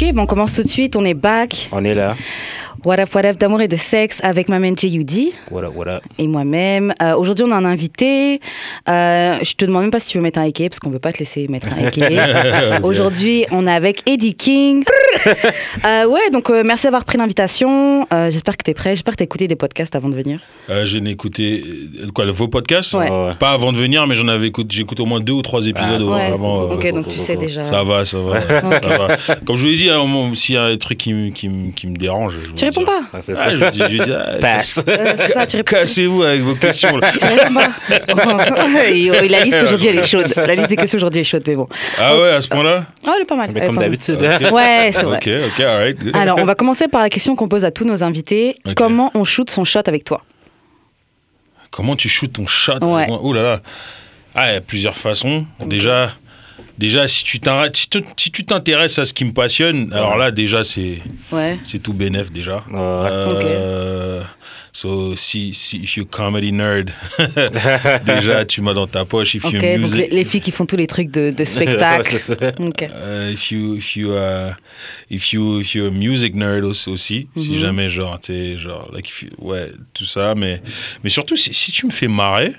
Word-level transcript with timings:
Ok, 0.00 0.12
bon, 0.12 0.22
on 0.22 0.26
commence 0.26 0.54
tout 0.54 0.62
de 0.62 0.68
suite. 0.68 0.94
On 0.94 1.04
est 1.04 1.14
back. 1.14 1.68
On 1.72 1.82
est 1.82 1.94
là. 1.94 2.14
What 2.84 3.00
up, 3.00 3.12
what 3.12 3.26
up 3.26 3.36
d'amour 3.38 3.60
et 3.60 3.66
de 3.66 3.74
sexe 3.74 4.20
avec 4.22 4.48
ma 4.48 4.60
main 4.60 4.72
J.U.D. 4.76 5.32
What 5.50 5.64
up, 5.64 5.72
what 5.74 5.88
up. 5.88 6.02
et 6.16 6.28
moi-même. 6.28 6.94
Euh, 7.02 7.16
Aujourd'hui, 7.16 7.44
on 7.44 7.50
a 7.50 7.56
un 7.56 7.64
invité. 7.64 8.40
Euh, 8.88 9.36
je 9.42 9.52
te 9.54 9.64
demande 9.64 9.82
même 9.82 9.90
pas 9.90 9.98
si 9.98 10.10
tu 10.10 10.18
veux 10.18 10.22
mettre 10.22 10.38
un 10.38 10.46
AK 10.46 10.68
parce 10.68 10.78
qu'on 10.78 10.90
veut 10.90 11.00
pas 11.00 11.12
te 11.12 11.18
laisser 11.18 11.48
mettre 11.48 11.66
un 11.76 11.86
AK. 11.86 12.82
Aujourd'hui, 12.84 13.46
on 13.50 13.66
est 13.66 13.72
avec 13.72 14.08
Eddie 14.08 14.34
King. 14.34 14.84
Euh, 15.84 16.06
ouais, 16.06 16.30
donc 16.32 16.50
euh, 16.50 16.62
merci 16.66 16.84
d'avoir 16.84 17.04
pris 17.04 17.16
l'invitation. 17.18 18.06
Euh, 18.12 18.30
J'espère 18.30 18.56
que 18.56 18.64
tu 18.64 18.70
es 18.70 18.74
prêt. 18.74 18.90
J'espère 18.90 19.12
que 19.14 19.18
tu 19.18 19.22
as 19.22 19.24
écouté 19.24 19.46
des 19.48 19.56
podcasts 19.56 19.94
avant 19.96 20.08
de 20.08 20.14
venir. 20.14 20.40
Euh, 20.68 20.84
je 20.84 20.98
n'ai 20.98 21.10
écouté 21.12 21.64
quoi 22.14 22.26
vos 22.30 22.48
podcasts? 22.48 22.92
Ouais. 22.94 23.10
Ouais. 23.10 23.34
Pas 23.38 23.52
avant 23.52 23.72
de 23.72 23.78
venir, 23.78 24.06
mais 24.06 24.14
j'en 24.14 24.28
avais 24.28 24.48
écouté. 24.48 24.68
J'ai 24.76 24.82
écouté 24.82 25.02
au 25.02 25.06
moins 25.06 25.20
deux 25.20 25.32
ou 25.32 25.42
trois 25.42 25.66
épisodes 25.66 26.02
Ouais. 26.02 26.26
avant. 26.26 26.62
euh, 26.62 26.74
ok, 26.74 26.92
donc 26.92 27.08
tu 27.08 27.18
sais 27.18 27.36
déjà. 27.36 27.64
Ça 27.64 27.82
va, 27.84 28.04
ça 28.04 28.18
va, 28.18 28.40
ça 28.40 28.60
va. 28.60 29.16
Comme 29.46 29.56
je 29.56 29.62
vous 29.62 29.68
l'ai 29.68 29.76
dit, 29.76 29.88
hein, 29.90 30.04
s'il 30.34 30.54
y 30.56 30.58
a 30.58 30.64
un 30.64 30.76
truc 30.76 30.98
qui, 30.98 31.12
me- 31.14 31.30
qui, 31.30 31.48
me- 31.48 31.70
qui 31.72 31.86
me 31.86 31.96
dérange, 31.96 32.34
je 32.44 32.50
réponds 32.68 32.84
pas 32.84 33.00
Ah, 33.12 33.18
c'est 33.20 33.32
Ah, 33.32 33.44
ça. 33.44 33.50
je 33.56 33.64
dis, 33.70 33.78
je 33.98 34.02
dis, 34.04 34.12
ah, 34.12 34.38
Passe. 34.40 34.80
Euh, 34.88 35.14
c'est 35.16 35.32
ça, 35.32 35.46
tu 35.46 35.56
réponds. 35.58 35.76
Cassez-vous 35.76 36.22
avec 36.22 36.40
vos 36.42 36.54
questions. 36.54 36.96
là. 36.96 37.10
Tu 37.12 37.24
réponds 37.26 37.54
pas. 37.54 37.70
Et, 38.90 39.10
oh, 39.10 39.14
la 39.28 39.40
liste 39.44 39.62
aujourd'hui, 39.62 39.88
elle 39.88 39.98
est 39.98 40.06
chaude. 40.06 40.32
La 40.36 40.54
liste 40.54 40.68
des 40.68 40.76
questions 40.76 40.96
aujourd'hui 40.98 41.20
est 41.20 41.24
chaude, 41.24 41.42
mais 41.46 41.56
bon. 41.56 41.68
Ah 41.98 42.16
ouais, 42.18 42.30
à 42.30 42.40
ce 42.40 42.48
point-là 42.48 42.86
Oh, 43.06 43.10
elle 43.16 43.22
est 43.22 43.24
pas 43.24 43.36
mal. 43.36 43.50
Mais 43.52 43.60
est 43.60 43.66
comme 43.66 43.74
pas 43.76 43.80
mal. 43.82 43.90
d'habitude. 43.90 44.16
Ouais, 44.52 44.90
c'est 44.92 45.02
vrai. 45.02 45.16
Ok, 45.18 45.28
ok, 45.54 45.60
alright. 45.60 45.98
good. 45.98 46.16
Alors, 46.16 46.38
on 46.38 46.44
va 46.44 46.54
commencer 46.54 46.88
par 46.88 47.02
la 47.02 47.10
question 47.10 47.36
qu'on 47.36 47.48
pose 47.48 47.64
à 47.64 47.70
tous 47.70 47.84
nos 47.84 48.02
invités. 48.04 48.56
Ok. 48.66 48.74
Comment 48.74 49.10
on 49.14 49.24
shoot 49.24 49.48
son 49.50 49.64
shot 49.64 49.80
avec 49.86 50.04
toi? 50.04 50.22
Comment 51.70 51.96
tu 51.96 52.08
shoots 52.08 52.32
ton 52.32 52.46
shot? 52.46 52.78
Ouais. 52.82 53.06
Oh 53.08 53.32
là 53.32 53.42
là. 53.42 53.60
Ah, 54.34 54.50
il 54.50 54.54
y 54.54 54.56
a 54.56 54.60
plusieurs 54.60 54.96
façons. 54.96 55.44
Déjà, 55.66 56.12
déjà 56.78 57.06
si 57.08 57.24
tu 57.24 57.38
si 57.74 57.88
tu 57.90 58.04
si 58.16 58.30
tu 58.30 58.44
t'intéresses 58.44 58.98
à 58.98 59.04
ce 59.04 59.12
qui 59.12 59.24
me 59.24 59.32
passionne, 59.32 59.92
alors 59.92 60.16
là, 60.16 60.30
déjà, 60.30 60.64
c'est 60.64 60.98
Ouais. 61.32 61.58
c'est 61.64 61.82
tout 61.82 61.92
bénef 61.92 62.30
déjà. 62.32 62.64
Ouais. 62.70 62.78
Euh, 62.78 64.22
So, 64.70 65.16
si, 65.16 65.54
si, 65.54 65.78
if 65.78 65.96
you 65.96 66.04
comedy 66.04 66.52
nerd, 66.52 66.90
déjà, 68.06 68.44
tu 68.44 68.60
m'as 68.60 68.74
dans 68.74 68.86
ta 68.86 69.04
poche. 69.04 69.34
If 69.34 69.42
donc 69.42 69.54
les, 69.54 70.24
filles 70.24 70.40
qui 70.40 70.50
font 70.52 70.66
tous 70.66 70.76
les 70.76 70.86
trucs 70.86 71.10
de, 71.10 71.32
spectacle. 71.44 72.16
c'est 72.20 72.38
ça. 72.38 72.52
Ok. 72.60 72.82
euh, 72.82 73.32
if 73.32 73.50
you, 73.50 73.74
if 73.76 73.96
you, 73.96 74.12
uh, 74.12 74.52
if 75.10 75.32
you, 75.32 75.60
if 75.60 75.74
you're 75.74 75.88
a 75.88 75.90
music 75.90 76.36
nerd 76.36 76.64
aussi, 76.64 76.90
aussi 76.90 77.28
Mhm. 77.34 77.42
si 77.42 77.58
jamais, 77.58 77.88
genre, 77.88 78.20
t'es, 78.20 78.56
genre, 78.56 78.88
like, 78.92 79.08
if 79.08 79.22
you- 79.22 79.30
ouais, 79.38 79.72
tout 79.94 80.04
ça, 80.04 80.34
mais, 80.36 80.62
mais 81.02 81.10
surtout, 81.10 81.34
si, 81.36 81.52
si 81.54 81.72
tu 81.72 81.86
me 81.86 81.90
fais 81.90 82.06
marrer, 82.08 82.52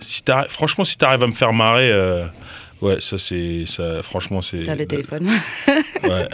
si 0.00 0.22
franchement, 0.48 0.84
si 0.84 0.96
t'arrives 0.96 1.24
à 1.24 1.26
me 1.26 1.32
faire 1.32 1.52
marrer, 1.52 1.90
euh, 1.90 2.24
ouais, 2.82 2.96
ça, 3.00 3.16
c'est, 3.18 3.64
ça, 3.66 4.02
franchement, 4.02 4.42
c'est, 4.42 4.62
T'as 4.64 4.74
le 4.74 4.86
téléphone. 4.86 5.30
ouais, 6.04 6.28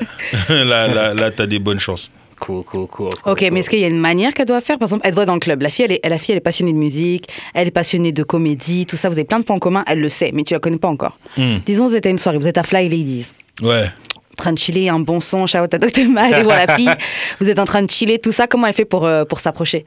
là, 0.64 0.88
là, 0.88 1.14
là, 1.14 1.30
t'as 1.30 1.46
des 1.46 1.58
bonnes 1.58 1.78
chances. 1.78 2.10
Cool, 2.40 2.62
cool, 2.64 2.86
cool. 2.86 3.10
cool, 3.22 3.32
Ok, 3.32 3.44
mais 3.52 3.60
est-ce 3.60 3.70
qu'il 3.70 3.80
y 3.80 3.84
a 3.84 3.88
une 3.88 3.98
manière 3.98 4.32
qu'elle 4.32 4.46
doit 4.46 4.60
faire? 4.60 4.78
Par 4.78 4.86
exemple, 4.86 5.02
elle 5.05 5.10
te 5.10 5.16
voit 5.16 5.24
dans 5.27 5.34
le 5.34 5.40
club. 5.40 5.60
La 5.62 5.70
fille, 5.70 5.86
elle 5.86 5.92
est, 5.92 6.08
la 6.08 6.18
fille, 6.18 6.32
elle 6.32 6.38
est 6.38 6.40
passionnée 6.40 6.72
de 6.72 6.78
musique, 6.78 7.27
elle 7.52 7.66
est 7.66 7.72
passionnée 7.72 8.12
de 8.12 8.22
comédie, 8.22 8.86
tout 8.86 8.96
ça. 8.96 9.08
Vous 9.08 9.14
avez 9.16 9.24
plein 9.24 9.40
de 9.40 9.44
points 9.44 9.56
en 9.56 9.58
commun, 9.58 9.82
elle 9.88 10.00
le 10.00 10.08
sait, 10.08 10.30
mais 10.32 10.44
tu 10.44 10.55
la 10.55 10.60
connais 10.60 10.78
pas 10.78 10.86
encore. 10.88 11.18
Hmm. 11.36 11.56
Disons, 11.66 11.88
vous 11.88 11.96
êtes 11.96 12.06
à 12.06 12.10
une 12.10 12.18
soirée, 12.18 12.38
vous 12.38 12.46
êtes 12.46 12.58
à 12.58 12.62
Fly 12.62 12.88
Ladies. 12.88 13.33
Ouais. 13.60 13.86
En 13.86 14.36
train 14.36 14.52
de 14.52 14.58
chiller, 14.58 14.88
un 14.88 15.00
bon 15.00 15.18
son, 15.18 15.46
shout 15.46 15.58
out 15.58 15.74
à 15.74 15.78
Dr. 15.78 16.05
Mal, 16.08 16.33
et 16.33 16.42
voilà 16.44 16.66
la 16.66 16.77
fille. 16.77 16.88
Vous 17.40 17.48
êtes 17.50 17.58
en 17.58 17.64
train 17.64 17.83
de 17.83 17.90
chiller, 17.90 18.20
tout 18.20 18.30
ça. 18.30 18.46
Comment 18.46 18.68
elle 18.68 18.72
fait 18.72 18.84
pour, 18.84 19.05
euh, 19.05 19.24
pour 19.24 19.40
s'approcher? 19.40 19.84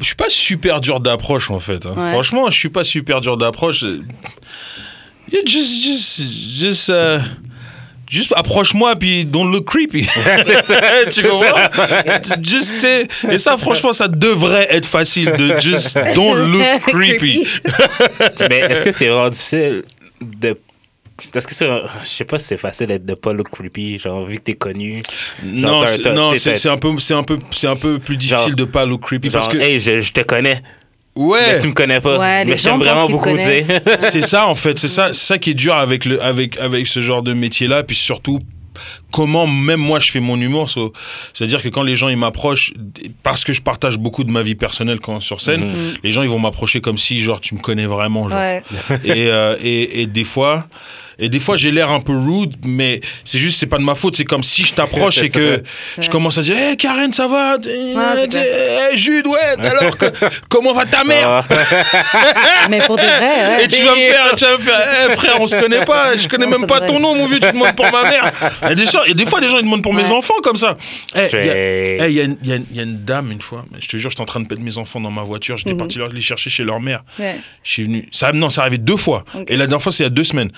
Je 0.00 0.04
suis 0.04 0.16
pas 0.16 0.28
super 0.28 0.80
dur 0.80 0.98
d'approche 0.98 1.48
en 1.50 1.60
fait. 1.60 1.86
hein. 1.86 1.94
Ouais. 1.96 2.10
Franchement, 2.10 2.50
je 2.50 2.58
suis 2.58 2.70
pas 2.70 2.82
super 2.82 3.20
dur 3.20 3.36
d'approche. 3.36 3.84
Yeah, 5.32 5.40
just, 5.44 5.82
just, 5.84 6.20
just, 6.58 6.92
juste 8.08 8.32
approche-moi 8.36 8.94
puis 8.96 9.24
don't 9.24 9.50
look 9.50 9.64
creepy. 9.66 10.06
C'est 10.44 10.64
ça. 10.64 10.80
tu 11.10 11.22
comprends? 11.22 12.42
Just, 12.42 12.78
t'sais, 12.78 13.08
et 13.30 13.38
ça, 13.38 13.56
franchement, 13.58 13.92
ça 13.92 14.06
devrait 14.08 14.66
être 14.70 14.86
facile 14.86 15.32
de 15.32 15.58
just 15.58 15.98
don't 16.14 16.36
look 16.52 16.80
creepy. 16.86 17.46
Mais 18.48 18.58
est-ce 18.60 18.84
que 18.84 18.92
c'est 18.92 19.08
vraiment 19.08 19.30
difficile 19.30 19.82
de. 20.20 20.56
Est-ce 21.34 21.46
que 21.46 21.54
c'est. 21.54 21.66
Je 22.02 22.08
sais 22.08 22.24
pas 22.24 22.38
si 22.38 22.44
c'est 22.46 22.56
facile 22.56 22.88
d'être 22.88 23.06
de 23.06 23.14
pas 23.14 23.32
look 23.32 23.48
creepy, 23.48 23.98
genre, 24.00 24.26
vu 24.26 24.36
que 24.38 24.42
t'es 24.42 24.54
connu. 24.54 25.02
Genre, 25.44 25.84
Non, 26.12 26.32
c'est- 26.36 26.66
un 26.68 26.76
peu, 26.76 26.98
c'est 26.98 27.14
un 27.14 27.22
peu, 27.22 27.38
c'est 27.52 27.68
un 27.68 27.76
peu 27.76 27.98
plus 27.98 28.16
difficile 28.16 28.48
Genre- 28.48 28.56
de 28.56 28.64
pas 28.64 28.84
look 28.84 29.02
creepy 29.02 29.30
Genre, 29.30 29.40
parce 29.40 29.52
que 29.52 29.58
hey, 29.58 29.78
je, 29.80 30.00
je 30.00 30.12
te 30.12 30.20
connais, 30.22 30.60
ouais. 31.16 31.54
mais 31.54 31.60
tu 31.60 31.68
me 31.68 31.72
connais 31.72 32.00
pas. 32.00 32.18
Ouais, 32.18 32.44
mais 32.44 32.56
t'aime 32.56 32.78
vraiment 32.78 33.08
beaucoup, 33.08 33.30
tu 33.36 33.40
sais. 33.40 33.64
c'est 34.00 34.20
ça 34.22 34.46
en 34.46 34.54
fait, 34.54 34.78
c'est 34.78 34.88
ça, 34.88 35.12
c'est 35.12 35.24
ça 35.26 35.38
qui 35.38 35.50
est 35.50 35.54
dur 35.54 35.74
avec 35.74 36.04
le, 36.04 36.22
avec, 36.22 36.56
avec 36.58 36.86
ce 36.86 37.00
genre 37.00 37.22
de 37.22 37.32
métier-là, 37.32 37.82
puis 37.82 37.96
surtout 37.96 38.40
comment 39.12 39.46
même 39.46 39.78
moi 39.80 40.00
je 40.00 40.10
fais 40.10 40.18
mon 40.20 40.40
humour. 40.40 40.68
so- 40.68 40.92
C'est-à-dire 41.32 41.62
que 41.62 41.68
quand 41.68 41.82
les 41.82 41.94
gens 41.94 42.08
ils 42.08 42.16
m'approchent, 42.16 42.72
parce 43.22 43.44
que 43.44 43.52
je 43.52 43.62
partage 43.62 43.98
beaucoup 43.98 44.24
de 44.24 44.30
ma 44.32 44.42
vie 44.42 44.56
personnelle 44.56 44.98
quand 45.00 45.20
sur 45.20 45.40
scène, 45.40 45.64
Mhm. 45.70 45.94
les 46.02 46.10
gens 46.12 46.22
ils 46.22 46.28
vont 46.28 46.40
m'approcher 46.40 46.80
comme 46.80 46.98
si 46.98 47.20
genre 47.20 47.40
tu 47.40 47.54
me 47.54 47.60
connais 47.60 47.86
vraiment. 47.86 48.28
Genre. 48.28 48.38
Ouais. 48.38 48.62
Et, 49.04 49.28
euh, 49.28 49.56
et, 49.62 50.02
et 50.02 50.06
des 50.06 50.24
fois. 50.24 50.66
Et 51.18 51.28
des 51.28 51.40
fois, 51.40 51.56
j'ai 51.56 51.70
l'air 51.70 51.92
un 51.92 52.00
peu 52.00 52.16
rude, 52.16 52.54
mais 52.64 53.00
c'est 53.24 53.38
juste, 53.38 53.58
c'est 53.60 53.66
pas 53.66 53.78
de 53.78 53.82
ma 53.82 53.94
faute. 53.94 54.16
C'est 54.16 54.24
comme 54.24 54.42
si 54.42 54.64
je 54.64 54.74
t'approche 54.74 55.18
et 55.18 55.30
que 55.30 55.62
je 55.98 56.08
commence 56.10 56.38
à 56.38 56.42
dire 56.42 56.56
Hé 56.56 56.76
Karen, 56.76 57.12
ça 57.12 57.28
va? 57.28 57.56
Hé 57.64 58.96
Jude, 58.96 59.26
ouais, 59.26 59.66
alors 59.66 59.96
que, 59.96 60.06
comment 60.48 60.72
va 60.72 60.84
ta 60.86 61.04
mère? 61.04 61.28
Ah, 61.28 61.44
Mais 62.70 62.78
pour 62.80 62.96
de 62.96 63.02
vrai, 63.02 63.56
ouais. 63.56 63.64
et 63.64 63.68
tu 63.68 63.82
vas 63.84 63.92
me 63.92 63.96
faire, 64.00 64.34
tu 64.34 64.44
vas 64.44 64.52
me 64.52 64.58
faire, 64.58 64.80
Eh, 65.10 65.16
frère, 65.16 65.40
on 65.40 65.46
se 65.46 65.56
connaît 65.56 65.84
pas, 65.84 66.16
je 66.16 66.28
connais 66.28 66.46
Non, 66.46 66.58
même 66.58 66.66
pas 66.66 66.80
ton 66.80 66.98
nom, 67.00 67.14
mon 67.14 67.26
vieux, 67.26 67.40
tu 67.40 67.50
demandes 67.50 67.74
pour 67.76 67.90
ma 67.90 68.02
mère. 68.02 68.32
Et 68.70 68.74
des, 68.74 68.86
gens- 68.86 69.04
et 69.04 69.14
des 69.14 69.26
fois, 69.26 69.40
des 69.40 69.48
gens, 69.48 69.58
ils 69.58 69.64
demandent 69.64 69.82
pour 69.82 69.94
mes 69.94 70.10
enfants 70.12 70.34
comme 70.42 70.56
ça. 70.56 70.76
Eh, 71.14 71.18
il 71.18 71.22
y 71.22 71.24
a- 71.24 71.28
Straight. 71.28 71.46
eh, 71.54 72.06
il 72.08 72.12
y, 72.12 72.20
a 72.80 72.82
une- 72.82 73.04
dame, 73.04 73.30
une 73.32 73.40
fois, 73.40 73.64
je 73.78 73.86
te 73.88 73.96
jure, 73.96 74.10
j'étais 74.10 74.22
en 74.22 74.26
train 74.26 74.40
de 74.40 74.46
perdre 74.46 74.62
mes 74.64 74.78
enfants 74.78 75.00
dans 75.00 75.10
ma 75.10 75.22
voiture, 75.22 75.56
j'étais 75.56 75.74
parti 75.74 75.98
leur- 75.98 76.08
les 76.08 76.20
chercher 76.20 76.50
chez 76.50 76.64
leur 76.64 76.80
mère. 76.80 77.02
Ouais. 77.18 77.36
Je 77.62 77.70
suis 77.72 77.84
venu. 77.84 78.08
Ça, 78.12 78.32
non, 78.32 78.50
ça 78.50 78.62
arrivé 78.62 78.78
deux 78.78 78.96
fois. 78.96 79.24
Et 79.48 79.56
la 79.56 79.66
dernière 79.66 79.82
fois, 79.82 79.92
c'est 79.92 80.02
il 80.04 80.06
y 80.06 80.08
a 80.08 80.10
deux 80.10 80.24
semaines. 80.24 80.50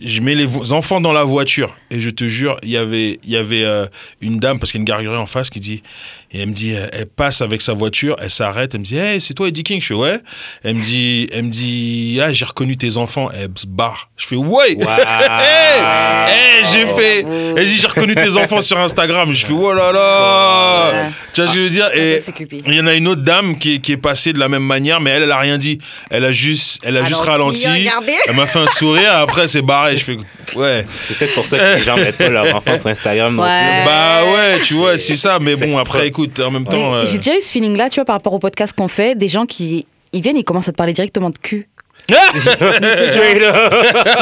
Je 0.00 0.20
mets 0.20 0.34
les 0.34 0.72
enfants 0.72 1.00
dans 1.00 1.12
la 1.12 1.24
voiture 1.24 1.76
et 1.90 2.00
je 2.00 2.10
te 2.10 2.24
jure, 2.24 2.58
il 2.62 2.70
y 2.70 2.76
avait, 2.76 3.18
y 3.26 3.36
avait 3.36 3.64
euh, 3.64 3.86
une 4.20 4.38
dame, 4.38 4.58
parce 4.58 4.70
qu'il 4.70 4.78
y 4.78 4.80
a 4.80 4.82
une 4.82 4.86
garderie 4.86 5.16
en 5.16 5.26
face, 5.26 5.50
qui 5.50 5.60
dit. 5.60 5.82
Et 6.30 6.40
elle 6.40 6.48
me 6.48 6.52
dit, 6.52 6.74
elle 6.74 7.06
passe 7.06 7.40
avec 7.40 7.62
sa 7.62 7.72
voiture, 7.72 8.16
elle 8.20 8.30
s'arrête, 8.30 8.74
elle 8.74 8.80
me 8.80 8.84
dit, 8.84 8.98
hey, 8.98 9.20
c'est 9.20 9.32
toi 9.32 9.48
Eddie 9.48 9.62
King? 9.62 9.80
Je 9.80 9.86
fais, 9.86 9.94
ouais. 9.94 10.20
Elle 10.62 10.74
me 10.76 10.82
dit, 10.82 11.26
elle 11.32 11.44
me 11.44 11.50
dit, 11.50 12.20
ah, 12.22 12.32
j'ai 12.32 12.44
reconnu 12.44 12.76
tes 12.76 12.98
enfants. 12.98 13.30
Elle 13.32 13.48
se 13.54 13.66
barre. 13.66 14.10
Je 14.16 14.26
fais, 14.26 14.36
ouais. 14.36 14.76
Wow. 14.76 14.86
Hey, 15.40 15.80
hey, 16.28 16.64
j'ai 16.72 16.86
fait. 16.86 17.20
Elle 17.56 17.64
dit, 17.64 17.78
j'ai 17.78 17.86
reconnu 17.86 18.14
tes 18.14 18.36
enfants 18.36 18.60
sur 18.60 18.78
Instagram. 18.78 19.32
Je 19.32 19.46
fais, 19.46 19.52
oh 19.52 19.72
là 19.72 19.92
là. 19.92 20.90
Ouais. 20.92 21.10
Tu 21.32 21.40
vois 21.40 21.50
ce 21.50 21.54
que 21.54 21.58
je 21.58 21.62
veux 21.64 21.70
dire? 21.70 21.86
Ça, 21.86 21.94
Et 21.96 22.20
il 22.66 22.74
y 22.74 22.80
en 22.80 22.86
a 22.86 22.94
une 22.94 23.08
autre 23.08 23.22
dame 23.22 23.58
qui 23.58 23.76
est, 23.76 23.78
qui 23.78 23.92
est 23.92 23.96
passée 23.96 24.32
de 24.32 24.38
la 24.38 24.48
même 24.48 24.64
manière, 24.64 25.00
mais 25.00 25.10
elle, 25.10 25.22
elle 25.22 25.32
a 25.32 25.38
rien 25.38 25.58
dit. 25.58 25.78
Elle 26.10 26.24
a 26.24 26.32
juste, 26.32 26.80
elle 26.84 26.96
a 26.96 27.04
juste 27.04 27.20
Ralenti, 27.20 27.68
regardez. 27.68 28.12
Elle 28.28 28.36
m'a 28.36 28.46
fait 28.46 28.58
un 28.58 28.66
sourire. 28.66 29.12
Après, 29.12 29.48
c'est 29.48 29.62
barré. 29.62 29.96
Je 29.96 30.04
fais, 30.04 30.16
ouais. 30.56 30.84
C'est 31.06 31.18
peut-être 31.18 31.34
pour 31.34 31.46
ça 31.46 31.58
que 31.58 31.78
les 31.78 31.84
gens 31.84 31.96
mettent 31.96 32.18
pas 32.18 32.28
leur 32.28 32.54
enfant 32.54 32.76
sur 32.76 32.88
Instagram 32.88 33.38
Ouais. 33.38 33.84
Bah 33.84 34.24
ouais, 34.24 34.60
tu 34.64 34.74
vois, 34.74 34.98
c'est 34.98 35.16
ça. 35.16 35.38
Mais 35.40 35.56
bon, 35.56 35.78
après, 35.78 36.10
écoute, 36.22 36.40
en 36.40 36.50
même 36.50 36.64
temps. 36.66 36.94
euh, 36.94 37.06
J'ai 37.06 37.18
déjà 37.18 37.36
eu 37.36 37.40
ce 37.40 37.50
feeling-là, 37.50 37.88
tu 37.90 37.96
vois, 37.96 38.04
par 38.04 38.14
rapport 38.16 38.32
au 38.32 38.38
podcast 38.38 38.74
qu'on 38.76 38.88
fait, 38.88 39.14
des 39.16 39.28
gens 39.28 39.46
qui 39.46 39.86
ils 40.12 40.22
viennent, 40.22 40.36
ils 40.36 40.44
commencent 40.44 40.68
à 40.68 40.72
te 40.72 40.76
parler 40.76 40.92
directement 40.92 41.30
de 41.30 41.38
cul. 41.38 41.68
Up. 42.10 42.16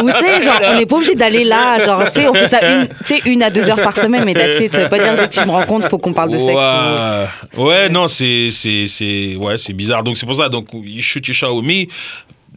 Ou 0.02 0.10
tu 0.10 0.24
sais, 0.24 0.40
genre, 0.42 0.60
on 0.64 0.74
n'est 0.74 0.86
pas 0.86 0.96
obligé 0.96 1.14
d'aller 1.14 1.44
là, 1.44 1.78
genre, 1.78 2.04
tu 2.12 2.20
sais, 2.20 2.28
on 2.28 2.34
fait 2.34 2.48
ça 2.48 2.60
une, 3.26 3.42
à 3.42 3.50
deux 3.50 3.62
heures 3.68 3.80
par 3.80 3.94
semaine, 3.94 4.24
mais 4.24 4.34
that's 4.34 4.60
it. 4.60 4.72
Ça 4.74 4.82
veut 4.84 4.88
pas 4.88 4.98
dire 4.98 5.16
que 5.16 5.32
tu 5.32 5.40
me 5.46 5.50
rends 5.52 5.64
compte, 5.66 5.88
faut 5.88 5.98
qu'on 5.98 6.12
parle 6.12 6.30
de 6.30 6.38
sexe. 6.38 6.50
ou- 6.52 7.62
Ouais, 7.62 7.66
ouais 7.66 7.88
non, 7.88 8.08
c'est, 8.08 8.48
c'est, 8.50 8.86
c'est, 8.88 9.36
ouais, 9.36 9.58
c'est 9.58 9.72
bizarre. 9.72 10.02
Donc 10.02 10.16
c'est 10.16 10.26
pour 10.26 10.34
ça. 10.34 10.48
Donc 10.48 10.68
you 10.72 11.00
shoot 11.02 11.26
your 11.28 11.34
shot 11.36 11.54
with 11.56 11.64
me. 11.64 11.86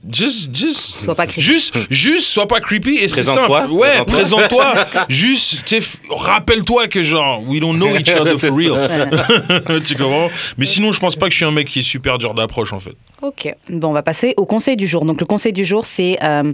Just, 0.10 0.56
just, 0.56 1.04
Sois 1.04 1.14
pas 1.16 1.28
creepy. 1.28 1.42
Juste, 1.42 1.76
juste, 1.90 2.28
sois 2.28 2.48
pas 2.48 2.62
creepy 2.62 2.96
et 2.98 3.08
c'est 3.08 3.24
simple. 3.24 3.52
Ouais, 3.72 4.04
Présente-toi. 4.06 4.64
présente-toi. 4.86 5.06
juste, 5.10 5.66
tu 5.66 5.76
sais, 5.76 5.80
f- 5.80 5.98
rappelle-toi 6.10 6.88
que 6.88 7.02
genre, 7.04 7.42
we 7.46 7.60
don't 7.60 7.76
know 7.76 7.96
each 7.98 8.10
other 8.10 8.38
for 8.40 8.56
real. 8.56 9.82
Tu 9.86 9.96
comprends? 9.96 10.30
Mais 10.58 10.66
sinon, 10.66 10.92
je 10.92 11.00
pense 11.00 11.16
pas 11.16 11.26
que 11.28 11.32
je 11.32 11.38
suis 11.38 11.46
un 11.46 11.52
mec 11.52 11.68
qui 11.68 11.80
est 11.80 11.84
super 11.84 12.18
dur 12.18 12.34
d'approche 12.34 12.72
en 12.74 12.80
fait. 12.80 12.96
Ok. 13.22 13.54
Bon, 13.70 13.90
on 13.90 13.94
va 13.94 14.02
passer 14.04 14.34
au 14.38 14.46
conseil 14.46 14.78
du 14.78 14.88
jour. 14.88 15.04
Donc, 15.06 15.20
le 15.20 15.26
conseil 15.26 15.52
du 15.54 15.66
jour, 15.66 15.86
c'est 15.86 16.18
euh, 16.24 16.54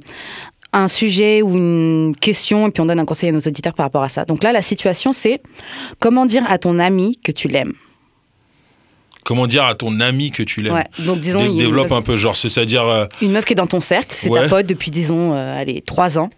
un 0.73 0.87
sujet 0.87 1.41
ou 1.41 1.55
une 1.55 2.15
question, 2.19 2.67
et 2.67 2.71
puis 2.71 2.81
on 2.81 2.85
donne 2.85 2.99
un 2.99 3.05
conseil 3.05 3.29
à 3.29 3.31
nos 3.31 3.39
auditeurs 3.39 3.73
par 3.73 3.85
rapport 3.85 4.03
à 4.03 4.09
ça. 4.09 4.25
Donc 4.25 4.43
là, 4.43 4.51
la 4.53 4.61
situation, 4.61 5.13
c'est 5.13 5.41
comment 5.99 6.25
dire 6.25 6.43
à 6.49 6.57
ton 6.57 6.79
ami 6.79 7.19
que 7.23 7.31
tu 7.31 7.47
l'aimes? 7.47 7.73
Comment 9.25 9.47
dire 9.47 9.65
à 9.65 9.75
ton 9.75 9.99
ami 9.99 10.31
que 10.31 10.43
tu 10.43 10.61
l'aimes 10.61 10.75
Ouais. 10.75 10.85
Donc, 10.99 11.19
disons, 11.19 11.41
Dé- 11.41 11.47
une 11.49 11.57
Développe 11.57 11.91
un 11.91 12.01
peu, 12.01 12.15
genre, 12.15 12.37
c'est-à-dire. 12.37 12.87
euh, 12.87 13.05
une 13.21 13.31
meuf 13.31 13.43
qui 13.43 13.51
est 13.53 13.55
dans 13.57 13.67
ton 13.67 13.81
cercle, 13.81 14.09
c'est 14.11 14.29
Ouais. 14.29 14.43
ta 14.43 14.47
pote 14.47 14.67
depuis, 14.67 14.91
disons, 14.91 15.33
euh, 15.33 15.59
allez, 15.59 15.81
trois 15.81 16.17
ans. 16.17 16.29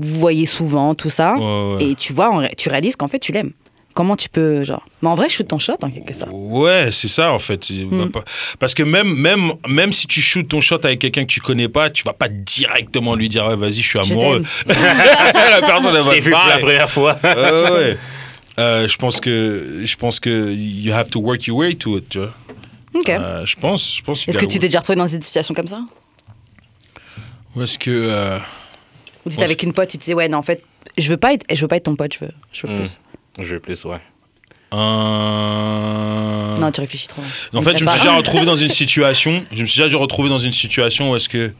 Vous 0.00 0.18
voyez 0.18 0.46
souvent, 0.46 0.94
tout 0.94 1.10
ça. 1.10 1.34
ouais, 1.36 1.74
ouais. 1.76 1.84
Et 1.90 1.94
tu 1.94 2.12
vois, 2.12 2.48
tu 2.56 2.68
réalises 2.70 2.96
qu'en 2.96 3.06
fait, 3.08 3.18
tu 3.20 3.30
l'aimes. 3.32 3.52
Comment 3.94 4.16
tu 4.16 4.30
peux, 4.30 4.64
genre. 4.64 4.82
Mais 5.02 5.10
en 5.10 5.14
vrai, 5.14 5.28
shoot 5.28 5.46
ton 5.46 5.58
shot 5.58 5.74
en 5.82 5.90
quelque 5.90 6.14
sorte. 6.14 6.30
Ouais, 6.32 6.88
c'est 6.90 7.08
ça 7.08 7.30
en 7.30 7.38
fait. 7.38 7.68
Mm. 7.70 8.06
pas- 8.08 8.24
Parce 8.58 8.72
que 8.72 8.82
même, 8.82 9.14
même, 9.14 9.52
même 9.68 9.92
si 9.92 10.06
tu 10.06 10.22
shootes 10.22 10.48
ton 10.48 10.62
shot 10.62 10.78
avec 10.82 10.98
quelqu'un 11.00 11.24
que 11.24 11.30
tu 11.30 11.40
connais 11.42 11.68
pas, 11.68 11.90
tu 11.90 12.02
vas 12.04 12.14
pas 12.14 12.28
directement 12.30 13.14
lui 13.14 13.28
dire 13.28 13.46
ouais, 13.46 13.56
vas-y, 13.56 13.82
je 13.82 13.86
suis 13.88 13.98
Je 14.02 14.10
amoureux. 14.14 14.42
la 14.66 15.60
personne 15.60 15.94
elle 15.94 16.02
Je 16.02 16.08
va 16.08 16.14
se 16.14 16.20
vu 16.20 16.30
la 16.30 16.56
première 16.58 16.90
fois. 16.90 17.18
Ouais, 17.22 17.34
ouais, 17.34 17.70
ouais. 17.70 17.98
Euh, 18.58 18.86
je 18.86 18.96
pense 18.98 19.20
que 19.20 19.80
je 19.84 19.96
pense 19.96 20.20
que 20.20 20.52
you 20.54 20.92
have 20.92 21.08
to 21.08 21.20
work 21.20 21.46
your 21.46 21.56
way 21.58 21.74
to 21.74 21.96
it, 21.98 22.08
tu 22.10 22.18
vois. 22.18 22.32
Ok. 22.94 23.08
Euh, 23.08 23.46
je 23.46 23.56
pense, 23.56 23.96
je 23.96 24.02
pense. 24.02 24.28
Est-ce 24.28 24.38
que 24.38 24.44
tu 24.44 24.58
t'es 24.58 24.66
déjà 24.68 24.80
retrouvé 24.80 24.96
dans 24.96 25.06
une 25.06 25.22
situation 25.22 25.54
comme 25.54 25.68
ça? 25.68 25.78
Ou 27.56 27.62
est-ce 27.62 27.78
que 27.78 27.90
euh, 27.90 28.38
Ou 29.24 29.30
tu 29.30 29.34
étais 29.36 29.44
avec 29.44 29.62
une 29.62 29.72
pote, 29.72 29.88
tu 29.88 29.96
te 29.98 30.02
disais, 30.02 30.14
ouais, 30.14 30.28
non, 30.28 30.38
en 30.38 30.42
fait, 30.42 30.62
je 30.98 31.08
veux 31.08 31.16
pas 31.16 31.32
être, 31.34 31.44
je 31.54 31.60
veux 31.62 31.68
pas 31.68 31.76
être 31.76 31.84
ton 31.84 31.96
pote, 31.96 32.12
je 32.14 32.24
veux, 32.26 32.30
je 32.52 32.66
veux 32.66 32.72
Hmm. 32.74 32.76
plus. 32.78 33.00
Je 33.38 33.54
veux 33.54 33.60
plus, 33.60 33.84
ouais. 33.86 34.00
un- 35.22 36.56
Non, 36.60 36.70
tu 36.70 36.80
réfléchis 36.80 37.08
trop. 37.08 37.22
En 37.54 37.62
fait, 37.62 37.76
je 37.78 37.84
me 37.84 37.90
suis 37.90 38.00
déjà 38.00 38.16
retrouvé 38.16 38.44
dans 38.44 38.56
une 38.66 38.68
situation. 38.68 39.42
Je 39.52 39.62
me 39.62 39.66
suis 39.66 39.82
déjà 39.82 39.96
retrouvé 39.98 40.28
dans 40.28 40.38
une 40.38 40.52
situation 40.52 41.10
où 41.10 41.16
est-ce 41.16 41.28
que 41.28 41.52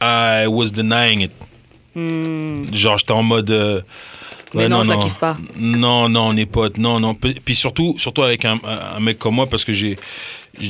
I 0.00 0.46
was 0.48 0.70
denying 0.70 1.20
it. 1.22 1.32
Hmm. 1.94 2.72
Genre, 2.72 2.98
j'étais 2.98 3.12
en 3.12 3.22
mode. 3.22 3.84
Mais 4.54 4.64
ouais, 4.64 4.68
non, 4.68 4.82
je 4.82 4.90
la 4.90 4.96
kiffe 4.96 5.18
pas. 5.18 5.36
Non, 5.56 6.08
non, 6.08 6.28
on 6.28 6.36
est 6.36 6.46
potes. 6.46 6.76
Non, 6.78 7.00
non. 7.00 7.14
Puis 7.14 7.40
puis 7.44 7.54
surtout, 7.54 7.94
surtout 7.98 8.22
avec 8.22 8.44
un, 8.44 8.58
un 8.96 9.00
mec 9.00 9.18
comme 9.18 9.34
moi, 9.34 9.46
parce 9.46 9.64
que 9.64 9.72
j'ai 9.72 9.96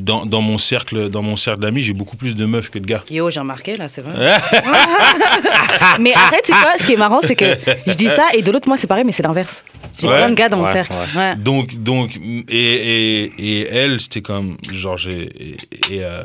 dans, 0.01 0.25
dans 0.25 0.41
mon 0.41 0.59
cercle, 0.59 1.11
dans 1.11 1.23
mon 1.23 1.35
cercle 1.37 1.61
d'amis, 1.61 1.83
j'ai 1.83 1.93
beaucoup 1.93 2.17
plus 2.17 2.37
de 2.37 2.47
meufs 2.47 2.71
que 2.71 2.79
de 2.79 2.87
gars. 2.87 3.03
Yo, 3.11 3.29
j'ai 3.31 3.41
remarqué 3.41 3.77
là, 3.77 3.89
c'est 3.89 4.03
vrai. 4.03 4.15
mais 6.01 6.15
arrête, 6.15 6.43
c'est 6.45 6.53
quoi? 6.53 6.73
Ce 6.79 6.87
qui 6.87 6.93
est 6.93 6.97
marrant, 6.97 7.21
c'est 7.23 7.35
que 7.37 7.57
je 7.87 7.93
dis 7.95 8.09
ça 8.09 8.29
et 8.35 8.43
de 8.43 8.51
l'autre, 8.53 8.69
moi, 8.69 8.77
c'est 8.77 8.87
pareil, 8.87 9.05
mais 9.05 9.13
c'est 9.13 9.23
l'inverse. 9.23 9.65
J'ai 9.99 10.07
Ouais. 10.09 10.17
plein 10.17 10.31
de 10.31 10.35
gars 10.35 10.49
dans 10.49 10.59
mon 10.59 10.67
cercle. 10.73 10.93
ouais. 10.93 11.19
Ouais. 11.21 11.37
Donc, 11.37 11.75
donc, 11.83 12.17
et, 12.49 12.55
et, 12.57 13.33
et 13.39 13.69
elle, 13.69 14.01
c'était 14.01 14.23
comme, 14.23 14.57
genre, 14.73 14.97
j'ai, 14.97 15.23
et, 15.39 15.57
et, 15.91 16.05
euh, 16.05 16.23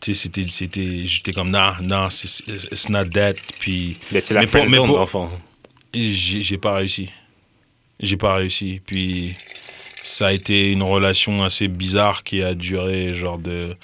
tu 0.00 0.14
sais, 0.14 0.22
c'était, 0.22 0.46
c'était, 0.48 1.06
j'étais 1.06 1.32
comme, 1.32 1.50
nah, 1.50 1.76
nah, 1.82 2.08
c'est- 2.10 2.46
it's 2.72 2.88
not 2.88 3.06
that. 3.06 3.34
Puis, 3.58 3.96
Mais 4.12 4.22
tu 4.22 4.32
l'as 4.34 4.40
Mais 4.40 4.46
pour- 4.46 4.68
mais 4.70 4.76
pour- 4.78 5.08
fond. 5.10 5.28
J'ai, 5.94 6.58
pas 6.58 6.74
réussi. 6.74 7.10
J'ai 8.00 8.16
pas 8.16 8.34
réussi. 8.36 8.80
Puis, 8.84 9.34
ça 10.02 10.28
a 10.28 10.32
été 10.32 10.72
une 10.72 10.82
relation 10.82 11.42
assez 11.42 11.68
bizarre 11.68 12.22
qui 12.22 12.42
a 12.42 12.54
duré, 12.54 13.12
genre, 13.12 13.38
de. 13.38 13.76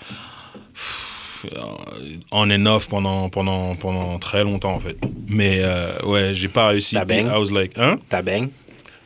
On 2.33 2.51
and 2.51 2.67
off 2.67 2.89
pendant, 2.89 3.29
pendant, 3.29 3.75
pendant 3.77 4.19
très 4.19 4.43
longtemps, 4.43 4.73
en 4.75 4.81
fait. 4.81 4.97
Mais, 5.29 5.59
euh, 5.61 5.99
ouais, 6.05 6.35
j'ai 6.35 6.49
pas 6.49 6.69
réussi. 6.69 6.95
T'as 6.97 7.05
bang? 7.05 7.27
I 7.27 7.39
was 7.39 7.51
like, 7.53 7.73
hein? 7.77 7.99
Ta 8.09 8.23
bang. 8.23 8.49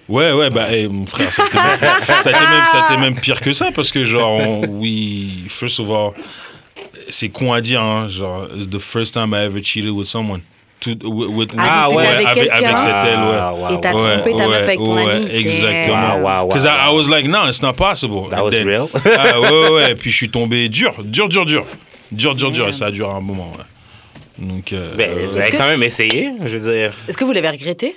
Ouais, 0.08 0.32
ouais, 0.32 0.50
bah, 0.50 0.72
hey, 0.72 0.88
mon 0.88 1.06
frère, 1.06 1.32
ça 1.32 1.44
a, 1.44 1.46
été 1.46 1.56
même, 1.56 1.78
ça, 1.80 2.14
a 2.14 2.20
été 2.20 2.30
même, 2.30 2.64
ça 2.72 2.82
a 2.82 2.92
été 2.92 3.00
même 3.00 3.14
pire 3.16 3.40
que 3.40 3.52
ça 3.52 3.70
parce 3.72 3.92
que, 3.92 4.02
genre, 4.02 4.32
on- 4.40 4.66
oui, 4.66 5.44
first 5.48 5.78
of 5.78 5.88
all, 5.90 6.12
c'est 7.08 7.28
con 7.28 7.52
à 7.52 7.60
dire, 7.60 7.80
hein, 7.82 8.08
genre, 8.08 8.48
it's 8.56 8.68
the 8.68 8.80
first 8.80 9.14
time 9.14 9.32
I 9.34 9.44
ever 9.44 9.62
cheated 9.62 9.90
with 9.90 10.06
someone. 10.08 10.40
To- 10.80 10.90
with- 11.10 11.30
with- 11.30 11.54
Ah, 11.58 11.88
t'étais 11.90 12.00
avec 12.06 12.26
avec, 12.26 12.34
quelqu'un? 12.48 12.66
avec 12.66 12.78
cette 12.78 12.88
elle, 12.88 13.18
ouais. 13.20 13.38
Ah, 13.38 13.52
wow, 13.54 13.68
Et 13.76 13.80
t'as 13.80 13.92
wow. 13.92 13.98
trompé 13.98 14.36
ta 14.36 14.48
meuf 14.48 14.62
avec 14.62 14.78
ton 14.78 14.96
ami. 14.96 15.26
Exactement. 15.30 16.14
Wow, 16.16 16.22
wow, 16.22 16.40
wow, 16.42 16.48
Because 16.48 16.64
I, 16.64 16.94
was 16.94 17.08
like, 17.10 17.26
no, 17.26 17.46
it's 17.48 17.62
not 17.62 17.74
possible. 17.74 18.28
That 18.30 18.42
was 18.42 18.50
then- 18.50 18.66
real. 18.66 18.88
ah, 18.94 19.40
ouais, 19.40 19.48
ouais, 19.50 19.68
ouais. 19.70 19.94
Puis 19.94 20.10
je 20.10 20.16
suis 20.16 20.30
tombé 20.30 20.68
dur, 20.70 20.94
dur, 21.04 21.28
dur, 21.28 21.44
dur. 21.44 21.66
Dur, 22.10 22.34
dur, 22.34 22.50
dur. 22.50 22.68
Et 22.68 22.72
ça 22.72 22.86
a 22.86 22.90
duré 22.90 23.10
un 23.10 23.20
moment, 23.20 23.52
ouais. 23.52 23.64
Donc, 24.46 24.72
euh, 24.72 24.94
Ben, 24.96 25.10
euh, 25.10 25.26
vous 25.30 25.38
avez 25.38 25.50
que- 25.50 25.56
quand 25.58 25.68
même 25.68 25.82
essayé, 25.82 26.32
je 26.42 26.56
veux 26.56 26.72
dire. 26.72 26.92
Est-ce 27.08 27.16
que 27.18 27.24
vous 27.24 27.32
l'avez 27.32 27.50
regretté? 27.50 27.94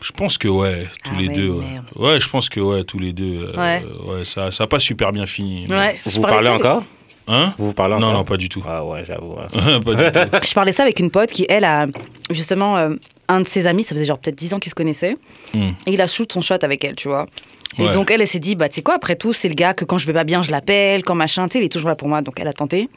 Je 0.00 0.12
pense 0.12 0.38
que 0.38 0.46
ouais, 0.46 0.86
tous 1.02 1.10
Ah 1.16 1.20
les 1.20 1.26
ouais, 1.28 1.34
deux. 1.34 1.50
Ouais. 1.50 1.64
Ouais, 1.96 2.20
je 2.20 2.28
pense 2.28 2.48
que 2.48 2.60
ouais, 2.60 2.84
tous 2.84 3.00
les 3.00 3.12
deux. 3.12 3.50
euh, 3.52 3.56
Ouais. 3.60 3.82
ouais, 4.06 4.24
ça, 4.24 4.52
ça 4.52 4.64
a 4.64 4.66
pas 4.68 4.78
super 4.78 5.10
bien 5.10 5.26
fini. 5.26 5.66
Ouais. 5.68 5.98
je 6.06 6.14
Vous 6.14 6.20
parlais 6.22 6.36
parlez 6.46 6.48
encore? 6.50 6.84
Hein? 7.28 7.54
Vous 7.58 7.66
vous 7.66 7.72
parlez 7.74 7.94
Non, 7.94 8.06
encore? 8.08 8.12
non, 8.18 8.24
pas 8.24 8.36
du 8.36 8.48
tout. 8.48 8.62
Ah 8.66 8.84
ouais, 8.84 9.04
j'avoue. 9.06 9.34
hein. 9.38 9.80
pas 9.84 9.94
du 9.94 10.12
tout. 10.12 10.46
Je 10.46 10.54
parlais 10.54 10.72
ça 10.72 10.82
avec 10.82 10.98
une 11.00 11.10
pote 11.10 11.30
qui, 11.30 11.46
elle, 11.48 11.64
a 11.64 11.86
justement 12.30 12.76
euh, 12.76 12.90
un 13.28 13.40
de 13.40 13.46
ses 13.46 13.66
amis, 13.66 13.82
ça 13.84 13.94
faisait 13.94 14.06
genre 14.06 14.18
peut-être 14.18 14.36
10 14.38 14.54
ans 14.54 14.58
qu'ils 14.58 14.70
se 14.70 14.74
connaissaient, 14.74 15.16
Hmm. 15.54 15.70
et 15.86 15.92
il 15.92 16.00
a 16.00 16.06
shoot 16.06 16.30
son 16.32 16.40
shot 16.40 16.56
avec 16.62 16.84
elle, 16.84 16.94
tu 16.94 17.08
vois. 17.08 17.26
Et 17.78 17.82
Ouais. 17.86 17.92
donc 17.92 18.10
elle, 18.10 18.22
elle 18.22 18.26
s'est 18.26 18.38
dit, 18.38 18.54
bah 18.56 18.68
tu 18.70 18.76
sais 18.76 18.82
quoi, 18.82 18.94
après 18.94 19.14
tout, 19.14 19.32
c'est 19.34 19.48
le 19.48 19.54
gars 19.54 19.74
que 19.74 19.84
quand 19.84 19.98
je 19.98 20.06
vais 20.06 20.12
pas 20.14 20.24
bien, 20.24 20.42
je 20.42 20.50
l'appelle, 20.50 21.02
quand 21.04 21.14
machin, 21.14 21.46
tu 21.48 21.52
sais, 21.54 21.58
il 21.62 21.66
est 21.66 21.68
toujours 21.68 21.88
là 21.90 21.96
pour 21.96 22.08
moi, 22.08 22.22
donc 22.22 22.40
elle 22.40 22.48
a 22.48 22.52
tenté. 22.54 22.88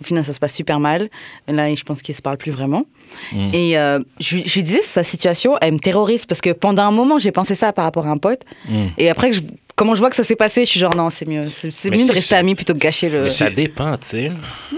Au 0.00 0.04
final, 0.04 0.22
ça 0.24 0.32
se 0.34 0.38
passe 0.38 0.54
super 0.54 0.80
mal. 0.80 1.08
Là, 1.48 1.74
je 1.74 1.82
pense 1.82 2.02
qu'ils 2.02 2.14
se 2.14 2.20
parlent 2.22 2.36
plus 2.36 2.50
vraiment. 2.52 2.84
Mm. 3.32 3.50
Et 3.54 3.78
euh, 3.78 4.00
je, 4.20 4.36
lui- 4.36 4.44
je 4.46 4.54
lui 4.54 4.62
disais, 4.64 4.82
sa 4.82 5.02
situation, 5.02 5.56
elle 5.62 5.72
me 5.74 5.78
terrorise 5.78 6.26
parce 6.26 6.40
que 6.42 6.50
pendant 6.50 6.82
un 6.82 6.90
moment, 6.90 7.18
j'ai 7.18 7.32
pensé 7.32 7.54
ça 7.54 7.72
par 7.72 7.84
rapport 7.86 8.06
à 8.06 8.10
un 8.10 8.18
pote. 8.18 8.42
Mm. 8.68 8.86
Et 8.98 9.08
après, 9.10 9.30
que 9.30 9.36
je- 9.36 9.42
comment 9.76 9.94
je 9.94 10.00
vois 10.00 10.10
que 10.10 10.16
ça 10.16 10.24
s'est 10.24 10.36
passé, 10.36 10.64
je 10.64 10.70
suis 10.70 10.80
genre, 10.80 10.94
non, 10.96 11.10
c'est 11.10 11.26
mieux. 11.26 11.42
C'est 11.70 11.90
mieux 11.90 12.06
de 12.06 12.12
rester 12.12 12.34
amis 12.34 12.54
plutôt 12.54 12.74
que 12.74 12.78
gâcher 12.78 13.08
le. 13.08 13.26
Ça 13.26 13.50
dépend, 13.50 13.96
tu 13.98 14.08
sais. 14.08 14.32
C'est 14.70 14.76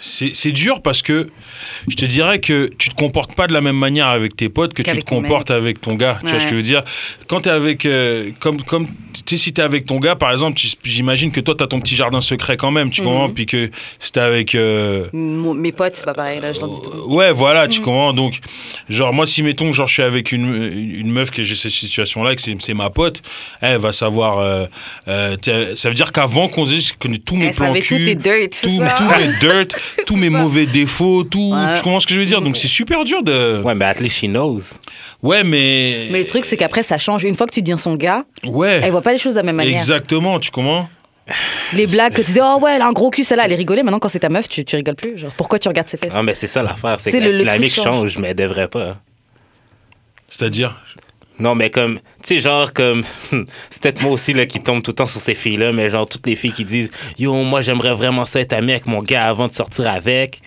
c'est 0.00 0.52
dur 0.52 0.80
parce 0.82 1.02
que 1.02 1.28
je 1.88 1.96
te 1.96 2.04
dirais 2.04 2.38
que 2.40 2.70
tu 2.78 2.88
te 2.88 2.94
comportes 2.94 3.34
pas 3.34 3.46
de 3.46 3.52
la 3.52 3.60
même 3.60 3.76
manière 3.76 4.06
avec 4.08 4.36
tes 4.36 4.48
potes 4.48 4.72
que 4.74 4.82
tu 4.82 4.90
te 4.90 5.04
comportes 5.04 5.50
avec 5.50 5.80
ton 5.80 5.94
gars. 5.94 6.18
Tu 6.24 6.30
vois 6.30 6.40
ce 6.40 6.44
que 6.44 6.50
je 6.52 6.56
veux 6.56 6.62
dire? 6.62 6.82
Quand 7.26 7.40
tu 7.42 7.48
es 7.48 7.52
avec. 7.52 7.84
euh, 7.86 8.30
comme, 8.40 8.62
comme, 8.62 8.86
tu 8.86 9.22
sais, 9.26 9.36
si 9.36 9.52
tu 9.52 9.60
es 9.60 9.64
avec 9.64 9.86
ton 9.86 9.98
gars, 9.98 10.14
par 10.16 10.30
exemple, 10.30 10.60
j'imagine 10.84 11.32
que 11.32 11.40
toi, 11.40 11.54
tu 11.56 11.64
as 11.64 11.66
ton 11.66 11.80
petit 11.80 11.96
jardin 11.96 12.20
secret 12.20 12.56
quand 12.56 12.70
même, 12.70 12.90
tu 12.90 13.00
Mhm. 13.00 13.06
comprends? 13.06 13.30
Puis 13.30 13.46
que 13.46 13.70
si 13.98 14.12
t'es 14.12 14.20
avec. 14.20 14.54
euh, 14.54 15.08
Mes 15.12 15.72
potes, 15.72 15.94
c'est 15.96 16.04
pas 16.04 16.14
pareil, 16.14 16.40
là, 16.40 16.52
je 16.52 16.60
leur 16.60 16.68
dis 16.68 16.80
tout. 16.82 16.90
Ouais, 17.06 17.32
voilà, 17.32 17.66
Mm. 17.66 17.70
tu 17.70 17.80
comprends? 17.80 18.12
Donc, 18.12 18.38
genre, 18.88 19.12
moi, 19.12 19.26
si 19.26 19.42
mettons, 19.42 19.72
genre, 19.72 19.86
je 19.86 19.92
suis 19.94 20.02
avec 20.02 20.32
une, 20.32 20.72
une 20.72 21.10
meuf 21.10 21.30
que 21.30 21.42
j'ai 21.42 21.54
cette 21.54 21.72
situation-là, 21.72 22.34
que 22.36 22.42
c'est 22.42 22.74
ma 22.74 22.90
pote, 22.90 23.22
elle 23.60 23.78
va 23.78 23.92
savoir. 23.92 24.38
euh, 24.38 24.66
euh, 25.08 25.36
ça 25.74 25.88
veut 25.88 25.94
dire 25.94 26.12
qu'avant 26.12 26.48
qu'on 26.48 26.64
se 26.64 26.74
dise, 26.74 26.88
je 26.88 26.94
connais 26.94 27.18
tous 27.18 27.36
mes 27.36 27.46
Elle 27.46 27.54
plans 27.54 27.72
cul, 27.74 27.82
tous 27.82 27.98
mes 27.98 28.14
dirt, 28.14 29.68
tous 30.06 30.16
mes 30.16 30.30
mauvais 30.30 30.66
défauts, 30.66 31.24
tout. 31.24 31.52
Ouais. 31.52 31.74
Tu 31.74 31.82
comprends 31.82 32.00
ce 32.00 32.06
que 32.06 32.14
je 32.14 32.20
veux 32.20 32.26
dire? 32.26 32.40
Donc, 32.40 32.56
c'est 32.56 32.68
super 32.68 33.04
dur 33.04 33.22
de. 33.22 33.60
Ouais, 33.62 33.74
mais 33.74 33.84
at 33.84 33.94
least 34.00 34.18
she 34.18 34.24
knows. 34.24 34.60
Ouais, 35.22 35.44
mais. 35.44 36.08
Mais 36.10 36.20
le 36.20 36.26
truc, 36.26 36.44
c'est 36.44 36.56
qu'après, 36.56 36.82
ça 36.82 36.98
change. 36.98 37.24
Une 37.24 37.34
fois 37.34 37.46
que 37.46 37.52
tu 37.52 37.62
deviens 37.62 37.76
son 37.76 37.94
gars, 37.96 38.24
Ouais. 38.44 38.80
elle 38.82 38.90
voit 38.90 39.02
pas 39.02 39.12
les 39.12 39.18
choses 39.18 39.34
de 39.34 39.38
la 39.40 39.44
même 39.44 39.56
manière. 39.56 39.74
Exactement, 39.78 40.38
tu 40.40 40.50
comprends? 40.50 40.88
Les 41.74 41.86
blagues 41.86 42.14
que 42.14 42.22
tu 42.22 42.28
disais, 42.28 42.40
oh 42.42 42.58
ouais, 42.62 42.76
elle 42.76 42.82
a 42.82 42.86
un 42.86 42.92
gros 42.92 43.10
cul, 43.10 43.22
celle-là, 43.22 43.44
elle 43.44 43.52
est 43.52 43.56
rigolée. 43.56 43.82
Maintenant, 43.82 43.98
quand 43.98 44.08
c'est 44.08 44.20
ta 44.20 44.30
meuf, 44.30 44.48
tu, 44.48 44.64
tu 44.64 44.76
rigoles 44.76 44.94
plus. 44.94 45.18
Genre, 45.18 45.30
pourquoi 45.36 45.58
tu 45.58 45.68
regardes 45.68 45.88
ses 45.88 45.98
fesses? 45.98 46.12
Ah, 46.14 46.22
mais 46.22 46.34
c'est 46.34 46.46
ça 46.46 46.62
l'affaire, 46.62 46.98
c'est 47.00 47.10
que 47.12 47.18
la 47.18 47.32
dynamique 47.32 47.74
change. 47.74 47.84
change. 47.84 48.18
mais 48.18 48.28
elle 48.28 48.36
devrait 48.36 48.68
pas. 48.68 48.96
C'est-à-dire? 50.28 50.74
Non, 51.40 51.54
mais 51.54 51.70
comme, 51.70 51.96
tu 52.22 52.34
sais, 52.34 52.40
genre, 52.40 52.72
comme, 52.72 53.04
c'est 53.70 53.82
peut-être 53.82 54.02
moi 54.02 54.12
aussi, 54.12 54.32
là, 54.34 54.46
qui 54.46 54.60
tombe 54.60 54.82
tout 54.82 54.90
le 54.90 54.96
temps 54.96 55.06
sur 55.06 55.20
ces 55.20 55.34
filles-là, 55.34 55.72
mais 55.72 55.88
genre, 55.90 56.08
toutes 56.08 56.26
les 56.26 56.34
filles 56.36 56.52
qui 56.52 56.64
disent, 56.64 56.90
yo, 57.18 57.32
moi, 57.44 57.60
j'aimerais 57.62 57.94
vraiment 57.94 58.24
ça 58.24 58.40
être 58.40 58.52
ami 58.52 58.72
avec 58.72 58.86
mon 58.86 59.02
gars 59.02 59.26
avant 59.28 59.46
de 59.46 59.52
sortir 59.52 59.86
avec. 59.88 60.40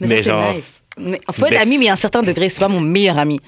Mais, 0.00 0.06
Mais 0.08 0.16
ça, 0.16 0.22
c'est 0.22 0.30
genre- 0.30 0.54
nice. 0.54 0.82
Mais 1.00 1.20
faut 1.30 1.46
être 1.46 1.52
Mais 1.52 1.58
ami, 1.58 1.78
mais 1.78 1.88
à 1.88 1.92
un 1.92 1.96
certain 1.96 2.22
degré, 2.24 2.48
c'est 2.48 2.58
pas 2.58 2.66
mon 2.66 2.80
meilleur 2.80 3.18
ami. 3.18 3.40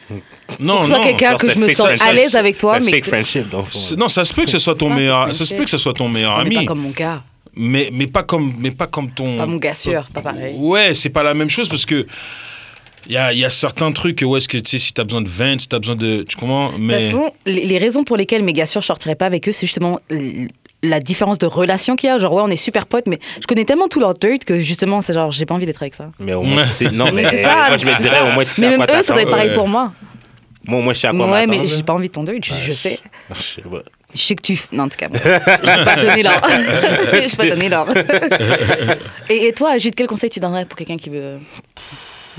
Non, 0.61 0.83
que 0.83 0.87
soit 0.87 1.01
quelqu'un 1.03 1.35
que 1.37 1.51
je 1.51 1.59
me 1.59 1.69
sens 1.75 2.01
à 2.01 2.13
l'aise 2.13 2.37
avec 2.37 2.57
toi, 2.57 2.79
mais. 2.79 2.93
fake 2.93 3.07
friendship, 3.07 3.49
dans 3.49 3.59
le 3.59 3.65
fond. 3.65 3.71
C'est- 3.79 3.97
Non, 3.97 4.07
ça 4.07 4.23
se 4.25 4.33
peut 4.33 4.45
que 4.45 4.51
ce 4.53 4.61
soit 4.61 4.77
ton 4.77 4.89
meilleur, 4.89 5.35
ça 5.35 5.45
se 5.45 5.53
peut 5.53 5.65
que 5.65 5.71
ce 5.71 5.77
soit 5.77 5.93
ton 5.93 6.09
meilleur 6.09 6.39
Non, 6.39 6.45
mais 6.45 6.47
ami, 6.47 6.55
pas 6.57 6.65
comme 6.67 6.81
mon 6.81 6.91
gars. 6.91 7.25
mais 7.57 7.91
mais 7.93 8.07
pas 8.07 8.23
comme 8.23 8.55
mais 8.59 8.71
pas 8.71 8.87
comme 8.87 9.11
ton 9.11 9.37
Pas 9.37 9.47
mon 9.47 9.57
gars 9.57 9.75
sûr, 9.75 10.05
pas 10.15 10.21
pareil. 10.21 10.55
Ouais, 10.59 10.95
c'est 10.95 11.09
pas 11.11 11.25
la 11.25 11.35
même 11.35 11.51
chose 11.51 11.69
parce 11.69 11.85
que 11.85 12.07
il 13.07 13.13
y 13.13 13.17
a, 13.17 13.33
y 13.33 13.45
a 13.45 13.51
certains 13.51 13.91
trucs 13.93 14.23
où 14.23 14.37
est-ce 14.37 14.49
que 14.49 14.59
tu 14.59 14.71
sais 14.71 14.79
si 14.79 14.93
t'as 14.93 15.05
besoin 15.05 15.23
de 15.23 15.29
20, 15.29 15.61
si 15.61 15.69
t'as 15.69 15.79
besoin 15.79 15.97
de 15.97 16.25
tu 16.29 16.37
comprends 16.37 16.69
De 16.69 16.73
toute 16.73 16.83
mais 16.83 17.01
façon, 17.01 17.33
les, 17.47 17.65
les 17.65 17.79
raisons 17.79 18.05
pour 18.05 18.17
lesquelles 18.17 18.43
mes 18.43 18.53
gars 18.53 18.67
sûrs, 18.67 18.83
je 18.83 18.87
sortirais 18.87 19.15
pas 19.15 19.27
avec 19.27 19.49
eux, 19.49 19.53
c'est 19.53 19.67
justement 19.67 20.01
la 20.83 21.01
différence 21.01 21.39
de 21.39 21.47
relation 21.47 21.97
qu'il 21.97 22.09
y 22.09 22.13
a. 22.13 22.19
Genre, 22.19 22.33
ouais, 22.33 22.43
on 22.45 22.49
est 22.49 22.57
super 22.57 22.87
potes, 22.87 23.07
mais 23.07 23.19
je 23.41 23.47
connais 23.47 23.65
tellement 23.65 23.89
tout 23.89 24.01
leur 24.01 24.15
dirt 24.15 24.45
que 24.45 24.59
justement, 24.59 25.01
c'est 25.01 25.13
genre, 25.15 25.31
j'ai 25.31 25.47
pas 25.47 25.55
envie 25.55 25.67
d'être 25.67 25.83
avec 25.83 25.95
ça. 25.95 26.11
Mais 26.19 26.35
au 26.35 26.43
moins, 26.43 26.67
sais, 26.67 26.91
non, 26.91 27.07
mais, 27.13 27.23
Mais 27.23 27.31
c'est 27.31 27.43
ça, 27.43 27.67
moi, 27.69 27.77
je 27.77 27.87
me 27.87 27.93
c'est 27.93 28.03
dirais, 28.03 28.21
au 28.23 28.33
moins, 28.33 28.45
tu 28.45 28.51
sais 28.51 28.61
Mais 28.63 28.67
à 28.67 28.71
même 28.79 28.87
quoi 28.87 29.01
eux, 29.01 29.03
ça 29.03 29.13
doit 29.13 29.23
être 29.23 29.31
pareil 29.31 29.51
ouais. 29.51 29.55
pour 29.55 29.69
moi. 29.69 29.93
Moi, 30.67 30.81
moi, 30.83 30.93
je 30.93 31.01
sais 31.01 31.09
à 31.09 31.13
quoi 31.13 31.31
Ouais, 31.31 31.47
mais 31.47 31.67
j'ai 31.67 31.83
pas 31.83 31.95
envie 31.95 32.09
de 32.09 32.13
ton 32.13 32.25
dirt, 32.25 32.43
je, 32.43 32.55
je 32.55 32.73
sais. 32.73 32.99
Je 33.35 33.43
sais 33.43 33.63
pas. 33.63 33.83
Je 34.13 34.21
sais 34.21 34.35
que 34.35 34.43
tu. 34.43 34.59
Non, 34.73 34.85
en 34.85 34.89
tout 34.89 34.97
cas, 34.97 35.09
bon, 35.09 35.19
je 35.23 35.29
vais 35.29 35.85
pas 35.85 35.97
donner 35.97 36.23
l'ordre. 36.23 36.49
je 37.13 37.21
vais 37.21 37.37
pas 37.37 37.49
donner 37.49 37.69
l'ordre. 37.69 37.95
et, 39.29 39.47
et 39.47 39.53
toi, 39.53 39.79
Jude, 39.79 39.95
quel 39.95 40.09
conseil 40.09 40.31
tu 40.31 40.41
donnerais 40.41 40.65
pour 40.65 40.77
quelqu'un 40.77 40.97
qui 40.97 41.11
veut. 41.11 41.39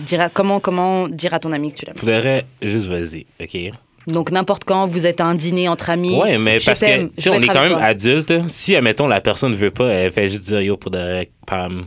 Dire 0.07 0.21
à- 0.21 0.29
comment, 0.29 0.59
comment 0.59 1.07
dire 1.07 1.33
à 1.33 1.39
ton 1.39 1.51
ami 1.51 1.71
que 1.71 1.79
tu 1.79 1.85
l'aimes? 1.85 1.95
Faudrait 1.97 2.45
juste 2.61 2.85
vas-y, 2.87 3.25
OK? 3.41 3.73
Donc, 4.07 4.31
n'importe 4.31 4.63
quand, 4.63 4.87
vous 4.87 5.05
êtes 5.05 5.21
à 5.21 5.25
un 5.25 5.35
dîner 5.35 5.67
entre 5.67 5.89
amis. 5.91 6.17
Ouais, 6.19 6.37
mais 6.39 6.57
parce 6.65 6.79
que, 6.79 7.29
on 7.29 7.39
est 7.41 7.47
quand 7.47 7.63
même 7.69 7.77
adulte. 7.79 8.33
Si, 8.47 8.75
admettons, 8.75 9.07
la 9.07 9.21
personne 9.21 9.53
veut 9.53 9.69
pas, 9.69 9.89
elle 9.89 10.11
fait 10.11 10.27
juste 10.27 10.45
dire 10.47 10.61
yo 10.61 10.75
pour 10.77 10.89
de 10.91 11.25
Pam. 11.45 11.83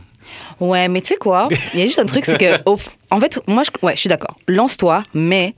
Ouais, 0.59 0.87
mais 0.87 1.01
tu 1.01 1.09
sais 1.09 1.15
quoi? 1.17 1.47
Il 1.73 1.79
y 1.79 1.83
a 1.83 1.85
juste 1.85 1.99
un 1.99 2.05
truc, 2.05 2.25
c'est 2.25 2.37
que. 2.37 2.61
au 2.69 2.75
f- 2.75 2.87
en 3.11 3.19
fait, 3.19 3.39
moi, 3.47 3.63
je, 3.63 3.85
ouais, 3.85 3.93
je 3.95 3.99
suis 4.01 4.09
d'accord. 4.09 4.37
Lance-toi, 4.47 5.01
mais 5.13 5.53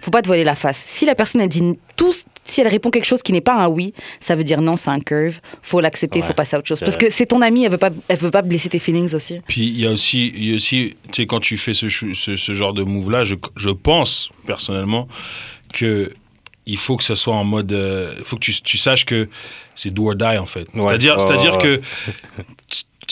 faut 0.00 0.10
pas 0.10 0.22
te 0.22 0.26
voiler 0.26 0.44
la 0.44 0.54
face. 0.56 0.82
Si 0.84 1.04
la 1.06 1.14
personne, 1.14 1.40
elle 1.40 1.48
dit 1.48 1.62
tout. 1.96 2.12
Si 2.44 2.60
elle 2.60 2.66
répond 2.66 2.90
quelque 2.90 3.04
chose 3.04 3.22
qui 3.22 3.32
n'est 3.32 3.40
pas 3.40 3.54
un 3.54 3.68
oui, 3.68 3.94
ça 4.18 4.34
veut 4.34 4.42
dire 4.42 4.60
non, 4.60 4.76
c'est 4.76 4.90
un 4.90 4.98
curve. 4.98 5.38
Faut 5.62 5.80
l'accepter, 5.80 6.20
Ouais, 6.20 6.26
faut 6.26 6.32
passer 6.34 6.56
à 6.56 6.58
autre 6.58 6.66
chose. 6.66 6.80
Parce 6.80 6.96
vrai. 6.96 7.06
que 7.06 7.12
c'est 7.12 7.26
ton 7.26 7.40
ami, 7.40 7.64
elle 7.64 7.70
veut 7.70 7.78
pas, 7.78 7.90
elle 8.08 8.18
veut 8.18 8.32
pas 8.32 8.42
blesser 8.42 8.68
tes 8.68 8.80
feelings 8.80 9.14
aussi. 9.14 9.40
puis 9.46 9.64
il 9.68 9.78
y 9.80 9.86
a 9.86 9.90
aussi 9.92 10.32
il 10.34 10.44
y 10.48 10.52
a 10.52 10.56
aussi 10.56 10.96
tu 11.12 11.22
sais 11.22 11.26
quand 11.26 11.38
tu 11.38 11.56
fais 11.56 11.72
ce, 11.72 11.88
ce, 11.88 12.34
ce 12.34 12.52
genre 12.52 12.72
de 12.74 12.82
move 12.82 13.10
là 13.12 13.22
je, 13.22 13.36
je 13.54 13.70
pense 13.70 14.30
personnellement 14.44 15.06
que 15.72 16.12
il 16.66 16.76
faut 16.76 16.96
que 16.96 17.04
ça 17.04 17.14
soit 17.16 17.34
en 17.34 17.44
mode. 17.44 17.72
euh, 17.72 18.12
Il 18.18 18.24
faut 18.24 18.36
que 18.36 18.40
tu, 18.42 18.52
tu 18.62 18.76
saches 18.78 19.04
que 19.04 19.28
c'est 19.76 19.90
do 19.90 20.08
or 20.08 20.14
die, 20.16 20.24
en 20.38 20.46
fait. 20.46 20.66
Ouais. 20.74 20.82
C'est-à-dire, 20.82 21.20
c'est-à-dire 21.20 21.58
que 21.58 21.80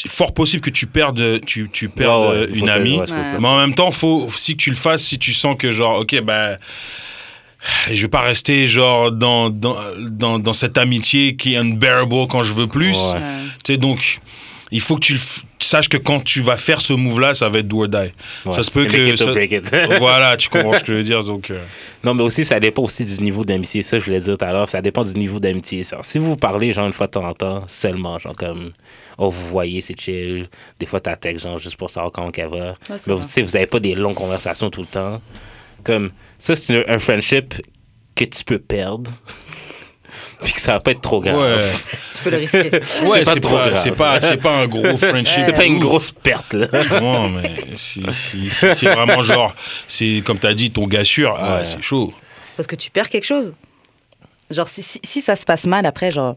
fort 0.09 0.33
possible 0.35 0.63
que 0.63 0.71
tu 0.71 0.87
perdes, 0.87 1.41
tu, 1.45 1.69
tu 1.73 1.89
perdes 1.89 2.31
Ouais, 2.33 2.41
ouais, 2.41 2.49
une 2.55 2.69
amie. 2.71 2.99
ouais. 2.99 3.07
Mais 3.39 3.49
en 3.49 3.59
même 3.59 3.75
temps, 3.75 3.91
faut 3.91 4.27
aussi 4.29 4.53
que 4.57 4.63
tu 4.63 4.71
le 4.71 4.77
fasses 4.77 5.03
si 5.03 5.19
tu 5.19 5.33
sens 5.33 5.57
que, 5.59 5.73
genre, 5.73 6.01
ok, 6.01 6.21
ben. 6.23 6.57
je 7.93 8.01
vais 8.03 8.09
pas 8.09 8.21
rester, 8.23 8.67
genre, 8.67 9.13
dans, 9.13 9.51
dans, 9.51 9.77
dans, 9.99 10.39
dans 10.39 10.53
cette 10.53 10.79
amitié 10.79 11.37
qui 11.37 11.55
est 11.55 11.59
unbearable 11.59 12.27
quand 12.29 12.43
je 12.43 12.55
veux 12.55 12.67
plus. 12.67 12.99
Tu 13.65 13.73
sais, 13.73 13.77
donc, 13.77 14.21
il 14.71 14.81
faut 14.81 14.95
que 14.95 15.01
tu 15.01 15.13
le 15.15 15.21
saches 15.71 15.89
que 15.89 15.97
quand 15.97 16.23
tu 16.23 16.41
vas 16.41 16.57
faire 16.57 16.81
ce 16.81 16.93
move-là, 16.93 17.35
ça 17.35 17.49
va 17.49 17.59
être 17.61 17.69
do 17.69 17.83
or 17.83 17.89
die. 17.89 17.97
Ouais, 18.45 18.53
ça 18.53 18.63
se 18.63 18.71
peut 18.71 18.87
que. 18.87 19.17
ça- 19.17 19.33
break 19.33 19.53
it. 19.53 19.75
voilà, 19.99 20.37
tu 20.37 20.49
comprends 20.49 20.75
ce 20.79 20.81
que 20.81 20.87
je 20.93 20.95
veux 20.95 21.03
dire. 21.03 21.25
Donc, 21.25 21.51
euh, 21.51 21.63
Non, 22.05 22.15
mais 22.15 22.23
aussi, 22.23 22.45
ça 22.45 22.61
dépend 22.61 22.83
aussi 22.83 23.05
du 23.05 23.23
niveau 23.23 23.45
d'amitié. 23.45 23.83
Ça, 23.83 23.99
je 23.99 24.05
voulais 24.05 24.21
dire 24.21 24.37
tout 24.37 24.45
à 24.45 24.53
l'heure, 24.53 24.69
ça 24.69 24.83
dépend 24.83 25.05
du 25.05 25.15
niveau 25.15 25.41
d'amitié. 25.41 25.83
Si 26.03 26.19
vous 26.19 26.37
parlez, 26.37 26.73
genre, 26.73 26.87
une 26.87 26.93
fois 26.93 27.07
de 27.07 27.13
temps 27.13 27.25
en 27.27 27.35
temps, 27.35 27.65
seulement, 27.67 28.19
genre, 28.19 28.37
comme, 28.37 28.73
oh, 29.19 29.31
vous 29.31 29.49
voyez, 29.49 29.81
c'est 29.81 29.99
chill. 29.99 30.49
Des 30.79 30.87
fois, 30.87 31.01
t'as 31.01 31.17
texte, 31.17 31.45
genre, 31.45 31.59
juste 31.59 31.77
pour 31.77 31.91
savoir 31.91 32.13
comment 32.13 32.31
qu'elle 32.31 32.49
va. 32.49 32.57
Ouais, 32.91 32.97
mais 33.07 33.23
sais, 33.23 33.43
vous 33.43 33.57
avez 33.57 33.67
pas 33.67 33.81
des 33.81 33.95
longues 33.95 34.15
conversations 34.15 34.71
tout 34.71 34.83
le 34.83 34.87
temps. 34.87 35.21
Comme, 35.85 36.11
ça, 36.39 36.57
c'est 36.57 36.89
un 36.89 36.99
friendship 36.99 37.55
que 38.15 38.25
tu 38.25 38.45
peux 38.45 38.59
perdre. 38.59 39.11
Puis 40.45 40.53
que 40.55 40.61
ça 40.61 40.73
va 40.75 40.81
pas 40.81 40.93
être 40.93 41.01
trop 41.01 41.21
grave. 41.21 41.39
ouais. 41.39 41.65
Tu 42.17 42.23
peux 42.23 42.31
le 42.31 42.37
risquer. 42.39 42.71
Ouais, 43.07 43.25
C'est 43.25 43.25
pas 43.25 43.33
c'est 43.35 43.41
trop 43.41 43.57
pas, 43.57 43.69
grave. 43.71 43.81
c'est 43.83 43.93
pas, 43.93 44.21
c'est 44.21 44.37
pas 44.37 44.51
un 44.53 44.67
gros 44.67 44.97
friendship. 44.97 45.43
C'est 45.45 45.53
pas 45.53 45.65
une 45.65 45.79
grosse 45.79 46.13
perte, 46.13 46.53
là. 46.55 46.67
Comment, 46.89 47.29
mais 47.29 47.55
c'est 47.77 48.87
vraiment 48.87 49.23
genre, 49.23 49.55
c'est 49.89 50.23
comme 50.25 50.39
t'as 50.39 50.55
dit, 50.55 50.71
ton 50.71 50.87
gars 50.87 51.05
sûr, 51.05 51.37
ah, 51.39 51.65
c'est 51.65 51.83
chaud. 51.83 52.13
Parce 52.57 52.67
que 52.67 52.77
tu 52.77 52.91
perds 52.91 53.09
quelque 53.09 53.25
chose. 53.27 53.55
Genre, 54.51 54.69
si, 54.69 54.83
si, 54.83 54.99
si 55.05 55.21
ça 55.23 55.37
se 55.37 55.45
passe 55.45 55.67
mal 55.67 55.87
après, 55.87 56.11
genre, 56.11 56.35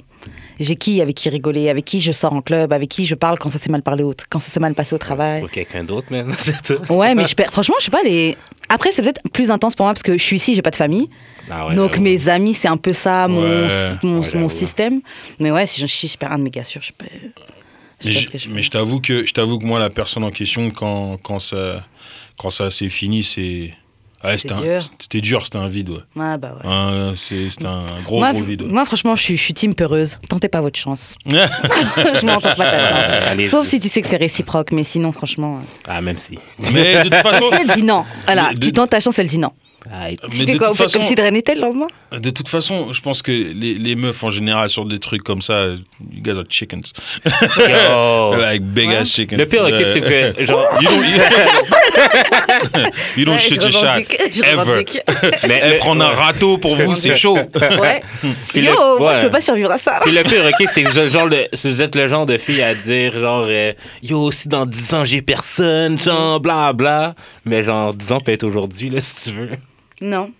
j'ai 0.59 0.75
qui 0.75 1.01
avec 1.01 1.15
qui 1.15 1.29
rigoler, 1.29 1.69
avec 1.69 1.83
qui 1.83 1.99
je 1.99 2.11
sors 2.11 2.31
en 2.31 2.41
club, 2.41 2.71
avec 2.71 2.87
qui 2.87 3.07
je 3.07 3.15
parle 3.15 3.39
quand 3.39 3.49
ça 3.49 3.57
s'est 3.57 3.71
mal 3.71 3.81
parlé 3.81 4.03
quand 4.29 4.37
ça 4.37 4.51
s'est 4.51 4.59
mal 4.59 4.75
passé 4.75 4.93
au 4.93 4.99
travail. 4.99 5.35
trouves 5.37 5.49
quelqu'un 5.49 5.83
d'autre. 5.83 6.07
C'est 6.37 6.61
tout. 6.61 6.93
Ouais, 6.93 7.15
mais 7.15 7.25
je 7.25 7.33
perds. 7.33 7.51
Franchement, 7.51 7.75
je 7.79 7.85
sais 7.85 7.91
pas, 7.91 8.03
les. 8.03 8.37
Après, 8.69 8.91
c'est 8.91 9.01
peut-être 9.01 9.21
plus 9.33 9.49
intense 9.49 9.73
pour 9.75 9.85
moi 9.87 9.93
parce 9.93 10.03
que 10.03 10.13
je 10.17 10.23
suis 10.23 10.35
ici, 10.35 10.53
j'ai 10.53 10.61
pas 10.61 10.69
de 10.69 10.75
famille. 10.75 11.09
Ah 11.49 11.67
ouais, 11.67 11.75
donc, 11.75 11.97
mes 11.97 12.29
amis, 12.29 12.53
c'est 12.53 12.67
un 12.67 12.77
peu 12.77 12.93
ça, 12.93 13.27
mon, 13.27 13.41
Ouais, 13.41 13.67
mon, 14.03 14.09
ouais, 14.09 14.15
mon 14.17 14.21
j'avoue. 14.23 14.49
système. 14.49 15.01
Mais 15.39 15.51
ouais, 15.51 15.65
si 15.65 15.81
je, 15.81 15.87
si 15.87 16.07
je 16.07 16.17
perds 16.17 16.31
un 16.31 16.37
de 16.39 16.43
mes 16.43 16.49
gars 16.49 16.63
sûrs, 16.63 16.81
je 16.81 16.91
peux. 16.97 17.05
Je 18.01 18.05
Mais 18.07 18.11
je, 18.37 18.49
mais 18.49 18.61
je 18.63 18.71
t'avoue 18.71 18.99
que, 18.99 19.25
je 19.25 19.33
t'avoue 19.33 19.59
que 19.59 19.65
moi, 19.65 19.79
la 19.79 19.89
personne 19.89 20.23
en 20.23 20.31
question, 20.31 20.71
quand, 20.71 21.17
quand 21.23 21.39
ça, 21.39 21.83
quand 22.37 22.49
ça 22.49 22.69
s'est 22.71 22.89
fini, 22.89 23.23
c'est. 23.23 23.73
Ouais, 24.25 24.37
c'était 24.37 24.53
un- 24.53 24.61
dur. 24.61 24.81
C'était 24.99 25.19
dur, 25.19 25.43
c'était 25.43 25.57
un 25.57 25.67
vide, 25.67 25.89
ouais. 25.89 25.97
Ouais, 26.15 26.37
bah 26.37 26.55
ouais. 26.63 27.11
C'est- 27.15 27.49
C'était 27.49 27.65
un 27.65 27.81
gros, 28.05 28.19
moi, 28.19 28.31
gros 28.31 28.41
vide. 28.41 28.61
ouais. 28.61 28.69
moi, 28.69 28.85
franchement, 28.85 29.17
je 29.17 29.21
suis, 29.23 29.35
je 29.37 29.41
suis 29.43 29.53
team 29.53 29.75
peureuse. 29.75 30.17
Tentez 30.29 30.47
pas 30.47 30.61
votre 30.61 30.79
chance. 30.79 31.15
je 31.25 32.25
m'en 32.25 32.39
pas 32.39 32.55
ta 32.55 32.89
chance. 32.89 33.23
Allez, 33.31 33.43
Sauf 33.43 33.67
si 33.67 33.81
tu 33.81 33.89
sais 33.89 34.01
que 34.01 34.07
c'est 34.07 34.15
réciproque, 34.17 34.71
mais 34.71 34.85
sinon, 34.85 35.11
franchement. 35.11 35.57
euh, 35.57 35.87
Ah, 35.89 35.99
même 35.99 36.17
si. 36.17 36.39
Mais 36.73 37.03
de 37.03 37.09
toute 37.09 37.15
façon, 37.15 37.49
Si 37.49 37.55
elle 37.55 37.75
dit 37.75 37.83
non, 37.83 38.05
voilà, 38.25 38.53
de- 38.53 38.59
tu 38.59 38.71
tentes 38.71 38.91
ta 38.91 39.01
chance, 39.01 39.19
elle 39.19 39.27
dit 39.27 39.39
non. 39.39 39.51
Ah, 39.91 40.11
et- 40.11 40.17
Tu 40.17 40.23
Mais 40.29 40.35
fais 40.35 40.45
de 40.53 40.57
quoi 40.57 40.67
toute 40.67 40.77
Vous 40.77 40.83
faites 40.83 40.91
comme 40.93 41.01
façon- 41.01 41.09
si 41.09 41.15
de 41.15 41.21
rien 41.21 41.31
n'était 41.31 41.55
le 41.55 41.61
lendemain? 41.61 41.87
De 42.11 42.29
toute 42.29 42.47
façon, 42.47 42.93
je 42.93 43.01
pense 43.01 43.21
que 43.21 43.31
les, 43.31 43.73
les 43.75 43.95
meufs 43.95 44.23
en 44.23 44.29
général 44.29 44.69
sur 44.69 44.85
des 44.85 44.99
trucs 44.99 45.23
comme 45.23 45.41
ça, 45.41 45.65
you 46.11 46.21
guys 46.21 46.37
are 46.37 46.43
chickens. 46.49 46.93
Yo. 47.25 48.35
Like 48.39 48.61
big 48.63 48.89
Ouais. 48.89 48.97
ass 48.97 49.09
chickens. 49.11 49.37
Le 49.39 49.45
pire, 49.45 49.63
ok, 49.63 49.73
c'est 49.93 50.01
que, 50.01 50.45
genre, 50.45 50.67
You 50.81 50.85
don't, 50.89 51.03
you 53.17 53.25
don't 53.25 53.35
Ouais, 53.35 53.39
shit 53.39 53.61
your 53.61 53.71
shot. 53.71 53.87
Ever. 54.43 54.85
mais, 55.47 55.61
mais- 55.61 55.77
prendre 55.77 56.03
un 56.05 56.09
râteau 56.13 56.57
pour 56.57 56.75
vous, 56.75 56.95
c'est 56.95 57.15
chaud. 57.15 57.35
Ouais. 57.37 58.01
Puis 58.49 58.61
Yo, 58.65 58.71
le- 58.71 58.99
moi, 58.99 59.11
ouais. 59.11 59.17
je 59.17 59.21
peux 59.25 59.29
pas 59.31 59.41
survivre 59.41 59.71
à 59.71 59.77
ça. 59.77 59.93
là. 59.93 59.99
Puis 60.03 60.11
le 60.11 60.23
pire, 60.23 60.45
ok, 60.45 60.67
c'est 60.73 60.83
que 60.83 60.91
je- 60.91 61.09
genre 61.09 61.27
le, 61.27 61.47
vous 61.63 61.81
êtes 61.81 61.95
le 61.95 62.07
genre 62.07 62.25
de 62.25 62.37
fille 62.37 62.61
à 62.61 62.73
dire, 62.75 63.19
genre, 63.19 63.45
euh, 63.47 63.73
yo, 64.01 64.31
si 64.31 64.47
dans 64.47 64.65
10 64.65 64.93
ans 64.93 65.05
j'ai 65.05 65.21
personne, 65.21 65.97
genre, 65.99 66.39
bla 66.39 66.73
bla. 66.73 67.15
Mais 67.45 67.63
genre, 67.63 67.93
10 67.93 68.11
ans 68.11 68.17
peut 68.19 68.31
être 68.31 68.43
aujourd'hui, 68.43 68.89
là, 68.89 68.99
si 69.01 69.29
tu 69.29 69.35
veux. 69.37 69.49
Non. 70.03 70.33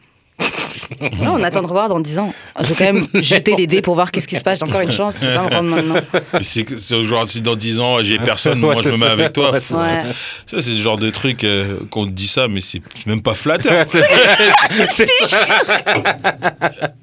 Non, 1.21 1.35
on 1.39 1.43
attend 1.43 1.61
de 1.61 1.67
revoir 1.67 1.89
dans 1.89 1.99
10 1.99 2.19
ans. 2.19 2.33
Je 2.59 2.65
vais 2.73 2.75
quand 2.75 2.93
même 2.93 3.07
jeter 3.21 3.55
des 3.55 3.67
dés 3.67 3.81
pour 3.81 3.95
voir 3.95 4.11
qu'est-ce 4.11 4.27
qui 4.27 4.35
se 4.37 4.41
passe. 4.43 4.59
J'ai 4.59 4.65
encore 4.65 4.81
une 4.81 4.91
chance. 4.91 5.17
Je 5.21 5.27
vais 5.27 5.35
pas 5.35 5.43
me 5.43 5.49
rendre 5.55 5.69
maintenant. 5.69 5.95
C'est 6.41 7.01
genre, 7.03 7.27
si 7.27 7.41
dans 7.41 7.55
10 7.55 7.79
ans 7.79 8.03
j'ai 8.03 8.17
personne, 8.19 8.59
moi 8.63 8.75
Ouais, 8.75 8.81
je 8.81 8.89
me 8.89 8.97
mets 8.97 9.05
ça. 9.05 9.11
avec 9.11 9.33
toi. 9.33 9.51
Ouais, 9.51 9.59
c'est 9.59 9.73
ça. 9.73 10.61
C'est 10.61 10.69
le 10.71 10.81
genre 10.81 10.97
de 10.97 11.09
truc 11.09 11.43
euh, 11.43 11.77
qu'on 11.89 12.05
te 12.05 12.11
dit 12.11 12.27
ça, 12.27 12.47
mais 12.47 12.61
c'est 12.61 12.81
même 13.05 13.21
pas 13.21 13.33
flatteur. 13.35 13.85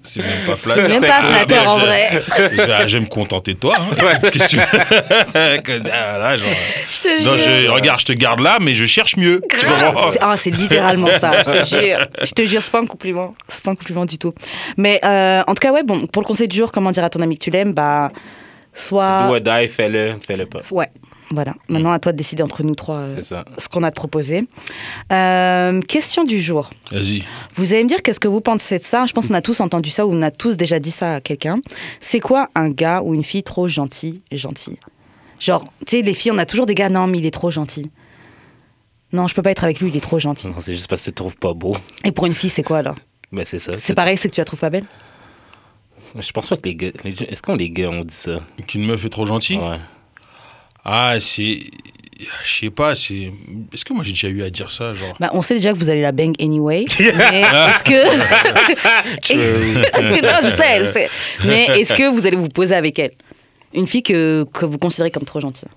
C'est 0.03 0.23
même 0.23 0.45
pas 0.47 0.53
C'est 0.55 0.59
flatteur. 0.59 0.89
même 0.89 1.01
pas 1.01 1.23
flatteur 1.23 1.69
en 1.71 1.79
vrai. 1.79 2.23
Je 2.37 2.43
vais, 2.57 2.73
ah, 2.73 2.87
je 2.87 2.97
vais 2.99 3.05
me 3.05 3.09
contenter 3.09 3.55
de 3.55 3.59
toi. 3.59 3.77
hein. 3.79 4.15
Que 4.31 4.39
tu 4.49 4.57
ah, 5.93 6.19
là, 6.19 6.37
genre, 6.37 6.49
Je 6.91 7.01
te 7.01 7.25
non, 7.25 7.37
jure. 7.37 7.47
je, 7.65 7.69
regarde, 7.71 8.01
je 8.01 8.05
te 8.07 8.13
garde 8.13 8.41
là, 8.41 8.59
mais 8.61 8.75
je 8.75 8.87
cherche 8.87 9.17
mieux. 9.17 9.41
C'est- 9.51 10.19
Ah, 10.21 10.37
c'est 10.37 10.51
littéralement 10.51 11.09
ça, 11.21 11.43
je 11.47 11.51
te 11.51 11.65
jure. 11.81 11.99
Je 12.23 12.33
te 12.33 12.45
jure, 12.45 12.63
c'est 12.63 12.71
pas 12.71 12.81
un 12.81 12.87
compliment. 12.87 13.35
C'est 13.49 13.63
pas 13.63 13.73
un 13.73 13.75
compliment 13.81 14.05
du 14.05 14.19
tout. 14.19 14.33
Mais 14.77 15.01
euh, 15.05 15.43
en 15.47 15.55
tout 15.55 15.61
cas, 15.61 15.73
ouais, 15.73 15.83
bon, 15.83 16.07
pour 16.07 16.23
le 16.23 16.27
conseil 16.27 16.49
du 16.49 16.57
jour, 16.57 16.71
comment 16.73 16.93
dire 16.93 17.05
à 17.05 17.11
ton 17.11 17.21
ami 17.21 17.37
que 17.37 17.45
tu 17.45 17.51
l'aimes, 17.51 17.73
bah, 17.73 18.13
soit. 18.75 19.27
Do 19.27 19.35
or 19.35 19.41
die, 19.41 19.69
fais-le, 19.69 20.17
fais-le 20.21 20.47
pas. 20.47 20.61
Ouais, 20.71 20.91
voilà. 21.31 21.55
Maintenant, 21.69 21.93
à 21.93 21.99
toi 21.99 22.13
de 22.13 22.19
décider 22.19 22.43
entre 22.43 22.63
nous 22.63 22.75
trois 22.75 23.07
euh, 23.07 23.43
ce 23.59 23.69
qu'on 23.69 23.83
a 23.83 23.89
à 23.89 23.91
te 23.91 23.97
proposer. 23.97 24.47
Euh, 25.13 25.81
question 25.83 26.25
du 26.25 26.41
jour. 26.41 26.71
Vas-y. 26.93 27.23
Vous 27.55 27.73
allez 27.73 27.85
me 27.85 27.89
dire 27.89 28.03
qu'est-ce 28.03 28.21
que 28.21 28.29
vous 28.29 28.41
pensez 28.41 28.79
de 28.79 28.85
ça? 28.85 29.07
Je 29.07 29.13
pense 29.13 29.29
qu'on 29.29 29.35
a 29.35 29.43
tous 29.43 29.61
entendu 29.61 29.91
ça 29.91 30.07
ou 30.07 30.13
on 30.13 30.23
a 30.23 30.31
tous 30.31 30.57
déjà 30.57 30.79
dit 30.79 30.91
ça 30.91 31.17
à 31.17 31.21
quelqu'un. 31.21 31.59
C'est 32.01 32.21
quoi 32.21 32.49
un 32.55 32.69
gars 32.69 33.03
ou 33.03 33.15
une 33.15 33.25
fille 33.25 33.43
trop 33.43 33.69
gentil, 33.69 34.23
gentil 34.33 34.79
Genre, 35.39 35.65
tu 35.87 35.97
sais, 35.97 36.03
les 36.03 36.13
filles, 36.13 36.33
on 36.33 36.39
a 36.39 36.45
toujours 36.45 36.67
des 36.67 36.75
gars, 36.75 36.91
non, 36.91 37.07
mais 37.07 37.19
il 37.19 37.25
est 37.25 37.31
trop 37.31 37.51
gentil. 37.51 37.91
Non, 39.13 39.27
je 39.27 39.35
peux 39.35 39.43
pas 39.43 39.51
être 39.51 39.65
avec 39.65 39.81
lui, 39.81 39.89
il 39.89 39.97
est 39.97 40.01
trop 40.01 40.19
gentil. 40.19 40.47
Non, 40.49 40.55
c'est 40.59 40.75
juste 40.75 40.89
parce 40.89 41.03
que 41.03 41.07
tu 41.11 41.15
trouves 41.15 41.37
pas 41.37 41.55
beau. 41.55 41.77
Et 42.05 42.13
pour 42.13 42.27
une 42.27 42.35
fille, 42.35 42.51
c'est 42.51 42.63
quoi 42.63 42.79
alors? 42.79 42.95
Ben, 43.33 43.45
c'est 43.45 43.59
ça. 43.59 43.73
C'est 43.79 43.95
pareil, 43.95 44.17
c'est 44.17 44.29
que 44.29 44.35
tu 44.35 44.41
la 44.41 44.45
trouves 44.45 44.61
pas 44.61 44.71
belle? 44.71 44.87
Je 46.19 46.33
pense 46.33 46.49
pas 46.49 46.57
que 46.57 46.69
les 46.69 46.75
gars. 46.75 46.91
les 47.05 47.13
Est-ce 47.29 47.43
qu'on 47.43 47.55
les 47.55 47.71
gars 47.71 47.89
ont 47.89 48.05
dit 48.05 48.15
ça? 48.15 48.41
Qu'une 48.67 48.85
meuf 48.85 49.05
est 49.05 49.11
trop 49.11 49.27
gentille? 49.27 49.59
Ouais. 49.59 49.79
Ah, 50.85 51.15
c'est. 51.21 51.61
Je 52.45 52.59
sais 52.61 52.71
pas, 52.71 52.95
c'est. 52.95 53.33
Est-ce 53.73 53.85
que 53.85 53.93
moi 53.93 54.03
j'ai 54.05 54.13
déjà 54.13 54.29
eu 54.29 54.43
à 54.43 54.51
dire 54.51 54.73
ça 54.73 54.93
genre? 54.93 55.15
Bah, 55.21 55.31
On 55.33 55.41
sait 55.43 55.55
déjà 55.55 55.73
que 55.73 55.79
vous 55.79 55.89
allez 55.89 56.03
la 56.03 56.13
bang 56.13 56.35
anyway. 56.41 56.85
mais 56.99 57.41
est-ce 57.43 57.85
que. 57.85 58.03
non, 60.23 60.39
je 60.43 60.51
sais, 60.51 60.85
je 60.85 60.93
sais. 60.93 61.11
Mais 61.45 61.67
est-ce 61.79 61.95
que 61.95 62.11
vous 62.13 62.27
allez 62.27 62.37
vous 62.37 62.49
poser 62.49 62.75
avec 62.75 62.99
elle? 62.99 63.13
Une 63.73 63.87
fille 63.87 64.03
que, 64.03 64.45
que 64.53 64.67
vous 64.67 64.79
considérez 64.79 65.13
comme 65.13 65.25
trop 65.25 65.39
gentille 65.41 65.69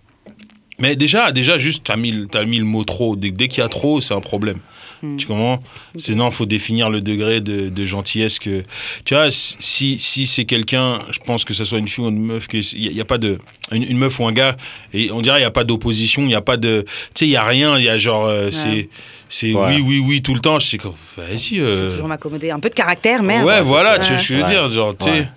Mais 0.79 0.95
déjà, 0.95 1.31
déjà 1.31 1.57
juste, 1.57 1.83
t'as 1.85 1.95
mis, 1.95 2.11
le- 2.11 2.27
t'as 2.27 2.43
mis 2.45 2.57
le 2.57 2.65
mot 2.65 2.83
trop. 2.83 3.15
Dès, 3.15 3.31
dès 3.31 3.47
qu'il 3.47 3.59
y 3.61 3.65
a 3.65 3.69
trop, 3.69 4.01
c'est 4.01 4.13
un 4.13 4.21
problème. 4.21 4.57
Hmm. 5.03 5.17
Tu 5.17 5.27
comprends? 5.27 5.59
Sinon, 5.97 6.29
il 6.29 6.33
faut 6.33 6.45
définir 6.45 6.89
le 6.89 7.01
degré 7.01 7.41
de, 7.41 7.67
de 7.69 7.85
gentillesse 7.85 8.39
que. 8.39 8.63
Tu 9.05 9.13
vois, 9.13 9.27
si, 9.31 9.99
si 9.99 10.25
c'est 10.25 10.45
quelqu'un, 10.45 10.99
je 11.11 11.19
pense 11.19 11.43
que 11.43 11.53
ce 11.53 11.63
soit 11.65 11.77
une 11.79 11.87
fille 11.89 12.03
ou 12.05 12.07
une 12.09 12.19
meuf, 12.21 12.47
il 12.53 12.79
n'y 12.79 12.87
a, 12.87 12.91
y 12.91 13.01
a 13.01 13.05
pas 13.05 13.17
de. 13.17 13.37
Une, 13.71 13.83
une 13.83 13.97
meuf 13.97 14.17
ou 14.19 14.25
un 14.25 14.31
gars, 14.31 14.55
et 14.93 15.11
on 15.11 15.21
dirait 15.21 15.37
il 15.37 15.41
n'y 15.41 15.45
a 15.45 15.51
pas 15.51 15.63
d'opposition, 15.65 16.21
il 16.23 16.27
n'y 16.27 16.35
a 16.35 16.41
pas 16.41 16.55
de. 16.57 16.83
Tu 16.87 16.89
sais, 17.15 17.25
il 17.25 17.29
n'y 17.29 17.35
a 17.35 17.43
rien, 17.43 17.77
il 17.77 17.83
y 17.83 17.89
a 17.89 17.97
genre. 17.97 18.25
euh, 18.25 18.49
C'est. 18.51 18.89
C'est 19.29 19.51
Ouais. 19.53 19.65
oui, 19.75 19.81
oui, 19.83 20.03
oui, 20.05 20.21
tout 20.21 20.35
le 20.35 20.39
temps. 20.39 20.59
Je 20.59 20.67
sais 20.67 20.77
comme, 20.77 20.93
vas-y. 21.17 21.59
euh, 21.59 21.91
Toujours 21.91 22.07
m'accommoder. 22.07 22.51
Un 22.51 22.59
peu 22.59 22.69
de 22.69 22.75
caractère, 22.75 23.23
merde. 23.23 23.45
Ouais, 23.45 23.61
voilà, 23.61 23.97
tu 23.99 24.09
vois 24.11 24.19
ce 24.19 24.27
que 24.27 24.29
je 24.29 24.37
veux 24.37 24.43
Ouais. 24.43 24.49
dire. 24.49 24.69
Genre, 24.71 24.95
tu 24.97 25.05
sais. 25.05 25.27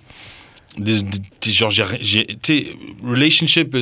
Des- 0.77 1.01
des- 1.01 1.51
genre, 1.51 1.71
j'ai- 1.71 2.27
tu 2.41 2.65
relationship, 3.03 3.75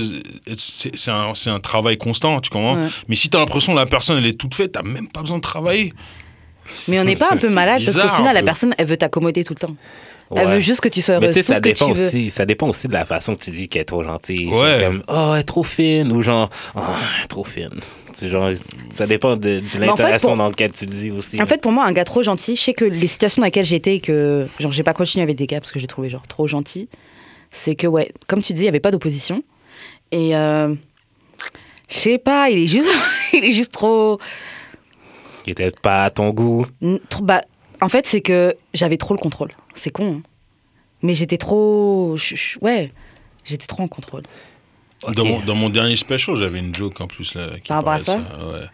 c'est 0.57 1.11
un, 1.11 1.33
c'est 1.35 1.49
un 1.49 1.59
travail 1.59 1.97
constant, 1.97 2.39
tu 2.41 2.49
comprends? 2.49 2.75
Ouais. 2.75 2.89
Mais 3.09 3.15
si 3.15 3.29
t'as 3.29 3.39
l'impression 3.39 3.73
que 3.73 3.77
la 3.79 3.85
personne, 3.85 4.17
elle 4.17 4.25
est 4.25 4.37
toute 4.39 4.55
faite, 4.55 4.71
t'as 4.73 4.81
même 4.83 5.07
pas 5.07 5.21
besoin 5.21 5.37
de 5.37 5.43
travailler. 5.43 5.93
Mais 6.87 6.99
on 6.99 7.03
n'est 7.03 7.15
pas 7.15 7.27
un 7.33 7.37
peu 7.37 7.49
malade 7.53 7.81
parce 7.85 7.97
qu'au 7.97 8.15
final, 8.15 8.33
la 8.33 8.41
personne, 8.43 8.73
elle 8.77 8.87
veut 8.87 8.97
t'accommoder 8.97 9.43
tout 9.43 9.53
le 9.53 9.67
temps. 9.67 9.75
Elle 10.31 10.37
Ouais. 10.47 10.53
veut 10.55 10.59
juste 10.59 10.81
que 10.81 10.89
tu 10.89 11.01
sois 11.03 11.19
Mais 11.19 11.25
heureuse. 11.27 11.35
tu 11.35 11.43
sais, 11.43 11.53
ça 11.53 11.59
dépend 11.59 11.91
aussi. 11.91 12.29
Ça 12.31 12.45
dépend 12.45 12.67
aussi 12.69 12.87
de 12.87 12.93
la 12.93 13.05
façon 13.05 13.35
que 13.35 13.43
tu 13.43 13.51
dis 13.51 13.67
qu'elle 13.69 13.83
est 13.83 13.85
trop 13.85 14.03
gentille. 14.03 14.47
Ouais. 14.47 14.79
Genre 14.79 14.81
Comme, 14.89 15.03
oh, 15.07 15.31
elle 15.35 15.39
est 15.41 15.43
trop 15.43 15.63
fine. 15.63 16.11
Ou 16.11 16.21
genre, 16.23 16.49
oh, 16.75 16.79
elle 17.19 17.23
est 17.25 17.27
trop 17.27 17.43
fine. 17.43 17.79
Genre, 18.21 18.49
ça 18.91 19.05
dépend 19.05 19.35
de, 19.35 19.59
de 19.59 19.87
en 19.89 19.95
fait, 19.95 20.21
dans 20.23 20.47
laquelle 20.47 20.71
tu 20.71 20.85
le 20.85 20.91
dis 20.91 21.11
aussi. 21.11 21.39
En 21.41 21.45
fait, 21.45 21.61
pour 21.61 21.71
moi, 21.71 21.85
un 21.85 21.91
gars 21.91 22.05
trop 22.05 22.23
gentil, 22.23 22.55
je 22.55 22.61
sais 22.61 22.73
que 22.73 22.85
les 22.85 23.07
situations 23.07 23.41
dans 23.41 23.45
lesquelles 23.45 23.65
j'étais 23.65 23.95
et 23.95 23.99
que 23.99 24.47
genre 24.59 24.71
j'ai 24.71 24.83
pas 24.83 24.93
continué 24.93 25.21
avec 25.21 25.35
des 25.37 25.45
gars 25.47 25.59
parce 25.59 25.71
que 25.71 25.79
j'ai 25.79 25.87
trouvé 25.87 26.09
genre 26.09 26.25
trop 26.27 26.47
gentil, 26.47 26.89
c'est 27.51 27.75
que 27.75 27.85
ouais, 27.87 28.11
comme 28.27 28.41
tu 28.41 28.53
dis, 28.53 28.61
il 28.61 28.65
y 28.65 28.69
avait 28.69 28.79
pas 28.79 28.91
d'opposition 28.91 29.43
et 30.11 30.35
euh, 30.35 30.73
je 31.89 31.95
sais 31.97 32.17
pas, 32.17 32.49
il 32.49 32.59
est 32.63 32.67
juste, 32.67 32.89
il 33.33 33.43
est 33.43 33.51
juste 33.51 33.73
trop, 33.73 34.17
Il 35.45 35.51
était 35.51 35.71
pas 35.71 36.05
à 36.05 36.09
ton 36.09 36.29
goût. 36.31 36.65
n- 36.81 36.99
trop 37.09 37.23
bah, 37.23 37.41
en 37.81 37.89
fait, 37.89 38.07
c'est 38.07 38.21
que 38.21 38.55
j'avais 38.73 38.97
trop 38.97 39.13
le 39.13 39.19
contrôle. 39.19 39.51
C'est 39.75 39.91
con, 39.91 40.17
hein. 40.17 40.29
mais 41.03 41.13
j'étais 41.13 41.37
trop, 41.37 42.17
ouais, 42.61 42.91
j'étais 43.43 43.67
trop 43.67 43.83
en 43.83 43.87
contrôle. 43.87 44.23
Dans, 45.13 45.25
mon, 45.25 45.39
dans 45.41 45.53
mon 45.53 45.69
dernier 45.69 45.95
special, 45.97 46.35
j'avais 46.35 46.57
une 46.57 46.73
joke 46.73 46.99
en 46.99 47.05
plus 47.05 47.35
là. 47.35 47.59
Qui 47.61 47.67
Par 47.67 47.77
rapport 47.77 47.93
à 47.93 47.99
ça. 47.99 48.17
Ouais. 48.17 48.65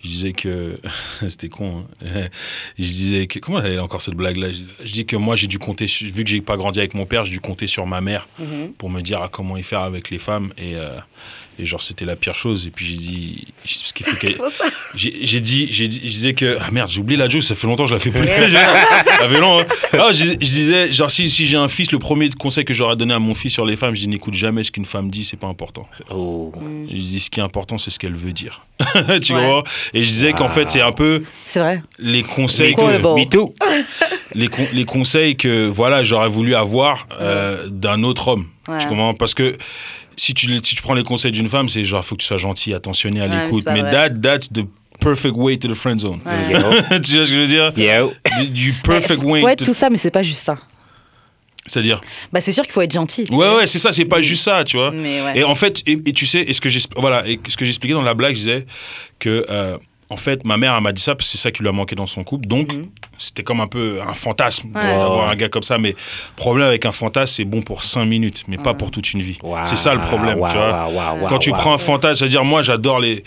Je 0.00 0.08
disais 0.08 0.32
que. 0.32 0.80
C'était 1.28 1.48
con. 1.48 1.84
hein. 2.04 2.26
Je 2.78 2.82
disais 2.84 3.26
que. 3.28 3.38
Comment 3.38 3.60
elle 3.60 3.74
est 3.74 3.78
encore 3.78 4.02
cette 4.02 4.14
blague-là? 4.14 4.48
Je, 4.50 4.56
dis- 4.56 4.72
je 4.82 4.92
dis 4.92 5.06
que 5.06 5.14
moi, 5.14 5.36
j'ai 5.36 5.46
dû 5.46 5.60
compter. 5.60 5.86
sur- 5.86 6.10
vu 6.10 6.24
que 6.24 6.30
j'ai 6.30 6.40
pas 6.40 6.56
grandi 6.56 6.80
avec 6.80 6.94
mon 6.94 7.06
père, 7.06 7.24
j'ai 7.24 7.30
dû 7.32 7.40
compter 7.40 7.68
sur 7.68 7.86
ma 7.86 8.00
mère 8.00 8.26
Mhm. 8.40 8.72
pour 8.78 8.90
me 8.90 9.00
dire 9.00 9.20
ah, 9.22 9.28
comment 9.30 9.56
y 9.56 9.62
faire 9.62 9.80
avec 9.82 10.10
les 10.10 10.18
femmes. 10.18 10.52
Et, 10.58 10.74
euh, 10.74 10.96
et 11.58 11.64
genre, 11.64 11.82
c'était 11.82 12.04
la 12.04 12.16
pire 12.16 12.36
chose. 12.36 12.66
Et 12.66 12.70
puis 12.70 12.86
j'ai 12.86 12.96
dit. 12.96 13.46
Ce 13.64 13.92
qui 13.92 14.02
fait 14.04 14.16
que. 14.16 14.26
J'ai 14.94 15.18
j'ai 15.22 15.40
dit, 15.40 15.68
j'ai 15.70 15.88
dit, 15.88 16.00
je 16.02 16.08
disais 16.10 16.34
que 16.34 16.56
ah 16.60 16.70
merde, 16.70 16.88
j'ai 16.90 17.00
oublié 17.00 17.16
la 17.18 17.28
joke, 17.28 17.42
ça 17.42 17.54
fait 17.54 17.66
longtemps 17.66 17.84
que 17.84 17.90
je 17.90 17.94
la 17.94 18.00
fais 18.00 18.10
plus. 18.10 18.26
ça 18.26 19.28
fait 19.28 19.40
long. 19.40 19.60
hein. 19.60 19.66
Ah, 19.92 20.12
je, 20.12 20.24
je 20.24 20.34
disais 20.36 20.92
genre 20.92 21.10
si, 21.10 21.28
si 21.30 21.46
j'ai 21.46 21.56
un 21.56 21.68
fils, 21.68 21.92
le 21.92 21.98
premier 21.98 22.28
conseil 22.30 22.64
que 22.64 22.74
j'aurais 22.74 22.96
donné 22.96 23.14
à 23.14 23.18
mon 23.18 23.34
fils 23.34 23.52
sur 23.52 23.64
les 23.66 23.76
femmes, 23.76 23.94
je 23.94 24.00
dis 24.00 24.08
n'écoute 24.08 24.34
jamais 24.34 24.62
ce 24.64 24.70
qu'une 24.70 24.84
femme 24.84 25.10
dit, 25.10 25.24
c'est 25.24 25.36
pas 25.38 25.46
important. 25.46 25.86
Oh. 26.10 26.52
Mm. 26.60 26.86
Je 26.90 26.94
dis 26.96 27.20
ce 27.20 27.30
qui 27.30 27.40
est 27.40 27.42
important, 27.42 27.78
c'est 27.78 27.90
ce 27.90 27.98
qu'elle 27.98 28.14
veut 28.14 28.32
dire. 28.32 28.62
tu 29.22 29.32
Ouais. 29.34 29.44
vois 29.46 29.64
Et 29.94 30.02
je 30.02 30.08
disais 30.08 30.32
qu'en 30.32 30.48
fait 30.48 30.70
c'est 30.70 30.82
un 30.82 30.92
peu 30.92 31.22
C'est 31.44 31.60
vrai. 31.60 31.82
les 31.98 32.22
conseils, 32.22 32.74
que, 32.74 32.80
Quotable. 32.80 33.20
Me 33.20 33.24
too. 33.28 33.54
les, 34.34 34.48
con- 34.48 34.68
les 34.72 34.84
conseils 34.84 35.36
que 35.36 35.66
voilà 35.66 36.04
j'aurais 36.04 36.28
voulu 36.28 36.54
avoir 36.54 37.06
euh, 37.20 37.66
d'un 37.68 38.02
autre 38.02 38.28
homme. 38.28 38.46
Ouais. 38.68 38.78
Tu 38.78 38.86
comprends? 38.86 39.14
Parce 39.14 39.32
que 39.34 39.56
si 40.16 40.34
tu, 40.34 40.46
si 40.62 40.74
tu 40.74 40.82
prends 40.82 40.94
les 40.94 41.02
conseils 41.02 41.32
d'une 41.32 41.48
femme, 41.48 41.68
c'est 41.68 41.84
genre 41.84 42.04
faut 42.04 42.14
que 42.16 42.20
tu 42.22 42.26
sois 42.26 42.36
gentil, 42.38 42.72
attentionné 42.74 43.20
à 43.20 43.24
Ouais, 43.24 43.28
mais 43.30 43.44
l'écoute. 43.44 43.64
Mais 43.72 43.80
vrai. 43.82 43.90
that, 43.90 44.10
that's 44.22 44.52
the 44.52 44.64
perfect 45.00 45.34
way 45.36 45.56
to 45.58 45.68
the 45.68 45.74
friend 45.74 46.00
zone. 46.00 46.20
Ouais. 46.24 46.52
Tu 47.00 47.16
vois 47.16 47.26
ce 47.26 47.30
que 47.30 47.34
je 47.34 47.34
veux 47.34 47.46
dire? 47.46 47.70
Yo. 47.76 48.12
du, 48.40 48.46
du 48.48 48.72
perfect 48.72 49.22
Mais 49.22 49.30
way. 49.32 49.40
faut 49.42 49.48
être 49.48 49.58
to- 49.60 49.64
tout 49.66 49.74
ça, 49.74 49.90
mais 49.90 49.98
c'est 49.98 50.10
pas 50.10 50.22
juste 50.22 50.42
ça. 50.44 50.56
C'est-à-dire? 51.66 52.00
Bah, 52.32 52.40
c'est 52.40 52.52
sûr 52.52 52.62
qu'il 52.62 52.72
faut 52.72 52.80
être 52.82 52.92
gentil. 52.92 53.26
Ouais, 53.30 53.56
ouais, 53.56 53.66
c'est 53.66 53.78
ça, 53.80 53.90
c'est 53.90 54.04
pas 54.04 54.22
juste 54.22 54.44
ça, 54.44 54.62
tu 54.62 54.76
vois. 54.76 54.92
Mais 54.92 55.20
ouais. 55.22 55.38
Et 55.38 55.44
en 55.44 55.54
fait, 55.56 55.82
et, 55.86 55.98
et 56.06 56.12
tu 56.12 56.24
sais, 56.24 56.40
et 56.42 56.52
ce 56.52 56.60
que 56.60 56.68
j'ai 56.68 56.78
voilà, 56.96 57.26
et 57.26 57.40
ce 57.48 57.56
que 57.56 57.64
j'expliquais 57.64 57.94
dans 57.94 58.02
la 58.02 58.14
blague, 58.14 58.34
je 58.34 58.38
disais 58.38 58.66
que 59.18 59.44
euh, 59.50 59.76
en 60.08 60.16
fait, 60.16 60.44
ma 60.44 60.56
mère 60.58 60.74
elle 60.76 60.82
m'a 60.82 60.92
dit 60.92 61.02
ça 61.02 61.16
parce 61.16 61.28
que 61.28 61.36
c'est 61.36 61.42
ça 61.42 61.50
qui 61.50 61.62
lui 61.62 61.68
a 61.68 61.72
manqué 61.72 61.96
dans 61.96 62.06
son 62.06 62.22
couple. 62.22 62.46
Donc, 62.46 62.72
Mhm. 62.72 62.86
C'était 63.18 63.42
comme 63.42 63.60
un 63.60 63.66
peu 63.66 64.00
un 64.06 64.12
fantasme 64.14 64.68
Ouais. 64.74 64.82
d'avoir 64.82 65.28
un 65.30 65.36
gars 65.36 65.48
comme 65.48 65.62
ça. 65.62 65.78
Mais 65.78 65.94
problème 66.36 66.68
avec 66.68 66.84
un 66.86 66.92
fantasme, 66.92 67.34
c'est 67.36 67.44
bon 67.44 67.62
pour 67.62 67.84
5 67.84 68.04
minutes, 68.04 68.44
mais 68.48 68.56
pas 68.58 68.74
pour 68.74 68.90
toute 68.90 69.12
une 69.12 69.22
vie. 69.22 69.38
Wow. 69.42 69.58
C'est 69.64 69.76
ça 69.76 69.94
le 69.94 70.00
problème, 70.00 70.38
Wow, 70.38 70.48
tu 70.48 70.54
vois. 70.56 70.88
wow, 70.88 71.26
Quand 71.28 71.38
tu 71.38 71.50
prends 71.52 71.72
un 71.74 71.78
fantasme, 71.78 72.14
c'est-à-dire 72.20 72.44
moi, 72.44 72.62
j'adore 72.62 72.98
les, 73.00 73.22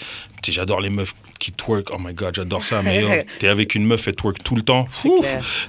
j'adore 0.48 0.81
les 0.81 0.89
meufs 0.89 1.13
qui 1.39 1.51
twerk. 1.53 1.88
Oh 1.93 1.98
my 2.00 2.13
god, 2.13 2.36
j'adore 2.36 2.63
ça. 2.65 2.81
Mais 2.84 3.25
t'es 3.39 3.48
avec 3.48 3.74
une 3.75 3.86
meuf, 3.86 4.08
elle 4.08 4.15
twerk 4.15 4.43
tout 4.43 4.55
le 4.55 4.62
temps. 4.62 4.88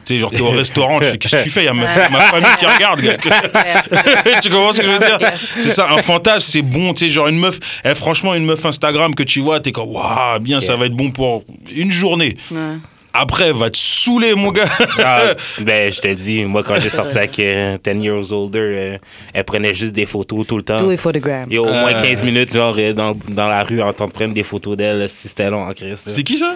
Sais, 0.05 0.19
genre 0.19 0.31
t'es 0.31 0.41
au 0.41 0.51
restaurant, 0.51 0.99
tu 0.99 1.07
fais 1.07 1.19
qu'est-ce 1.19 1.37
que 1.37 1.43
tu 1.45 1.51
fais? 1.51 1.63
Il 1.63 1.67
y 1.67 1.69
a 1.69 1.75
ma, 1.75 2.09
ma 2.09 2.21
famille 2.23 2.49
qui 2.59 2.67
regarde. 2.67 3.01
gars. 3.01 3.17
Tu 4.43 4.49
comprends 4.51 4.73
ce 4.73 4.81
que 4.81 4.87
je 4.87 4.91
veux 4.93 4.99
dire? 4.99 5.19
C'est 5.59 5.71
ça, 5.71 5.89
un 5.91 6.03
fantasme, 6.03 6.41
c'est 6.41 6.63
bon, 6.63 6.93
tu 6.95 7.05
sais, 7.05 7.09
genre 7.11 7.29
une 7.29 7.39
meuf, 7.39 7.59
eh, 7.85 7.95
franchement, 7.95 8.35
une 8.35 8.45
meuf 8.47 8.65
Instagram 8.65 9.15
que 9.15 9.23
tu 9.23 9.41
vois, 9.41 9.61
t'es 9.61 9.73
comme, 9.73 9.89
waouh, 9.89 10.39
bien, 10.41 10.61
ça 10.61 10.77
va 10.77 10.87
être 10.87 10.95
bon 10.97 11.11
pour 11.11 11.45
une 11.73 11.93
journée. 11.93 12.37
Ouais. 12.51 12.77
Après, 13.13 13.49
elle 13.49 13.55
va 13.57 13.71
te 13.71 13.77
saouler, 13.79 14.35
mon 14.35 14.53
gars. 14.53 14.69
Ah, 14.99 15.35
ben, 15.61 15.91
je 15.91 16.01
te 16.01 16.09
dis, 16.15 16.45
moi, 16.45 16.63
quand 16.63 16.79
j'ai 16.79 16.89
sorti 16.91 17.19
avec 17.19 17.39
euh, 17.41 17.77
10 17.83 17.91
years 18.05 18.33
older, 18.33 18.59
euh, 18.61 18.99
elle 19.35 19.45
prenait 19.45 19.75
juste 19.75 19.93
des 19.93 20.07
photos 20.07 20.47
tout 20.47 20.57
le 20.57 20.63
temps. 20.63 20.79
For 20.97 21.13
the 21.13 21.19
gram. 21.19 21.47
Il 21.51 21.55
y 21.55 21.59
a 21.59 21.63
au 21.63 21.65
moins 21.67 21.93
Euh. 21.95 22.03
15 22.03 22.23
minutes, 22.23 22.53
genre, 22.55 22.75
euh, 22.79 22.93
dans, 22.93 23.17
dans 23.29 23.49
la 23.49 23.63
rue, 23.65 23.83
en 23.83 23.93
train 23.93 24.07
de 24.07 24.13
prendre 24.13 24.33
des 24.35 24.43
photos 24.45 24.77
d'elle, 24.77 25.09
si 25.09 25.29
c'était 25.29 25.51
long 25.51 25.63
en 25.65 25.73
Christ. 25.73 26.07
là. 26.07 26.13
C'était 26.13 26.23
qui 26.23 26.39
ça? 26.39 26.55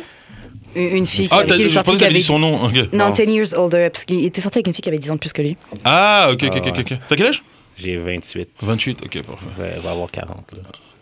Une 0.76 1.06
fille 1.06 1.28
qui, 1.28 1.34
Ah, 1.34 1.44
qui 1.44 1.52
est 1.62 1.68
je 1.70 1.78
pensais 1.80 1.98
que 1.98 2.04
avait 2.04 2.14
dit 2.14 2.22
son 2.22 2.38
nom. 2.38 2.64
ok. 2.66 2.74
Non, 2.92 3.06
Non. 3.06 3.10
10 3.10 3.22
years 3.32 3.54
older, 3.56 3.88
parce 3.92 4.04
qu'il 4.04 4.24
était 4.24 4.40
sorti 4.40 4.58
avec 4.58 4.66
une 4.66 4.72
fille 4.74 4.82
qui 4.82 4.88
avait 4.88 4.98
10 4.98 5.10
ans 5.10 5.14
de 5.14 5.20
plus 5.20 5.32
que 5.32 5.42
lui. 5.42 5.56
Ah, 5.84 6.28
ok, 6.32 6.42
ok, 6.44 6.50
Ah, 6.54 6.58
ok, 6.58 6.66
ok. 6.68 6.74
ouais. 6.76 6.80
ok. 6.92 6.98
T'as 7.08 7.16
quel 7.16 7.26
âge? 7.26 7.42
J'ai 7.76 7.96
28. 7.96 8.48
28, 8.60 8.98
ok, 9.04 9.22
parfait. 9.22 9.46
Ouais, 9.58 9.72
elle 9.76 9.82
va 9.82 9.90
avoir 9.92 10.08
40. 10.10 10.52
là. 10.52 10.58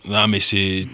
Non, 0.09 0.27
mais 0.27 0.41
c'est. 0.41 0.85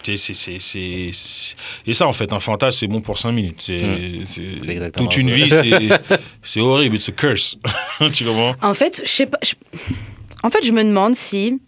Et 1.87 1.95
ça, 1.95 2.07
en 2.07 2.13
fait, 2.13 2.33
un 2.33 2.41
fantasme, 2.41 2.79
c'est 2.79 2.87
bon 2.87 3.01
pour 3.01 3.19
5 3.19 3.33
minutes. 3.33 3.63
C'est 3.63 3.83
Hmm. 3.83 4.91
Toute 4.93 5.17
une 5.17 5.31
vie, 5.31 5.49
c'est- 5.51 5.89
c'est 6.43 6.61
horrible. 6.61 6.97
It's 6.97 7.09
a 7.09 7.13
curse. 7.13 7.57
tu 8.13 8.25
comprends? 8.25 8.55
En 8.63 8.75
fait, 8.75 9.03
je 9.05 9.11
sais 9.11 9.27
pas. 9.27 9.39
En 10.43 10.51
fait, 10.51 10.65
je 10.65 10.73
me 10.73 10.83
demande 10.85 11.15
si. 11.15 11.61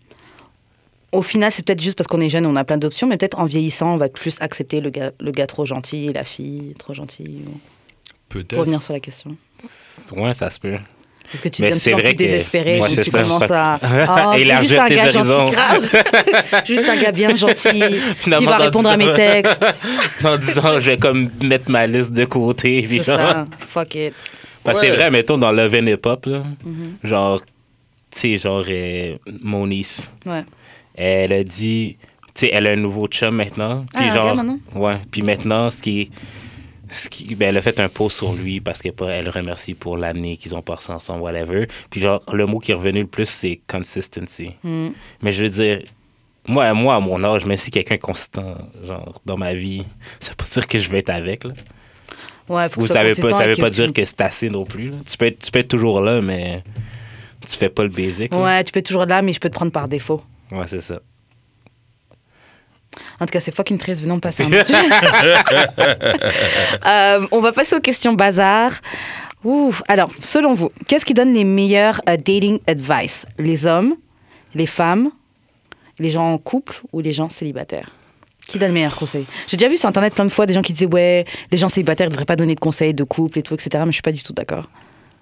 Au 1.12 1.22
final, 1.22 1.50
c'est 1.50 1.64
peut-être 1.64 1.82
juste 1.82 1.96
parce 1.96 2.06
qu'on 2.06 2.20
est 2.20 2.28
jeune, 2.28 2.46
on 2.46 2.54
a 2.54 2.62
plein 2.62 2.76
d'options, 2.78 3.08
mais 3.08 3.16
peut-être 3.16 3.40
en 3.40 3.44
vieillissant, 3.44 3.94
on 3.94 3.96
va 3.96 4.08
plus 4.08 4.36
accepter 4.40 4.80
le 4.80 4.90
gars, 4.90 5.10
le 5.18 5.32
gars 5.32 5.48
trop 5.48 5.64
gentil 5.66 6.06
et 6.06 6.12
la 6.12 6.22
fille 6.24 6.72
trop 6.78 6.94
gentille. 6.94 7.40
Pour 8.28 8.42
Peut-être. 8.42 8.60
revenir 8.60 8.80
sur 8.80 8.92
la 8.92 9.00
question. 9.00 9.36
Ouais, 10.14 10.34
ça 10.34 10.50
se 10.50 10.60
peut. 10.60 10.76
Est-ce 11.32 11.42
que 11.42 11.48
tu 11.48 11.62
Mais 11.62 11.72
c'est 11.72 11.92
vrai 11.92 12.12
que- 12.14 12.18
désespéré 12.18 12.80
c'est 12.82 13.02
tu 13.02 13.10
ça. 13.10 13.22
commences 13.22 13.50
à. 13.50 13.78
Oh, 13.82 14.32
Élargir 14.36 14.68
juste 14.68 14.80
un 14.80 14.86
tes 14.88 14.94
gars 14.96 15.02
horizons. 15.04 15.24
gentil, 15.46 15.52
grave. 15.52 16.64
juste 16.66 16.88
un 16.88 16.96
gars 16.96 17.12
bien 17.12 17.36
gentil 17.36 17.70
qui 17.70 18.00
Finalement, 18.16 18.50
va 18.50 18.58
dans 18.58 18.64
répondre 18.64 18.88
à 18.90 18.96
dix 18.96 19.06
mes 19.06 19.14
textes. 19.14 19.64
En 20.24 20.36
disant, 20.36 20.80
je 20.80 20.90
vais 20.90 20.96
comme 20.96 21.30
mettre 21.42 21.70
ma 21.70 21.86
liste 21.86 22.12
de 22.12 22.24
côté. 22.24 22.84
C'est 22.88 22.98
ça. 23.04 23.46
Fuck 23.60 23.94
it. 23.94 24.14
Parce 24.64 24.80
que 24.80 24.86
Ouais. 24.86 24.90
c'est 24.90 24.96
vrai, 24.96 25.10
mettons, 25.10 25.38
dans 25.38 25.52
Love 25.52 25.74
and 25.74 25.86
Hip 25.86 26.04
Hop, 26.06 26.26
là, 26.26 26.42
Mhm. 26.64 26.96
genre, 27.04 27.40
tu 27.40 27.46
sais, 28.10 28.36
genre, 28.38 28.64
euh, 28.68 29.16
mon 29.42 29.66
niece, 29.66 30.10
Ouais. 30.26 30.44
elle 30.96 31.32
a 31.32 31.42
dit, 31.44 31.96
tu 32.34 32.46
sais, 32.46 32.50
elle 32.52 32.66
a 32.66 32.70
un 32.72 32.76
nouveau 32.76 33.06
chum 33.06 33.34
maintenant. 33.36 33.86
Puis 33.94 34.04
Ah, 34.10 34.14
genre, 34.14 34.34
maintenant? 34.36 34.58
ouais. 34.74 34.96
Puis 35.10 35.22
maintenant, 35.22 35.70
ce 35.70 35.80
qui, 35.80 36.10
ce 36.90 37.08
qui, 37.08 37.34
ben, 37.34 37.48
elle 37.50 37.56
a 37.56 37.62
fait 37.62 37.78
un 37.80 37.88
post 37.88 38.18
sur 38.18 38.32
lui 38.32 38.60
parce 38.60 38.82
qu'elle 38.82 38.94
elle 39.08 39.24
le 39.24 39.30
remercie 39.30 39.74
pour 39.74 39.96
l'année 39.96 40.36
qu'ils 40.36 40.54
ont 40.54 40.62
passé 40.62 40.92
ensemble, 40.92 41.22
whatever. 41.22 41.66
Puis 41.90 42.00
genre, 42.00 42.22
le 42.32 42.46
mot 42.46 42.58
qui 42.58 42.72
est 42.72 42.74
revenu 42.74 43.00
le 43.02 43.06
plus, 43.06 43.28
c'est 43.28 43.60
consistency. 43.68 44.52
Mm. 44.62 44.88
Mais 45.22 45.32
je 45.32 45.44
veux 45.44 45.50
dire, 45.50 45.82
moi, 46.48 46.72
moi, 46.74 46.96
à 46.96 47.00
mon 47.00 47.22
âge, 47.22 47.44
même 47.44 47.56
si 47.56 47.70
quelqu'un 47.70 47.94
est 47.94 47.98
constant, 47.98 48.56
genre, 48.84 49.20
dans 49.24 49.36
ma 49.36 49.54
vie, 49.54 49.84
ça 50.18 50.30
veut 50.30 50.36
pas 50.36 50.44
dire 50.44 50.66
que 50.66 50.78
je 50.78 50.90
vais 50.90 50.98
être 50.98 51.10
avec, 51.10 51.44
là. 51.44 51.52
Ouais, 52.48 52.68
faut 52.68 52.76
que 52.76 52.80
Vous 52.80 52.86
ce 52.88 52.92
soit 52.94 52.96
savez 53.02 53.14
pas, 53.14 53.30
ça 53.38 53.46
veut 53.46 53.54
que 53.54 53.60
pas 53.60 53.70
tu- 53.70 53.76
dire 53.76 53.92
que 53.92 54.04
c'est 54.04 54.20
assez 54.22 54.50
non 54.50 54.64
plus. 54.64 54.90
là. 54.90 54.96
Tu, 55.08 55.16
peux 55.16 55.26
être, 55.26 55.38
tu 55.38 55.50
peux 55.52 55.60
être 55.60 55.68
toujours 55.68 56.00
là, 56.00 56.20
mais 56.20 56.64
tu 57.48 57.56
fais 57.56 57.68
pas 57.68 57.84
le 57.84 57.90
basic. 57.90 58.32
là. 58.32 58.42
Ouais, 58.42 58.64
tu 58.64 58.72
peux 58.72 58.80
être 58.80 58.86
toujours 58.86 59.06
là, 59.06 59.22
mais 59.22 59.32
je 59.32 59.38
peux 59.38 59.48
te 59.48 59.54
prendre 59.54 59.70
par 59.70 59.86
défaut. 59.86 60.20
Ouais, 60.50 60.64
c'est 60.66 60.80
ça. 60.80 60.98
En 63.20 63.26
tout 63.26 63.32
cas, 63.32 63.40
c'est 63.40 63.54
fucking 63.54 63.78
triste. 63.78 64.02
Venons 64.02 64.20
passer 64.20 64.44
un. 64.44 64.50
Euh, 66.86 67.26
on 67.30 67.40
va 67.40 67.52
passer 67.52 67.76
aux 67.76 67.80
questions 67.80 68.14
bazar. 68.14 68.72
Ouh. 69.44 69.74
Alors, 69.88 70.10
selon 70.22 70.54
vous, 70.54 70.70
qu'est-ce 70.86 71.04
qui 71.04 71.14
donne 71.14 71.32
les 71.32 71.44
meilleurs 71.44 72.00
euh, 72.08 72.16
dating 72.16 72.58
advice? 72.66 73.26
Les 73.38 73.66
hommes, 73.66 73.94
les 74.54 74.66
femmes, 74.66 75.10
les 75.98 76.10
gens 76.10 76.32
en 76.32 76.38
couple 76.38 76.80
ou 76.92 77.00
les 77.00 77.12
gens 77.12 77.28
célibataires? 77.28 77.90
Qui 78.46 78.58
donne 78.58 78.68
le 78.68 78.74
meilleur 78.74 78.96
conseil? 78.96 79.26
J'ai 79.46 79.56
déjà 79.56 79.68
vu 79.68 79.76
sur 79.76 79.88
Internet 79.88 80.14
plein 80.14 80.24
de 80.24 80.30
fois 80.30 80.46
des 80.46 80.54
gens 80.54 80.62
qui 80.62 80.72
disaient 80.72 80.86
Ouais, 80.86 81.24
les 81.52 81.58
gens 81.58 81.68
célibataires 81.68 82.06
ne 82.08 82.10
devraient 82.10 82.24
pas 82.24 82.36
donner 82.36 82.54
de 82.54 82.60
conseils 82.60 82.94
de 82.94 83.04
couple 83.04 83.38
et 83.38 83.42
tout, 83.42 83.54
etc. 83.54 83.70
Mais 83.84 83.86
je 83.86 83.92
suis 83.96 84.02
pas 84.02 84.12
du 84.12 84.22
tout 84.22 84.32
d'accord. 84.32 84.68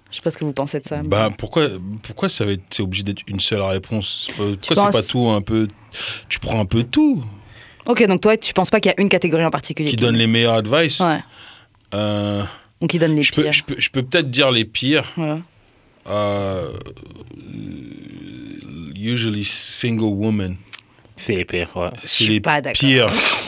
Je 0.09 0.15
sais 0.15 0.21
pas 0.21 0.31
ce 0.31 0.37
que 0.39 0.45
vous 0.45 0.53
pensez 0.53 0.79
de 0.79 0.85
ça. 0.85 1.01
Bah, 1.03 1.29
pourquoi, 1.37 1.67
pourquoi 2.01 2.29
ça 2.29 2.43
va 2.43 2.53
être, 2.53 2.63
c'est 2.71 2.81
obligé 2.81 3.03
d'être 3.03 3.21
une 3.27 3.39
seule 3.39 3.61
réponse? 3.61 4.29
Pourquoi 4.35 4.55
c'est 4.63 4.73
penses- 4.75 4.95
pas 4.95 5.03
tout 5.03 5.27
un 5.29 5.41
peu. 5.41 5.67
Tu 6.29 6.39
prends 6.39 6.59
un 6.59 6.65
peu 6.65 6.81
tout? 6.83 7.23
Ok, 7.85 8.05
donc 8.07 8.21
toi, 8.21 8.37
tu 8.37 8.53
penses 8.53 8.69
pas 8.69 8.79
qu'il 8.79 8.91
y 8.91 8.95
a 8.95 9.01
une 9.01 9.09
catégorie 9.09 9.45
en 9.45 9.51
particulier 9.51 9.89
qui 9.89 9.95
donne 9.95 10.15
les 10.15 10.27
meilleurs 10.27 10.55
advice. 10.55 10.99
Ouais. 10.99 11.19
Euh, 11.93 12.43
Ou 12.81 12.87
qui 12.87 12.99
donne 12.99 13.15
les 13.15 13.23
je 13.23 13.33
peux, 13.33 13.43
pires. 13.43 13.53
je 13.53 13.63
peux, 13.63 13.75
je 13.77 13.89
peux 13.89 14.03
peut-être 14.03 14.29
dire 14.29 14.51
les 14.51 14.65
pires. 14.65 15.05
Ouais. 15.17 15.39
Euh, 16.07 16.71
usually 18.95 19.43
single 19.45 20.03
woman. 20.13 20.55
C'est 21.21 21.35
les 21.35 21.43
pires, 21.43 21.67
ouais. 21.75 21.89
C'est 22.05 22.23
suis 22.23 22.33
les 22.35 22.39
pas 22.39 22.61
d'accord. 22.61 22.79
pires 22.79 23.07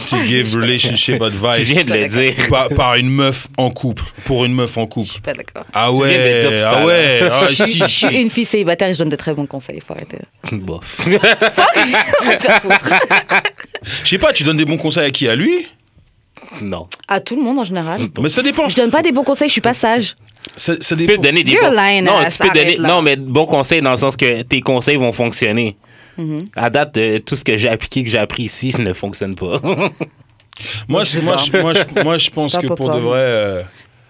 to 0.10 0.18
give 0.28 0.54
relationship 0.56 1.20
Tu 1.20 1.24
advice 1.24 1.60
viens 1.70 1.84
de 1.86 1.94
le 1.94 2.08
dire. 2.08 2.34
par, 2.50 2.68
par 2.70 2.96
une 2.96 3.10
meuf 3.10 3.48
en 3.58 3.70
couple. 3.72 4.04
Pour 4.26 4.44
une 4.44 4.54
meuf 4.54 4.78
en 4.78 4.82
Je 4.82 4.88
couple. 4.88 5.10
suis 5.12 5.22
pas 5.22 5.34
d'accord. 5.34 5.64
Ah 5.74 5.90
Tu 5.94 5.98
viens 6.06 6.08
de 6.08 6.12
le 6.12 6.50
ouais, 6.50 6.56
dire 6.58 6.68
ah 6.68 6.86
ouais. 6.86 7.20
Ah, 7.32 7.46
Je 7.50 7.56
suis- 7.56 7.72
si, 7.74 7.80
je 7.80 7.86
suis 7.86 8.08
si. 8.10 8.22
une 8.22 8.30
fille 8.30 8.44
célibataire 8.46 8.90
et 8.90 8.94
je 8.94 9.00
donne 9.00 9.08
de 9.10 9.16
très 9.16 9.34
bons 9.34 9.46
conseils. 9.46 9.80
Faut 9.88 9.94
arrêter. 9.94 10.18
Bof. 10.52 11.08
Je 14.04 14.10
sais 14.10 14.18
pas, 14.18 14.34
tu 14.34 14.44
donnes 14.44 14.58
des 14.58 14.66
bons 14.66 14.78
conseils 14.78 15.06
à 15.06 15.12
qui? 15.12 15.28
À 15.28 15.36
lui? 15.36 15.68
Non. 16.62 16.88
À 17.08 17.20
tout 17.20 17.36
le 17.36 17.42
monde 17.42 17.60
en 17.60 17.64
général. 17.64 18.02
Mais 18.22 18.30
ça 18.30 18.42
dépend. 18.42 18.68
Je 18.68 18.76
donne 18.76 18.92
pas 18.92 19.02
des 19.02 19.12
bons 19.12 19.24
conseils, 19.24 19.48
je 19.48 19.54
suis 19.54 19.62
pas 19.62 19.74
sage. 19.74 20.16
Ça, 20.58 20.74
ça 20.82 20.96
Tu 20.96 21.06
peux 21.06 21.18
donner 21.18 21.44
des 21.44 21.56
bons... 21.56 21.72
non, 22.04 22.20
tu 22.30 22.38
peux 22.40 22.50
donner... 22.50 22.76
là. 22.78 22.90
non, 22.90 23.02
mais 23.02 23.16
bons 23.16 23.46
conseils 23.46 23.82
dans 23.82 23.92
le 23.92 23.98
sens 23.98 24.18
que 24.18 24.42
tes 24.42 24.60
conseils 24.62 24.98
vont 24.98 25.14
fonctionner. 25.14 25.78
À 26.56 26.70
date, 26.70 26.98
euh, 26.98 27.20
tout 27.20 27.36
ce 27.36 27.44
que 27.44 27.58
j'ai 27.58 27.70
appliqué, 27.70 28.04
que 28.04 28.10
j'ai 28.10 28.18
appris 28.18 28.44
ici, 28.44 28.72
ça 28.72 28.80
ne 28.82 28.94
fonctionne 28.94 29.36
pas. 29.36 29.60
Moi, 30.88 31.04
Je 31.06 31.20
moi, 31.22 31.38
je, 31.38 31.58
moi, 31.58 31.74
je, 31.74 32.04
moi, 32.04 32.18
je 32.18 32.30
pense 32.30 32.56
que 32.56 32.68
pour 32.68 32.76
toi. 32.78 32.96
de 32.96 33.00
vrai. 33.00 33.18
euh, 33.20 33.62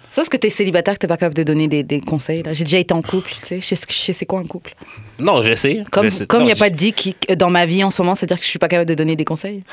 Sauf 0.10 0.16
parce 0.24 0.30
que 0.30 0.38
t'es 0.38 0.50
célibataire 0.50 0.96
que 0.96 1.00
t'es 1.00 1.08
pas 1.08 1.16
capable 1.16 1.36
de 1.36 1.44
donner 1.44 1.70
des, 1.70 1.84
des 1.84 2.02
conseils. 2.02 2.44
là. 2.44 2.52
J'ai 2.52 2.66
déjà 2.66 2.80
été 2.80 2.94
en 2.94 3.02
couple, 3.02 3.32
tu 3.48 3.62
sais. 3.62 3.76
Je 3.78 4.12
c'est 4.12 4.26
quoi 4.26 4.40
un 4.40 4.44
couple? 4.46 4.74
non, 5.20 5.42
je 5.42 5.54
sais. 5.54 5.82
Comme 5.92 6.08
il 6.10 6.46
n'y 6.46 6.52
a 6.52 6.56
pas 6.56 6.70
de 6.70 6.76
dit 6.76 6.92
qui, 6.92 7.16
dans 7.38 7.50
ma 7.50 7.66
vie 7.66 7.84
en 7.86 7.90
ce 7.92 8.02
moment, 8.02 8.16
c'est-à-dire 8.16 8.38
que 8.38 8.44
je 8.44 8.50
suis 8.50 8.60
pas 8.60 8.68
capable 8.68 8.90
de 8.90 8.96
donner 8.96 9.16
des 9.16 9.24
conseils? 9.24 9.64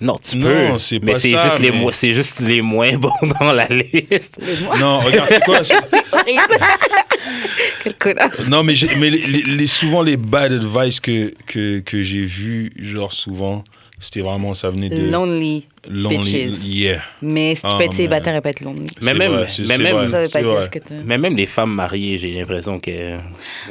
Non, 0.00 0.16
tu 0.22 0.36
Non, 0.38 0.46
peux. 0.72 0.78
c'est 0.78 1.02
mais 1.02 1.12
pas 1.14 1.18
c'est 1.18 1.32
ça, 1.32 1.44
juste, 1.44 1.58
les 1.60 1.70
mais- 1.72 1.78
mo- 1.78 1.92
c'est 1.92 2.14
juste 2.14 2.40
les 2.40 2.62
moins 2.62 2.92
bons 2.98 3.10
dans 3.40 3.52
la 3.52 3.66
liste. 3.66 4.38
Non, 4.78 5.00
regarde, 5.00 5.28
c'est 5.28 5.44
quoi 5.44 5.64
c'est- 5.64 5.74
Horrible. 5.74 6.58
Quel 7.82 7.94
connard. 7.94 8.30
Non, 8.48 8.62
mais, 8.62 8.74
j'ai- 8.74 8.94
mais 8.96 9.10
les, 9.10 9.26
les- 9.26 9.42
les- 9.42 9.66
souvent, 9.66 10.02
les 10.02 10.16
bad 10.16 10.52
advice 10.52 11.00
que, 11.00 11.32
que, 11.46 11.80
que 11.80 12.02
j'ai 12.02 12.24
vus, 12.24 12.72
genre 12.80 13.12
souvent, 13.12 13.64
c'était 13.98 14.20
vraiment, 14.20 14.54
ça 14.54 14.70
venait 14.70 14.88
de. 14.88 15.10
Lonely. 15.10 15.66
Lonely. 15.90 16.16
bitches. 16.18 16.64
Yeah. 16.64 17.02
Mais 17.22 17.54
si 17.56 17.62
tu 17.62 17.66
Ah, 17.68 17.74
peux 17.76 17.84
être 17.84 17.90
mais- 17.90 17.96
célibataire 17.96 18.36
et 18.36 18.40
pas 18.40 18.50
être 18.50 18.60
lonely. 18.60 18.86
Mais 19.02 19.08
C'est 19.12 19.14
même, 19.14 19.32
vrai, 19.32 19.48
c'est- 19.48 19.62
mais 19.62 19.76
c'est 19.76 19.82
même, 19.82 19.96
vrai. 19.96 20.08
Ça 20.10 20.20
veut 20.20 20.26
c'est 20.28 20.42
pas 20.42 20.48
vrai. 20.48 20.60
dire 20.62 20.70
que 20.70 20.78
t'as- 20.78 20.94
mais 21.04 21.18
même 21.18 21.36
les 21.36 21.46
femmes 21.46 21.74
mariées, 21.74 22.18
j'ai 22.18 22.32
l'impression 22.32 22.78
que, 22.78 23.16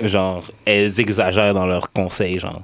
genre, 0.04 0.44
elles 0.66 1.00
exagèrent 1.00 1.54
dans 1.54 1.66
leurs 1.66 1.92
conseils, 1.92 2.40
genre. 2.40 2.62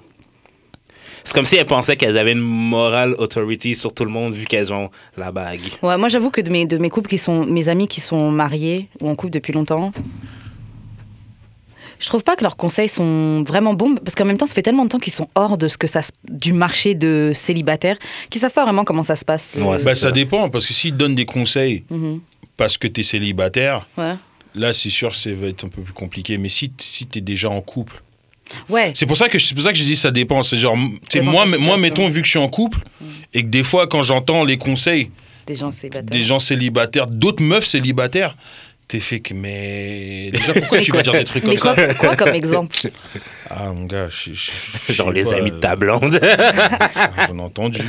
C'est 1.25 1.33
comme 1.33 1.45
si 1.45 1.55
elles 1.55 1.65
pensaient 1.65 1.95
qu'elles 1.95 2.17
avaient 2.17 2.33
une 2.33 2.39
morale 2.41 3.15
authority 3.17 3.75
sur 3.75 3.93
tout 3.93 4.03
le 4.03 4.11
monde 4.11 4.33
vu 4.33 4.45
qu'elles 4.45 4.73
ont 4.73 4.89
la 5.17 5.31
bague. 5.31 5.61
Ouais, 5.81 5.97
moi 5.97 6.09
j'avoue 6.09 6.29
que 6.31 6.41
de 6.41 6.49
mes, 6.51 6.65
de 6.65 6.77
mes 6.77 6.89
couples 6.89 7.09
qui 7.09 7.17
sont, 7.17 7.45
mes 7.45 7.69
amis 7.69 7.87
qui 7.87 8.01
sont 8.01 8.29
mariés 8.31 8.89
ou 8.99 9.07
en 9.09 9.15
couple 9.15 9.31
depuis 9.31 9.53
longtemps, 9.53 9.91
je 11.99 12.07
trouve 12.07 12.23
pas 12.23 12.35
que 12.35 12.43
leurs 12.43 12.57
conseils 12.57 12.89
sont 12.89 13.43
vraiment 13.43 13.73
bons 13.73 13.95
parce 13.95 14.15
qu'en 14.15 14.25
même 14.25 14.37
temps 14.37 14.45
ça 14.45 14.53
fait 14.53 14.61
tellement 14.61 14.83
de 14.83 14.89
temps 14.89 14.99
qu'ils 14.99 15.13
sont 15.13 15.29
hors 15.35 15.57
de 15.57 15.69
ce 15.69 15.77
que 15.77 15.87
ça 15.87 16.01
du 16.29 16.51
marché 16.51 16.95
de 16.95 17.31
célibataire 17.33 17.97
qu'ils 18.29 18.41
savent 18.41 18.51
pas 18.53 18.63
vraiment 18.65 18.83
comment 18.83 19.03
ça 19.03 19.15
se 19.15 19.23
passe. 19.23 19.49
le- 19.55 19.63
Ouais, 19.63 19.77
Bah, 19.83 19.95
ça. 19.95 20.11
dépend, 20.11 20.49
parce 20.49 20.65
que 20.65 20.73
s'ils 20.73 20.97
donnent 20.97 21.15
des 21.15 21.25
conseils 21.25 21.83
Mhm. 21.89 22.19
parce 22.57 22.77
que 22.77 22.87
tu 22.89 22.99
es 22.99 23.03
célibataire, 23.03 23.87
Ouais. 23.97 24.15
là, 24.55 24.73
c'est 24.73 24.89
sûr, 24.89 25.15
ça 25.15 25.33
va 25.33 25.47
être 25.47 25.63
un 25.63 25.69
peu 25.69 25.81
plus 25.81 25.93
compliqué. 25.93 26.37
Mais 26.37 26.49
si, 26.49 26.71
si 26.77 27.07
tu 27.07 27.19
es 27.19 27.21
déjà 27.21 27.49
en 27.49 27.61
couple. 27.61 28.02
Ouais. 28.69 28.91
C'est 28.95 29.05
pour 29.05 29.17
ça 29.17 29.29
que 29.29 29.39
c'est 29.39 29.53
pour 29.55 29.63
ça 29.63 29.71
que 29.71 29.77
je 29.77 29.83
dis 29.83 29.95
ça 29.95 30.11
dépend. 30.11 30.43
C'est 30.43 30.57
genre, 30.57 30.77
moi, 30.77 31.45
moi, 31.45 31.77
mettons, 31.77 32.07
vu 32.09 32.21
que 32.21 32.25
je 32.25 32.31
suis 32.31 32.39
en 32.39 32.49
couple, 32.49 32.79
et 33.33 33.41
que 33.41 33.47
des 33.47 33.63
fois, 33.63 33.87
quand 33.87 34.01
j'entends 34.01 34.43
les 34.43 34.57
conseils 34.57 35.09
Des 35.45 35.55
gens 35.55 35.71
célibataires. 35.71 36.09
des 36.17 36.23
gens 36.23 36.39
célibataires, 36.39 37.07
d'autres 37.07 37.43
meufs 37.43 37.65
célibataires, 37.65 38.35
t'es 38.87 38.99
fait 38.99 39.19
que, 39.19 39.33
mais. 39.33 40.31
Déjà, 40.33 40.53
pourquoi 40.53 40.79
tu 40.79 40.91
vas 40.91 41.01
dire 41.01 41.13
des 41.13 41.23
trucs 41.23 41.43
comme 41.43 41.51
Mais 41.53 41.57
ça 41.57 41.73
quoi, 41.75 41.93
quoi 41.95 42.15
comme 42.15 42.35
exemple 42.35 42.75
Ah, 43.55 43.65
mon 43.71 43.85
gars, 43.85 44.07
je. 44.09 44.31
je- 44.33 44.51
je 44.87 44.93
Genre 44.93 45.11
les 45.11 45.23
pas, 45.23 45.35
amis 45.35 45.51
de 45.51 45.55
euh, 45.57 45.59
ta 45.59 45.75
blonde. 45.75 46.19
J'en 47.27 47.37
ai 47.37 47.41
entendu. 47.41 47.81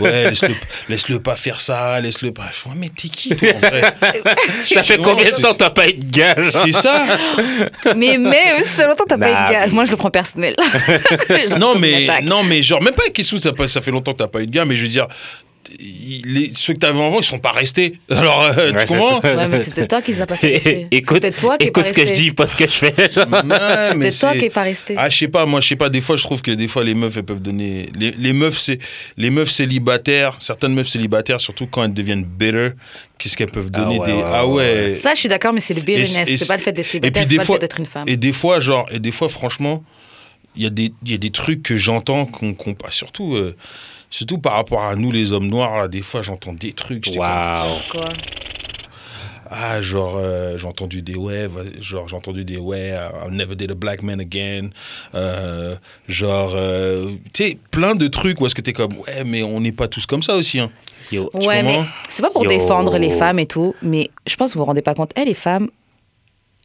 Ouais, 0.00 0.28
laisse-le 0.30 0.54
laisse-le 0.90 1.20
pas 1.20 1.36
faire 1.36 1.60
ça, 1.60 1.98
laisse-le 2.00 2.32
pas. 2.32 2.50
Ouais, 2.66 2.72
mais 2.76 2.88
t'es 2.90 3.08
qui, 3.08 3.30
toi, 3.34 3.48
en 3.54 3.58
vrai? 3.58 3.94
Ça 4.74 4.82
fait 4.82 4.98
combien 4.98 5.30
de 5.30 5.40
temps 5.40 5.54
t'as 5.54 5.70
pas 5.70 5.88
eu 5.88 5.94
de 5.94 6.04
gage? 6.10 6.50
C'est 6.50 6.72
ça 6.72 7.06
Mais 7.96 8.18
mais 8.18 8.62
ça 8.64 8.86
longtemps 8.86 9.04
t'as 9.08 9.16
pas 9.16 9.28
eu 9.30 9.32
de 9.46 9.52
gage. 9.52 9.68
mais- 9.68 9.74
Moi 9.74 9.84
je 9.86 9.90
le 9.92 9.96
prends 9.96 10.10
personnel. 10.10 10.54
Non, 11.58 11.78
mais, 11.78 12.08
non, 12.22 12.42
mais 12.42 12.60
genre, 12.62 12.82
même 12.82 12.94
pas 12.94 13.08
question, 13.08 13.38
ça, 13.40 13.52
ça 13.68 13.80
fait 13.80 13.90
longtemps 13.90 14.12
que 14.12 14.18
t'as 14.18 14.28
pas 14.28 14.42
eu 14.42 14.46
de 14.46 14.50
gars, 14.52 14.64
mais 14.66 14.76
je 14.76 14.82
veux 14.82 14.88
dire, 14.88 15.06
les, 15.78 16.50
ceux 16.54 16.72
que 16.74 16.78
t'avais 16.78 16.98
avant, 16.98 17.18
ils 17.20 17.24
sont 17.24 17.38
pas 17.38 17.52
restés. 17.52 17.94
Alors, 18.10 18.42
euh, 18.42 18.72
Ouais, 18.72 18.72
tu 18.72 18.78
c'est 18.80 18.86
comprends. 18.98 19.20
Ouais, 19.20 19.48
mais 19.48 19.58
peut-être 19.58 19.88
toi 19.88 20.02
qui 20.02 20.12
les 20.12 20.20
as 20.20 20.26
pas 20.26 20.36
fait 20.36 20.48
rester. 20.54 20.88
écoute, 20.90 21.20
toi 21.38 21.56
qui 21.58 21.64
est 21.64 21.68
écoute 21.68 21.82
pas 21.82 21.88
ce 21.88 21.94
que 21.94 22.06
je 22.06 22.12
dis, 22.12 22.30
pas 22.32 22.46
ce 22.46 22.56
que 22.56 22.66
je 22.66 22.72
fais. 22.72 22.90
peut-être 22.92 24.18
toi 24.20 24.32
c'est- 24.32 24.38
qui 24.38 24.44
est 24.44 24.50
pas 24.50 24.62
resté. 24.62 24.94
Ah, 24.96 25.08
je 25.08 25.16
sais 25.18 25.28
pas, 25.28 25.46
moi, 25.46 25.60
je 25.60 25.68
sais 25.68 25.76
pas, 25.76 25.88
des 25.88 26.00
fois, 26.00 26.16
je 26.16 26.22
trouve 26.22 26.42
que 26.42 26.50
des 26.50 26.68
fois, 26.68 26.84
les 26.84 26.94
meufs, 26.94 27.16
elles 27.16 27.24
peuvent 27.24 27.42
donner. 27.42 27.88
Les, 27.98 28.12
les 28.12 28.32
meufs, 28.32 28.58
c'est 28.58 28.78
les 29.16 29.30
meufs 29.30 29.50
célibataires, 29.50 30.36
certaines 30.40 30.74
meufs 30.74 30.88
célibataires, 30.88 31.40
surtout 31.40 31.66
quand 31.66 31.84
elles 31.84 31.94
deviennent 31.94 32.24
bitter, 32.24 32.70
qu'est-ce 33.18 33.36
qu'elles 33.36 33.50
peuvent 33.50 33.70
Ah 33.74 33.78
donner 33.80 33.98
ouais, 33.98 34.06
des. 34.06 34.22
ah 34.24 34.46
ouais. 34.46 34.94
Ça, 34.94 35.14
je 35.14 35.20
suis 35.20 35.28
d'accord, 35.28 35.52
mais 35.52 35.60
c'est 35.60 35.74
le 35.74 35.80
bitterness. 35.80 36.16
et 36.16 36.24
C'est 36.26 36.36
c'est- 36.38 36.46
pas 36.48 36.56
le 36.56 36.62
fait 36.62 36.72
d'être 36.72 36.86
et 36.86 36.90
célibataire, 36.90 37.26
c'est 37.28 37.36
pas 37.36 37.44
fois- 37.44 37.54
le 37.56 37.60
fait 37.60 37.66
d'être 37.66 37.80
une 37.80 37.86
femme. 37.86 38.04
Et 38.08 38.16
des 38.16 38.32
fois, 38.32 38.60
genre, 38.60 38.86
et 38.90 38.98
des 38.98 39.12
fois, 39.12 39.28
franchement, 39.28 39.82
il 40.56 40.62
y, 40.62 40.66
a 40.66 40.70
des- 40.70 40.92
il 41.04 41.10
y 41.12 41.14
a 41.14 41.18
des 41.18 41.30
trucs 41.30 41.62
que 41.62 41.76
j'entends 41.76 42.24
qu'on. 42.26 42.54
qu'on 42.54 42.74
pas 42.74 42.90
surtout, 42.90 43.34
euh, 43.34 43.54
surtout 44.10 44.38
par 44.38 44.54
rapport 44.54 44.82
à 44.82 44.96
nous, 44.96 45.10
les 45.10 45.32
hommes 45.32 45.48
noirs, 45.48 45.76
là, 45.76 45.88
des 45.88 46.02
fois, 46.02 46.22
j'entends 46.22 46.52
des 46.52 46.72
trucs. 46.72 47.06
Waouh. 47.16 47.74
Quoi 47.90 48.04
Ah, 49.50 49.80
genre, 49.80 50.14
euh, 50.16 50.58
j'ai 50.58 50.66
entendu 50.66 51.02
des 51.02 51.14
ouais, 51.14 51.48
genre, 51.80 52.08
j'ai 52.08 52.16
entendu 52.16 52.44
des 52.44 52.56
ouais, 52.56 52.90
I'll 53.24 53.30
never 53.32 53.54
date 53.54 53.70
a 53.70 53.74
black 53.74 54.02
man 54.02 54.20
again. 54.20 54.70
Euh, 55.14 55.76
genre, 56.08 56.52
euh, 56.54 57.12
tu 57.32 57.44
sais, 57.48 57.58
plein 57.70 57.94
de 57.94 58.08
trucs 58.08 58.40
où 58.40 58.46
est-ce 58.46 58.54
que 58.56 58.60
t'es 58.62 58.72
comme, 58.72 58.98
ouais, 58.98 59.22
mais 59.24 59.42
on 59.44 59.60
n'est 59.60 59.72
pas 59.72 59.86
tous 59.88 60.04
comme 60.06 60.22
ça 60.22 60.34
aussi. 60.36 60.58
Hein. 60.58 60.70
Yo, 61.12 61.30
Ouais, 61.34 61.62
mais 61.62 61.84
c'est 62.08 62.22
pas 62.22 62.30
pour 62.30 62.42
Yo. 62.42 62.50
défendre 62.50 62.98
les 62.98 63.10
femmes 63.12 63.38
et 63.38 63.46
tout, 63.46 63.76
mais 63.82 64.10
je 64.26 64.34
pense 64.34 64.50
que 64.52 64.54
vous 64.58 64.64
vous 64.64 64.66
rendez 64.66 64.82
pas 64.82 64.94
compte. 64.94 65.12
Eh, 65.16 65.24
les 65.24 65.34
femmes, 65.34 65.68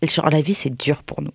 genre, 0.01 0.30
la 0.32 0.41
vie, 0.41 0.56
c'est 0.56 0.75
dur 0.75 1.04
pour 1.04 1.21
nous. 1.21 1.32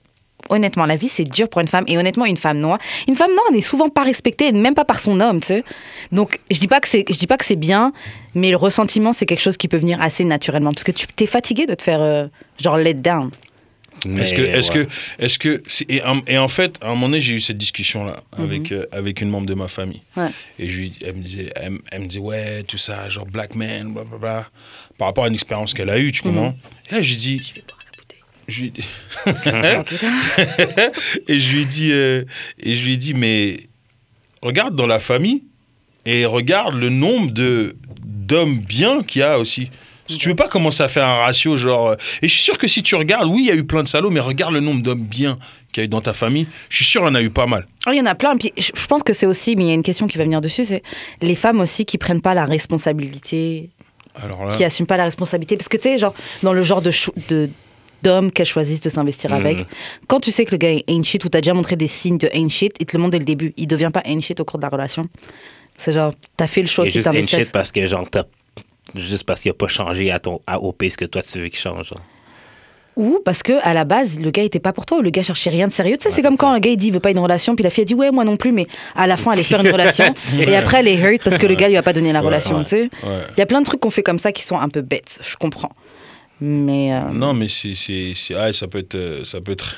Honnêtement, 0.50 0.86
la 0.86 0.96
vie, 0.96 1.08
c'est 1.08 1.24
dur 1.24 1.48
pour 1.48 1.60
une 1.60 1.68
femme. 1.68 1.84
Et 1.88 1.96
honnêtement, 1.98 2.24
une 2.26 2.36
femme 2.36 2.58
noire, 2.58 2.78
une 3.08 3.16
femme 3.16 3.30
noire 3.30 3.46
n'est 3.52 3.60
souvent 3.60 3.88
pas 3.88 4.02
respectée, 4.04 4.52
même 4.52 4.74
pas 4.74 4.84
par 4.84 5.00
son 5.00 5.20
homme, 5.20 5.40
tu 5.40 5.48
sais. 5.48 5.64
Donc, 6.12 6.38
je 6.50 6.58
dis 6.58 6.68
pas 6.68 6.80
que 6.80 6.88
c'est, 6.88 7.04
je 7.08 7.16
dis 7.18 7.26
pas 7.26 7.36
que 7.36 7.44
c'est 7.44 7.56
bien, 7.56 7.92
mais 8.34 8.50
le 8.50 8.56
ressentiment, 8.56 9.12
c'est 9.12 9.26
quelque 9.26 9.40
chose 9.42 9.56
qui 9.56 9.68
peut 9.68 9.76
venir 9.78 10.00
assez 10.00 10.24
naturellement. 10.24 10.72
Parce 10.72 10.84
que 10.84 10.92
tu 10.92 11.06
t'es 11.06 11.26
fatigué 11.26 11.66
de 11.66 11.74
te 11.74 11.82
faire, 11.82 12.00
euh, 12.00 12.26
genre, 12.60 12.76
let 12.76 12.94
down. 12.94 13.30
Est-ce 14.18 14.34
que, 14.34 14.42
est-ce 14.42 14.70
ouais. 14.72 14.84
que, 14.84 15.24
est-ce 15.24 15.38
que, 15.38 15.62
c'est- 15.66 15.86
et, 15.90 16.04
en- 16.04 16.20
et 16.26 16.36
en 16.38 16.48
fait, 16.48 16.76
à 16.82 16.86
un 16.86 16.90
moment 16.90 17.06
donné, 17.08 17.20
j'ai 17.20 17.34
eu 17.34 17.40
cette 17.40 17.56
discussion-là 17.56 18.22
avec, 18.38 18.70
euh, 18.70 18.84
avec 18.92 19.20
une 19.22 19.30
membre 19.30 19.46
de 19.46 19.54
ma 19.54 19.68
famille. 19.68 20.02
Ouais. 20.16 20.28
Et 20.58 20.68
je 20.68 20.76
lui, 20.78 20.92
elle 21.04 21.16
me 21.16 21.22
disait, 21.22 21.50
elle, 21.56 21.70
me- 21.72 21.80
elle 21.90 22.02
me 22.02 22.06
disait, 22.06 22.20
ouais, 22.20 22.62
tout 22.64 22.76
ça, 22.78 23.08
genre 23.08 23.24
black 23.26 23.54
man, 23.56 23.94
blablabla, 23.94 24.48
par 24.98 25.08
rapport 25.08 25.24
à 25.24 25.28
une 25.28 25.34
expérience 25.34 25.72
qu'elle 25.74 25.90
a 25.90 25.98
eue, 25.98 26.12
tu 26.12 26.20
comprends? 26.22 26.54
Et 26.90 26.94
là, 26.94 27.02
je 27.02 27.08
lui 27.08 27.16
dis, 27.16 27.54
je 28.48 28.62
lui, 28.62 28.72
Oh, 29.26 29.82
putain. 29.84 30.12
et 31.28 31.40
je 31.40 31.56
lui 31.56 31.66
dit, 31.66 31.92
euh, 31.92 32.24
et 32.60 32.74
je 32.74 32.84
lui 32.84 32.98
dit, 32.98 33.14
mais 33.14 33.56
regarde 34.42 34.76
dans 34.76 34.86
la 34.86 35.00
famille 35.00 35.44
et 36.04 36.26
regarde 36.26 36.74
le 36.74 36.88
nombre 36.88 37.30
de 37.30 37.76
d'hommes 38.04 38.58
bien 38.58 39.02
qu'il 39.02 39.20
y 39.20 39.24
a 39.24 39.38
aussi. 39.38 39.70
Si 40.08 40.18
tu 40.18 40.28
veux 40.28 40.36
pas 40.36 40.48
commencer 40.48 40.82
à 40.82 40.88
faire 40.88 41.04
un 41.04 41.16
ratio 41.16 41.56
genre, 41.56 41.88
euh, 41.88 41.96
et 42.22 42.28
je 42.28 42.32
suis 42.32 42.42
sûr 42.42 42.58
que 42.58 42.68
si 42.68 42.82
tu 42.82 42.94
regardes, 42.94 43.28
oui, 43.28 43.42
il 43.42 43.46
y 43.46 43.50
a 43.50 43.54
eu 43.54 43.64
plein 43.64 43.82
de 43.82 43.88
salauds, 43.88 44.10
mais 44.10 44.20
regarde 44.20 44.52
le 44.52 44.60
nombre 44.60 44.82
d'hommes 44.82 45.02
bien 45.02 45.38
qu'il 45.72 45.80
y 45.80 45.82
a 45.82 45.84
eu 45.86 45.88
dans 45.88 46.00
ta 46.00 46.12
famille. 46.12 46.46
Je 46.68 46.76
suis 46.76 46.84
sûr 46.84 47.02
qu'il 47.02 47.08
y 47.08 47.10
en 47.10 47.14
a 47.16 47.22
eu 47.22 47.30
pas 47.30 47.46
mal. 47.46 47.66
Oh, 47.86 47.90
Il 47.92 47.98
y 47.98 48.00
en 48.00 48.06
a 48.06 48.14
plein. 48.14 48.36
Puis 48.36 48.52
je 48.56 48.86
pense 48.86 49.02
que 49.02 49.12
c'est 49.12 49.26
aussi, 49.26 49.56
mais 49.56 49.64
il 49.64 49.68
y 49.68 49.70
a 49.72 49.74
une 49.74 49.82
question 49.82 50.06
qui 50.06 50.16
va 50.16 50.24
venir 50.24 50.40
dessus, 50.40 50.64
c'est 50.64 50.82
les 51.22 51.34
femmes 51.34 51.60
aussi 51.60 51.84
qui 51.84 51.98
prennent 51.98 52.20
pas 52.20 52.34
la 52.34 52.44
responsabilité 52.44 53.70
Alors 54.14 54.46
là, 54.46 54.54
qui 54.54 54.62
assument 54.64 54.86
pas 54.86 54.96
la 54.96 55.04
responsabilité. 55.04 55.56
Parce 55.56 55.68
que 55.68 55.76
tu 55.76 55.84
sais, 55.84 55.98
genre, 55.98 56.14
dans 56.44 56.52
le 56.52 56.62
genre 56.62 56.82
de 56.82 56.92
d'hommes 58.06 58.30
qu'elles 58.30 58.46
choisissent 58.46 58.80
de 58.80 58.88
s'investir 58.90 59.30
Mhm. 59.30 59.36
avec, 59.36 59.66
quand 60.06 60.20
tu 60.20 60.30
sais 60.30 60.44
que 60.44 60.52
le 60.52 60.58
gars 60.58 60.70
est 60.72 60.84
ain't 60.88 61.04
shit 61.04 61.24
ou 61.24 61.28
t'as 61.28 61.40
déjà 61.40 61.54
montré 61.54 61.74
des 61.76 61.88
signes 61.88 62.18
de 62.18 62.28
ain't 62.32 62.50
shit, 62.50 62.74
il 62.80 62.86
te 62.86 62.96
le 62.96 63.00
montre 63.02 63.12
dès 63.12 63.18
le 63.18 63.24
début. 63.24 63.52
Il 63.56 63.66
devient 63.66 63.90
pas 63.92 64.02
ain't 64.04 64.22
shit 64.22 64.38
au 64.40 64.44
cours 64.44 64.58
de 64.58 64.64
la 64.64 64.68
relation. 64.70 65.04
C'est 65.76 65.92
genre, 65.92 66.12
t'as 66.36 66.46
fait 66.46 66.62
le 66.62 66.68
choix 66.68 66.84
Et 66.84 66.88
de 66.88 66.92
juste 66.92 67.28
shit 67.28 67.52
parce 67.52 67.72
que, 67.72 67.84
genre, 67.86 68.08
t'as- 68.10 68.24
Juste 68.94 69.24
parce 69.24 69.40
qu'il 69.40 69.50
a 69.50 69.54
pas 69.54 69.66
changé 69.66 70.12
à 70.12 70.20
ton 70.20 70.40
à, 70.46 70.60
au 70.60 70.72
pace 70.72 70.96
que 70.96 71.04
toi 71.04 71.20
tu 71.20 71.40
veux 71.40 71.48
qu'il 71.48 71.58
change. 71.58 71.88
genre. 71.88 71.98
Ou 72.94 73.18
parce 73.22 73.42
que 73.42 73.52
à 73.62 73.74
la 73.74 73.84
base, 73.84 74.18
le 74.20 74.30
gars 74.30 74.42
était 74.44 74.60
pas 74.60 74.72
pour 74.72 74.86
toi, 74.86 74.98
ou 74.98 75.02
le 75.02 75.10
gars 75.10 75.22
cherchait 75.22 75.50
rien 75.50 75.66
de 75.66 75.72
sérieux. 75.72 75.96
Tu 75.98 76.04
sais, 76.04 76.08
Ouais, 76.08 76.14
c'est 76.14 76.22
comme 76.22 76.38
quand 76.38 76.50
un 76.50 76.60
gars 76.60 76.70
il 76.70 76.76
dit 76.78 76.86
il 76.86 76.92
veut 76.94 77.00
pas 77.00 77.10
une 77.10 77.18
relation, 77.18 77.54
puis 77.54 77.62
la 77.62 77.68
fille 77.68 77.82
a 77.82 77.84
dit 77.84 77.94
ouais, 77.94 78.10
moi 78.10 78.24
non 78.24 78.36
plus, 78.38 78.52
mais 78.52 78.66
à 78.94 79.06
la 79.06 79.18
fin 79.18 79.32
elle 79.32 79.40
espère 79.40 79.60
une 79.60 79.70
relation. 79.72 80.06
Et 80.40 80.56
après 80.56 80.78
elle 80.78 80.88
est 80.88 80.94
hurt 80.96 81.22
parce 81.22 81.36
que 81.36 81.46
le 81.46 81.56
gars 81.56 81.68
lui 81.68 81.76
a 81.76 81.82
pas 81.82 81.92
donné 81.92 82.10
la 82.12 82.20
Ouais, 82.20 82.26
relation, 82.26 82.58
ouais. 82.58 82.62
tu 82.64 82.70
sais. 82.70 82.82
ouais. 82.84 83.20
Il 83.36 83.38
y 83.38 83.42
a 83.42 83.46
plein 83.46 83.60
de 83.60 83.66
trucs 83.66 83.80
qu'on 83.80 83.90
fait 83.90 84.02
comme 84.04 84.18
ça 84.20 84.32
qui 84.32 84.42
sont 84.44 84.56
un 84.58 84.68
peu 84.70 84.80
bêtes, 84.80 85.18
je 85.22 85.36
comprends. 85.36 85.72
Mais. 86.40 86.92
euh, 86.94 87.10
Non, 87.12 87.32
mais 87.34 87.48
c'est, 87.48 87.74
c'est, 87.74 88.12
c'est- 88.14 88.34
ah, 88.34 88.52
ça 88.52 88.68
peut 88.68 88.78
être, 88.78 88.94
euh, 88.94 89.24
ça 89.24 89.40
peut 89.40 89.52
être 89.52 89.76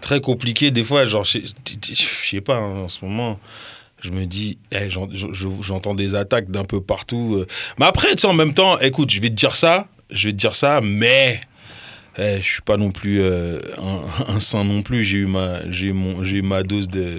très, 0.00 0.20
compliqué 0.20 0.70
des 0.70 0.84
fois. 0.84 1.04
Genre, 1.04 1.24
je 1.24 1.38
sais 2.24 2.40
pas, 2.40 2.56
hein, 2.56 2.80
en 2.84 2.88
ce 2.88 3.04
moment, 3.04 3.38
je 4.02 4.10
me 4.10 4.24
dis, 4.26 4.58
eh, 4.72 4.90
j'en- 4.90 5.08
je- 5.12 5.32
je- 5.32 5.48
j'entends 5.62 5.94
des 5.94 6.14
attaques 6.14 6.50
d'un 6.50 6.64
peu 6.64 6.80
partout. 6.80 7.36
euh. 7.38 7.46
Mais 7.78 7.86
après, 7.86 8.14
tu 8.14 8.22
sais, 8.22 8.26
en 8.26 8.32
même 8.34 8.54
temps, 8.54 8.78
écoute, 8.80 9.10
je 9.10 9.20
vais 9.20 9.28
te 9.28 9.34
dire 9.34 9.56
ça, 9.56 9.86
je 10.10 10.28
vais 10.28 10.32
te 10.32 10.38
dire 10.38 10.56
ça, 10.56 10.80
mais 10.82 11.40
eh, 12.18 12.38
je 12.42 12.46
suis 12.48 12.62
pas 12.62 12.76
non 12.76 12.90
plus 12.90 13.20
euh, 13.20 13.58
un, 13.78 14.34
un 14.36 14.40
saint 14.40 14.64
non 14.64 14.82
plus. 14.82 15.04
J'ai 15.04 15.18
eu 15.18 15.26
ma, 15.26 15.60
j'ai 15.70 15.88
eu 15.88 15.92
mon, 15.92 16.22
j'ai 16.24 16.38
eu 16.38 16.42
ma 16.42 16.62
dose 16.62 16.88
de. 16.88 17.18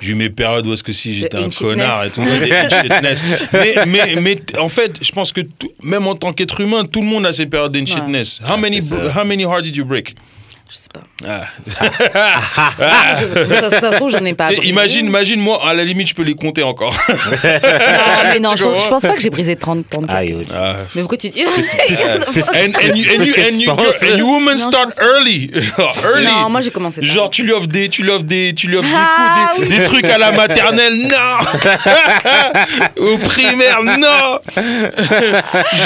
J'ai 0.00 0.12
eu 0.12 0.14
mes 0.16 0.30
périodes 0.30 0.66
où 0.66 0.72
est-ce 0.72 0.82
que 0.82 0.92
si 0.92 1.14
j'étais 1.14 1.36
un 1.38 1.48
connard 1.48 2.04
et 2.04 2.10
tout. 2.10 2.22
mais, 3.52 3.74
mais, 3.86 4.16
mais 4.20 4.36
en 4.58 4.68
fait, 4.68 4.98
je 5.00 5.12
pense 5.12 5.32
que 5.32 5.40
tout- 5.42 5.72
même 5.82 6.06
en 6.06 6.14
tant 6.14 6.32
qu'être 6.32 6.60
humain, 6.60 6.84
tout 6.84 7.00
le 7.00 7.06
monde 7.06 7.24
a 7.26 7.32
ses 7.32 7.46
périodes 7.46 7.72
d'inchitness. 7.72 8.40
How, 8.44 8.54
Ouais, 8.54 8.60
many, 8.60 8.82
c'est 8.82 8.88
ça. 8.96 9.20
how 9.20 9.24
many 9.24 9.44
hearts 9.44 9.62
did 9.62 9.76
you 9.76 9.84
break? 9.84 10.14
Je 10.72 10.78
sais 10.78 10.88
pas. 10.90 11.02
Ah. 11.28 11.42
ça, 13.60 13.70
ça 13.70 13.90
se 13.90 13.94
trouve, 13.96 14.10
j'en 14.10 14.24
ai 14.24 14.32
pas. 14.32 14.44
Tu 14.46 14.52
sais, 14.54 14.56
brisé. 14.56 14.72
imagine, 14.72 15.06
imagine, 15.06 15.38
moi, 15.40 15.60
à 15.68 15.74
la 15.74 15.84
limite, 15.84 16.08
je 16.08 16.14
peux 16.14 16.22
les 16.22 16.34
compter 16.34 16.62
encore. 16.62 16.94
Non, 17.08 18.30
mais 18.32 18.40
non, 18.40 18.56
je, 18.56 18.64
pense 18.88 19.02
pas 19.02 19.14
que 19.14 19.20
j'ai 19.20 19.28
brisé 19.30 19.56
30 19.56 19.84
30 19.90 20.06
Aïe, 20.10 20.34
oui. 20.38 20.46
Ah. 20.54 20.76
Mais 20.94 21.02
pourquoi 21.02 21.18
tu 21.18 21.28
dis 21.28 21.42
plus- 21.42 21.72
And, 22.54 22.70
and 22.82 22.96
you, 22.96 23.04
and 23.12 23.16
Plus 23.16 23.26
you, 23.28 23.34
que 23.34 23.40
and 23.40 23.50
tu 23.50 23.64
you, 23.64 23.74
penses. 23.74 24.02
and 24.02 24.16
you 24.18 24.26
women 24.26 24.56
start 24.56 24.94
early. 25.00 25.50
Non, 26.22 26.48
moi 26.48 26.60
j'ai 26.62 26.70
commencé. 26.70 27.00
tard. 27.00 27.10
Genre, 27.10 27.30
tu 27.30 27.42
lui 27.42 27.52
offres 27.52 27.66
des, 27.66 27.88
tu 27.88 28.02
lui 28.02 28.10
offres 28.10 28.24
des, 28.24 28.54
tu 28.54 28.68
lui 28.68 28.76
offres 28.76 28.88
des 28.88 28.94
Ah, 28.96 29.52
coups, 29.54 29.68
des, 29.68 29.74
oui. 29.74 29.80
des 29.80 29.84
trucs 29.86 30.04
à 30.04 30.18
la 30.18 30.32
maternelle, 30.32 30.94
non. 31.08 33.06
au 33.06 33.18
primaire, 33.18 33.82
non. 33.84 34.40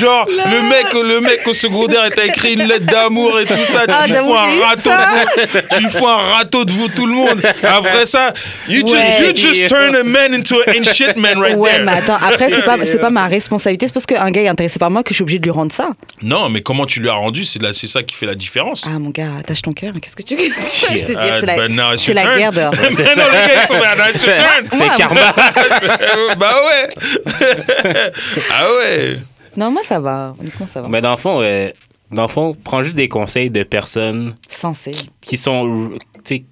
Genre, 0.00 0.26
le 0.28 0.62
mec, 0.68 0.92
le 0.94 1.20
mec 1.20 1.40
au 1.46 1.54
secondaire, 1.54 2.02
il 2.06 2.12
t'a 2.14 2.24
écrit 2.26 2.54
une 2.54 2.64
lettre 2.66 2.86
d'amour 2.86 3.40
et 3.40 3.46
tout 3.46 3.54
ça, 3.64 3.86
tu 3.86 3.92
Ah, 3.96 4.06
lui 4.06 4.12
j'avoue, 4.12 4.28
fous 4.28 4.36
un 4.38 4.48
j'ai 4.48 4.56
eu 4.56 4.60
ça. 4.60 4.75
Râteau. 4.84 5.58
Tu 5.70 5.80
lui 5.82 5.90
fous 5.90 6.06
un 6.06 6.16
râteau 6.16 6.64
de 6.64 6.72
vous, 6.72 6.88
tout 6.88 7.06
le 7.06 7.12
monde. 7.12 7.40
Après 7.62 8.06
ça, 8.06 8.32
you 8.68 8.80
just, 8.86 8.94
Ouais. 8.94 9.26
you 9.28 9.36
just 9.36 9.66
turn 9.68 9.94
a 9.96 10.02
man 10.02 10.34
into 10.34 10.56
a 10.66 10.82
shit 10.82 11.16
man 11.16 11.38
right 11.38 11.56
Ouais, 11.56 11.70
there. 11.72 11.84
mais 11.84 11.92
attends, 11.92 12.16
après, 12.16 12.50
c'est 12.50 12.62
pas, 12.64 12.76
c'est 12.84 12.98
pas 12.98 13.10
ma 13.10 13.26
responsabilité. 13.26 13.86
C'est 13.86 13.92
parce 13.94 14.06
qu'un 14.06 14.30
gars 14.30 14.42
est 14.42 14.48
intéressé 14.48 14.78
par 14.78 14.90
moi 14.90 15.02
que 15.02 15.10
je 15.10 15.14
suis 15.14 15.22
obligée 15.22 15.38
de 15.38 15.44
lui 15.44 15.50
rendre 15.50 15.72
ça. 15.72 15.90
Non, 16.22 16.48
mais 16.48 16.60
comment 16.62 16.86
tu 16.86 17.00
lui 17.00 17.08
as 17.08 17.14
rendu, 17.14 17.44
c'est 17.44 17.60
là- 17.62 17.72
c'est 17.72 17.86
ça 17.86 18.02
qui 18.02 18.14
fait 18.14 18.26
la 18.26 18.34
différence. 18.34 18.84
Ah, 18.86 18.98
mon 18.98 19.10
gars, 19.10 19.28
attache 19.40 19.62
ton 19.62 19.72
cœur. 19.72 19.92
Qu'est-ce 20.00 20.16
que 20.16 20.22
tu 20.22 20.36
veux 20.36 20.44
Je 20.44 21.04
te 21.04 21.06
dis, 21.06 21.14
Ah, 21.18 21.40
c'est 21.40 21.46
la, 21.46 21.52
c'est 21.52 21.56
guerre. 21.56 21.56
Mais 21.68 21.68
non, 21.68 21.90
les 21.92 22.14
gars, 22.14 23.62
ils 23.62 23.68
sont 23.68 23.78
là, 23.78 23.96
now 23.96 24.04
it's 24.10 24.22
your 24.22 24.34
turn. 24.34 24.68
C'est 24.72 24.78
Ouais, 24.80 24.88
karma. 24.96 25.20
bah 26.38 26.54
ouais. 26.66 28.12
ah 28.52 28.64
ouais. 28.78 29.18
Non, 29.56 29.70
moi, 29.70 29.82
ça 29.84 29.98
va. 29.98 30.34
Honnêtement, 30.38 30.66
ça 30.66 30.82
va. 30.82 30.88
Mais 30.88 31.00
dans 31.00 31.12
le 31.12 31.16
fond, 31.16 31.38
euh, 31.40 31.70
dans 32.10 32.22
le 32.22 32.28
fond, 32.28 32.56
prends 32.64 32.82
juste 32.82 32.96
des 32.96 33.08
conseils 33.08 33.50
de 33.50 33.62
personnes 33.62 34.34
Censé. 34.48 34.92
qui 35.20 35.36
sont 35.36 35.90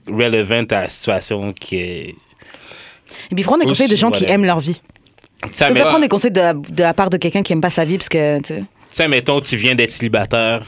relevant 0.08 0.64
à 0.70 0.82
la 0.82 0.88
situation 0.88 1.52
qui 1.52 1.76
est. 1.76 2.14
Et 3.30 3.34
puis, 3.34 3.44
prendre 3.44 3.62
des 3.62 3.68
conseils 3.68 3.88
de 3.88 3.96
gens 3.96 4.10
qui 4.10 4.24
aiment 4.24 4.44
leur 4.44 4.60
vie. 4.60 4.80
Ça, 5.52 5.68
Tu 5.68 5.74
peux 5.74 5.80
pas 5.80 5.86
prendre 5.88 6.00
des 6.02 6.08
conseils 6.08 6.30
de, 6.30 6.40
la- 6.40 6.54
de 6.54 6.82
la 6.82 6.94
part 6.94 7.10
de 7.10 7.16
quelqu'un 7.16 7.42
qui 7.42 7.52
aime 7.52 7.60
pas 7.60 7.70
sa 7.70 7.84
vie 7.84 7.98
parce 7.98 8.08
que, 8.08 8.40
tu 8.40 8.54
sais. 8.90 9.08
mettons, 9.08 9.40
tu 9.40 9.56
viens 9.56 9.74
d'être 9.74 9.90
célibataire, 9.90 10.64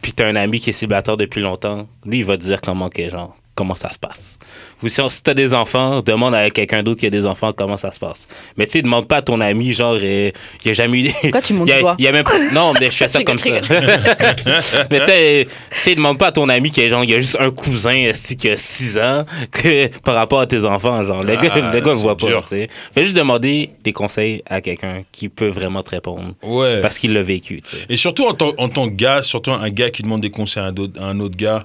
puis 0.00 0.12
t'as 0.12 0.26
un 0.28 0.36
ami 0.36 0.60
qui 0.60 0.70
est 0.70 0.72
célibataire 0.74 1.16
depuis 1.16 1.40
longtemps. 1.40 1.88
Lui, 2.06 2.18
il 2.18 2.24
va 2.24 2.36
te 2.36 2.42
dire 2.42 2.60
comment, 2.60 2.88
que, 2.88 3.08
genre, 3.10 3.34
comment 3.54 3.74
ça 3.74 3.90
se 3.90 3.98
passe. 3.98 4.38
Ou 4.82 4.88
si, 4.88 5.00
si 5.08 5.22
t'as 5.22 5.32
des 5.34 5.54
enfants, 5.54 6.02
demande 6.02 6.34
à 6.34 6.50
quelqu'un 6.50 6.82
d'autre 6.82 7.00
qui 7.00 7.06
a 7.06 7.10
des 7.10 7.24
enfants 7.24 7.52
comment 7.56 7.76
ça 7.76 7.90
se 7.92 8.00
passe. 8.00 8.26
Mais 8.58 8.66
tu 8.66 8.72
sais, 8.72 8.82
demande 8.82 9.06
pas 9.08 9.16
à 9.18 9.22
ton 9.22 9.40
ami, 9.40 9.72
genre, 9.72 9.96
euh, 10.00 10.30
il 10.64 10.70
a 10.70 10.74
jamais 10.74 11.00
eu. 11.04 11.10
Pourquoi 11.22 11.40
tu 11.40 11.54
montes 11.54 11.70
a- 11.70 11.74
du 11.76 11.80
doigt? 11.80 11.94
il 11.98 12.04
y 12.04 12.08
a 12.08 12.12
même 12.12 12.24
pas- 12.24 12.50
Non, 12.52 12.72
mais 12.78 12.90
je 12.90 12.96
fais 12.96 13.08
ça 13.08 13.22
comme 13.24 13.38
ça. 13.38 13.50
mais 14.90 15.00
tu 15.00 15.06
sais, 15.06 15.46
tu 15.70 15.80
sais, 15.80 15.94
demande 15.94 16.18
pas 16.18 16.26
à 16.28 16.32
ton 16.32 16.48
ami 16.48 16.70
qu'il 16.70 16.82
y 16.82 16.86
a, 16.86 16.90
genre, 16.90 17.04
il 17.04 17.10
y 17.10 17.14
a 17.14 17.20
juste 17.20 17.36
un 17.40 17.50
cousin 17.50 18.10
qui 18.38 18.50
a 18.50 18.56
6 18.56 18.98
ans 18.98 19.24
que, 19.50 19.86
par 20.00 20.14
rapport 20.16 20.40
à 20.40 20.46
tes 20.46 20.64
enfants. 20.64 21.02
Genre, 21.02 21.22
le 21.22 21.36
gars, 21.36 21.50
Ah, 21.54 21.72
le 21.72 21.80
gars 21.80 21.92
voit 21.92 22.16
pas. 22.16 22.26
tu 22.42 22.48
sais. 22.48 22.68
Fais 22.94 23.04
juste 23.04 23.16
demander 23.16 23.70
des 23.82 23.92
conseils 23.92 24.42
à 24.46 24.60
quelqu'un 24.60 25.02
qui 25.12 25.28
peut 25.28 25.48
vraiment 25.48 25.82
te 25.82 25.90
répondre. 25.90 26.34
Ouais. 26.42 26.80
Parce 26.80 26.98
qu'il 26.98 27.12
l'a 27.12 27.22
vécu. 27.22 27.62
tu 27.62 27.76
sais. 27.76 27.82
Et 27.88 27.96
surtout 27.96 28.26
en 28.26 28.34
tant, 28.34 28.52
en 28.58 28.68
tant 28.68 28.88
que 28.88 28.94
gars, 28.94 29.22
surtout 29.22 29.52
un 29.52 29.70
gars 29.70 29.90
qui 29.90 30.02
demande 30.02 30.20
des 30.20 30.30
conseils 30.30 30.62
à 30.62 30.66
un 30.66 30.76
autre, 30.76 31.00
à 31.00 31.06
un 31.06 31.20
autre 31.20 31.36
gars, 31.36 31.64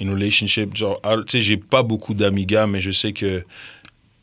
une 0.00 0.10
relationship, 0.10 0.76
genre, 0.76 0.98
ah, 1.02 1.16
tu 1.18 1.38
sais, 1.38 1.40
j'ai 1.40 1.56
pas 1.56 1.82
beaucoup 1.82 2.14
d'amis 2.14 2.46
gars, 2.46 2.66
mais 2.66 2.80
je 2.80 2.90
sais 2.90 3.12
que 3.12 3.44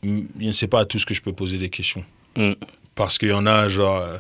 mm, 0.04 0.20
je 0.40 0.46
ne 0.48 0.52
sais 0.52 0.68
pas 0.68 0.82
à 0.82 0.86
tous 0.86 1.06
que 1.06 1.14
je 1.14 1.22
peux 1.22 1.34
poser 1.34 1.58
des 1.58 1.70
questions. 1.70 2.04
Mm. 2.36 2.52
Parce 2.96 3.18
qu'il 3.18 3.30
y 3.30 3.34
en 3.34 3.46
a, 3.46 3.68
genre, 3.70 3.98
euh, 3.98 4.18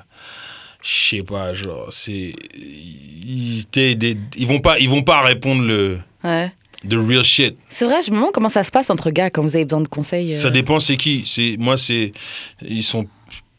je 0.83 0.89
sais 1.17 1.23
pas, 1.23 1.53
genre, 1.53 1.87
c'est. 1.91 2.33
Ils, 2.55 3.65
des- 3.71 4.17
ils 4.37 4.47
vont 4.47 4.59
pas, 4.59 4.79
ils 4.79 4.89
vont 4.89 5.03
pas 5.03 5.21
répondre 5.21 5.63
le. 5.63 5.99
Ouais. 6.23 6.51
The 6.89 6.93
real 6.93 7.23
shit. 7.23 7.55
C'est 7.69 7.85
vrai, 7.85 8.01
je 8.01 8.09
me 8.09 8.15
demande 8.15 8.31
comment 8.31 8.49
ça 8.49 8.63
se 8.63 8.71
passe 8.71 8.89
entre 8.89 9.11
gars 9.11 9.29
quand 9.29 9.43
vous 9.43 9.55
avez 9.55 9.65
besoin 9.65 9.81
de 9.81 9.87
conseils. 9.87 10.33
euh. 10.33 10.39
Ça 10.39 10.49
dépend 10.49 10.79
c'est 10.79 10.97
qui? 10.97 11.23
C'est 11.27 11.55
moi 11.59 11.77
c'est 11.77 12.11
ils 12.63 12.81
sont 12.81 13.05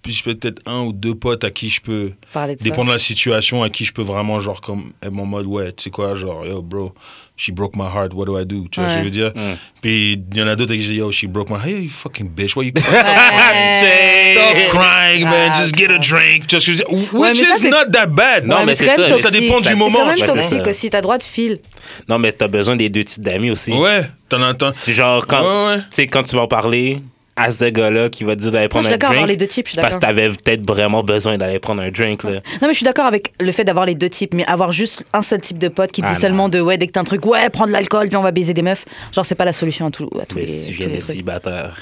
puis 0.03 0.21
peut-être 0.25 0.61
un 0.67 0.81
ou 0.83 0.93
deux 0.93 1.15
potes 1.15 1.45
à 1.45 1.51
qui 1.51 1.69
je 1.71 1.81
peux 1.81 2.12
parler 2.33 2.55
de 2.57 2.61
ça. 2.61 2.65
dépendre 2.65 2.88
de 2.88 2.93
la 2.93 2.99
situation 2.99 3.62
à 3.62 3.71
qui 3.71 3.85
je 3.85 3.93
peux 3.93 4.03
vraiment 4.03 4.41
genre 4.41 4.61
comme 4.61 4.93
être 5.03 5.17
en 5.17 5.25
mode 5.27 5.47
ouais 5.47 5.73
tu 5.73 5.85
sais 5.85 5.91
quoi 5.91 6.15
genre 6.17 6.45
yo 6.45 6.61
bro 6.61 6.93
she 7.37 7.51
broke 7.51 7.75
my 7.77 7.85
heart 7.87 8.12
what 8.12 8.27
do 8.27 8.38
I 8.38 8.45
do? 8.45 8.67
Tu 8.71 8.81
vois 8.81 8.88
ce 8.88 8.95
que 8.95 9.01
je 9.01 9.05
veux 9.05 9.11
dire? 9.11 9.33
Mm. 9.35 9.55
puis 9.81 10.12
il 10.33 10.37
y 10.37 10.43
en 10.43 10.47
a 10.49 10.55
d'autres 10.57 10.73
à 10.75 10.77
qui 10.77 10.83
je 10.83 10.93
dis 10.93 10.99
yo 10.99 11.11
she 11.12 11.27
broke 11.27 11.49
my 11.51 11.57
heart 11.57 11.67
hey 11.69 11.85
you 11.85 11.91
fucking 11.91 12.29
bitch 12.29 12.57
why 12.57 12.67
you 12.67 12.73
Ouais. 12.77 14.35
stop 14.35 14.69
crying 14.71 15.25
man 15.25 15.53
Ah, 15.55 15.61
just 15.62 15.77
get 15.77 15.91
a 15.91 15.99
drink 15.99 16.47
tu 16.47 16.57
vois 16.57 16.61
ce 16.61 16.67
que 16.67 16.73
je 16.73 16.79
veux 16.79 16.85
dire? 16.85 16.93
Ouais, 17.15 17.31
which 17.31 17.41
is 17.41 17.45
c'est- 17.59 17.71
not 17.71 17.91
that 17.93 18.07
bad 18.07 18.47
Non, 18.47 18.65
mais 18.65 18.75
c'est 18.75 18.85
c'est 18.85 18.91
quand 18.97 18.99
même 19.03 19.11
ça, 19.11 19.19
ça 19.19 19.29
toxique. 19.31 19.41
dépend 19.49 19.61
du 19.61 19.69
C'est 19.69 19.75
moment, 19.75 19.99
quand 19.99 20.07
même 20.07 20.17
toxique 20.19 20.67
aussi. 20.67 20.91
T'as 20.91 21.01
droit 21.01 21.19
de 21.19 21.23
fil. 21.23 21.61
Non, 22.09 22.19
mais 22.19 22.33
t'as 22.33 22.49
besoin 22.49 22.77
des 22.77 22.88
deux 22.88 23.05
types 23.05 23.23
d'amis 23.23 23.51
aussi. 23.51 23.73
ouais 23.73 24.09
t'en 24.29 24.43
as 24.43 24.55
t'en- 24.55 24.73
C'est 24.81 24.93
genre, 24.95 25.27
quand, 25.27 25.43
Ouais, 25.43 25.75
ouais. 25.75 25.79
tu 25.81 25.85
sais, 25.91 26.07
quand 26.07 26.23
tu 26.23 26.35
vas 26.37 26.43
en 26.43 26.47
parler 26.49 27.01
à 27.42 27.50
ce 27.50 27.64
gars-là 27.64 28.09
qui 28.09 28.24
va 28.24 28.37
te 28.37 28.40
dire 28.40 28.50
d'aller 28.52 28.68
prendre 28.68 28.85
je 28.85 28.88
suis 28.88 28.94
un 28.94 28.98
d'accord 28.98 29.14
drink, 29.14 29.28
les 29.28 29.37
deux 29.37 29.46
types. 29.46 29.66
Je 29.66 29.72
suis 29.72 29.81
parce 29.81 29.96
que 29.96 30.00
t'avais 30.00 30.28
peut-être 30.28 30.66
vraiment 30.66 31.02
besoin 31.02 31.37
d'aller 31.37 31.59
prendre 31.59 31.83
un 31.83 31.90
drink. 31.90 32.22
Là. 32.22 32.31
Non, 32.31 32.40
mais 32.62 32.68
je 32.68 32.74
suis 32.74 32.85
d'accord 32.85 33.07
avec 33.07 33.33
le 33.40 33.50
fait 33.52 33.64
d'avoir 33.64 33.87
les 33.87 33.94
deux 33.94 34.09
types, 34.09 34.35
mais 34.35 34.44
avoir 34.46 34.72
juste 34.72 35.05
un 35.12 35.22
seul 35.22 35.40
type 35.40 35.59
de 35.59 35.68
pote 35.68 35.90
qui 35.92 36.02
Ah, 36.05 36.09
dit 36.09 36.14
non. 36.14 36.20
seulement 36.20 36.48
de 36.48 36.61
ouais, 36.61 36.78
dès 36.78 36.87
que 36.87 36.92
t'as 36.92 37.00
un 37.00 37.05
truc, 37.05 37.26
ouais, 37.26 37.50
prends 37.50 37.66
de 37.66 37.72
l'alcool, 37.72 38.09
puis 38.09 38.16
on 38.16 38.22
va 38.22 38.31
baiser 38.31 38.55
des 38.55 38.62
meufs. 38.62 38.85
Genre, 39.12 39.26
c'est 39.26 39.35
pas 39.35 39.44
la 39.44 39.52
solution 39.52 39.87
à, 39.87 39.90
tout, 39.90 40.09
à 40.20 40.26
tous 40.26 40.37
Mais 40.37 40.42
les, 40.42 40.46
si 40.46 40.72
tu 40.72 40.78
viens 40.78 40.88
d'être 40.88 41.07
célibataire. 41.07 41.76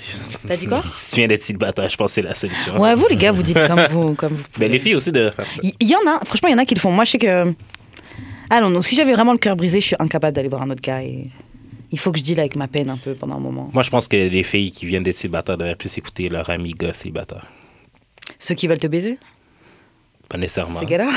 T'as 0.46 0.56
dit 0.56 0.66
quoi? 0.66 0.82
Si 0.94 1.10
tu 1.10 1.16
viens 1.20 1.28
d'être 1.28 1.42
célibataire, 1.42 1.88
je 1.88 1.96
pense 1.96 2.10
que 2.10 2.14
c'est 2.14 2.22
la 2.22 2.34
solution. 2.34 2.80
Ouais, 2.80 2.94
vous, 2.94 3.06
les 3.08 3.16
gars, 3.16 3.32
vous 3.32 3.42
dites 3.42 3.66
comme 3.66 3.86
vous. 3.90 4.14
Comme 4.14 4.32
vous 4.34 4.44
Mais 4.58 4.68
les 4.68 4.78
filles 4.78 4.94
aussi 4.94 5.10
ça. 5.12 5.44
Il 5.62 5.72
il 5.80 5.88
y, 5.88 5.94
en 5.94 6.10
a, 6.10 6.24
franchement, 6.24 6.48
il 6.48 6.52
y 6.52 6.54
en 6.54 6.58
a 6.58 6.64
qui 6.64 6.74
le 6.74 6.80
font. 6.80 6.90
Moi, 6.90 7.04
je 7.04 7.10
sais 7.12 7.18
que. 7.18 7.52
Ah 8.50 8.60
non, 8.60 8.70
non, 8.70 8.82
si 8.82 8.96
j'avais 8.96 9.12
vraiment 9.12 9.32
le 9.32 9.38
cœur 9.38 9.56
brisé, 9.56 9.80
je 9.80 9.86
suis 9.86 9.96
incapable 9.98 10.34
d'aller 10.34 10.48
voir 10.48 10.62
un 10.62 10.70
autre 10.70 10.82
gars. 10.82 11.02
Et... 11.02 11.24
Il 11.92 11.98
faut 11.98 12.12
que 12.12 12.18
je 12.18 12.24
deal 12.24 12.38
avec 12.40 12.54
ma 12.56 12.68
peine 12.68 12.88
un 12.90 12.96
peu 12.96 13.14
pendant 13.14 13.36
un 13.36 13.40
moment. 13.40 13.68
Moi, 13.72 13.82
je 13.82 13.90
pense 13.90 14.06
que 14.08 14.16
les 14.16 14.42
filles 14.44 14.70
qui 14.72 14.86
viennent 14.86 15.02
d'être 15.02 15.16
célibataires 15.16 15.56
devraient 15.58 15.74
plus 15.76 15.96
écouter 15.98 16.28
leur 16.28 16.48
ami 16.50 16.72
gars 16.72 16.92
célibataire. 16.92 17.46
Ceux 18.38 18.54
qui 18.54 18.66
veulent 18.68 18.78
te 18.78 18.86
baiser? 18.86 19.18
Pas 20.28 20.38
nécessairement. 20.38 20.78
Ces 20.78 20.86
gars-là 20.86 21.08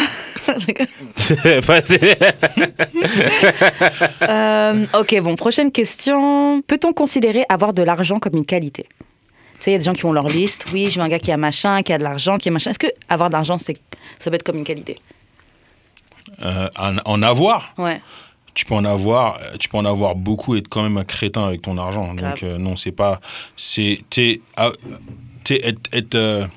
Je 0.48 0.66
rigole. 0.66 1.62
Pas- 1.68 1.84
c'est- 1.84 2.18
Euh, 4.24 4.86
ok, 5.00 5.22
bon, 5.22 5.36
prochaine 5.36 5.72
question. 5.72 6.62
Peut-on 6.64 6.94
considérer 6.94 7.44
avoir 7.50 7.74
de 7.74 7.84
l'argent 7.84 8.20
comme 8.20 8.36
une 8.36 8.46
qualité? 8.46 8.86
Tu 8.90 9.06
sais, 9.60 9.72
il 9.72 9.74
y 9.74 9.76
a 9.76 9.80
des 9.80 9.84
gens 9.86 9.94
qui 9.94 10.06
ont 10.06 10.14
leur 10.14 10.28
liste. 10.30 10.66
Oui, 10.74 10.90
je 10.90 11.00
veux 11.00 11.06
un 11.06 11.10
gars 11.10 11.20
qui 11.20 11.32
a 11.32 11.38
machin, 11.38 11.82
qui 11.84 11.94
a 11.94 11.98
de 11.98 12.04
l'argent, 12.04 12.38
qui 12.38 12.50
a 12.50 12.52
machin. 12.52 12.72
Est-ce 12.72 12.80
que 12.80 12.88
avoir 13.10 13.30
de 13.30 13.34
l'argent, 13.34 13.58
c'est 13.58 13.78
ça 14.20 14.30
peut 14.32 14.36
être 14.36 14.44
comme 14.44 14.58
une 14.58 14.64
qualité? 14.64 14.98
Euh, 16.42 16.70
en, 16.78 16.98
en 17.06 17.22
avoir? 17.22 17.74
Ouais. 17.78 18.02
Tu 18.54 18.66
peux 18.66 18.76
en 18.76 18.86
avoir 18.86 19.38
euh, 19.38 19.58
tu 19.60 19.70
peux 19.70 19.78
en 19.78 19.86
avoir 19.86 20.16
beaucoup 20.16 20.56
et 20.56 20.60
être 20.60 20.68
quand 20.68 20.84
même 20.84 20.98
un 20.98 21.04
crétin 21.04 21.46
avec 21.46 21.62
ton 21.62 21.78
argent 21.78 22.02
Grave. 22.14 22.18
donc 22.18 22.44
euh, 22.44 22.58
non 22.58 22.76
c'est 22.76 22.92
pas 22.92 23.20
c'est 23.56 24.00
t'es 24.10 24.42
ah, 24.58 24.72
t'es 25.44 25.66
être 25.68 25.82
être, 25.92 26.50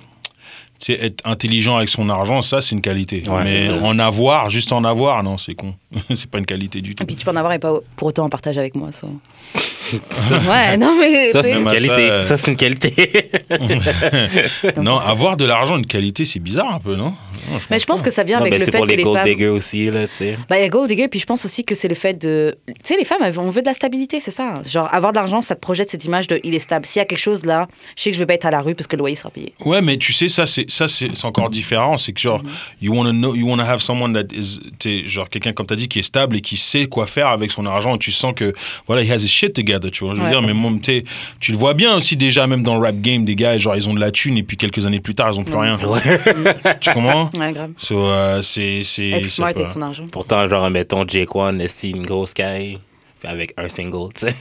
t'sais, 0.78 0.98
être 1.06 1.22
intelligent 1.26 1.76
avec 1.76 1.88
son 1.88 2.08
argent 2.08 2.42
ça 2.42 2.60
c'est 2.60 2.74
une 2.74 2.80
qualité 2.82 3.22
Ouais, 3.26 3.44
mais 3.44 3.66
c'est 3.66 3.78
ça. 3.78 3.84
en 3.84 3.98
avoir 3.98 4.50
juste 4.50 4.72
en 4.72 4.84
avoir 4.84 5.22
non 5.22 5.38
c'est 5.38 5.54
con 5.54 5.74
c'est 6.14 6.30
pas 6.30 6.38
une 6.38 6.46
qualité 6.46 6.80
du 6.80 6.94
tout 6.94 7.02
Et 7.02 7.06
puis 7.06 7.16
tu 7.16 7.24
peux 7.24 7.30
en 7.30 7.36
avoir 7.36 7.52
et 7.52 7.58
pas 7.58 7.72
pour 7.96 8.08
autant 8.08 8.24
en 8.24 8.28
partager 8.28 8.60
avec 8.60 8.74
moi. 8.74 8.90
Ça. 8.92 9.06
ouais, 10.32 10.76
non 10.76 10.90
mais. 10.98 11.30
Ça, 11.30 11.42
c'est 11.44 11.56
une 11.58 11.68
ça, 11.68 11.74
qualité. 11.76 12.22
Ça, 12.24 12.36
c'est 12.36 12.50
une 12.50 12.56
qualité. 12.56 13.30
non 14.80 14.98
avoir 14.98 15.36
de 15.36 15.44
l'argent 15.44 15.76
une 15.76 15.86
qualité 15.86 16.24
c'est 16.24 16.40
bizarre 16.40 16.72
un 16.74 16.80
peu 16.80 16.96
non, 16.96 17.14
Non, 17.50 17.58
Mais 17.70 17.78
je 17.78 17.86
pense 17.86 18.02
que 18.02 18.10
ça 18.10 18.22
vient 18.24 18.36
Non, 18.38 18.42
avec 18.42 18.52
ben, 18.52 18.58
le 18.58 18.64
c'est 18.64 18.70
fait 18.72 18.78
pour 18.78 18.86
que 18.86 18.90
les 18.90 18.96
les 18.96 19.02
gold 19.04 19.18
femmes. 19.18 19.26
diggers 19.28 19.48
aussi, 19.48 19.86
là, 19.90 20.06
tu 20.08 20.14
sais. 20.14 20.38
Bah, 20.48 20.58
il 20.58 20.62
y 20.62 20.64
a 20.64 20.68
gold 20.68 20.88
digger, 20.88 21.08
puis 21.08 21.20
je 21.20 21.26
pense 21.26 21.44
aussi 21.44 21.64
que 21.64 21.74
c'est 21.74 21.88
le 21.88 21.94
fait 21.94 22.14
de. 22.14 22.56
Tu 22.66 22.74
sais, 22.82 22.96
les 22.96 23.04
femmes, 23.04 23.20
elles- 23.24 23.38
on 23.38 23.50
veut 23.50 23.62
de 23.62 23.66
la 23.66 23.74
stabilité, 23.74 24.18
c'est 24.20 24.30
ça. 24.30 24.62
Genre, 24.64 24.92
avoir 24.92 25.12
de 25.12 25.18
l'argent, 25.18 25.40
ça 25.42 25.54
te 25.54 25.60
projette 25.60 25.90
cette 25.90 26.04
image 26.04 26.26
de 26.26 26.40
il 26.42 26.54
est 26.54 26.58
stable. 26.58 26.84
S'il 26.86 27.00
y 27.00 27.02
a 27.02 27.04
quelque 27.04 27.18
chose 27.20 27.44
là, 27.44 27.68
je 27.96 28.02
sais 28.02 28.10
que 28.10 28.14
je 28.14 28.18
vais 28.20 28.26
pas 28.26 28.34
être 28.34 28.46
à 28.46 28.50
la 28.50 28.60
rue 28.60 28.74
parce 28.74 28.86
que 28.88 28.96
le 28.96 29.00
loyer 29.00 29.16
sera 29.16 29.30
payé. 29.30 29.52
Ouais, 29.64 29.80
mais 29.82 29.96
tu 29.98 30.12
sais, 30.12 30.28
ça, 30.28 30.46
c'est, 30.46 30.65
ça, 30.68 30.88
c'est, 30.88 31.10
encore 31.24 31.50
différent. 31.50 31.98
C'est 31.98 32.12
que, 32.12 32.20
genre, 32.20 32.40
you 32.80 32.94
wanna 32.94 33.12
know, 33.12 33.34
you 33.34 33.46
wanna 33.48 33.64
have 33.64 33.80
someone 33.80 34.12
that 34.14 34.34
is, 34.34 34.60
t'es, 34.78 35.04
genre, 35.06 35.28
quelqu'un, 35.28 35.52
comme 35.52 35.66
t'as 35.66 35.76
dit, 35.76 35.88
qui 35.88 35.98
est 35.98 36.02
stable 36.02 36.36
et 36.36 36.40
qui 36.40 36.56
sait 36.56 36.86
quoi 36.86 37.06
faire 37.06 37.28
avec 37.28 37.50
son 37.50 37.66
argent. 37.66 37.94
Et 37.96 37.98
tu 37.98 38.12
sens 38.12 38.32
que, 38.34 38.52
voilà, 38.86 39.02
he 39.02 39.10
has 39.10 39.16
his 39.22 39.28
shit 39.28 39.52
together, 39.54 39.90
tu 39.90 40.04
vois. 40.04 40.14
Je 40.14 40.20
veux 40.20 40.26
Ouais. 40.26 40.30
dire, 40.30 40.42
mais 40.42 41.02
tu 41.40 41.52
le 41.52 41.58
vois 41.58 41.74
bien 41.74 41.96
aussi 41.96 42.16
déjà, 42.16 42.46
même 42.46 42.62
dans 42.62 42.76
le 42.76 42.82
rap 42.84 43.00
game, 43.00 43.24
des 43.24 43.34
gars, 43.36 43.58
genre, 43.58 43.76
ils 43.76 43.88
ont 43.88 43.94
de 43.94 44.00
la 44.00 44.10
thune 44.10 44.36
et 44.38 44.42
puis 44.42 44.56
quelques 44.56 44.86
années 44.86 45.00
plus 45.00 45.14
tard, 45.14 45.30
ils 45.32 45.40
ont 45.40 45.44
plus 45.44 45.54
rien. 45.56 45.78
tu 46.80 46.90
comprends? 46.92 47.30
Ouais, 47.34 47.52
grave. 47.52 47.70
So, 47.78 47.98
euh, 47.98 48.42
c'est, 48.42 48.82
c'est, 48.84 49.22
smart 49.22 49.52
pas- 49.54 49.60
avec 49.60 49.72
son 49.72 49.82
argent. 49.82 50.06
Pourtant, 50.10 50.46
genre, 50.48 50.68
mettons, 50.70 51.04
Jake 51.06 51.34
One, 51.34 51.62
c'est 51.68 51.90
une 51.90 52.04
grosse 52.04 52.34
caille 52.34 52.78
avec 53.24 53.54
un 53.56 53.68
single, 53.68 54.12
tu 54.14 54.26
sais. 54.28 54.34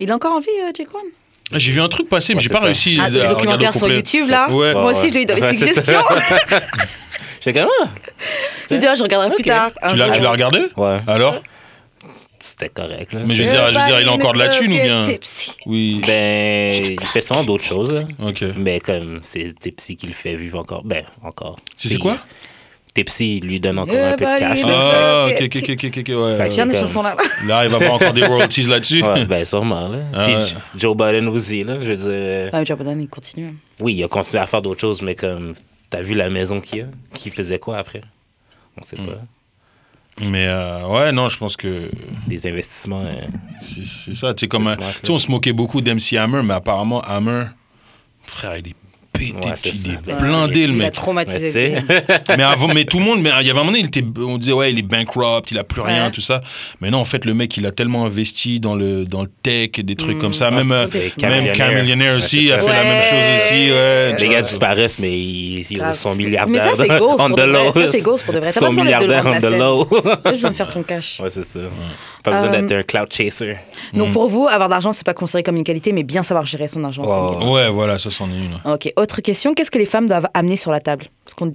Il 0.00 0.10
a 0.10 0.14
encore 0.14 0.32
envie, 0.32 0.46
euh, 0.62 0.70
Jake 0.76 0.94
One 0.94 1.10
J'ai 1.52 1.72
vu 1.72 1.80
un 1.80 1.88
truc 1.88 2.08
passer, 2.08 2.34
mais 2.34 2.38
Ouais, 2.38 2.42
j'ai 2.42 2.48
pas 2.50 2.60
ça. 2.60 2.66
réussi 2.66 2.98
Ah, 3.00 3.08
le 3.08 3.28
documentaire 3.28 3.74
sur. 3.74 3.88
YouTube 3.90 4.28
là 4.28 4.50
Ouais. 4.50 4.72
Moi 4.74 4.92
aussi, 4.92 5.08
je 5.08 5.14
l'ai 5.14 5.22
eu 5.22 5.26
dans 5.26 5.34
les 5.34 5.42
ouais, 5.42 5.54
c'est 5.54 5.74
ça. 5.74 5.82
suggestions. 5.82 6.02
J'ai 7.40 7.52
comme, 7.52 7.68
ah, 7.82 7.88
je 8.70 8.76
dis, 8.76 8.86
ah, 8.86 8.94
je 8.94 9.02
regarderai 9.02 9.34
plus 9.34 9.44
tard. 9.44 9.70
Tu 9.90 9.96
l'as, 9.96 10.10
tu 10.10 10.20
l'as 10.20 10.30
regardé? 10.30 10.66
ouais, 10.76 11.00
Alors? 11.06 11.40
c'était 12.40 12.68
correct, 12.70 13.12
là. 13.12 13.20
Mais 13.26 13.34
je 13.34 13.42
veux 13.44 13.48
dire, 13.50 13.72
je 13.72 13.78
veux 13.78 13.84
dire, 13.86 14.00
il 14.00 14.08
a 14.08 14.12
encore 14.12 14.32
de 14.32 14.38
la 14.38 14.48
thune 14.48 14.72
ou 14.72 14.76
bien? 14.80 15.02
Tipsy. 15.02 15.52
Oui. 15.66 16.00
Ben, 16.06 16.96
il 16.98 17.06
fait 17.06 17.20
souvent 17.20 17.44
d'autres 17.44 17.64
choses. 17.64 18.06
Ok. 18.22 18.42
Mais 18.56 18.80
comme 18.80 19.20
c'est 19.22 19.54
Tipsy 19.58 19.96
qui 19.96 20.06
le 20.06 20.12
fait 20.12 20.34
vivre 20.34 20.58
encore. 20.58 20.82
Ben, 20.84 21.04
encore. 21.22 21.58
C'est, 21.76 21.98
quoi? 21.98 22.16
Tipsy 23.04 23.40
lui 23.40 23.60
donne 23.60 23.78
encore 23.78 23.96
un 23.96 24.16
peu 24.16 24.24
de 24.24 24.38
cash. 24.38 24.58
Everybody 24.58 24.62
là. 24.70 25.24
Ah, 25.24 25.26
Ok, 25.26 25.42
ok, 25.42 25.70
ok, 25.70 25.98
ok, 25.98 26.08
ouais. 26.08 26.36
Fait 26.36 26.48
Tu 26.48 26.54
viens 26.54 26.66
de 26.66 26.70
comme- 26.72 26.80
chanson 26.80 27.02
là. 27.02 27.16
Là, 27.46 27.64
il 27.64 27.70
va 27.70 27.76
avoir 27.76 27.94
encore 27.94 28.12
des 28.12 28.24
royalties 28.24 28.62
là-dessus. 28.64 29.02
Ouais, 29.02 29.24
ben 29.24 29.44
sûrement, 29.44 29.88
là. 29.88 29.98
Ah 30.14 30.20
si 30.24 30.34
ouais. 30.34 30.60
Joe 30.76 30.96
Biden 30.96 31.28
aussi, 31.28 31.62
là, 31.64 31.78
je 31.80 31.90
veux 31.92 31.96
dire... 31.96 32.06
euh, 32.08 32.50
mais 32.52 32.66
Joe 32.66 32.78
Biden, 32.78 33.00
il 33.02 33.08
continue. 33.08 33.54
Oui, 33.80 33.94
il 33.94 34.04
a 34.04 34.08
continué 34.08 34.42
à 34.42 34.46
faire 34.46 34.62
d'autres 34.62 34.80
choses, 34.80 35.02
mais 35.02 35.14
comme... 35.14 35.54
T'as 35.90 36.02
vu 36.02 36.14
la 36.14 36.28
maison 36.28 36.60
qu'il 36.60 36.82
a? 36.82 36.84
Qui 37.14 37.30
faisait 37.30 37.58
quoi 37.58 37.78
après? 37.78 38.02
On 38.78 38.82
sait 38.84 39.00
Mm. 39.00 39.06
pas. 39.06 39.12
Mais 40.26 40.46
euh, 40.48 40.84
ouais, 40.88 41.12
non, 41.12 41.28
je 41.28 41.38
pense 41.38 41.56
que 41.56 41.90
Des 42.26 42.46
investissements... 42.48 43.04
euh, 43.06 43.22
c'est 43.60 44.14
ça. 44.14 44.34
Tu 44.34 44.40
sais, 44.44 44.48
comme, 44.48 44.74
tu 44.76 45.06
sais, 45.06 45.12
on 45.12 45.18
se 45.18 45.30
moquait 45.30 45.52
beaucoup 45.52 45.80
d'MC 45.80 46.16
Hammer, 46.18 46.42
mais 46.42 46.54
apparemment, 46.54 47.00
Hammer, 47.02 47.44
frère, 48.26 48.56
il 48.58 48.68
est 48.68 48.74
pété, 49.18 49.34
Ouais, 49.48 49.52
est 49.52 50.12
Ouais. 50.12 50.20
blindé 50.20 50.66
le 50.66 50.74
Il 50.74 50.80
a 50.80 50.84
mec. 50.84 50.92
traumatisé. 50.94 51.74
Mais 52.36 52.42
avant, 52.42 52.68
mais 52.68 52.84
tout 52.84 52.98
le 52.98 53.04
monde, 53.04 53.20
mais 53.20 53.30
il 53.40 53.46
y 53.46 53.50
avait 53.50 53.58
un 53.60 53.64
moment, 53.64 53.76
il 53.76 53.86
était, 53.86 54.04
on 54.18 54.38
disait 54.38 54.52
ouais, 54.52 54.72
il 54.72 54.78
est 54.78 54.82
bankrupt, 54.82 55.50
il 55.50 55.58
a 55.58 55.64
plus 55.64 55.80
rien, 55.80 56.06
Ouais. 56.06 56.10
tout 56.12 56.20
ça. 56.20 56.40
Mais 56.80 56.90
non, 56.90 56.98
en 56.98 57.04
fait, 57.04 57.24
le 57.24 57.34
mec, 57.34 57.56
il 57.56 57.66
a 57.66 57.72
tellement 57.72 58.06
investi 58.06 58.60
dans 58.60 58.74
le 58.74 59.04
dans 59.04 59.22
le 59.22 59.28
tech 59.42 59.70
et 59.78 59.82
des 59.82 59.94
trucs 59.96 60.16
Mm. 60.16 60.20
comme 60.20 60.32
ça. 60.34 60.46
Ah, 60.48 60.50
même 60.50 60.72
euh, 60.72 60.86
même 61.22 61.52
Camillionaire. 61.52 62.16
Aussi 62.16 62.46
Ouais, 62.48 62.52
a 62.52 62.58
fait 62.60 62.66
la 62.68 62.84
même 62.84 63.02
chose 63.02 63.36
aussi. 63.36 63.70
Ouais, 63.70 64.16
Les 64.18 64.28
gars 64.28 64.42
disparaissent, 64.42 64.98
mais 64.98 65.18
ils, 65.18 65.66
ils 65.70 65.82
sont 65.94 66.14
Mais 66.14 66.24
milliardaires. 66.24 66.62
ça, 66.62 66.70
c'est 66.76 66.88
ghost 66.88 67.20
on 67.20 67.28
pour 67.28 67.36
the 67.36 67.40
de 67.40 67.42
vrai. 67.50 67.64
low. 67.64 67.72
Ça, 67.72 67.90
c'est 67.92 68.00
ghost 68.00 68.24
pour 68.24 68.34
de 68.34 68.38
vrai. 68.38 68.50
Ils 68.50 68.52
sont 68.58 68.70
de 68.70 68.76
milliardaires 68.76 69.26
on 69.26 69.40
the 69.40 69.44
low. 69.44 69.88
Juste 69.90 70.24
besoin 70.36 70.50
de 70.50 70.56
faire 70.56 70.70
ton 70.70 70.82
cash. 70.82 71.20
ouais, 71.20 71.30
c'est 71.30 71.44
ça. 71.44 71.60
Pas 72.30 72.40
besoin 72.42 72.54
Euh, 72.54 72.60
d'être 72.62 72.72
un 72.78 72.82
cloud 72.82 73.12
chaser. 73.12 73.56
Donc 73.94 74.12
pour 74.12 74.28
vous, 74.28 74.46
avoir 74.48 74.68
d'argent, 74.68 74.92
c'est 74.92 75.04
pas 75.06 75.14
considéré 75.14 75.42
comme 75.42 75.56
une 75.56 75.64
qualité, 75.64 75.92
mais 75.92 76.02
bien 76.02 76.22
savoir 76.22 76.44
gérer 76.46 76.68
son 76.68 76.82
argent. 76.84 77.02
c'est 77.04 77.10
une 77.10 77.16
Wow. 77.18 77.30
qualité. 77.34 77.50
Ouais, 77.52 77.68
voilà, 77.70 77.98
ça 77.98 78.10
c'en 78.10 78.28
est 78.30 78.36
une. 78.38 78.58
Ok, 78.72 78.92
autre 78.96 79.20
question. 79.20 79.54
Qu'est-ce 79.54 79.70
que 79.70 79.78
les 79.78 79.86
femmes 79.86 80.06
doivent 80.06 80.28
amener 80.34 80.56
sur 80.56 80.70
la 80.70 80.80
table? 80.80 81.06
Parce 81.24 81.34
qu'on 81.34 81.52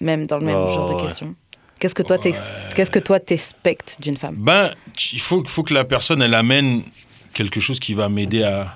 même 0.00 0.26
dans 0.26 0.38
le 0.38 0.44
même 0.46 0.56
Oh, 0.56 0.70
genre 0.74 0.88
de 0.90 0.94
ouais. 0.94 1.02
question. 1.02 1.34
Qu'est-ce 1.78 1.94
que 1.94 2.02
toi, 2.02 2.18
t'ex- 2.18 2.38
qu'est-ce 2.74 2.90
que 2.90 2.98
toi 2.98 3.20
t'expectes 3.20 3.96
d'une 4.00 4.16
femme? 4.16 4.36
Ben, 4.38 4.70
il 5.12 5.20
faut, 5.20 5.42
faut 5.46 5.62
que 5.62 5.74
la 5.74 5.84
personne, 5.84 6.22
elle 6.22 6.34
amène 6.34 6.82
quelque 7.34 7.60
chose 7.60 7.78
qui 7.80 7.92
va 7.94 8.08
m'aider 8.08 8.42
à, 8.44 8.72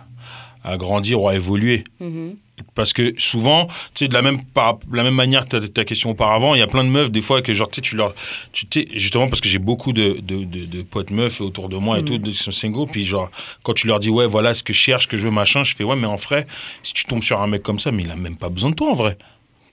à 0.65 0.77
grandir 0.77 1.23
ou 1.23 1.29
à 1.29 1.35
évoluer. 1.35 1.85
Mhm. 1.99 2.37
Parce 2.75 2.93
que 2.93 3.15
souvent, 3.19 3.67
tu 3.67 3.73
sais, 4.05 4.09
de 4.09 4.15
la 4.15 4.23
même, 4.23 4.43
par, 4.45 4.79
de 4.79 4.97
la 4.97 5.03
même 5.03 5.15
manière 5.15 5.47
que 5.49 5.57
ta, 5.59 5.69
ta 5.69 5.85
question 5.85 6.11
auparavant, 6.11 6.55
il 6.55 6.59
y 6.59 6.63
a 6.63 6.67
plein 6.67 6.85
de 6.85 6.89
meufs, 6.89 7.11
des 7.11 7.23
fois, 7.23 7.43
que 7.43 7.53
genre, 7.53 7.69
tu 7.69 7.77
sais, 7.77 7.81
tu 7.83 7.97
leur. 7.97 8.15
Tu 8.53 8.67
sais, 8.73 8.89
justement, 8.95 9.29
parce 9.29 9.41
que 9.41 9.49
j'ai 9.49 9.59
beaucoup 9.59 9.93
de, 9.93 10.19
de, 10.21 10.45
de, 10.45 10.65
de 10.67 10.83
potes 10.83 11.11
meufs 11.11 11.41
autour 11.41 11.69
de 11.69 11.77
moi 11.77 11.99
et 11.99 12.05
tout, 12.05 12.19
qui 12.19 12.35
sont 12.35 12.51
singles, 12.51 12.87
puis 12.91 13.05
genre, 13.05 13.31
quand 13.63 13.75
tu 13.75 13.87
leur 13.87 13.99
dis, 14.01 14.11
ouais, 14.11 14.27
voilà 14.27 14.55
ce 14.55 14.63
que 14.63 14.73
je 14.73 14.79
cherche, 14.79 15.05
ce 15.05 15.09
que 15.09 15.17
je 15.17 15.25
veux, 15.25 15.31
machin, 15.31 15.65
je 15.65 15.75
fais, 15.75 15.85
ouais, 15.85 15.97
mais 15.97 16.07
en 16.07 16.17
vrai, 16.17 16.47
si 16.83 16.93
tu 16.93 17.05
tombes 17.05 17.23
sur 17.23 17.41
un 17.41 17.47
mec 17.47 17.63
comme 17.63 17.79
ça, 17.79 17.91
mais 17.91 18.03
il 18.03 18.11
a 18.11 18.17
même 18.17 18.37
pas 18.37 18.49
besoin 18.49 18.71
de 18.71 18.75
toi, 18.75 18.91
en 18.91 18.95
vrai. 18.95 19.17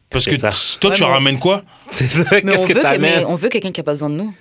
Parce 0.09 0.25
que 0.25 0.37
ça. 0.37 0.51
toi, 0.79 0.91
Ouais, 0.91 0.95
tu 0.95 1.03
mais 1.03 1.09
ramènes 1.09 1.39
quoi? 1.39 1.63
C'est 1.91 2.07
ça. 2.07 2.23
Mais 2.31 2.37
on 2.39 2.41
Qu'est-ce 2.51 2.67
que 2.67 2.73
veut, 2.73 2.81
que- 2.81 2.97
mais 3.01 3.25
on 3.25 3.35
veut 3.35 3.49
quelqu'un 3.49 3.71
qui 3.73 3.81
a 3.81 3.83
pas 3.83 3.91
besoin 3.91 4.09
de 4.09 4.15
nous. 4.15 4.33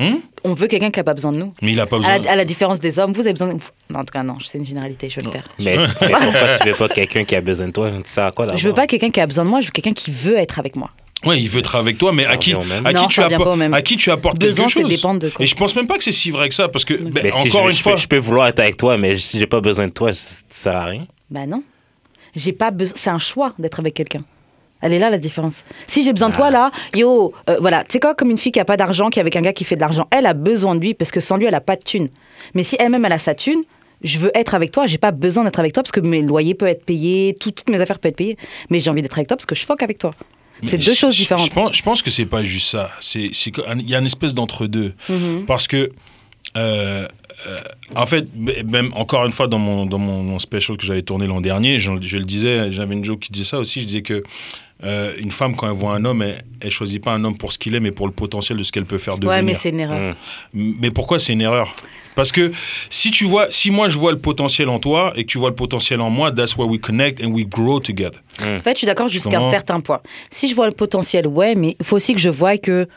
Hum 0.00 0.20
On 0.44 0.54
veut 0.54 0.68
quelqu'un 0.68 0.90
qui 0.90 1.00
a 1.00 1.04
pas 1.04 1.14
besoin 1.14 1.32
de 1.32 1.38
nous. 1.38 1.52
Mais 1.60 1.72
il 1.72 1.80
a 1.80 1.86
pas 1.86 1.96
besoin. 1.96 2.12
À 2.14 2.18
la, 2.18 2.30
à 2.32 2.36
la 2.36 2.44
différence 2.44 2.78
des 2.78 2.98
hommes, 2.98 3.12
vous 3.12 3.20
avez 3.22 3.32
besoin. 3.32 3.48
De... 3.48 3.54
Non, 3.90 3.98
en 4.00 4.04
tout 4.04 4.12
cas, 4.12 4.22
non, 4.22 4.34
c'est 4.44 4.58
une 4.58 4.64
généralité, 4.64 5.08
je 5.10 5.16
vais 5.16 5.22
le 5.26 5.30
faire. 5.32 5.48
Mais, 5.58 5.76
mais 6.00 6.08
pourquoi 6.10 6.58
tu 6.62 6.68
veux 6.68 6.74
pas 6.76 6.88
quelqu'un 6.88 7.24
qui 7.24 7.34
a 7.34 7.40
besoin 7.40 7.66
de 7.66 7.72
toi? 7.72 7.90
Tu 7.90 8.00
sais 8.04 8.20
à 8.20 8.30
quoi 8.30 8.46
d'abord? 8.46 8.58
Je 8.58 8.68
veux 8.68 8.74
pas 8.74 8.86
quelqu'un 8.86 9.10
qui 9.10 9.20
a 9.20 9.26
besoin 9.26 9.44
de 9.44 9.50
moi, 9.50 9.60
je 9.60 9.66
veux 9.66 9.72
quelqu'un 9.72 9.92
qui 9.92 10.10
veut 10.10 10.36
être 10.36 10.58
avec 10.58 10.76
moi. 10.76 10.90
Ouais, 11.26 11.40
il 11.40 11.48
veut 11.48 11.58
être 11.58 11.74
avec 11.74 11.98
toi, 11.98 12.12
mais 12.12 12.24
à 12.26 12.36
qui, 12.36 12.52
à, 12.52 12.58
Non, 12.92 13.06
qui 13.08 13.20
apportes- 13.20 13.60
à 13.72 13.82
qui 13.82 13.96
tu 13.96 14.08
apportes 14.12 14.38
Besoin, 14.38 14.66
quelque 14.68 14.96
chose? 14.96 15.18
de 15.18 15.30
quoi. 15.30 15.44
Et 15.44 15.48
je 15.48 15.54
pense 15.56 15.74
même 15.74 15.88
pas 15.88 15.98
que 15.98 16.04
c'est 16.04 16.12
si 16.12 16.30
vrai 16.30 16.48
que 16.48 16.54
ça, 16.54 16.68
parce 16.68 16.84
que, 16.84 16.94
ben, 16.94 17.10
Mais 17.24 17.32
si 17.32 17.48
encore 17.48 17.64
je, 17.64 17.70
une 17.70 17.76
je 17.76 17.82
fois, 17.82 17.92
peux, 17.94 17.98
je 17.98 18.06
peux 18.06 18.18
vouloir 18.18 18.46
être 18.46 18.60
avec 18.60 18.76
toi, 18.76 18.96
mais 18.96 19.16
si 19.16 19.40
j'ai 19.40 19.48
pas 19.48 19.60
besoin 19.60 19.88
de 19.88 19.92
toi, 19.92 20.12
ça 20.12 20.42
sert 20.48 20.76
à 20.76 20.84
rien. 20.84 21.06
Bah 21.28 21.44
non. 21.46 21.64
J'ai 22.36 22.52
pas 22.52 22.70
besoin. 22.70 22.94
C'est 22.96 23.10
un 23.10 23.18
choix 23.18 23.52
d'être 23.58 23.80
avec 23.80 23.94
quelqu'un. 23.94 24.22
Elle 24.80 24.92
est 24.92 24.98
là 24.98 25.10
la 25.10 25.18
différence. 25.18 25.64
Si 25.86 26.02
j'ai 26.02 26.12
besoin 26.12 26.28
de 26.30 26.34
toi 26.34 26.50
là, 26.50 26.70
yo, 26.94 27.32
euh, 27.50 27.56
voilà, 27.60 27.82
tu 27.84 27.94
sais 27.94 28.00
quoi, 28.00 28.14
comme 28.14 28.30
une 28.30 28.38
fille 28.38 28.52
qui 28.52 28.60
a 28.60 28.64
pas 28.64 28.76
d'argent, 28.76 29.08
qui 29.08 29.18
est 29.18 29.22
avec 29.22 29.34
un 29.36 29.40
gars 29.42 29.52
qui 29.52 29.64
fait 29.64 29.74
de 29.76 29.80
l'argent, 29.80 30.06
elle 30.10 30.26
a 30.26 30.34
besoin 30.34 30.76
de 30.76 30.80
lui 30.80 30.94
parce 30.94 31.10
que 31.10 31.20
sans 31.20 31.36
lui, 31.36 31.46
elle 31.46 31.54
a 31.54 31.60
pas 31.60 31.76
de 31.76 31.82
thune. 31.82 32.08
Mais 32.54 32.62
si 32.62 32.76
elle-même 32.78 33.04
elle 33.04 33.12
a 33.12 33.18
sa 33.18 33.34
thune, 33.34 33.62
je 34.02 34.18
veux 34.18 34.30
être 34.34 34.54
avec 34.54 34.70
toi, 34.70 34.86
j'ai 34.86 34.98
pas 34.98 35.10
besoin 35.10 35.42
d'être 35.44 35.58
avec 35.58 35.72
toi 35.72 35.82
parce 35.82 35.90
que 35.90 35.98
mes 36.00 36.22
loyers 36.22 36.54
peuvent 36.54 36.68
être 36.68 36.84
payés, 36.84 37.34
tout- 37.40 37.50
toutes 37.50 37.68
mes 37.70 37.80
affaires 37.80 37.98
peuvent 37.98 38.10
être 38.10 38.16
payées. 38.16 38.36
Mais 38.70 38.78
j'ai 38.78 38.90
envie 38.90 39.02
d'être 39.02 39.18
avec 39.18 39.26
toi 39.26 39.36
parce 39.36 39.46
que 39.46 39.56
je 39.56 39.64
fuck 39.66 39.82
avec 39.82 39.98
toi. 39.98 40.12
C'est 40.64 40.78
deux 40.78 40.94
choses 40.94 41.16
différentes. 41.16 41.46
Je 41.50 41.54
pense, 41.54 41.76
je 41.76 41.82
pense 41.82 42.02
que 42.02 42.10
c'est 42.10 42.26
pas 42.26 42.42
juste 42.44 42.68
ça. 42.70 42.90
Il 43.14 43.88
y 43.88 43.94
a 43.94 43.98
une 43.98 44.06
espèce 44.06 44.34
d'entre-deux. 44.34 44.92
Mhm. 45.08 45.44
Parce 45.46 45.66
que, 45.68 45.90
euh, 46.56 47.06
euh, 47.46 47.58
en 47.94 48.06
fait, 48.06 48.26
même 48.66 48.92
encore 48.94 49.24
une 49.24 49.32
fois, 49.32 49.46
dans 49.48 49.58
mon, 49.58 49.86
dans 49.86 49.98
mon, 49.98 50.22
mon 50.22 50.38
special 50.38 50.76
que 50.76 50.84
j'avais 50.84 51.02
tourné 51.02 51.26
l'an 51.26 51.40
dernier, 51.40 51.78
je, 51.78 51.92
je 52.00 52.16
le 52.16 52.24
disais, 52.24 52.70
j'avais 52.70 52.94
une 52.94 53.04
joke 53.04 53.20
qui 53.20 53.32
disait 53.32 53.44
ça 53.44 53.58
aussi. 53.58 53.80
Je 53.80 53.86
disais 53.86 54.02
que 54.02 54.22
euh, 54.84 55.12
une 55.18 55.32
femme, 55.32 55.56
quand 55.56 55.66
elle 55.68 55.76
voit 55.76 55.94
un 55.94 56.04
homme, 56.04 56.22
elle, 56.22 56.42
elle 56.60 56.70
choisit 56.70 57.02
pas 57.02 57.12
un 57.12 57.24
homme 57.24 57.36
pour 57.36 57.52
ce 57.52 57.58
qu'il 57.58 57.74
est, 57.74 57.80
mais 57.80 57.90
pour 57.90 58.06
le 58.06 58.12
potentiel 58.12 58.58
de 58.58 58.62
ce 58.62 58.72
qu'elle 58.72 58.86
peut 58.86 58.98
faire 58.98 59.18
devenir. 59.18 59.36
Ouais, 59.36 59.42
mais 59.42 59.54
c'est 59.54 59.70
une 59.70 59.80
erreur. 59.80 60.14
Mm. 60.52 60.72
Mais 60.80 60.90
pourquoi 60.90 61.18
c'est 61.18 61.32
une 61.32 61.42
erreur? 61.42 61.74
Parce 62.14 62.32
que 62.32 62.50
si 62.90 63.12
tu 63.12 63.26
vois, 63.26 63.46
si 63.50 63.70
moi 63.70 63.88
je 63.88 63.96
vois 63.96 64.10
le 64.10 64.18
potentiel 64.18 64.68
en 64.68 64.80
toi 64.80 65.12
et 65.14 65.22
que 65.24 65.30
tu 65.30 65.38
vois 65.38 65.50
le 65.50 65.54
potentiel 65.54 66.00
en 66.00 66.10
moi, 66.10 66.32
that's 66.32 66.56
where 66.56 66.68
we 66.68 66.80
connect 66.80 67.22
and 67.22 67.28
we 67.28 67.46
grow 67.46 67.78
together. 67.78 68.20
En 68.40 68.60
fait, 68.60 68.72
je 68.72 68.78
suis 68.78 68.86
d'accord 68.86 69.08
jusqu'à 69.08 69.38
un 69.38 69.48
certain 69.48 69.78
point. 69.78 70.00
Si 70.28 70.48
je 70.48 70.54
vois 70.56 70.66
le 70.66 70.72
potentiel, 70.72 71.28
ouais, 71.28 71.54
mais 71.54 71.76
il 71.78 71.86
faut 71.86 71.94
aussi 71.94 72.14
que 72.14 72.20
je 72.20 72.28
voie 72.30 72.58
que 72.58 72.88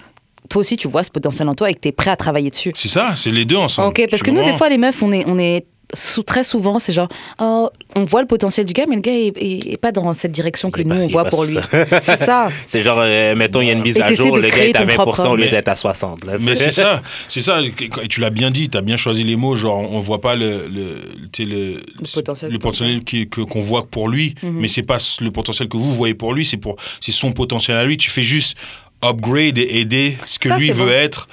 toi 0.49 0.60
aussi 0.60 0.75
tu 0.77 0.88
vois 0.88 1.04
ce 1.04 1.10
potentiel 1.12 1.47
en 1.47 1.56
toi 1.56 1.69
et 1.69 1.73
que 1.73 1.80
tu 1.80 1.88
es 1.89 1.91
prêt 1.91 2.12
à 2.12 2.15
travailler 2.15 2.49
dessus. 2.49 2.71
C'est 2.75 2.88
ça, 2.89 3.13
c'est 3.15 3.32
les 3.32 3.45
deux 3.45 3.58
ensemble. 3.58 3.89
Ok, 3.89 4.06
parce 4.10 4.23
que 4.23 4.32
nous, 4.32 4.43
des 4.43 4.54
fois, 4.54 4.69
les 4.69 4.77
meufs, 4.77 5.01
on 5.04 5.12
est, 5.12 5.23
on 5.27 5.38
est 5.39 5.65
sous, 5.93 6.23
très 6.23 6.45
souvent, 6.45 6.80
c'est 6.80 6.93
genre, 6.93 7.10
oh, 7.41 7.69
on 7.97 8.06
voit 8.06 8.21
le 8.21 8.27
potentiel 8.27 8.65
du 8.65 8.71
gars, 8.71 8.86
mais 8.88 8.95
le 8.95 9.01
gars 9.01 9.12
est, 9.12 9.34
est- 9.38 9.73
est 9.73 9.77
pas 9.77 9.91
dans 9.91 10.13
cette 10.13 10.32
direction 10.32 10.71
que 10.71 10.82
nous, 10.82 10.95
pas- 10.95 11.01
on 11.01 11.08
voit 11.10 11.25
pour 11.25 11.43
lui. 11.43 11.58
C'est 12.01 12.17
ça. 12.17 12.49
C'est 12.65 12.82
genre, 12.82 12.99
euh, 13.01 13.36
mettons, 13.36 13.60
il 13.60 13.67
y 13.67 13.69
a 13.71 13.73
une 13.73 13.82
mise 13.82 13.99
à 13.99 14.13
jour, 14.13 14.38
le 14.38 14.49
gars 14.49 14.65
est 14.67 14.73
à 14.75 14.84
ton 14.84 14.86
20%, 14.88 14.95
propre- 14.95 15.30
au 15.30 15.36
lieu 15.36 15.49
d'être 15.49 15.67
à 15.67 15.75
60. 15.75 16.23
Là, 16.23 16.34
Mais 16.39 16.56
c'est 16.56 16.71
ça, 16.82 17.01
c'est 17.27 17.41
ça. 17.41 17.60
Et 17.62 18.08
tu 18.08 18.21
l'as 18.21 18.30
bien 18.30 18.51
dit, 18.51 18.69
tu 18.69 18.77
as 18.77 18.82
bien 18.82 18.95
choisi 18.95 19.25
les 19.25 19.36
mots. 19.36 19.58
Genre, 19.58 19.80
on 19.91 19.99
voit 19.99 20.21
pas 20.21 20.36
le, 20.36 20.65
le, 20.69 20.95
le, 21.39 21.45
Le 21.75 22.13
potentiel. 22.13 22.51
le 22.54 22.58
potentiel 22.60 23.04
qui- 23.04 23.27
que- 23.27 23.41
qu'on 23.41 23.60
voit 23.62 23.86
pour 23.86 24.08
lui, 24.08 24.36
Mhm. 24.43 24.60
mais 24.62 24.69
c'est 24.69 24.84
pas 24.84 24.97
le 25.19 25.30
potentiel 25.32 25.67
que 25.67 25.75
vous 25.75 25.93
voyez 25.93 26.13
pour 26.13 26.34
lui, 26.34 26.45
c'est 26.45 26.56
pour 26.56 26.77
c'est 27.01 27.12
son 27.12 27.34
potentiel 27.34 27.75
à 27.75 27.84
lui. 27.84 27.97
Tu 27.97 28.10
fais 28.10 28.23
juste 28.23 28.58
upgrade 29.04 29.58
et 29.58 29.80
aider 29.80 30.18
ce 30.26 30.40
que 30.40 30.50
Ça, 30.50 30.58
lui 30.58 30.72
veut 30.72 30.86
bon. 30.86 30.92
être. 30.92 31.28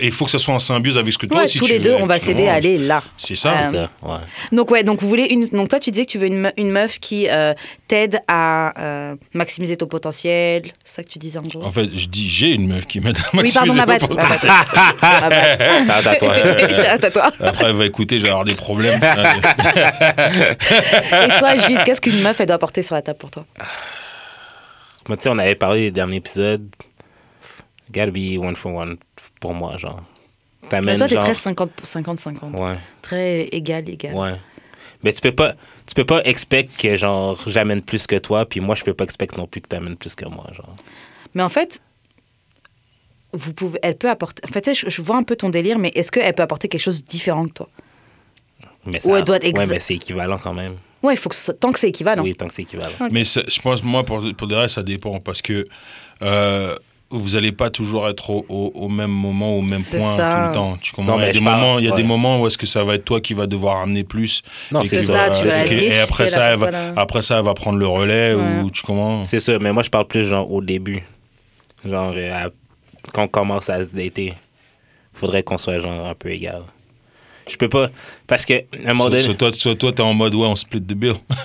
Il 0.00 0.12
faut 0.12 0.24
que 0.24 0.30
ça 0.30 0.38
soit 0.38 0.54
en 0.54 0.60
symbiose 0.60 0.96
avec 0.96 1.12
ce 1.12 1.18
que 1.18 1.26
toi 1.26 1.38
Ouais, 1.38 1.44
aussi 1.44 1.58
tous 1.58 1.66
tu 1.66 1.72
les 1.72 1.78
veux 1.78 1.84
deux, 1.84 1.94
on 1.94 2.06
va 2.06 2.20
s'aider 2.20 2.46
à 2.46 2.54
aller 2.54 2.78
là. 2.78 3.02
C'est 3.16 3.34
ça. 3.34 3.54
Euh, 3.54 3.64
ça, 3.64 3.90
ouais. 4.02 4.18
Donc 4.52 4.70
ouais, 4.70 4.84
donc 4.84 5.02
vous 5.02 5.08
voulez 5.08 5.24
une, 5.24 5.48
donc 5.48 5.68
toi 5.68 5.80
tu 5.80 5.90
disais 5.90 6.06
que 6.06 6.12
tu 6.12 6.18
veux 6.18 6.28
une, 6.28 6.52
une 6.56 6.70
meuf 6.70 7.00
qui 7.00 7.28
euh, 7.28 7.54
t'aide 7.88 8.20
à 8.28 8.72
euh, 8.80 9.16
maximiser 9.32 9.76
ton 9.76 9.86
potentiel, 9.86 10.62
c'est 10.84 10.94
ça 10.94 11.02
que 11.02 11.08
tu 11.08 11.18
disais 11.18 11.40
en 11.40 11.42
gros. 11.42 11.64
En 11.64 11.72
fait, 11.72 11.88
je 11.92 12.06
dis 12.06 12.28
j'ai 12.28 12.52
une 12.52 12.68
meuf 12.68 12.86
qui 12.86 13.00
m'aide 13.00 13.16
à 13.16 13.22
oui, 13.36 13.50
pardon, 13.52 13.74
maximiser 13.74 13.78
ma. 13.78 13.86
Ma 13.86 13.98
potentiel. 13.98 14.52
Attends, 15.88 17.10
toi. 17.12 17.32
Après, 17.40 17.66
elle 17.66 17.74
va 17.74 17.86
écouter, 17.86 18.20
j'ai 18.20 18.28
avoir 18.28 18.44
des 18.44 18.54
problèmes. 18.54 19.00
Et 19.02 19.06
toi, 21.38 21.56
Gilles, 21.56 21.82
qu'est-ce 21.84 22.00
qu'une 22.00 22.20
meuf 22.20 22.38
elle 22.38 22.46
doit 22.46 22.54
apporter 22.54 22.84
sur 22.84 22.94
la 22.94 23.02
table 23.02 23.18
pour 23.18 23.32
toi? 23.32 23.44
Moi, 25.08 25.16
tu 25.16 25.24
sais, 25.24 25.28
on 25.30 25.38
avait 25.38 25.54
parlé 25.54 25.80
des 25.82 25.90
derniers 25.90 26.16
épisodes. 26.16 26.68
Gotta 27.92 28.10
be 28.10 28.38
one 28.38 28.56
for 28.56 28.74
one 28.74 28.96
pour 29.40 29.54
moi, 29.54 29.76
genre. 29.76 30.02
Mais 30.72 30.96
Toi, 30.96 31.06
t'es 31.08 31.14
genre... 31.14 31.24
très 31.24 31.32
50-50. 31.34 32.58
Ouais, 32.58 32.78
Très 33.02 33.42
égal, 33.52 33.88
égal. 33.88 34.14
ouais. 34.14 34.34
Mais 35.02 35.12
tu 35.12 35.20
peux 35.20 35.32
pas, 35.32 35.52
tu 35.86 35.94
peux 35.94 36.06
pas 36.06 36.22
expect 36.24 36.70
que, 36.78 36.96
genre, 36.96 37.38
j'amène 37.46 37.82
plus 37.82 38.06
que 38.06 38.16
toi, 38.16 38.46
puis 38.46 38.60
moi, 38.60 38.74
je 38.74 38.82
peux 38.84 38.94
pas 38.94 39.04
expect 39.04 39.36
non 39.36 39.46
plus 39.46 39.60
que 39.60 39.68
t'amènes 39.68 39.96
plus 39.96 40.14
que 40.14 40.24
moi, 40.24 40.46
genre. 40.54 40.74
Mais 41.34 41.42
en 41.42 41.50
fait, 41.50 41.82
vous 43.34 43.52
pouvez, 43.52 43.78
elle 43.82 43.98
peut 43.98 44.08
apporter. 44.08 44.42
En 44.48 44.52
fait, 44.52 44.62
tu 44.62 44.74
sais, 44.74 44.86
je, 44.86 44.88
je 44.90 45.02
vois 45.02 45.16
un 45.16 45.22
peu 45.22 45.36
ton 45.36 45.50
délire, 45.50 45.78
mais 45.78 45.88
est-ce 45.94 46.10
qu'elle 46.10 46.32
peut 46.34 46.42
apporter 46.42 46.68
quelque 46.68 46.80
chose 46.80 47.02
de 47.02 47.06
différent 47.06 47.46
que 47.46 47.52
toi? 47.52 47.68
Mais 48.86 49.04
Ouais, 49.06 49.18
elle 49.18 49.24
doit 49.24 49.36
être 49.36 49.44
ouais, 49.58 49.64
exa- 49.66 49.70
mais 49.70 49.78
c'est 49.78 49.94
équivalent 49.94 50.38
quand 50.38 50.54
même. 50.54 50.76
Ouais, 51.04 51.14
il 51.14 51.16
faut 51.16 51.28
que 51.28 51.36
ce 51.36 51.44
soit- 51.44 51.54
tant 51.54 51.70
que 51.70 51.78
c'est 51.78 51.88
équivalent. 51.90 52.22
Oui, 52.22 52.34
tant 52.34 52.46
que 52.46 52.54
c'est 52.54 52.62
équivalent. 52.62 52.90
Mais 53.12 53.22
je 53.24 53.60
pense, 53.60 53.84
moi, 53.84 54.02
pour, 54.04 54.20
pour 54.36 54.48
de 54.48 54.54
vrai, 54.54 54.68
ça 54.68 54.82
dépend 54.82 55.20
parce 55.20 55.42
que 55.42 55.64
euh, 56.22 56.74
vous 57.10 57.30
n'allez 57.30 57.52
pas 57.52 57.70
toujours 57.70 58.08
être 58.08 58.30
au, 58.30 58.44
au- 58.48 58.72
au 58.74 58.88
même 58.88 59.10
moment, 59.10 59.56
au 59.56 59.62
même 59.62 59.82
point 59.84 60.16
ça. 60.16 60.40
tout 60.44 60.48
le 60.48 60.54
temps. 60.54 60.76
Tu 60.80 60.92
comprends? 60.92 61.12
Non, 61.18 61.20
Il 61.22 61.26
y 61.26 61.28
a, 61.28 61.32
des 61.32 61.40
moments, 61.40 61.78
il 61.78 61.84
y 61.84 61.88
a 61.88 61.90
des 61.92 62.02
ouais. 62.02 62.08
moments 62.08 62.40
où 62.40 62.46
est-ce 62.46 62.58
que 62.58 62.66
ça 62.66 62.82
va 62.82 62.94
être 62.94 63.04
toi 63.04 63.20
qui 63.20 63.34
va 63.34 63.46
devoir 63.46 63.82
amener 63.82 64.02
plus. 64.02 64.42
Non, 64.72 64.82
c'est 64.82 64.98
ça, 65.00 65.28
va- 65.28 65.30
tu 65.30 65.46
vas 65.46 65.64
aider, 65.66 65.84
Et 65.94 65.98
après 66.00 66.26
ça, 66.26 66.46
elle 66.46 66.58
va, 66.58 66.70
voilà. 66.70 66.92
après 66.96 67.22
ça, 67.22 67.38
elle 67.38 67.44
va 67.44 67.54
prendre 67.54 67.78
le 67.78 67.86
relais 67.86 68.34
Ouais. 68.34 68.62
ou 68.64 68.70
tu 68.70 68.82
comprends? 68.82 69.24
C'est 69.24 69.40
sûr, 69.40 69.60
mais 69.60 69.72
moi, 69.72 69.82
je 69.82 69.90
parle 69.90 70.06
plus, 70.06 70.24
genre, 70.26 70.50
au 70.50 70.62
début. 70.62 71.04
Genre, 71.84 72.14
euh, 72.16 72.48
quand 73.12 73.24
on 73.24 73.28
commence 73.28 73.68
à 73.68 73.84
se 73.84 73.94
dater, 73.94 74.32
faudrait 75.12 75.42
qu'on 75.42 75.58
soit, 75.58 75.78
genre, 75.80 76.06
un 76.08 76.14
peu 76.14 76.30
égal. 76.30 76.62
Je 77.46 77.56
peux 77.56 77.68
pas, 77.68 77.90
parce 78.26 78.46
que, 78.46 78.54
à 78.54 78.58
un 78.86 78.88
moment 78.94 79.02
Soit, 79.04 79.10
donné... 79.10 79.22
soit 79.22 79.34
toi, 79.34 79.52
soit 79.52 79.74
toi, 79.74 79.92
t'es 79.92 80.00
en 80.02 80.14
mode 80.14 80.34
ouais, 80.34 80.46
on 80.46 80.56
split 80.56 80.80
the 80.80 80.94
bill. 80.94 81.12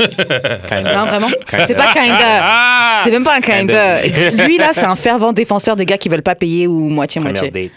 kinda. 0.69 0.95
Non, 0.95 1.05
vraiment. 1.05 1.27
C'est 1.67 1.75
pas 1.75 1.91
kinda. 1.91 2.39
Ah 2.41 3.01
C'est 3.03 3.12
même 3.12 3.23
pas 3.25 3.35
un 3.35 3.41
kinda. 3.41 4.01
Kinda. 4.03 4.45
Lui, 4.45 4.57
là, 4.57 4.69
c'est 4.71 4.85
un 4.85 4.95
fervent 5.07 5.33
défenseur 5.33 5.75
de 5.75 5.83
gars 5.83 5.97
qui 5.97 6.07
veulent 6.07 6.21
pas 6.21 6.35
payer 6.35 6.67
ou 6.67 6.88
moitié-moitié. 6.89 7.71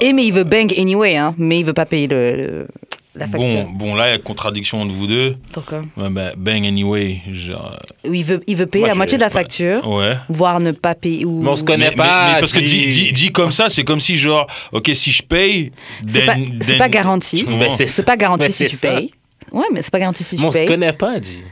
Et 0.00 0.12
mais 0.12 0.24
il 0.24 0.32
veut 0.32 0.44
bang 0.44 0.72
anyway, 0.78 1.16
hein, 1.16 1.34
mais 1.38 1.60
il 1.60 1.64
veut 1.64 1.72
pas 1.72 1.86
payer 1.86 2.06
le, 2.08 2.36
le- 2.36 2.68
la 3.14 3.26
facture. 3.26 3.40
Bon, 3.64 3.70
bon, 3.72 3.94
là, 3.94 4.08
il 4.08 4.12
y 4.12 4.14
a 4.14 4.18
contradiction 4.18 4.80
entre 4.82 4.92
vous 4.92 5.06
deux. 5.06 5.36
Pourquoi 5.52 5.82
ben, 5.96 6.32
bang 6.36 6.64
anyway. 6.66 7.20
Genre, 7.32 7.76
il 8.04 8.24
veut, 8.24 8.42
il 8.46 8.56
veut 8.56 8.66
payer 8.66 8.82
Moi, 8.82 8.88
la 8.88 8.94
moitié 8.94 9.18
de 9.18 9.22
la 9.22 9.30
facture, 9.30 9.88
ouais. 9.88 10.16
voire 10.28 10.60
ne 10.60 10.70
pas 10.72 10.94
payer. 10.94 11.24
Ou... 11.24 11.42
Mais 11.42 11.50
on 11.50 11.56
se 11.56 11.64
connaît 11.64 11.90
Mais, 11.90 11.96
pas. 11.96 12.26
mais- 12.28 12.34
mais 12.34 12.40
parce 12.40 12.52
que 12.52 12.60
dit, 12.60 12.86
dit, 12.88 13.12
dit 13.12 13.32
comme 13.32 13.50
ça, 13.50 13.68
c'est 13.68 13.84
comme 13.84 14.00
si 14.00 14.16
genre, 14.16 14.46
ok, 14.72 14.90
si 14.94 15.10
je 15.12 15.22
paye, 15.22 15.72
C'est 16.06 16.24
pas, 16.26 16.34
c'est 16.60 16.66
then- 16.66 16.78
pas 16.78 16.88
garanti. 16.88 17.44
C'est 17.70 17.86
C'est 17.88 18.04
pas 18.04 18.16
garanti 18.16 18.52
si 18.52 18.66
tu 18.66 18.76
ça. 18.76 18.88
payes. 18.94 19.10
Ouais, 19.52 19.64
mais 19.72 19.82
c'est 19.82 19.90
pas 19.90 19.98
garanti 19.98 20.22
si 20.22 20.36
Mais 20.36 20.40
tu 20.42 20.46
on 20.46 20.52
se 20.52 20.58
payes. 20.58 20.66
connaît 20.68 20.92
pas, 20.92 21.20
G. 21.20 21.44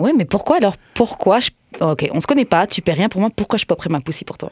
Ouais, 0.00 0.12
mais 0.16 0.24
pourquoi 0.24 0.56
alors? 0.56 0.76
Pourquoi 0.94 1.40
je... 1.40 1.50
Ok, 1.80 2.08
on 2.12 2.20
se 2.20 2.26
connaît 2.26 2.44
pas, 2.46 2.66
tu 2.66 2.80
paies 2.80 2.92
rien 2.94 3.08
pour 3.10 3.20
moi, 3.20 3.28
pourquoi 3.34 3.58
je 3.58 3.64
peux 3.64 3.74
pas 3.74 3.76
prendre 3.76 3.92
ma 3.92 4.00
poussie 4.00 4.24
pour 4.24 4.38
toi? 4.38 4.50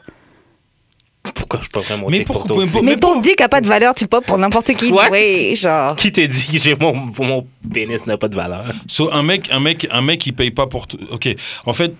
Pourquoi 1.33 1.59
je 1.63 1.69
peux 1.69 1.81
pas 1.81 1.97
mon 1.97 2.09
Mais 2.09 2.23
pour 2.23 2.45
toi 2.45 2.57
aussi? 2.57 2.75
mais 2.77 2.81
Mais 2.81 2.97
ton 2.97 3.19
dick 3.21 3.41
a 3.41 3.49
pas 3.49 3.61
de 3.61 3.67
valeur, 3.67 3.95
tu 3.95 4.07
pop 4.07 4.25
pour 4.25 4.37
n'importe 4.37 4.73
qui. 4.73 4.91
Oui, 5.11 5.55
genre. 5.55 5.95
Qui 5.95 6.11
te 6.11 6.21
dit 6.21 6.45
que 6.53 6.59
j'ai 6.63 6.75
mon, 6.75 6.93
mon 7.19 7.47
pénis 7.73 8.05
n'a 8.05 8.17
pas 8.17 8.27
de 8.27 8.35
valeur? 8.35 8.65
So, 8.87 9.11
un 9.13 9.23
mec, 9.23 9.49
un 9.51 9.59
mec, 9.59 9.87
un 9.91 10.01
mec, 10.01 10.25
il 10.25 10.33
paye 10.33 10.51
pas 10.51 10.67
pour 10.67 10.87
tout. 10.87 10.97
Ok, 11.11 11.27
en 11.65 11.73
fait, 11.73 11.93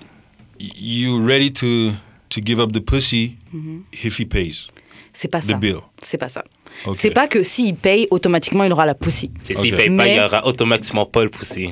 you 0.60 1.26
ready 1.26 1.52
to 1.54 1.92
to 2.30 2.42
give 2.44 2.60
up 2.60 2.72
the 2.72 2.80
pussy 2.80 3.36
if 4.04 4.20
he 4.20 4.26
pays? 4.26 4.68
C'est 5.14 5.30
pas 5.30 5.40
the 5.40 5.44
ça. 5.52 5.54
bill. 5.58 5.78
C'est 6.02 6.18
pas 6.18 6.30
ça. 6.30 6.44
C'est 6.94 7.12
pas 7.12 7.28
que 7.28 7.42
s'il 7.44 7.76
paye, 7.76 8.08
automatiquement, 8.12 8.64
il 8.64 8.72
aura 8.72 8.86
la 8.86 8.96
pussy. 8.96 9.32
C'est 9.44 9.58
s'il 9.58 9.76
paye 9.76 9.88
pas, 9.88 10.04
Mais- 10.04 10.12
il 10.12 10.18
y 10.18 10.20
aura 10.22 10.46
automatiquement 10.46 11.06
pas 11.06 11.24
le 11.24 11.30
poussi. 11.30 11.70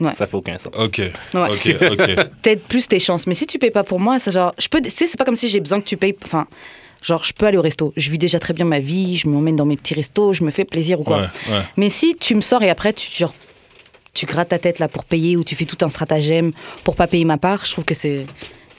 Ouais. 0.00 0.12
Ça 0.14 0.26
fait 0.26 0.36
aucun 0.36 0.58
sens. 0.58 0.72
Ok, 0.78 0.98
Ouais. 0.98 1.10
ok, 1.34 1.76
ok. 1.92 1.96
Peut-être 2.42 2.62
plus 2.66 2.86
tes 2.88 2.98
chances. 3.00 3.26
Mais 3.26 3.34
si 3.34 3.46
tu 3.46 3.58
payes 3.58 3.70
pas 3.70 3.84
pour 3.84 4.00
moi, 4.00 4.18
c'est 4.18 4.32
genre. 4.32 4.54
Je 4.58 4.68
peux. 4.68 4.80
Tu 4.80 4.90
sais, 4.90 5.06
c'est 5.06 5.16
pas 5.16 5.24
comme 5.24 5.36
si 5.36 5.48
j'ai 5.48 5.60
besoin 5.60 5.80
que 5.80 5.86
tu 5.86 5.96
payes. 5.96 6.16
Enfin. 6.24 6.46
Genre, 7.00 7.22
je 7.22 7.32
peux 7.32 7.46
aller 7.46 7.58
au 7.58 7.62
resto. 7.62 7.92
Je 7.96 8.10
vis 8.10 8.18
déjà 8.18 8.40
très 8.40 8.52
bien 8.52 8.64
ma 8.64 8.80
vie. 8.80 9.16
Je 9.16 9.28
m'emmène 9.28 9.54
dans 9.54 9.66
mes 9.66 9.76
petits 9.76 9.94
restos. 9.94 10.32
Je 10.32 10.42
me 10.42 10.50
fais 10.50 10.64
plaisir 10.64 11.00
ou 11.00 11.04
quoi. 11.04 11.18
Ouais, 11.18 11.52
ouais. 11.54 11.62
Mais 11.76 11.90
si 11.90 12.16
tu 12.16 12.34
me 12.34 12.40
sors 12.40 12.60
et 12.64 12.70
après, 12.70 12.92
tu, 12.92 13.08
genre, 13.16 13.32
tu 14.14 14.26
grattes 14.26 14.48
ta 14.48 14.58
tête 14.58 14.80
là 14.80 14.88
pour 14.88 15.04
payer 15.04 15.36
ou 15.36 15.44
tu 15.44 15.54
fais 15.54 15.64
tout 15.64 15.76
un 15.84 15.88
stratagème 15.90 16.50
pour 16.82 16.96
pas 16.96 17.06
payer 17.06 17.24
ma 17.24 17.38
part, 17.38 17.64
je 17.64 17.70
trouve 17.70 17.84
que 17.84 17.94
c'est. 17.94 18.26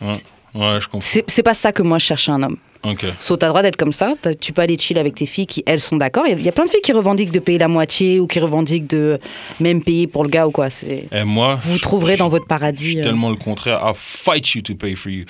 Ouais, 0.02 0.12
ouais, 0.54 0.82
je 0.82 0.88
comprends. 0.90 1.00
C'est 1.28 1.44
pas 1.44 1.54
ça 1.54 1.72
que 1.72 1.82
moi 1.82 1.98
je 1.98 2.06
cherche 2.08 2.28
un 2.28 2.44
homme. 2.44 2.58
Ok. 2.84 3.06
So, 3.20 3.36
t'as 3.36 3.48
le 3.48 3.52
droit 3.52 3.62
d'être 3.62 3.76
comme 3.76 3.92
ça. 3.92 4.14
T'as- 4.22 4.34
Tu 4.36 4.54
peux 4.54 4.62
aller 4.62 4.78
chill 4.78 4.98
avec 4.98 5.16
tes 5.16 5.26
filles 5.26 5.48
qui, 5.48 5.64
elles, 5.66 5.82
sont 5.82 5.98
d'accord. 5.98 6.24
Il 6.28 6.32
y, 6.32 6.34
a- 6.36 6.38
il 6.38 6.46
y 6.46 6.50
a 6.50 6.54
plein 6.54 6.66
de 6.66 6.70
filles 6.70 6.80
qui 6.82 6.94
revendiquent 6.94 7.32
de 7.32 7.40
payer 7.40 7.58
la 7.60 7.68
moitié 7.68 8.20
ou 8.22 8.28
qui 8.28 8.40
revendiquent 8.40 8.88
de 8.90 9.20
même 9.60 9.84
payer 9.84 10.08
pour 10.08 10.24
le 10.24 10.30
gars 10.30 10.48
ou 10.48 10.52
quoi. 10.52 10.70
C'est... 10.70 11.08
Et 11.12 11.24
moi, 11.26 11.56
Vous 11.62 11.76
je- 11.76 11.82
trouverez 11.82 12.14
je- 12.14 12.20
dans 12.20 12.30
votre 12.30 12.46
Je 12.46 12.48
paradis. 12.48 12.90
suis 12.92 13.00
euh. 13.00 13.04
tellement 13.04 13.30
le 13.30 13.36
contraire. 13.36 13.82
I'll 13.86 13.94
fight 13.96 14.48
you 14.56 14.62
to 14.62 14.76
pay 14.76 14.96
for 14.96 15.12
you. 15.12 15.26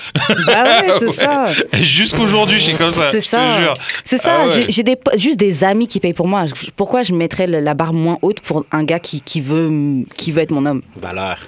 Bah 0.45 0.63
ouais, 0.63 0.93
c'est 0.99 1.11
ça. 1.11 1.47
Et 1.73 1.83
Jusqu'aujourd'hui, 1.83 2.59
je 2.59 2.65
suis 2.65 2.75
comme 2.77 2.91
ça. 2.91 3.09
C'est 3.11 3.19
je 3.21 3.25
te 3.25 3.29
ça. 3.29 3.59
jure. 3.59 3.73
C'est 4.03 4.17
ça. 4.19 4.41
Ah 4.43 4.47
ouais. 4.47 4.65
J'ai, 4.69 4.83
des, 4.83 4.97
juste 5.15 5.39
des 5.39 5.63
amis 5.63 5.87
qui 5.87 5.99
payent 5.99 6.13
pour 6.13 6.27
moi. 6.27 6.45
Je- 6.45 6.53
Pourquoi 6.75 7.01
je 7.01 7.13
mettrais 7.15 7.47
la 7.47 7.73
barre 7.73 7.93
moins 7.93 8.19
haute 8.21 8.41
pour 8.41 8.65
un 8.71 8.83
gars 8.83 8.99
qui, 8.99 9.21
qui, 9.21 9.41
veut, 9.41 10.03
qui 10.15 10.31
veut 10.31 10.41
être 10.43 10.51
mon 10.51 10.65
homme? 10.67 10.83
Valeur. 11.01 11.39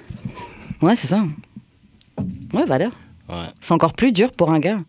Ouais, 0.81 0.95
c'est 0.95 1.07
ça. 1.07 1.23
Ouais, 2.53 2.65
valeur. 2.65 2.91
Ouais. 3.29 3.45
C'est 3.61 3.73
encore 3.73 3.93
plus 3.93 4.11
dur 4.11 4.31
pour 4.31 4.51
un 4.51 4.59
gars. 4.59 4.79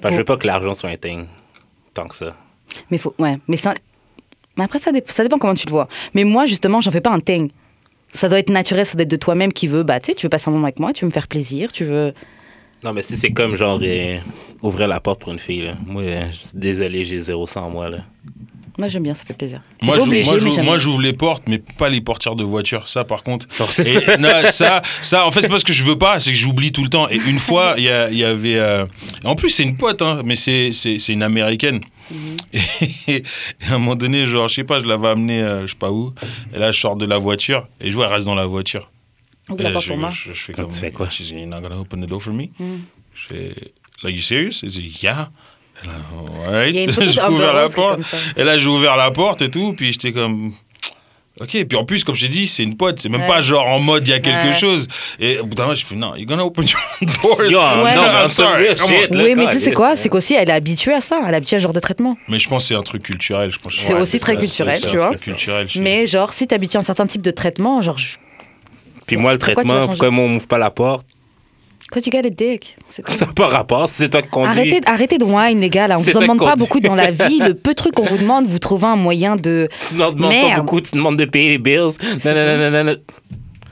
Parce 0.00 0.12
que 0.12 0.14
je 0.16 0.18
veux 0.20 0.24
pas 0.24 0.36
que 0.36 0.46
l'argent 0.46 0.74
soit 0.74 0.90
un 0.90 0.96
thing. 0.96 1.26
Tant 1.94 2.06
que 2.06 2.14
ça. 2.16 2.36
Mais 2.90 2.98
faut, 2.98 3.14
ouais, 3.18 3.38
mais 3.48 3.56
ça, 3.56 3.74
mais 4.56 4.64
après 4.64 4.78
ça, 4.78 4.92
dé- 4.92 5.02
ça 5.06 5.22
dépend 5.22 5.38
comment 5.38 5.54
tu 5.54 5.66
le 5.66 5.70
vois. 5.72 5.88
Mais 6.14 6.24
moi 6.24 6.46
justement, 6.46 6.80
j'en 6.80 6.90
fais 6.90 7.00
pas 7.00 7.10
un 7.10 7.20
thing. 7.20 7.50
Ça 8.12 8.28
doit 8.28 8.38
être 8.38 8.50
naturel, 8.50 8.86
ça 8.86 8.94
doit 8.94 9.02
être 9.02 9.10
de 9.10 9.16
toi-même 9.16 9.52
qui 9.52 9.66
veut. 9.68 9.82
Bah, 9.82 10.00
tu 10.00 10.06
sais, 10.06 10.14
tu 10.14 10.26
veux 10.26 10.30
passer 10.30 10.48
un 10.48 10.52
moment 10.52 10.64
avec 10.66 10.80
moi, 10.80 10.92
tu 10.92 11.04
veux 11.04 11.08
me 11.08 11.12
faire 11.12 11.28
plaisir, 11.28 11.70
tu 11.72 11.84
veux. 11.84 12.12
Non, 12.82 12.92
mais 12.92 13.02
si 13.02 13.16
c'est 13.16 13.30
comme 13.30 13.54
genre 13.56 13.78
euh, 13.82 14.18
ouvrir 14.62 14.88
la 14.88 15.00
porte 15.00 15.20
pour 15.20 15.32
une 15.32 15.38
fille, 15.38 15.62
là. 15.62 15.74
Moi, 15.86 16.02
euh, 16.02 16.26
désolé, 16.54 17.04
j'ai 17.04 17.18
zéro 17.18 17.46
sans 17.46 17.68
moi, 17.70 17.88
là. 17.90 17.98
Moi 18.78 18.88
j'aime 18.88 19.02
bien, 19.02 19.14
ça 19.14 19.24
fait 19.24 19.34
plaisir. 19.36 19.60
Moi, 19.82 19.98
Pas 19.98 20.78
j'ouvre 20.78 21.00
les 21.02 21.12
portes, 21.12 21.42
mais 21.46 21.58
pas 21.58 21.88
les 21.88 22.00
portières 22.00 22.36
de 22.36 22.44
voiture. 22.44 22.86
Ça, 22.88 23.04
par 23.04 23.22
contre. 23.22 23.46
Et 23.80 23.84
ça. 23.84 24.16
non, 24.18 24.28
ça, 24.50 24.82
ça, 25.02 25.26
en 25.26 25.30
fait, 25.30 25.42
c'est 25.42 25.48
pas 25.48 25.58
ce 25.58 25.64
que 25.64 25.72
je 25.72 25.82
veux 25.84 25.98
pas, 25.98 26.20
c'est 26.20 26.30
que 26.30 26.36
j'oublie 26.36 26.72
tout 26.72 26.82
le 26.82 26.88
temps. 26.88 27.08
Et 27.08 27.16
une 27.16 27.38
fois, 27.48 27.74
il 27.76 27.84
y, 27.84 27.88
a- 27.88 28.10
il 28.10 28.16
y 28.18 28.24
avait. 28.24 28.56
euh, 28.58 28.86
En 29.24 29.34
plus, 29.36 29.50
c'est 29.50 29.62
une 29.64 29.76
pote, 29.76 30.02
hein, 30.02 30.22
mais 30.24 30.36
c'est 30.36 30.72
c'est- 30.72 30.98
c'est 30.98 31.12
une 31.12 31.22
américaine. 31.22 31.80
Et, 33.06 33.22
à 33.68 33.74
un 33.74 33.78
moment 33.78 33.94
donné, 33.94 34.26
genre, 34.26 34.48
je 34.48 34.54
sais 34.56 34.64
pas, 34.64 34.80
je 34.80 34.86
l'avais 34.86 35.08
amenée, 35.08 35.40
euh, 35.42 35.62
je 35.66 35.72
sais 35.72 35.78
pas 35.78 35.90
où. 35.92 36.12
Et 36.54 36.58
là, 36.58 36.72
je 36.72 36.80
sors 36.80 36.96
de 36.96 37.06
la 37.06 37.18
voiture 37.18 37.68
et 37.80 37.90
je 37.90 37.94
vois, 37.94 38.06
elle 38.06 38.14
reste 38.14 38.26
dans 38.26 38.34
la 38.34 38.46
voiture. 38.46 38.90
Ouvre 39.48 39.62
la 39.62 39.70
Et 39.70 39.72
porte 39.72 39.84
je, 39.84 39.90
pour 39.90 39.98
moi. 39.98 40.10
je- 40.10 40.32
je 40.32 40.38
fais 40.40 40.52
Comme 40.52 40.66
comme. 40.66 40.74
tu 40.74 40.80
fais 40.80 40.90
quoi? 40.92 41.08
She's 41.10 41.30
you're 41.30 41.46
not 41.46 41.60
gonna 41.60 41.78
open 41.78 42.00
the 42.04 42.08
door 42.08 42.22
for 42.22 42.32
me? 42.32 42.50
Mm. 42.58 42.78
Je 43.14 43.26
fais. 43.28 43.54
Like, 44.02 44.16
you 44.16 44.22
serious? 44.22 44.60
Elle 44.62 44.68
dit, 44.70 44.98
yeah. 45.02 45.30
Et 45.82 46.86
là, 46.86 46.92
J'ai 47.06 47.22
ouvert 47.22 47.52
la 47.54 47.68
porte. 47.68 47.96
comme. 47.96 48.20
Et 48.36 48.44
là, 48.44 48.58
j'ai 48.58 48.68
ouvert 48.68 48.96
la 48.96 49.10
porte 49.10 49.42
et 49.42 49.50
tout, 49.50 49.72
puis 49.76 49.92
j'étais 49.92 50.12
comme. 50.12 50.52
Ok, 51.40 51.56
puis 51.66 51.78
en 51.78 51.86
plus, 51.86 52.04
comme 52.04 52.14
je 52.14 52.26
t'ai 52.26 52.30
dit, 52.32 52.46
c'est 52.46 52.64
une 52.64 52.76
pote, 52.76 53.00
c'est 53.00 53.08
même 53.08 53.22
Ouais. 53.22 53.26
pas 53.26 53.40
genre 53.40 53.64
en 53.66 53.78
mode 53.78 54.06
il 54.06 54.10
y 54.10 54.14
a 54.14 54.18
quelque 54.20 54.48
Ouais. 54.48 54.52
chose. 54.52 54.88
Et 55.18 55.38
au 55.38 55.46
bout 55.46 55.54
d'un 55.54 55.62
moment, 55.62 55.74
je 55.74 55.86
fais 55.86 55.94
non, 55.94 56.14
you're 56.14 56.26
gonna 56.26 56.44
open 56.44 56.66
your 56.66 56.78
door. 57.22 57.42
Yo, 57.44 57.58
Ouais. 57.82 57.94
non, 57.94 58.02
mais 58.02 58.24
I'm 58.24 58.30
sorry, 58.30 58.66
shit, 58.76 59.08
Oui, 59.14 59.34
mais 59.34 59.48
tu 59.50 59.60
sais 59.60 59.72
quoi? 59.72 59.96
C'est 59.96 60.10
qu'aussi 60.10 60.34
elle 60.34 60.50
est 60.50 60.52
habituée 60.52 60.92
à 60.92 61.00
ça, 61.00 61.18
elle 61.26 61.32
est 61.32 61.36
habituée 61.38 61.56
à 61.56 61.60
ce 61.60 61.62
genre 61.62 61.72
de 61.72 61.80
traitement. 61.80 62.18
Mais 62.28 62.38
je 62.38 62.46
pense 62.46 62.64
que 62.64 62.68
c'est 62.68 62.74
un 62.74 62.82
truc 62.82 63.04
culturel. 63.04 63.50
Je 63.50 63.58
pense. 63.58 63.72
C'est 63.78 63.94
Ouais, 63.94 64.00
aussi 64.02 64.18
très 64.18 64.34
ça, 64.34 64.40
culturel, 64.40 64.80
tu 64.82 64.96
vois. 64.98 65.14
culturel. 65.14 65.66
Mais 65.76 66.04
genre, 66.06 66.30
si 66.34 66.46
t'habitues 66.46 66.76
à 66.76 66.80
un 66.80 66.82
certain 66.82 67.06
type 67.06 67.22
de 67.22 67.30
traitement, 67.30 67.80
genre, 67.80 67.96
je... 67.96 68.16
Puis 69.06 69.16
moi, 69.16 69.32
le 69.32 69.38
Pourquoi 69.38 69.54
traitement, 69.64 70.10
moi, 70.10 70.24
on 70.24 70.28
m'ouvre 70.28 70.46
pas 70.46 70.58
la 70.58 70.70
porte? 70.70 71.06
Cause 71.90 72.06
you 72.06 72.12
got 72.12 72.24
a 72.24 72.30
dick. 72.30 72.76
Ça 72.88 73.26
n'a 73.26 73.32
pas 73.32 73.48
rapport, 73.48 73.88
c'est 73.88 74.08
toi 74.08 74.22
qui 74.22 74.28
conduis. 74.28 74.50
Arrêtez, 74.50 74.80
arrêtez 74.86 75.18
de 75.18 75.24
whine, 75.24 75.60
les 75.60 75.70
gars. 75.70 75.88
Là, 75.88 75.98
on 75.98 76.02
vous 76.02 76.16
en 76.16 76.20
demande 76.20 76.38
pas 76.38 76.54
beaucoup 76.54 76.78
dans 76.78 76.94
la 76.94 77.10
vie. 77.10 77.40
Le 77.40 77.54
peu 77.54 77.70
de 77.70 77.76
trucs 77.76 77.94
qu'on 77.94 78.06
vous 78.06 78.18
demande, 78.18 78.46
vous 78.46 78.60
trouvez 78.60 78.86
un 78.86 78.96
moyen 78.96 79.34
de. 79.34 79.68
Tu 79.88 79.94
ne 79.94 80.10
demandes 80.10 80.32
pas 80.32 80.56
beaucoup, 80.56 80.80
tu 80.80 80.94
demandes 80.94 81.16
de 81.16 81.24
payer 81.24 81.50
les 81.50 81.58
bills. 81.58 81.96
Non, 82.24 82.34
non, 82.34 82.46
non, 82.46 82.58
non, 82.58 82.70
non, 82.70 82.84
non. 82.84 82.96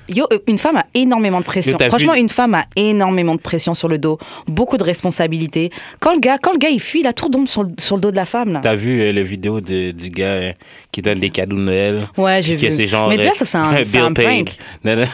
Yo, 0.09 0.27
euh, 0.33 0.39
une 0.47 0.59
femme 0.59 0.77
a 0.79 0.87
énormément 0.95 1.41
de 1.41 1.45
pression. 1.45 1.77
Yo, 1.79 1.89
Franchement, 1.89 2.15
vu- 2.15 2.21
une 2.21 2.29
femme 2.29 2.55
a 2.55 2.65
énormément 2.77 3.35
de 3.35 3.41
pression 3.41 3.75
sur 3.75 3.89
le 3.89 3.99
dos, 3.99 4.19
beaucoup 4.47 4.77
de 4.77 4.83
responsabilités. 4.85 5.71
Quand 6.01 6.15
le 6.15 6.21
gars, 6.21 6.39
quand 6.39 6.53
le 6.53 6.59
gars 6.59 6.71
il 6.71 6.81
fuit, 6.81 7.03
la 7.03 7.13
tour 7.13 7.31
tombe 7.31 7.47
sur 7.49 7.63
le, 7.65 7.71
sur 7.79 7.97
le 7.97 8.01
dos 8.03 8.11
de 8.11 8.17
la 8.17 8.25
femme. 8.27 8.61
T'as 8.63 8.75
vu 8.75 9.01
euh, 9.01 9.13
la 9.13 9.23
vidéo 9.23 9.61
de- 9.61 9.91
du 9.91 10.11
gars 10.11 10.25
euh, 10.27 10.53
qui 10.93 11.03
donne 11.03 11.19
des 11.19 11.31
cadeaux 11.31 11.57
de 11.57 11.61
Noël? 11.63 12.09
Ouais, 12.17 12.41
j'ai 12.43 12.57
vu. 12.57 12.87
genre, 12.87 13.09
Mais 13.09 13.17
déjà, 13.19 13.35
ça 13.35 13.45
c'est 13.45 13.99
un, 13.99 14.13
prank. 14.15 14.51
Non, 14.85 14.97
non. 14.97 15.05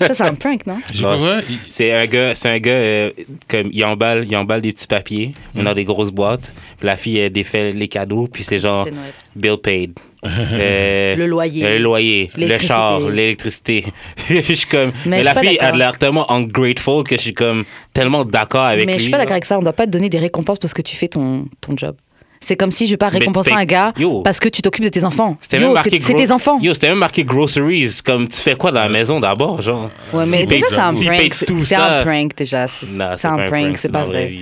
Ça 0.00 0.14
c'est 0.14 0.22
un 0.22 0.34
prank, 0.34 0.66
non? 0.66 0.78
Non, 1.02 1.40
C'est 1.68 1.92
un 1.92 2.06
gars, 2.06 2.34
c'est 2.34 2.48
un 2.50 2.58
gars 2.58 2.70
euh, 2.72 3.10
comme 3.48 3.68
il 3.72 3.84
emballe, 3.84 4.24
il 4.28 4.36
emballe 4.36 4.60
des 4.62 4.72
petits 4.72 4.86
papiers 4.86 5.34
Hmm. 5.54 5.64
dans 5.64 5.74
des 5.74 5.84
grosses 5.84 6.10
boîtes. 6.12 6.52
La 6.82 6.96
fille 6.96 7.18
elle 7.18 7.32
défait 7.32 7.72
les 7.72 7.88
cadeaux, 7.88 8.28
puis 8.32 8.44
c'est 8.44 8.58
genre 8.60 8.86
bill 9.34 9.56
paid. 9.62 9.92
Euh, 10.24 11.16
Le 11.16 11.26
loyer. 11.26 11.62
Le 11.78 11.78
loyer, 11.82 12.30
le 12.34 12.40
L'électricité. 12.40 12.68
char, 12.74 13.00
l'électricité. 13.08 13.84
Je 14.28 14.40
suis 14.54 14.66
comme. 14.68 14.92
Mais 15.06 15.18
Mais, 15.18 15.22
la 15.22 15.34
fille 15.34 15.58
a 15.58 15.72
l'air 15.72 15.96
tellement 15.98 16.30
ungrateful 16.30 17.04
que 17.04 17.16
je 17.16 17.20
suis 17.22 17.34
comme 17.34 17.64
tellement 17.94 18.24
d'accord 18.24 18.64
avec 18.66 18.86
Mais 18.86 18.92
lui. 18.92 18.98
je 18.98 19.02
suis 19.04 19.10
pas 19.10 19.18
d'accord 19.18 19.32
avec 19.32 19.44
ça. 19.46 19.58
On 19.58 19.62
doit 19.62 19.72
pas 19.72 19.86
te 19.86 19.90
donner 19.90 20.08
des 20.08 20.18
récompenses 20.18 20.58
parce 20.58 20.74
que 20.74 20.82
tu 20.82 20.94
fais 20.96 21.08
ton, 21.08 21.46
ton 21.60 21.76
job. 21.76 21.96
C'est 22.42 22.56
comme 22.56 22.72
si 22.72 22.86
je 22.86 22.92
vais 22.92 22.96
pas 22.96 23.10
récompenser 23.10 23.52
un 23.52 23.64
gars 23.64 23.92
Yo. 23.98 24.22
parce 24.22 24.40
que 24.40 24.48
tu 24.48 24.62
t'occupes 24.62 24.84
de 24.84 24.88
tes 24.88 25.04
enfants. 25.04 25.36
C'était 25.42 25.58
Yo, 25.58 25.64
même 25.64 25.74
marqué 25.74 26.00
c'est 26.00 26.14
tes 26.14 26.32
enfants. 26.32 26.58
Yo, 26.60 26.72
c'était 26.72 26.88
même 26.88 26.98
marqué 26.98 27.22
groceries. 27.22 27.98
Comme 28.04 28.28
tu 28.28 28.38
fais 28.38 28.54
quoi 28.54 28.72
dans 28.72 28.80
la 28.80 28.88
maison 28.88 29.20
d'abord, 29.20 29.60
genre? 29.60 29.90
Ouais, 30.12 30.24
mais 30.26 30.46
déjà 30.46 30.66
c'est 30.70 30.76
un 30.78 30.94
prank. 30.94 31.34
C'est 31.64 31.74
un 31.74 32.02
prank 32.02 32.34
déjà. 32.34 32.66
C'est 32.68 33.26
un 33.26 33.38
prank, 33.46 33.76
c'est 33.76 33.92
pas 33.92 34.04
vrai. 34.04 34.32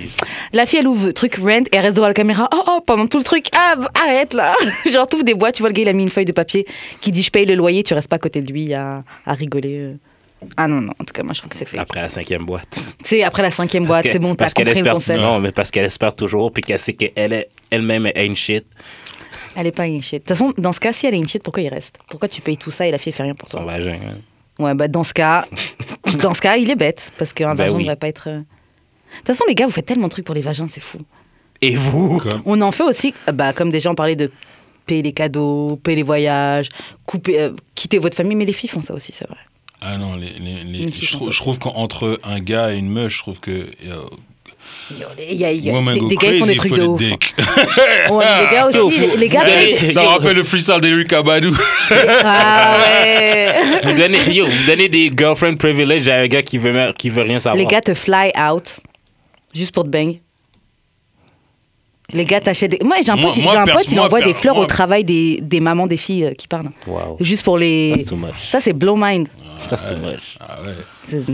La 0.53 0.65
fille, 0.65 0.79
elle 0.79 0.87
ouvre 0.87 1.11
truc 1.11 1.35
rent 1.35 1.49
et 1.49 1.69
elle 1.73 1.81
reste 1.81 1.95
devant 1.97 2.07
la 2.07 2.13
caméra. 2.13 2.47
Oh, 2.53 2.63
oh, 2.67 2.79
pendant 2.85 3.05
tout 3.07 3.17
le 3.17 3.23
truc. 3.23 3.47
Ah, 3.55 3.75
arrête 4.05 4.33
là. 4.33 4.55
Genre, 4.91 5.07
tout 5.07 5.21
des 5.23 5.33
boîtes. 5.33 5.55
Tu 5.55 5.61
vois, 5.61 5.69
le 5.69 5.73
gars, 5.73 5.81
il 5.81 5.89
a 5.89 5.93
mis 5.93 6.03
une 6.03 6.09
feuille 6.09 6.25
de 6.25 6.31
papier 6.31 6.65
qui 7.01 7.11
dit 7.11 7.21
Je 7.21 7.31
paye 7.31 7.45
le 7.45 7.55
loyer. 7.55 7.83
Tu 7.83 7.93
restes 7.93 8.09
pas 8.09 8.15
à 8.15 8.19
côté 8.19 8.41
de 8.41 8.51
lui 8.51 8.73
à, 8.73 9.03
à 9.25 9.33
rigoler. 9.33 9.95
Ah 10.57 10.67
non, 10.67 10.81
non. 10.81 10.93
En 10.99 11.03
tout 11.03 11.13
cas, 11.13 11.23
moi, 11.23 11.33
je 11.33 11.39
trouve 11.39 11.49
que 11.51 11.57
c'est 11.57 11.65
fait. 11.67 11.77
Après 11.77 12.01
la 12.01 12.09
cinquième 12.09 12.45
boîte. 12.45 12.79
Tu 13.03 13.15
sais, 13.15 13.23
après 13.23 13.41
la 13.41 13.51
cinquième 13.51 13.85
boîte, 13.85 14.03
Parce 14.03 14.13
c'est 14.13 14.19
bon, 14.19 14.29
t'as 14.35 14.45
parce 14.45 14.53
qu'elle 14.53 14.65
compris 14.65 14.81
le 14.81 14.85
espère, 14.87 14.93
concept. 14.93 15.21
Non, 15.21 15.39
mais 15.39 15.51
parce 15.51 15.71
qu'elle 15.71 15.85
espère 15.85 16.15
toujours, 16.15 16.51
puis 16.51 16.61
qu'elle 16.63 16.79
sait 16.79 16.93
qu'elle 16.93 17.33
est 17.33 17.49
elle-même 17.71 18.05
est 18.07 18.25
une 18.25 18.35
shit. 18.35 18.65
Elle 19.55 19.67
est 19.67 19.71
pas 19.71 19.87
une 19.87 20.01
shit. 20.01 20.13
De 20.13 20.17
toute 20.19 20.29
façon, 20.29 20.53
dans 20.57 20.71
ce 20.73 20.79
cas, 20.79 20.93
si 20.93 21.07
elle 21.07 21.13
est 21.15 21.17
une 21.17 21.27
shit, 21.27 21.41
pourquoi 21.41 21.63
il 21.63 21.69
reste? 21.69 21.97
Pourquoi 22.09 22.27
tu 22.27 22.41
payes 22.41 22.57
tout 22.57 22.71
ça 22.71 22.85
et 22.87 22.91
la 22.91 22.97
fille 22.97 23.13
fait 23.13 23.23
rien 23.23 23.35
pour 23.35 23.47
Son 23.49 23.57
toi 23.59 23.65
vagin. 23.65 23.99
hein. 24.03 24.17
Ouais, 24.63 24.73
bah 24.75 24.87
dans 24.89 25.03
ce 25.03 25.13
cas, 25.13 25.45
dans 26.21 26.33
ce 26.33 26.41
cas, 26.41 26.57
il 26.57 26.69
est 26.69 26.75
bête 26.75 27.11
parce 27.17 27.33
qu'un 27.33 27.55
Ben 27.55 27.63
vagin 27.63 27.71
ne 27.71 27.77
oui. 27.77 27.83
devrait 27.83 27.95
pas 27.95 28.07
être. 28.09 28.27
euh, 28.29 28.39
De 28.39 28.43
toute 29.17 29.27
façon, 29.27 29.45
les 29.47 29.55
gars, 29.55 29.65
vous 29.65 29.71
faites 29.71 29.85
tellement 29.85 30.07
de 30.07 30.11
trucs 30.11 30.25
pour 30.25 30.35
les 30.35 30.41
vagins, 30.41 30.67
c'est 30.69 30.81
fou. 30.81 30.99
Et 31.61 31.75
vous? 31.75 32.19
Comme- 32.19 32.41
On 32.45 32.61
en 32.61 32.71
fait 32.71 32.83
aussi, 32.83 33.13
bah, 33.33 33.53
comme 33.53 33.69
des 33.71 33.79
gens 33.79 33.95
parlaient 33.95 34.15
de 34.15 34.29
payer 34.85 35.01
les 35.01 35.13
cadeaux, 35.13 35.77
payer 35.81 35.97
les 35.97 36.03
voyages, 36.03 36.69
couper, 37.05 37.39
euh, 37.39 37.51
quitter 37.75 37.97
votre 37.99 38.15
famille, 38.15 38.35
mais 38.35 38.45
les 38.45 38.53
filles 38.53 38.69
font 38.69 38.81
ça 38.81 38.93
aussi, 38.93 39.11
c'est 39.13 39.27
vrai. 39.27 39.37
Ah 39.81 39.97
non, 39.97 40.15
les, 40.15 40.27
les- 40.39 40.91
je, 40.91 41.07
trouve, 41.15 41.31
française. 41.31 41.33
je 41.33 41.39
trouve 41.39 41.59
qu'entre 41.59 42.19
un 42.23 42.39
gars 42.39 42.73
et 42.73 42.77
une 42.77 42.89
meuf, 42.89 43.13
je 43.13 43.19
trouve 43.19 43.39
que. 43.39 43.51
euh, 43.51 44.03
Il 44.91 44.97
y 45.35 45.45
a, 45.45 45.51
y 45.51 45.61
des, 45.61 45.69
gars 45.71 46.31
qui 46.33 46.39
font 46.39 46.45
des 46.45 46.55
trucs 46.55 46.73
de 46.75 46.81
ouf. 46.83 46.99
the 46.99 47.03
dick. 47.03 47.35
Ouais, 48.09 48.25
les 48.41 48.55
gars 48.55 48.67
aussi, 48.67 48.99
les, 48.99 49.17
les 49.17 49.29
gars 49.29 49.43
Ça 49.93 50.03
rappelle 50.03 50.35
le 50.35 50.43
freestyle 50.43 50.81
d'Eric 50.81 51.13
Abadou. 51.13 51.55
Ah 51.91 52.77
ouais. 52.79 53.53
Vous 53.83 53.93
donnez, 53.97 54.33
yo, 54.33 54.45
vous 54.47 54.65
donnez 54.67 54.89
des 54.89 55.11
girlfriend 55.15 55.55
privilege 55.57 56.07
à 56.09 56.17
un 56.17 56.27
gars 56.27 56.41
qui 56.41 56.57
veut, 56.57 56.73
mer- 56.73 56.93
qui 56.93 57.09
veut 57.09 57.21
rien 57.23 57.39
savoir. 57.39 57.57
Les 57.57 57.65
gars 57.65 57.81
te 57.81 57.93
fly 57.93 58.31
out 58.37 58.79
juste 59.53 59.73
pour 59.73 59.83
te 59.85 59.89
bang. 59.89 60.19
Les 62.11 62.25
gars 62.25 62.41
t'achètent 62.41 62.71
des... 62.71 62.79
Moi, 62.83 62.95
j'ai 63.05 63.11
un 63.11 63.15
Moi- 63.15 63.25
pote, 63.27 63.35
j'ai 63.35 63.43
moi, 63.43 63.59
un 63.59 63.65
perso- 63.65 63.79
pote 63.81 63.91
il 63.91 63.99
envoie 63.99 64.21
des 64.21 64.33
fleurs 64.33 64.55
moi- 64.55 64.63
au 64.63 64.67
travail 64.67 65.03
des, 65.03 65.37
des 65.43 65.59
mamans 65.59 65.85
des 65.85 65.95
filles 65.97 66.25
euh, 66.25 66.31
qui 66.33 66.47
parlent. 66.47 66.71
Wow. 66.87 67.17
Juste 67.19 67.43
pour 67.43 67.59
les... 67.59 68.03
Ça, 68.49 68.59
c'est 68.59 68.73
blow 68.73 68.95
mind. 68.97 69.27
That's 69.67 69.85
too 69.85 69.97
much. 69.97 70.37
Ah 70.39 70.57
ouais. 70.61 70.75
C'est- 71.03 71.33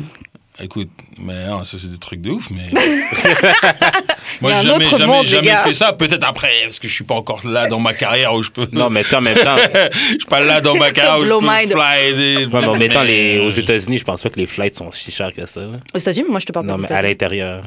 Écoute, 0.58 0.90
mais 1.20 1.48
non, 1.48 1.66
ça 1.66 1.78
c'est 1.78 1.90
des 1.92 1.98
trucs 1.98 2.22
de 2.22 2.32
ouf, 2.32 2.50
mais. 2.50 2.70
Un 4.42 4.62
j'ai 4.62 4.70
autre 4.70 4.82
jamais, 4.84 4.90
jamais, 4.90 5.06
monde, 5.06 5.26
jamais 5.26 5.54
fait 5.66 5.74
ça. 5.74 5.92
Peut-être 5.92 6.24
après, 6.26 6.50
parce 6.64 6.80
que 6.80 6.88
je 6.88 6.94
suis 6.94 7.04
pas 7.04 7.16
encore 7.16 7.46
là 7.46 7.68
dans 7.68 7.80
ma 7.80 7.94
carrière 7.94 8.34
où 8.34 8.42
je 8.42 8.50
peux. 8.52 8.68
Non, 8.72 8.90
mais 8.90 9.04
en 9.14 9.22
même 9.22 9.38
temps, 9.38 9.58
je 9.58 10.10
suis 10.10 10.18
pas 10.30 10.40
là 10.40 10.62
dans 10.62 10.76
ma 10.76 10.92
carrière 10.92 11.20
où 11.20 11.26
je 11.26 11.30
peux 11.30 11.40
mind. 11.42 11.72
fly. 11.72 12.16
Des... 12.16 12.46
ouais, 12.46 12.62
mais 12.62 12.68
en 12.68 12.76
mettant 12.78 13.04
les, 13.04 13.40
Mais, 13.40 13.46
aux 13.46 13.50
États-Unis, 13.50 13.98
je 13.98 14.04
pense 14.06 14.24
pas 14.24 14.30
que 14.30 14.40
les 14.40 14.46
flights 14.46 14.76
sont 14.76 14.92
si 14.94 15.12
chers 15.12 15.34
que 15.34 15.46
ça. 15.46 15.62
Aux 15.94 15.98
États-Unis, 15.98 16.28
moi, 16.30 16.40
je 16.40 16.46
te 16.46 16.52
parle 16.54 16.68
Non, 16.68 16.76
pas 16.76 16.82
mais 16.82 16.88
des 16.88 16.94
à 16.94 17.02
l'intérieur. 17.02 17.64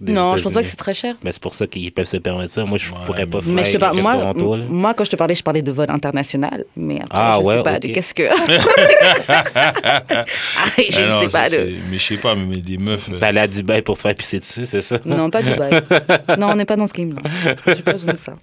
Non, 0.00 0.36
je 0.36 0.42
pense 0.42 0.52
pas 0.52 0.62
que 0.62 0.68
c'est 0.68 0.76
très 0.76 0.94
cher. 0.94 1.14
Mais 1.24 1.32
c'est 1.32 1.42
pour 1.42 1.54
ça 1.54 1.66
qu'ils 1.66 1.90
peuvent 1.92 2.06
se 2.06 2.16
permettre 2.18 2.52
ça. 2.52 2.64
Moi, 2.64 2.78
je 2.78 2.90
Ouais, 2.90 2.96
pourrais 3.06 3.26
pas 3.26 3.40
faire 3.40 3.52
Mais 3.52 3.64
je 3.64 3.78
te 3.78 3.96
moi, 4.00 4.12
Toronto. 4.16 4.56
là. 4.56 4.64
m- 4.64 4.70
moi, 4.70 4.94
quand 4.94 5.04
je 5.04 5.10
te 5.10 5.16
parlais, 5.16 5.34
je 5.34 5.42
parlais 5.42 5.62
de 5.62 5.72
vol 5.72 5.86
international. 5.90 6.64
Mais 6.76 6.96
après, 7.00 7.18
Ah, 7.18 7.38
je 7.40 7.46
ouais, 7.46 7.56
sais 7.56 7.62
pas 7.62 7.74
ok. 7.76 7.80
de 7.80 7.86
qu'est-ce 7.88 8.14
que. 8.14 8.22
ah, 9.28 10.34
je 10.78 11.00
ne 11.00 11.06
non, 11.08 11.20
sais 11.22 11.28
pas 11.28 11.48
de. 11.50 11.76
Mais 11.90 11.98
je 11.98 12.04
sais 12.06 12.16
pas, 12.16 12.34
mais 12.34 12.56
des 12.58 12.78
meufs. 12.78 13.08
euh, 13.10 13.18
T'allais 13.18 13.40
à 13.40 13.46
Dubaï 13.48 13.82
pour 13.82 13.96
te 13.96 14.02
faire 14.02 14.14
pisser 14.14 14.40
dessus, 14.40 14.66
c'est 14.66 14.82
ça? 14.82 14.98
Non, 15.04 15.30
pas 15.30 15.42
Dubaï. 15.42 15.82
non, 16.38 16.48
on 16.50 16.54
n'est 16.56 16.64
pas 16.64 16.76
dans 16.76 16.86
ce 16.86 16.92
game-là. 16.92 17.22
J'ai 17.66 17.82
pas 17.82 17.92
besoin 17.94 18.12
de 18.14 18.18
ça. 18.18 18.36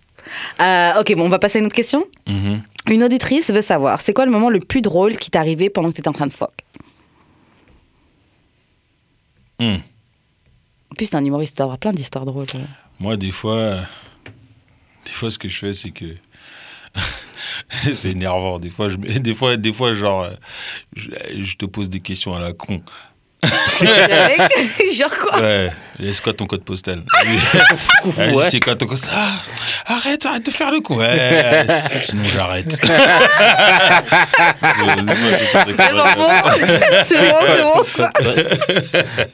Euh, 0.62 1.02
ok, 1.02 1.16
bon, 1.16 1.26
on 1.26 1.30
va 1.30 1.40
passer 1.40 1.58
à 1.58 1.62
une 1.62 1.68
autre 1.68 1.76
question. 1.76 2.06
mhm. 2.28 2.62
Une 2.90 3.04
auditrice 3.04 3.50
veut 3.52 3.62
savoir, 3.62 4.00
c'est 4.02 4.14
quoi 4.14 4.26
le 4.26 4.32
moment 4.32 4.50
le 4.50 4.60
plus 4.60 4.82
drôle 4.82 5.18
qui 5.18 5.32
t'est 5.32 5.38
arrivé 5.40 5.70
pendant 5.72 5.90
que 5.90 5.96
t'étais 5.96 6.08
en 6.08 6.14
train 6.14 6.28
de 6.28 6.34
fuck? 6.34 6.52
Hmm. 9.60 9.78
En 10.96 10.98
plus, 10.98 11.10
t'es 11.10 11.18
un 11.18 11.26
humoriste, 11.26 11.62
tu 11.62 11.78
plein 11.78 11.92
d'histoires 11.92 12.24
drôles. 12.24 12.46
Moi, 13.02 13.18
des 13.18 13.32
fois, 13.32 13.82
des 15.04 15.12
fois, 15.12 15.30
ce 15.30 15.38
que 15.38 15.50
je 15.50 15.58
fais, 15.58 15.74
c'est 15.74 15.92
que 15.92 16.06
c'est 17.92 18.12
énervant. 18.12 18.60
Des 18.60 18.70
fois, 18.70 18.88
je, 18.88 18.96
des 18.96 19.36
fois, 19.36 19.58
des 19.58 19.74
fois, 19.74 19.94
genre, 19.94 20.30
je 20.96 21.56
te 21.58 21.66
pose 21.66 21.90
des 21.90 22.00
questions 22.00 22.34
à 22.34 22.40
la 22.40 22.54
con. 22.54 22.82
Genre 24.96 25.10
quoi 25.18 25.40
Ouais, 25.40 25.72
c'est 26.14 26.22
quoi 26.22 26.34
ton 26.34 26.46
code 26.46 26.64
postal 26.64 27.04
Ouais. 28.18 28.34
C'est 28.50 28.60
quoi 28.60 28.76
ton 28.76 28.86
code 28.86 29.00
postal 29.00 29.14
Ah, 29.16 29.94
Arrête, 29.96 30.26
arrête 30.26 30.46
de 30.46 30.52
faire 30.52 30.72
le 30.72 30.82
con. 30.82 30.98
Ouais, 30.98 31.76
sinon 32.06 32.24
j'arrête. 32.34 32.72
C'est 32.76 32.88
bon 35.94 36.06
C'est 37.06 37.30
bon, 37.30 37.84
c'est 37.88 38.02
bon. 38.02 38.12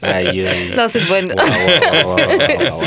Aïe, 0.02 0.46
aïe. 0.46 0.72
Non, 0.76 0.86
c'est 0.88 1.06
bonne. 1.06 1.32
Wow, 1.32 2.06
wow, 2.06 2.16
wow. 2.16 2.82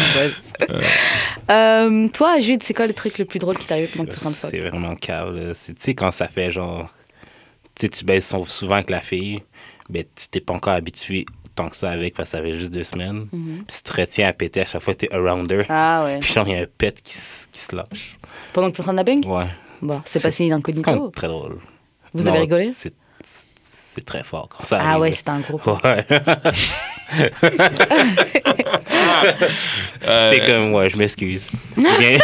Euh, 1.51 2.07
toi, 2.09 2.39
Jude, 2.39 2.63
c'est 2.63 2.73
quoi 2.73 2.87
le 2.87 2.93
truc 2.93 3.17
le 3.17 3.25
plus 3.25 3.39
drôle 3.39 3.57
qui 3.57 3.67
t'est 3.67 3.73
arrivé 3.73 3.89
pendant 3.95 4.11
fuck 4.11 4.49
C'est 4.51 4.59
vraiment. 4.59 4.95
C'est- 5.53 5.73
Tu 5.73 5.81
sais, 5.81 5.93
quand 5.95 6.11
ça 6.11 6.27
fait 6.27 6.51
genre. 6.51 6.89
Tu 7.75 7.81
sais, 7.81 7.89
tu 7.89 8.05
baises 8.05 8.25
son- 8.25 8.45
souvent 8.45 8.75
avec 8.75 8.89
la 8.89 9.01
fille, 9.01 9.43
mais 9.89 10.03
tu 10.15 10.27
t'es 10.29 10.39
pas 10.41 10.53
encore 10.53 10.73
habitué 10.73 11.25
tant 11.55 11.69
que 11.69 11.75
ça 11.75 11.89
avec 11.91 12.15
parce 12.15 12.29
que 12.31 12.37
ça 12.37 12.43
fait 12.43 12.53
juste 12.53 12.73
deux 12.73 12.83
semaines. 12.83 13.27
Puis 13.29 13.77
tu 13.77 13.83
te 13.83 14.01
retiens 14.01 14.27
à 14.27 14.33
péter 14.33 14.61
à 14.61 14.65
chaque 14.65 14.81
fois 14.81 14.93
que 14.93 14.99
t'es 14.99 15.13
around 15.13 15.49
her. 15.51 15.65
Ah 15.69 16.03
ouais. 16.03 16.19
Puis 16.19 16.33
genre, 16.33 16.47
il 16.47 16.53
y 16.53 16.57
a 16.57 16.61
un 16.63 16.65
pet 16.77 17.01
qui, 17.01 17.13
qui 17.51 17.59
se 17.61 17.75
lâche. 17.75 18.17
Pendant 18.53 18.69
que 18.71 18.75
t'es 18.75 18.81
en 18.81 18.83
train 18.83 18.93
de 18.93 18.97
la 18.97 19.03
bang 19.03 19.25
Ouais. 19.25 19.47
Bon, 19.81 20.01
c'est 20.05 20.19
C'est- 20.19 20.27
passé 20.27 20.47
C'est 20.47 20.51
incognito. 20.53 20.91
même 20.91 21.11
très 21.11 21.27
drôle. 21.27 21.57
Vous 22.13 22.23
Non, 22.23 22.31
avez 22.31 22.39
rigolé? 22.39 22.71
C'est 22.77 22.93
c'est 23.95 24.05
très 24.05 24.23
fort 24.23 24.49
quand 24.49 24.67
ça 24.67 24.77
Ah 24.81 24.89
arrive. 24.91 25.01
ouais, 25.01 25.11
c'était 25.11 25.29
un 25.31 25.39
gros. 25.39 25.59
Ouais. 25.83 26.05
T'es 30.31 30.41
comme, 30.45 30.73
ouais, 30.73 30.89
je 30.89 30.97
m'excuse. 30.97 31.47
Ou 31.77 31.81
bien- 31.81 32.17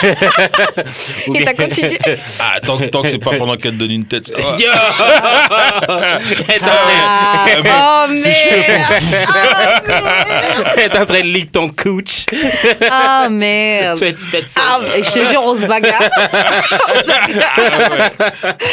ou 1.28 1.36
Et 1.36 1.44
bien- 1.44 1.46
t'as 1.46 1.54
continué 1.54 1.98
Ah, 2.40 2.60
tant, 2.62 2.78
que- 2.78 2.86
tant 2.86 3.02
que 3.04 3.10
c'est 3.10 3.18
pas 3.20 3.36
pendant 3.38 3.56
qu'elle 3.58 3.74
te 3.74 3.78
donne 3.80 3.92
une 3.92 4.06
tête. 4.06 4.28
ça 4.28 4.36
va. 4.38 4.58
Yo! 4.58 4.70
Ah, 4.74 6.20
Eh 7.48 7.62
ben, 7.62 7.72
Oh 7.74 8.06
si 8.16 8.30
je 8.34 8.56
merde 8.60 9.02
T'es 10.76 10.98
en 10.98 11.06
train 11.06 11.20
de 11.20 11.26
lick 11.26 11.52
ton 11.52 11.70
couch. 11.70 12.26
Ah 12.90 13.28
merde 13.30 13.98
Tu 14.00 14.06
fais, 14.06 14.14
tu 14.14 14.28
pètes 14.28 14.50
ça. 14.50 14.62
Ah, 14.64 14.80
et 14.98 15.04
je 15.04 15.12
te 15.12 15.20
jure, 15.26 15.42
on 15.44 15.56
se 15.56 15.66
bagarre. 15.66 16.10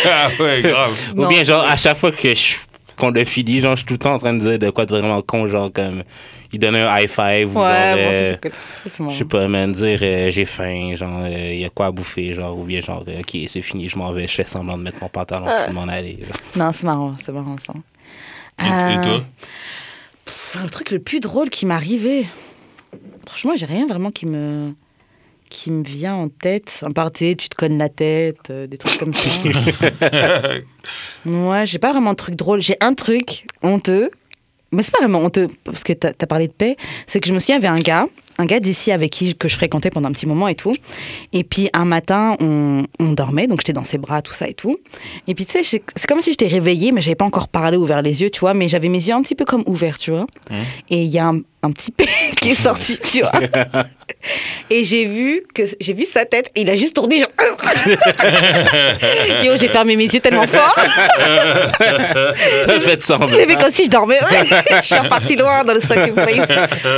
Ah 0.05 0.29
ouais, 0.41 0.63
grave. 0.63 0.93
Ou 1.15 1.23
Non. 1.23 1.29
bien, 1.29 1.45
genre, 1.45 1.65
à 1.69 1.77
chaque 1.77 1.97
fois 1.99 2.13
que 2.13 2.35
je 2.35 2.55
qu'on 2.99 3.11
le 3.11 3.25
finit, 3.25 3.61
genre, 3.61 3.73
je 3.73 3.79
suis 3.79 3.87
tout 3.87 3.95
le 3.95 3.99
temps 3.99 4.15
en 4.15 4.19
train 4.19 4.35
de 4.35 4.41
dire 4.41 4.59
de 4.59 4.71
quoi 4.71 4.85
de 4.87 4.91
vraiment 4.91 5.23
con, 5.23 5.47
genre, 5.49 5.73
comme, 5.73 6.03
il 6.53 6.59
donne 6.59 6.77
un 6.77 6.99
high 6.99 7.09
five, 7.09 7.55
ou 7.55 7.61
Ouais, 7.61 7.69
genre, 7.69 7.95
bon, 7.97 8.11
ça, 8.11 8.13
euh, 8.13 8.33
c'est 8.33 8.41
cool. 8.51 8.53
Marrant. 9.01 9.11
je 9.13 9.19
sais 9.19 9.25
pas, 9.25 9.49
man, 9.49 9.73
dire 9.73 9.99
euh, 10.03 10.31
j'ai 10.31 10.45
faim, 10.45 10.95
genre, 10.95 11.21
euh, 11.23 11.53
il 11.55 11.61
y 11.61 11.65
a 11.65 11.71
quoi 11.71 11.87
à 11.87 11.91
bouffer, 11.91 12.35
genre, 12.35 12.59
ou 12.59 12.65
bien, 12.65 12.81
genre, 12.81 13.05
euh, 13.09 13.21
ok, 13.21 13.37
c'est 13.49 13.63
fini, 13.63 13.89
je 13.89 13.97
m'en 13.99 14.13
vais, 14.13 14.27
je 14.27 14.35
fais 14.35 14.45
semblant 14.45 14.77
de 14.77 14.83
mettre 14.83 14.99
mon 15.01 15.09
pantalon 15.09 15.47
pour 15.65 15.73
m'en 15.75 15.89
aller. 15.89 16.19
genre. 16.27 16.37
Non, 16.57 16.73
c'est 16.73 16.85
marrant, 16.85 17.15
c'est 17.23 17.33
marrant 17.33 17.57
ça. 17.59 17.73
Et, 18.61 18.93
et 18.93 18.97
Euh, 18.99 19.03
toi? 19.03 19.23
pff, 20.25 20.59
Le 20.63 20.69
truc 20.71 20.91
le 20.91 20.99
plus 20.99 21.21
drôle 21.21 21.49
qui 21.51 21.65
m'est 21.67 21.75
arrivé. 21.75 22.27
Franchement, 23.27 23.53
j'ai 23.57 23.67
rien 23.67 23.87
vraiment 23.87 24.11
qui 24.11 24.27
me 24.27 24.73
qui 25.49 25.71
me 25.71 25.83
vient 25.83 26.15
en 26.15 26.29
tête. 26.29 26.83
En 26.87 26.93
part, 26.93 27.13
tu 27.13 27.37
tu 27.37 27.49
te 27.49 27.57
connes 27.57 27.79
la 27.79 27.89
tête, 27.89 28.51
euh, 28.51 28.67
des 28.67 28.79
trucs 28.79 28.99
comme 28.99 29.15
ça. 29.15 29.31
ouais, 31.27 31.67
j'ai 31.67 31.79
pas 31.79 31.93
vraiment 31.93 32.13
de 32.13 32.17
truc 32.17 32.35
drôle. 32.35 32.61
J'ai 32.61 32.77
un 32.81 32.95
truc 32.95 33.47
honteux, 33.63 34.11
mais 34.73 34.83
c'est 34.83 34.93
pas 34.93 35.01
vraiment 35.01 35.21
honteux 35.21 35.49
parce 35.65 35.85
que 35.85 35.93
t'as 35.93 36.11
as 36.21 36.27
parlé 36.27 36.49
de 36.49 36.53
paix. 36.53 36.77
C'est 37.07 37.21
que 37.21 37.29
je 37.29 37.35
me 37.35 37.39
souviens, 37.39 37.59
il 37.59 37.63
y 37.63 37.67
avait 37.67 37.79
un 37.79 37.83
gars, 37.83 38.07
un 38.39 38.45
gars 38.45 38.61
d'ici 38.61 38.93
avec 38.93 39.11
qui 39.11 39.35
que 39.35 39.49
je 39.49 39.57
fréquentais 39.57 39.91
pendant 39.91 40.09
un 40.09 40.13
petit 40.13 40.27
moment 40.27 40.49
et 40.49 40.55
tout. 40.55 40.75
Et 41.33 41.45
puis 41.45 41.69
un 41.73 41.85
matin, 41.85 42.37
on, 42.41 42.85
on 43.01 43.13
dormait, 43.13 43.47
donc 43.47 43.61
j'étais 43.61 43.73
dans 43.73 43.85
ses 43.85 43.99
bras, 43.99 44.23
tout 44.23 44.33
ça 44.33 44.49
et 44.49 44.55
tout. 44.55 44.79
Et 45.27 45.35
puis 45.35 45.45
tu 45.45 45.63
sais, 45.63 45.83
c'est 45.95 46.07
comme 46.07 46.23
si 46.23 46.31
j'étais 46.31 46.47
réveillée, 46.47 46.93
mais 46.93 47.01
j'avais 47.01 47.17
pas 47.17 47.25
encore 47.25 47.49
parlé, 47.49 47.77
ouvert 47.77 48.03
les 48.03 48.23
yeux, 48.23 48.31
tu 48.31 48.41
vois. 48.41 48.55
Mais 48.55 48.69
j'avais 48.69 48.89
mes 48.89 49.07
yeux 49.07 49.15
un 49.15 49.23
petit 49.23 49.35
peu 49.35 49.45
comme 49.45 49.65
ouverts, 49.67 49.99
tu 49.99 50.13
vois. 50.13 50.27
Et 50.89 51.03
il 51.03 51.11
y 51.11 51.19
a 51.19 51.27
un, 51.27 51.41
un 51.63 51.73
petit 51.73 51.91
P 51.91 52.07
qui 52.41 52.51
est 52.51 52.55
sorti, 52.55 52.99
tu 52.99 53.21
vois. 53.21 53.33
Et 54.71 54.85
j'ai 54.85 55.07
vu 55.07 55.43
que 55.55 55.63
j'ai 55.81 55.93
vu 55.93 56.05
sa 56.05 56.25
tête 56.25 56.51
et 56.55 56.63
il 56.63 56.71
a 56.71 56.75
juste 56.75 56.95
tourné 56.95 57.21
genre. 57.21 57.29
Yo, 59.45 59.57
j'ai 59.57 59.69
fermé 59.69 59.97
mes 59.97 60.07
yeux 60.07 60.21
tellement 60.21 60.47
fort. 60.47 60.75
T'as 61.79 62.81
fait 62.81 63.01
semblant. 63.01 63.29
J'ai 63.29 63.47
fait 63.47 63.57
comme 63.57 63.71
si 63.71 63.85
je 63.85 63.91
dormais. 63.91 64.19
je 64.77 64.81
suis 64.87 64.99
repartie 64.99 65.37
loin 65.37 65.63
dans 65.63 65.75
le 65.75 65.81
second 65.81 66.15
place. 66.15 66.49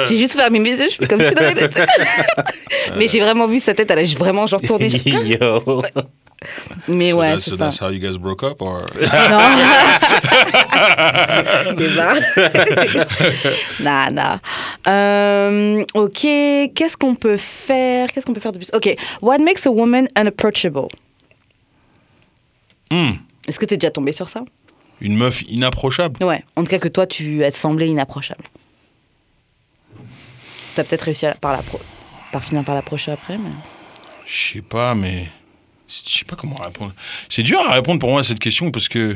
J'ai 0.08 0.18
juste 0.18 0.38
fermé 0.38 0.60
mes 0.60 0.70
yeux, 0.70 0.88
je 0.90 0.96
fais 0.96 1.06
comme 1.06 1.20
n'était. 1.20 1.29
Mais 2.96 3.08
j'ai 3.08 3.20
vraiment 3.20 3.46
vu 3.46 3.60
sa 3.60 3.74
tête, 3.74 3.90
elle 3.90 3.98
a 3.98 4.04
vraiment 4.18 4.46
genre 4.46 4.60
tourné. 4.60 4.88
Yo. 5.06 5.82
Mais 6.88 7.10
so 7.10 7.18
ouais, 7.18 7.30
that's, 7.32 7.44
c'est 7.44 7.50
so 7.50 7.56
ça. 7.58 7.64
that's 7.64 7.80
how 7.82 7.90
you 7.90 8.00
guys 8.00 8.16
broke 8.16 8.42
up 8.42 8.62
or? 8.62 8.80
Non. 9.30 9.50
Nah, 13.80 14.10
nah. 14.10 14.40
Euh, 14.86 15.84
ok, 15.94 16.20
qu'est-ce 16.74 16.96
qu'on 16.96 17.14
peut 17.14 17.36
faire? 17.36 18.08
Qu'est-ce 18.08 18.26
qu'on 18.26 18.32
peut 18.32 18.40
faire 18.40 18.52
de 18.52 18.58
plus? 18.58 18.70
Ok, 18.72 18.94
what 19.20 19.38
makes 19.38 19.66
a 19.66 19.70
woman 19.70 20.08
unapproachable? 20.16 20.88
Hmm, 22.90 23.12
Est-ce 23.46 23.58
que 23.58 23.66
t'es 23.66 23.76
déjà 23.76 23.90
tombé 23.90 24.12
sur 24.12 24.28
ça? 24.28 24.40
Une 25.00 25.16
meuf 25.16 25.42
inapprochable? 25.42 26.22
Ouais, 26.24 26.44
en 26.56 26.64
tout 26.64 26.70
cas 26.70 26.78
que 26.78 26.88
toi, 26.88 27.06
tu 27.06 27.44
as 27.44 27.52
semblé 27.52 27.86
inapprochable. 27.86 28.44
T'as 30.80 30.84
peut-être 30.88 31.02
réussi 31.02 31.26
à, 31.26 31.34
par, 31.34 31.52
la 31.52 31.58
pro- 31.62 31.80
par 32.32 32.42
finir 32.42 32.64
par 32.64 32.74
l'approcher 32.74 33.12
après, 33.12 33.36
mais... 33.36 33.50
Je 34.26 34.52
sais 34.54 34.62
pas, 34.62 34.94
mais 34.94 35.26
je 35.86 36.08
sais 36.10 36.24
pas 36.24 36.36
comment 36.36 36.56
répondre. 36.56 36.94
C'est 37.28 37.42
dur 37.42 37.60
à 37.60 37.72
répondre 37.74 38.00
pour 38.00 38.08
moi 38.08 38.20
à 38.20 38.24
cette 38.24 38.38
question 38.38 38.70
parce 38.70 38.88
que 38.88 39.14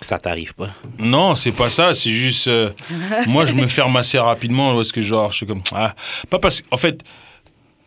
Ça 0.00 0.18
t'arrive 0.20 0.54
pas. 0.54 0.70
non, 1.00 1.34
c'est 1.34 1.50
pas 1.50 1.68
ça. 1.70 1.94
C'est 1.94 2.10
juste 2.10 2.46
euh, 2.46 2.70
moi, 3.26 3.44
je 3.44 3.54
me 3.54 3.66
ferme 3.66 3.96
assez 3.96 4.18
rapidement 4.20 4.76
parce 4.76 4.92
que 4.92 5.00
genre, 5.00 5.32
je 5.32 5.38
suis 5.38 5.46
comme 5.46 5.62
ah, 5.74 5.94
pas 6.30 6.38
parce 6.38 6.62
en 6.70 6.76
fait. 6.76 7.02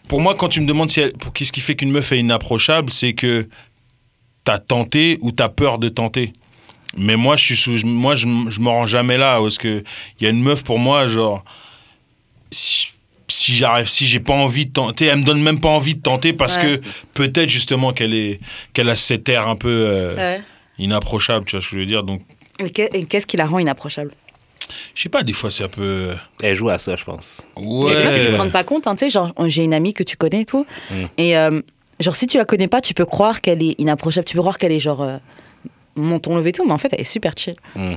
Pour 0.09 0.19
moi, 0.19 0.35
quand 0.35 0.49
tu 0.49 0.59
me 0.59 0.65
demandes 0.65 0.89
si 0.89 0.99
elle- 0.99 1.13
pour 1.13 1.31
qu'est-ce 1.31 1.53
qui 1.53 1.61
fait 1.61 1.77
qu'une 1.77 1.91
meuf 1.91 2.11
est 2.11 2.19
inapprochable, 2.19 2.91
c'est 2.91 3.13
que 3.13 3.47
t'as 4.43 4.57
tenté 4.59 5.17
ou 5.21 5.31
t'as 5.31 5.47
peur 5.47 5.77
de 5.77 5.87
tenter. 5.87 6.33
Mais 6.97 7.15
moi, 7.15 7.37
je 7.37 7.45
suis 7.45 7.55
sous, 7.55 7.85
moi, 7.87 8.15
je 8.15 8.25
me 8.27 8.67
rends 8.67 8.85
jamais 8.87 9.17
là 9.17 9.39
parce 9.39 9.57
que 9.57 9.81
il 10.19 10.23
y 10.23 10.27
a 10.27 10.29
une 10.31 10.41
meuf 10.43 10.63
pour 10.65 10.79
moi, 10.79 11.07
genre, 11.07 11.45
si, 12.51 12.87
si 13.27 13.53
j'arrive, 13.55 13.87
si 13.87 14.05
j'ai 14.05 14.19
pas 14.19 14.33
envie 14.33 14.65
de 14.65 14.71
tenter, 14.73 15.05
elle 15.05 15.19
me 15.19 15.23
donne 15.23 15.41
même 15.41 15.59
pas 15.61 15.69
envie 15.69 15.95
de 15.95 16.01
tenter 16.01 16.33
parce 16.33 16.57
Ouais. 16.57 16.79
que 16.79 16.81
peut-être 17.13 17.49
justement 17.49 17.93
qu'elle 17.93 18.13
est, 18.13 18.39
qu'elle 18.73 18.89
a 18.89 18.95
cet 18.95 19.29
air 19.29 19.47
un 19.47 19.55
peu 19.55 19.69
euh, 19.87 20.37
inapprochable, 20.79 21.45
tu 21.45 21.55
vois 21.55 21.61
ce 21.61 21.67
que 21.69 21.75
je 21.75 21.79
veux 21.79 21.85
dire. 21.85 22.03
Donc, 22.03 22.21
Et 22.59 22.69
que- 22.69 22.95
et 22.95 23.05
qu'est-ce 23.05 23.25
qui 23.27 23.37
la 23.37 23.45
rend 23.45 23.59
inapprochable? 23.59 24.11
Je 24.95 25.01
sais 25.01 25.09
pas, 25.09 25.23
des 25.23 25.33
fois 25.33 25.49
c'est 25.51 25.63
un 25.63 25.67
peu, 25.69 26.13
Elle 26.41 26.55
joue 26.55 26.69
à 26.69 26.77
ça, 26.77 26.95
je 26.95 27.03
pense. 27.03 27.41
Il 27.57 27.63
y 27.63 27.91
a 27.91 27.95
des 27.95 28.03
meufs 28.03 28.15
qui 28.19 28.25
se 28.27 28.31
ouais, 28.31 28.37
rendent 28.37 28.51
pas 28.51 28.63
compte, 28.63 28.87
hein, 28.87 28.95
tu 28.95 29.05
sais, 29.05 29.09
genre, 29.09 29.33
j'ai 29.47 29.63
une 29.63 29.73
amie 29.73 29.93
que 29.93 30.03
tu 30.03 30.15
connais 30.17 30.41
et 30.41 30.45
tout, 30.45 30.65
Mm. 30.89 30.95
et 31.17 31.37
euh, 31.37 31.61
genre, 31.99 32.15
si 32.15 32.27
tu 32.27 32.37
la 32.37 32.45
connais 32.45 32.67
pas, 32.67 32.79
tu 32.81 32.93
peux 32.93 33.05
croire 33.05 33.41
qu'elle 33.41 33.61
est 33.63 33.75
inapprochable, 33.79 34.25
tu 34.25 34.35
peux 34.35 34.41
croire 34.41 34.57
qu'elle 34.57 34.71
est 34.71 34.79
genre 34.79 35.01
euh, 35.01 35.17
menton 35.95 36.37
levé 36.37 36.49
et 36.49 36.53
tout, 36.53 36.65
mais 36.65 36.71
en 36.73 36.77
fait, 36.77 36.89
elle 36.93 37.01
est 37.01 37.03
super 37.03 37.33
chill. 37.35 37.55
Mm. 37.75 37.95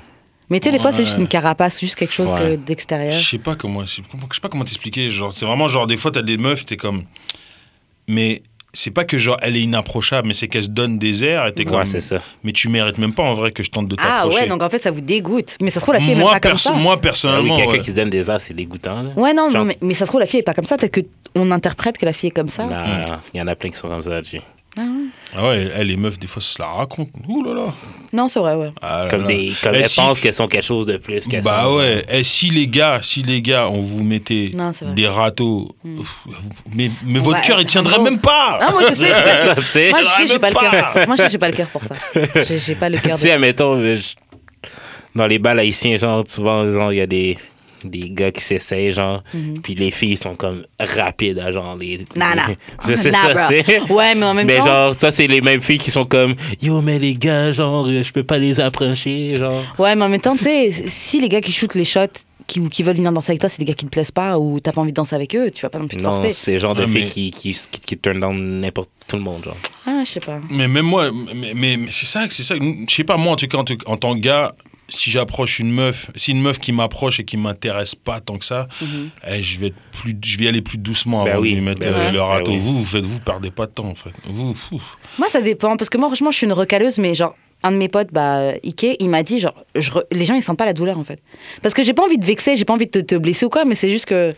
Mais 0.50 0.60
tu 0.60 0.66
sais, 0.68 0.72
des 0.72 0.78
fois, 0.78 0.92
c'est 0.92 1.04
juste 1.04 1.18
une 1.18 1.26
carapace, 1.28 1.80
juste 1.80 1.96
quelque 1.96 2.12
chose 2.12 2.32
que 2.34 2.56
d'extérieur. 2.56 3.10
je 3.12 3.28
sais 3.28 3.38
pas 3.38 3.54
comment, 3.56 3.84
je 3.86 3.96
sais 3.96 4.02
pas- 4.42 4.48
comment 4.48 4.64
t'expliquer. 4.64 5.08
Genre, 5.08 5.32
c'est 5.32 5.46
vraiment 5.46 5.68
genre 5.68 5.86
des 5.86 5.96
fois 5.96 6.10
t'as 6.10 6.22
des 6.22 6.36
meufs, 6.36 6.66
t'es 6.66 6.76
comme, 6.76 7.04
mais 8.08 8.42
c'est 8.76 8.90
pas 8.90 9.04
que 9.04 9.16
genre 9.16 9.38
elle 9.40 9.56
est 9.56 9.62
inapprochable, 9.62 10.26
mais 10.28 10.34
c'est 10.34 10.48
qu'elle 10.48 10.64
se 10.64 10.68
donne 10.68 10.98
des 10.98 11.24
airs 11.24 11.46
et 11.46 11.54
t'es 11.54 11.64
comme, 11.64 11.76
Ouais, 11.76 11.86
c'est 11.86 12.00
ça. 12.00 12.18
mais 12.42 12.52
tu 12.52 12.68
mérites 12.68 12.98
même 12.98 13.12
pas 13.14 13.22
en 13.22 13.32
vrai 13.32 13.52
que 13.52 13.62
je 13.62 13.70
tente 13.70 13.86
de 13.88 13.96
Ah 13.98 14.02
t'approcher. 14.22 14.40
ouais, 14.42 14.46
donc 14.48 14.62
en 14.62 14.68
fait, 14.68 14.80
ça 14.80 14.90
vous 14.90 15.00
dégoûte. 15.00 15.56
Mais 15.62 15.70
ça 15.70 15.80
se 15.80 15.84
trouve, 15.84 15.94
la 15.94 16.00
fille 16.00 16.10
est 16.10 16.14
même 16.14 16.24
moi, 16.24 16.32
pas 16.32 16.40
comme 16.40 16.58
ça. 16.58 16.72
moi 16.72 16.92
Ah 16.92 16.96
oui, 16.96 17.00
personnellement, 17.00 17.56
quelqu'un 17.56 17.72
ouais. 17.72 17.78
qui 17.78 17.90
se 17.90 17.96
donne 17.96 18.10
des 18.10 18.28
airs, 18.30 18.40
c'est 18.40 18.52
dégoûtant. 18.54 19.02
Là. 19.02 19.10
Ouais, 19.16 19.32
non, 19.32 19.50
Genre- 19.50 19.64
mais, 19.64 19.78
mais 19.80 19.94
ça 19.94 20.04
se 20.06 20.10
trouve, 20.10 20.20
la 20.20 20.26
fille 20.26 20.40
est 20.40 20.44
pas 20.44 20.54
comme 20.54 20.66
ça. 20.66 20.76
Peut-être 20.76 21.06
qu'on 21.34 21.50
interprète 21.52 21.96
que 21.98 22.04
la 22.04 22.12
fille 22.12 22.28
est 22.28 22.32
comme 22.32 22.48
ça. 22.48 22.68
Il 23.32 23.38
y 23.38 23.42
en 23.42 23.46
a 23.46 23.54
plein 23.54 23.70
qui 23.70 23.76
sont 23.78 23.88
comme 23.88 24.02
ça, 24.02 24.20
G. 24.22 24.42
Ah 24.76 24.80
ouais. 24.82 24.86
Ah 25.36 25.48
ouais, 25.48 25.70
elle, 25.74 25.86
les 25.86 25.96
meufs, 25.96 26.18
des 26.18 26.26
fois, 26.26 26.42
ça 26.42 26.48
se 26.54 26.60
la 26.62 26.66
raconte. 26.68 27.08
Ouh 27.28 27.44
là 27.44 27.54
là. 27.54 27.74
Non, 28.12 28.26
c'est 28.28 28.40
vrai, 28.40 28.54
ouais. 28.54 28.70
Ah 28.82 29.04
là 29.04 29.10
Comme, 29.10 29.22
là. 29.22 29.28
des, 29.28 29.52
comme 29.62 29.74
elles 29.74 29.88
si- 29.88 29.96
pensent 30.00 30.18
qu'elles 30.20 30.34
sont 30.34 30.48
quelque 30.48 30.64
chose 30.64 30.86
de 30.86 30.96
plus 30.96 31.26
qu'elles 31.28 31.42
Bah 31.44 31.62
sont. 31.64 31.76
ouais. 31.76 32.04
Et 32.08 32.22
si 32.24 32.50
les 32.50 32.66
gars, 32.66 32.98
si 33.02 33.22
les 33.22 33.40
gars, 33.42 33.68
on 33.68 33.80
vous 33.80 34.02
mettait 34.02 34.50
Non, 34.54 34.72
des 34.94 35.06
râteaux, 35.06 35.74
ouf, 35.84 36.26
mais, 36.74 36.90
mais 37.04 37.18
votre 37.20 37.40
cœur, 37.42 37.60
il 37.60 37.66
tiendrait 37.66 38.00
même 38.00 38.18
pas. 38.18 38.58
Ah, 38.60 38.70
moi, 38.72 38.82
je 38.88 38.94
sais, 38.94 39.08
je 39.56 39.62
sais. 39.62 39.90
Moi, 39.90 40.00
je 40.02 40.06
sais, 40.06 40.26
j'ai 40.26 40.38
pas 40.38 40.50
le 40.50 40.56
cœur 40.56 40.70
pas. 40.72 40.82
pour 40.82 40.88
ça. 40.92 41.06
Moi, 41.06 41.16
je 41.16 41.22
sais, 41.22 41.30
j'ai 41.30 41.38
pas 41.38 41.48
le 41.50 41.56
cœur 41.56 41.68
pour 41.68 41.84
ça. 41.84 41.94
J'ai 42.66 42.74
pas 42.74 42.88
le 42.88 42.98
cœur 43.02 43.16
Tu 43.16 43.22
sais, 43.22 43.30
admettons, 43.32 43.78
je- 43.80 44.14
dans 45.14 45.26
les 45.28 45.38
bals 45.38 45.60
haïtiens, 45.60 45.96
genre, 45.96 46.24
souvent, 46.26 46.68
genre, 46.70 46.92
il 46.92 46.96
y 46.96 47.00
a 47.00 47.06
des, 47.06 47.38
des 47.84 48.10
gars 48.10 48.30
qui 48.30 48.42
s'essayent, 48.42 48.92
genre, 48.92 49.22
puis 49.62 49.74
les 49.74 49.90
filles 49.90 50.16
sont 50.16 50.34
comme 50.34 50.64
rapides 50.80 51.38
à 51.38 51.52
genre 51.52 51.76
les. 51.76 51.98
Nah, 52.16 52.34
nah. 52.34 52.46
Je 52.88 52.94
sais 52.96 53.10
Nah, 53.10 53.18
ça, 53.22 53.34
bro. 53.34 53.42
tu 53.48 53.64
sais. 53.64 53.80
Ouais, 53.92 54.14
mais 54.14 54.24
en 54.24 54.34
même 54.34 54.46
Mais 54.46 54.58
temps. 54.58 54.66
genre, 54.66 54.94
ça, 54.98 55.10
c'est 55.10 55.26
les 55.26 55.40
mêmes 55.40 55.60
filles 55.62 55.78
qui 55.78 55.90
sont 55.90 56.04
comme, 56.04 56.34
yo, 56.60 56.80
mais 56.80 56.98
les 56.98 57.14
gars, 57.16 57.52
genre, 57.52 57.86
je 57.86 58.12
peux 58.12 58.24
pas 58.24 58.38
les 58.38 58.60
approcher, 58.60 59.36
genre. 59.36 59.62
Ouais, 59.78 59.94
mais 59.96 60.04
en 60.04 60.08
même 60.08 60.20
temps, 60.20 60.36
tu 60.36 60.44
sais, 60.44 60.70
si 60.70 61.20
les 61.20 61.28
gars 61.28 61.40
qui 61.40 61.52
shootent 61.52 61.74
les 61.74 61.84
shots, 61.84 62.06
qui, 62.46 62.60
ou 62.60 62.68
qui 62.68 62.82
veulent 62.82 62.96
venir 62.96 63.10
danser 63.10 63.30
avec 63.32 63.40
toi, 63.40 63.48
c'est 63.48 63.58
des 63.58 63.64
gars 63.64 63.72
qui 63.74 63.86
te 63.86 63.90
plaisent 63.90 64.10
pas 64.10 64.38
ou 64.38 64.60
t'as 64.60 64.70
pas 64.72 64.82
envie 64.82 64.90
de 64.92 64.96
danser 64.96 65.16
avec 65.16 65.34
eux, 65.34 65.50
tu 65.50 65.62
vas 65.62 65.70
pas 65.70 65.78
non 65.78 65.88
plus 65.88 65.96
te 65.96 66.02
Non, 66.02 66.10
forcer. 66.14 66.32
c'est 66.34 66.52
le 66.52 66.58
genre 66.58 66.74
de 66.74 66.82
Ouais, 66.84 66.88
filles 66.88 67.04
mais- 67.04 67.10
qui, 67.10 67.30
qui, 67.32 67.52
qui, 67.70 67.80
qui 67.80 67.98
turn 67.98 68.20
down 68.20 68.60
n'importe 68.60 68.90
tout 69.08 69.16
le 69.16 69.22
monde, 69.22 69.44
genre. 69.44 69.56
Ah, 69.86 70.02
je 70.04 70.10
sais 70.10 70.20
pas. 70.20 70.40
Mais 70.50 70.68
même 70.68 70.84
moi, 70.84 71.10
mais, 71.12 71.54
mais, 71.54 71.76
mais 71.78 71.86
c'est 71.90 72.04
ça, 72.06 72.26
c'est 72.28 72.42
ça. 72.42 72.54
Je 72.56 72.94
sais 72.94 73.04
pas, 73.04 73.16
moi, 73.16 73.32
en 73.32 73.36
tout 73.36 73.46
cas, 73.48 73.58
en, 73.58 73.64
tout- 73.64 73.78
en 73.86 73.96
tant 73.96 74.14
que 74.14 74.20
gars, 74.20 74.54
si 74.88 75.10
j'approche 75.10 75.58
une 75.60 75.70
meuf, 75.70 76.10
si 76.14 76.32
une 76.32 76.42
meuf 76.42 76.58
qui 76.58 76.70
m'approche 76.72 77.18
et 77.20 77.24
qui 77.24 77.36
m'intéresse 77.36 77.94
pas 77.94 78.20
tant 78.20 78.36
que 78.36 78.44
ça, 78.44 78.68
Mhm. 78.82 79.10
eh, 79.28 79.42
je 79.42 79.58
vais 79.58 79.66
être 79.68 79.76
plus, 79.92 80.14
je 80.24 80.38
vais 80.38 80.44
y 80.44 80.48
aller 80.48 80.60
plus 80.62 80.78
doucement 80.78 81.24
Ben 81.24 81.32
avant 81.32 81.40
oui, 81.42 81.50
de 81.52 81.54
lui 81.56 81.62
mettre 81.64 81.80
ben 81.80 81.94
euh, 81.94 82.10
le 82.10 82.18
Ben 82.18 82.24
râteau. 82.24 82.50
oui. 82.52 82.58
Vous, 82.58 82.78
vous 82.80 82.84
faites, 82.84 83.04
vous 83.06 83.20
perdez 83.20 83.50
pas 83.50 83.66
de 83.66 83.72
temps, 83.72 83.86
en 83.88 83.94
fait. 83.94 84.12
Vous, 84.24 84.52
fou. 84.54 84.80
Moi, 85.18 85.28
ça 85.28 85.40
dépend, 85.40 85.76
parce 85.76 85.88
que 85.90 85.96
moi, 85.98 86.08
franchement, 86.08 86.30
je 86.30 86.36
suis 86.36 86.46
une 86.46 86.52
recaleuse, 86.52 86.98
mais 86.98 87.14
genre, 87.14 87.34
un 87.62 87.72
de 87.72 87.76
mes 87.78 87.88
potes, 87.88 88.12
bah, 88.12 88.52
Ike, 88.62 88.96
il 89.00 89.08
m'a 89.08 89.22
dit, 89.22 89.40
genre, 89.40 89.54
je 89.74 89.90
re- 89.90 90.04
les 90.12 90.26
gens, 90.26 90.34
ils 90.34 90.42
sentent 90.42 90.58
pas 90.58 90.66
la 90.66 90.74
douleur, 90.74 90.98
en 90.98 91.04
fait. 91.04 91.22
Parce 91.62 91.74
que 91.74 91.82
j'ai 91.82 91.94
pas 91.94 92.04
envie 92.04 92.18
de 92.18 92.26
vexer, 92.26 92.56
j'ai 92.56 92.66
pas 92.66 92.74
envie 92.74 92.86
de 92.86 92.90
te, 92.90 92.98
te 92.98 93.14
blesser 93.14 93.46
ou 93.46 93.50
quoi, 93.50 93.64
mais 93.64 93.74
c'est 93.74 93.88
juste 93.88 94.04
que. 94.04 94.34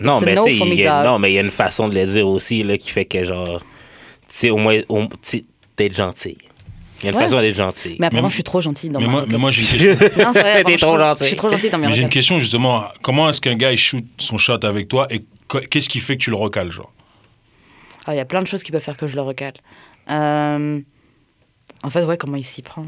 Non, 0.00 0.20
mais 0.20 0.34
no 0.34 0.46
il 0.48 0.74
y 0.74 0.86
a- 0.86 1.02
dog. 1.02 1.12
non, 1.12 1.18
mais 1.20 1.30
il 1.30 1.34
y 1.34 1.38
a 1.38 1.42
une 1.42 1.50
façon 1.50 1.86
de 1.88 1.94
le 1.94 2.04
dire 2.06 2.26
aussi, 2.26 2.64
là, 2.64 2.76
qui 2.76 2.90
fait 2.90 3.04
que, 3.04 3.22
genre, 3.22 3.60
tu 3.60 3.64
sais, 4.28 4.50
au 4.50 4.56
moins, 4.56 4.80
au- 4.88 5.04
tu 5.04 5.12
sais, 5.22 5.44
d'être 5.76 5.94
gentil. 5.94 6.38
Il 7.02 7.06
y 7.06 7.08
a 7.08 7.10
une 7.12 7.16
Ouais. 7.18 7.22
façon 7.24 7.40
d'être 7.40 7.54
gentil. 7.56 7.96
Mais 7.98 8.06
apparemment, 8.06 8.26
Mais- 8.28 8.30
je 8.30 8.34
suis 8.34 8.42
trop 8.44 8.60
gentille 8.60 8.90
dans 8.90 9.00
Mais 9.00 9.06
ma 9.06 9.12
moi, 9.12 9.24
mais 9.28 9.38
moi 9.38 9.50
j'ai 9.50 9.62
une 9.62 9.96
question. 9.98 10.24
Non, 10.24 10.32
c'est 10.32 10.40
vrai, 10.40 10.64
T'es 10.64 10.74
apparemment, 10.74 10.74
je 10.74 10.76
suis 10.76 10.78
trop 10.78 10.98
gentille. 10.98 11.18
Je 11.20 11.24
suis 11.26 11.36
trop 11.36 11.50
gentille 11.50 11.70
dans 11.70 11.78
mes 11.78 11.86
mais 11.88 11.92
j'ai 11.92 12.02
une 12.02 12.08
question, 12.08 12.38
justement. 12.38 12.84
Comment 13.02 13.28
est-ce 13.28 13.40
qu'un 13.40 13.56
gars, 13.56 13.72
il 13.72 13.76
shoot 13.78 14.04
son 14.18 14.38
shot 14.38 14.64
avec 14.64 14.88
toi 14.88 15.06
et 15.10 15.24
qu- 15.48 15.66
qu'est-ce 15.68 15.88
qui 15.88 15.98
fait 16.00 16.16
que 16.16 16.22
tu 16.22 16.30
le 16.30 16.36
recales, 16.36 16.70
genre? 16.70 16.92
Ah, 18.06 18.14
Il 18.14 18.16
y 18.16 18.20
a 18.20 18.24
plein 18.24 18.40
de 18.42 18.46
choses 18.46 18.62
qui 18.62 18.70
peuvent 18.72 18.82
faire 18.82 18.96
que 18.96 19.06
je 19.06 19.14
le 19.16 19.22
recale. 19.22 19.54
Euh, 20.10 20.80
En 21.84 21.90
fait, 21.90 22.04
ouais, 22.04 22.16
comment 22.16 22.36
il 22.36 22.44
s'y 22.44 22.62
prend. 22.62 22.86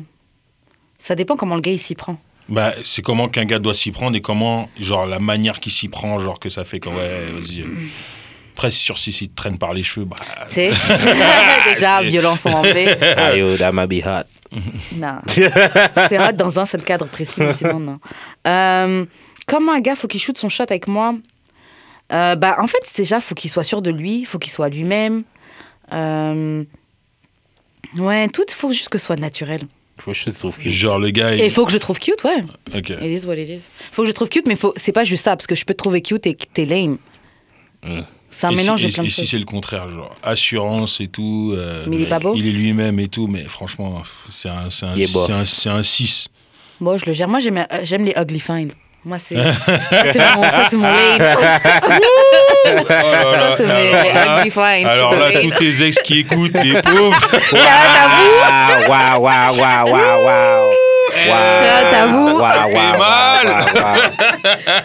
Ça 0.99 1.15
dépend 1.17 1.37
comment 1.37 1.57
le 1.57 1.61
gars 1.61 1.73
il 1.73 1.79
s'y 1.81 1.95
prend. 1.97 2.17
Bah, 2.49 2.75
c'est 2.85 3.03
comment 3.03 3.29
qu'un 3.29 3.45
gars 3.47 3.59
doit 3.59 3.75
s'y 3.75 3.91
prendre 3.91 4.17
et 4.17 4.21
comment, 4.21 4.69
genre, 4.79 5.07
la 5.07 5.19
manière 5.19 5.59
qu'il 5.61 5.73
s'y 5.73 5.89
prend, 5.89 6.19
genre, 6.21 6.39
que 6.39 6.49
ça 6.49 6.65
fait 6.65 6.79
que, 6.79 6.89
ouais, 6.91 7.33
vas-y. 7.33 7.65
Euh. 8.55 8.57
Après, 8.57 8.70
c'est 8.70 8.78
sûr, 8.78 8.98
si 8.98 9.12
s'il 9.12 9.28
te 9.30 9.34
traîne 9.36 9.59
par 9.59 9.72
les 9.74 9.82
cheveux, 9.82 10.07
bah. 10.07 10.16
Tu 10.48 10.55
sais? 10.55 10.70
Déjà, 11.74 12.02
violence 12.02 12.46
en 12.46 12.62
V. 12.62 12.96
Ah, 13.16 13.36
yo, 13.36 13.57
that 13.57 13.72
might 13.72 13.88
be 13.88 14.05
hot. 14.05 14.24
Non. 14.96 15.18
C'est 15.28 16.18
hot 16.18 16.32
dans 16.32 16.59
un 16.61 16.66
seul 16.66 16.82
cadre 16.84 17.07
précis, 17.07 17.40
mais 17.40 17.52
sinon, 17.52 17.80
non. 17.80 17.98
Euh, 18.46 19.05
comment 19.48 19.72
un 19.72 19.80
gars, 19.80 19.96
faut 19.96 20.07
qu'il 20.07 20.20
shoot 20.20 20.38
son 20.38 20.48
shot 20.48 20.64
avec 20.68 20.86
moi 20.86 21.14
Euh, 22.12 22.36
bah, 22.36 22.57
En 22.61 22.68
fait, 22.68 22.78
déjà, 22.96 23.20
faut 23.20 23.34
qu'il 23.34 23.50
soit 23.50 23.64
sûr 23.64 23.82
de 23.82 23.90
lui, 23.90 24.24
faut 24.24 24.38
qu'il 24.38 24.52
soit 24.52 24.68
lui-même. 24.68 25.24
Euh, 25.92 26.64
Ouais, 27.98 28.28
tout, 28.28 28.44
faut 28.50 28.72
juste 28.72 28.88
que 28.88 28.98
ce 28.98 29.07
soit 29.07 29.16
naturel. 29.16 29.61
Faut 29.98 30.11
que 30.12 30.16
je 30.16 30.30
trouve 30.30 30.57
que. 30.59 30.68
Genre, 30.68 30.98
le 30.98 31.11
gars, 31.11 31.34
Et 31.34 31.38
il. 31.38 31.44
il 31.44 31.50
faut 31.50 31.64
que 31.64 31.72
je 31.72 31.78
trouve 31.78 31.98
cute, 31.98 32.24
ouais. 32.24 32.42
Ok. 32.74 32.90
It 32.90 33.02
is 33.02 33.26
what 33.26 33.36
it 33.36 33.48
is. 33.48 33.68
Faut 33.92 34.02
que 34.02 34.09
je 34.09 34.12
trouve 34.12 34.28
cute, 34.28 34.46
mais 34.46 34.57
faut... 34.57 34.72
c'est 34.76 34.92
pas 34.92 35.05
juste 35.05 35.24
ça, 35.24 35.36
parce 35.36 35.46
que 35.46 35.55
je 35.55 35.64
peux 35.64 35.74
te 35.74 35.78
trouver 35.78 36.02
cute 36.02 36.26
et 36.26 36.34
que 36.34 36.44
t'es 36.52 36.64
lame. 36.64 36.98
Mm. 37.82 38.00
C'est 38.37 38.49
un 38.49 38.51
et 38.51 38.57
mélange 38.57 38.80
si, 38.80 38.87
de 38.87 38.91
et- 38.91 38.93
plein 38.95 39.03
de 39.05 39.07
et 39.07 39.11
si 39.11 39.20
choses. 39.20 39.30
c'est 39.30 39.39
le 39.39 39.45
contraire, 39.45 39.89
genre, 39.89 40.12
assurance 40.24 41.01
et 41.01 41.07
tout. 41.07 41.55
euh, 41.57 41.85
Mais 41.87 41.97
il 41.97 42.03
est 42.03 42.07
pas 42.07 42.18
beau 42.18 42.35
Il 42.35 42.49
est 42.49 42.51
lui-même 42.51 42.99
et 42.99 43.07
tout, 43.07 43.28
mais 43.28 43.45
franchement, 43.45 44.03
c'est 44.28 44.49
un, 44.49 44.70
c'est 44.70 44.87
un, 44.87 44.95
c'est 45.47 45.68
un, 45.70 45.76
un 45.76 45.82
6. 45.85 46.28
Moi, 46.80 46.97
je 46.97 47.05
le 47.07 47.12
gère. 47.12 47.28
Moi, 47.28 47.39
j'aime, 47.39 47.59
euh, 47.59 47.64
j'aime 47.85 48.05
les 48.05 48.14
ugly 48.20 48.41
fine. 48.41 48.72
Moi, 49.05 49.18
c'est. 49.18 49.37
ça, 49.66 50.12
c'est 50.12 50.18
mon, 50.37 50.43
ça, 50.43 50.66
c'est 50.68 50.76
mon 50.76 50.82
lane. 50.91 51.20
Ça, 52.89 53.57
c'est 53.59 53.66
mes 53.66 53.93
les 53.93 54.41
ugly 54.41 54.51
fine. 54.51 54.87
Alors 54.89 55.14
là, 55.14 55.30
tous 55.41 55.51
tes 55.59 55.85
ex 55.87 55.99
qui 56.01 56.20
écoutent, 56.20 56.55
les 56.55 56.80
pauvres. 56.82 57.20
Waouh, 58.89 59.20
waouh, 59.22 59.57
waouh, 59.59 59.91
waouh, 59.91 60.24
waouh. 60.24 60.70
Shout 61.15 61.95
à 61.95 62.07
vous. 62.07 62.41
Ça 62.41 62.67
fait 62.67 62.99
mal. 62.99 63.65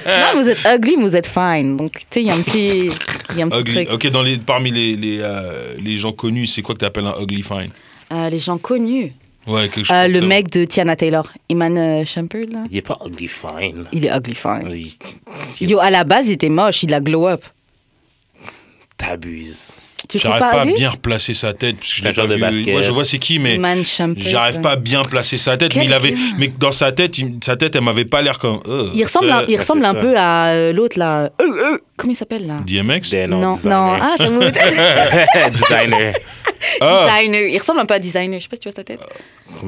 Non, 0.34 0.42
vous 0.42 0.50
êtes 0.50 0.60
ugly, 0.66 0.98
mais 0.98 1.04
vous 1.04 1.16
êtes 1.16 1.28
fine. 1.28 1.78
Donc, 1.78 1.92
tu 1.94 2.00
sais, 2.12 2.22
il 2.22 2.28
y 2.28 2.32
a 2.32 2.34
un 2.34 2.42
petit, 2.42 2.90
il 3.32 3.38
y 3.38 3.42
a 3.42 3.46
un 3.46 3.50
petit 3.50 3.60
Ugly. 3.62 3.86
truc. 3.86 3.94
Ok, 3.94 4.08
dans 4.12 4.22
les, 4.22 4.38
parmi 4.38 4.72
les, 4.72 4.96
les, 4.96 5.20
euh, 5.22 5.74
les 5.80 5.98
gens 5.98 6.12
connus, 6.12 6.48
c'est 6.48 6.62
quoi 6.62 6.76
que 6.76 6.80
tu 6.80 6.86
appelles 6.86 7.06
un 7.08 7.16
ugly 7.22 7.44
fine? 7.44 7.70
Euh, 8.14 8.30
les 8.30 8.40
gens 8.40 8.58
connus. 8.58 9.14
Ouais, 9.48 9.70
quelque 9.70 9.86
chose 9.86 9.96
Euh, 9.96 10.04
comme 10.04 10.12
le 10.14 10.20
ça. 10.20 10.26
mec 10.26 10.50
de 10.52 10.66
Tiana 10.66 10.96
Taylor, 10.96 11.28
Iman 11.50 12.06
Shumpert, 12.06 12.46
là? 12.52 12.60
Il 12.70 12.78
est 12.78 12.82
pas 12.82 12.98
ugly 13.06 13.28
fine. 13.28 13.86
Il 13.92 14.06
est 14.06 14.16
ugly 14.16 14.36
fine. 14.36 14.70
Il- 15.62 15.70
Yo, 15.70 15.80
à 15.80 15.90
la 15.90 16.04
base, 16.04 16.28
il 16.28 16.34
était 16.34 16.50
moche. 16.50 16.84
Il 16.84 16.94
a 16.94 17.00
glow 17.00 17.28
up. 17.28 17.44
T'abuses. 18.98 19.72
J'arrive 20.16 20.40
pas, 20.40 20.52
pas 20.52 20.62
à 20.62 20.66
bien 20.66 20.90
replacer 20.90 21.34
sa 21.34 21.54
tête. 21.54 21.78
Parce 21.78 21.94
que 21.94 21.98
je 22.00 22.04
l'ai 22.04 22.10
pas 22.10 22.14
genre 22.14 22.28
de 22.28 22.36
vu. 22.36 22.42
basket. 22.42 22.76
Ouais, 22.76 22.84
je 22.84 22.92
vois 22.92 23.06
c'est 23.06 23.20
qui, 23.20 23.38
mais 23.40 23.60
j'arrive 24.18 24.62
pas 24.62 24.72
à 24.72 24.76
bien 24.76 25.02
placer 25.02 25.38
sa 25.38 25.58
tête. 25.58 25.76
Mais, 25.76 25.86
il 25.86 25.94
avait, 25.94 26.14
mais 26.38 26.48
dans 26.48 26.72
sa 26.72 26.92
tête, 26.92 27.18
il- 27.18 27.36
sa 27.44 27.56
tête, 27.56 27.76
elle 27.76 27.82
m'avait 27.84 28.06
pas 28.06 28.22
l'air 28.22 28.40
comme. 28.40 28.60
euh, 28.68 28.90
Il 28.96 29.04
ressemble, 29.04 29.30
un, 29.32 29.46
il 29.48 29.58
ressemble 29.58 29.84
un 29.86 29.94
ça. 29.94 30.00
peu 30.00 30.14
à 30.18 30.48
euh, 30.48 30.74
l'autre, 30.74 30.98
là. 30.98 31.24
Euh, 31.24 31.30
euh, 31.42 31.78
comment 31.98 32.14
il 32.14 32.16
s'appelle, 32.16 32.48
là? 32.48 32.62
DMX 32.66 33.12
Ben 33.12 33.30
Non, 33.30 33.52
designer. 33.52 33.78
non. 33.78 33.98
Ah, 34.02 34.16
j'avoue. 34.18 34.40
designer. 35.52 36.14
Ah, 36.82 37.06
Designer. 37.08 37.48
Il 37.50 37.58
ressemble 37.58 37.80
un 37.82 37.86
peu 37.86 37.94
à 37.94 38.00
Designer. 38.00 38.40
Je 38.40 38.44
sais 38.44 38.50
pas 38.50 38.56
si 38.56 38.60
tu 38.62 38.70
vois 38.70 38.76
sa 38.76 38.84
tête. 38.84 39.00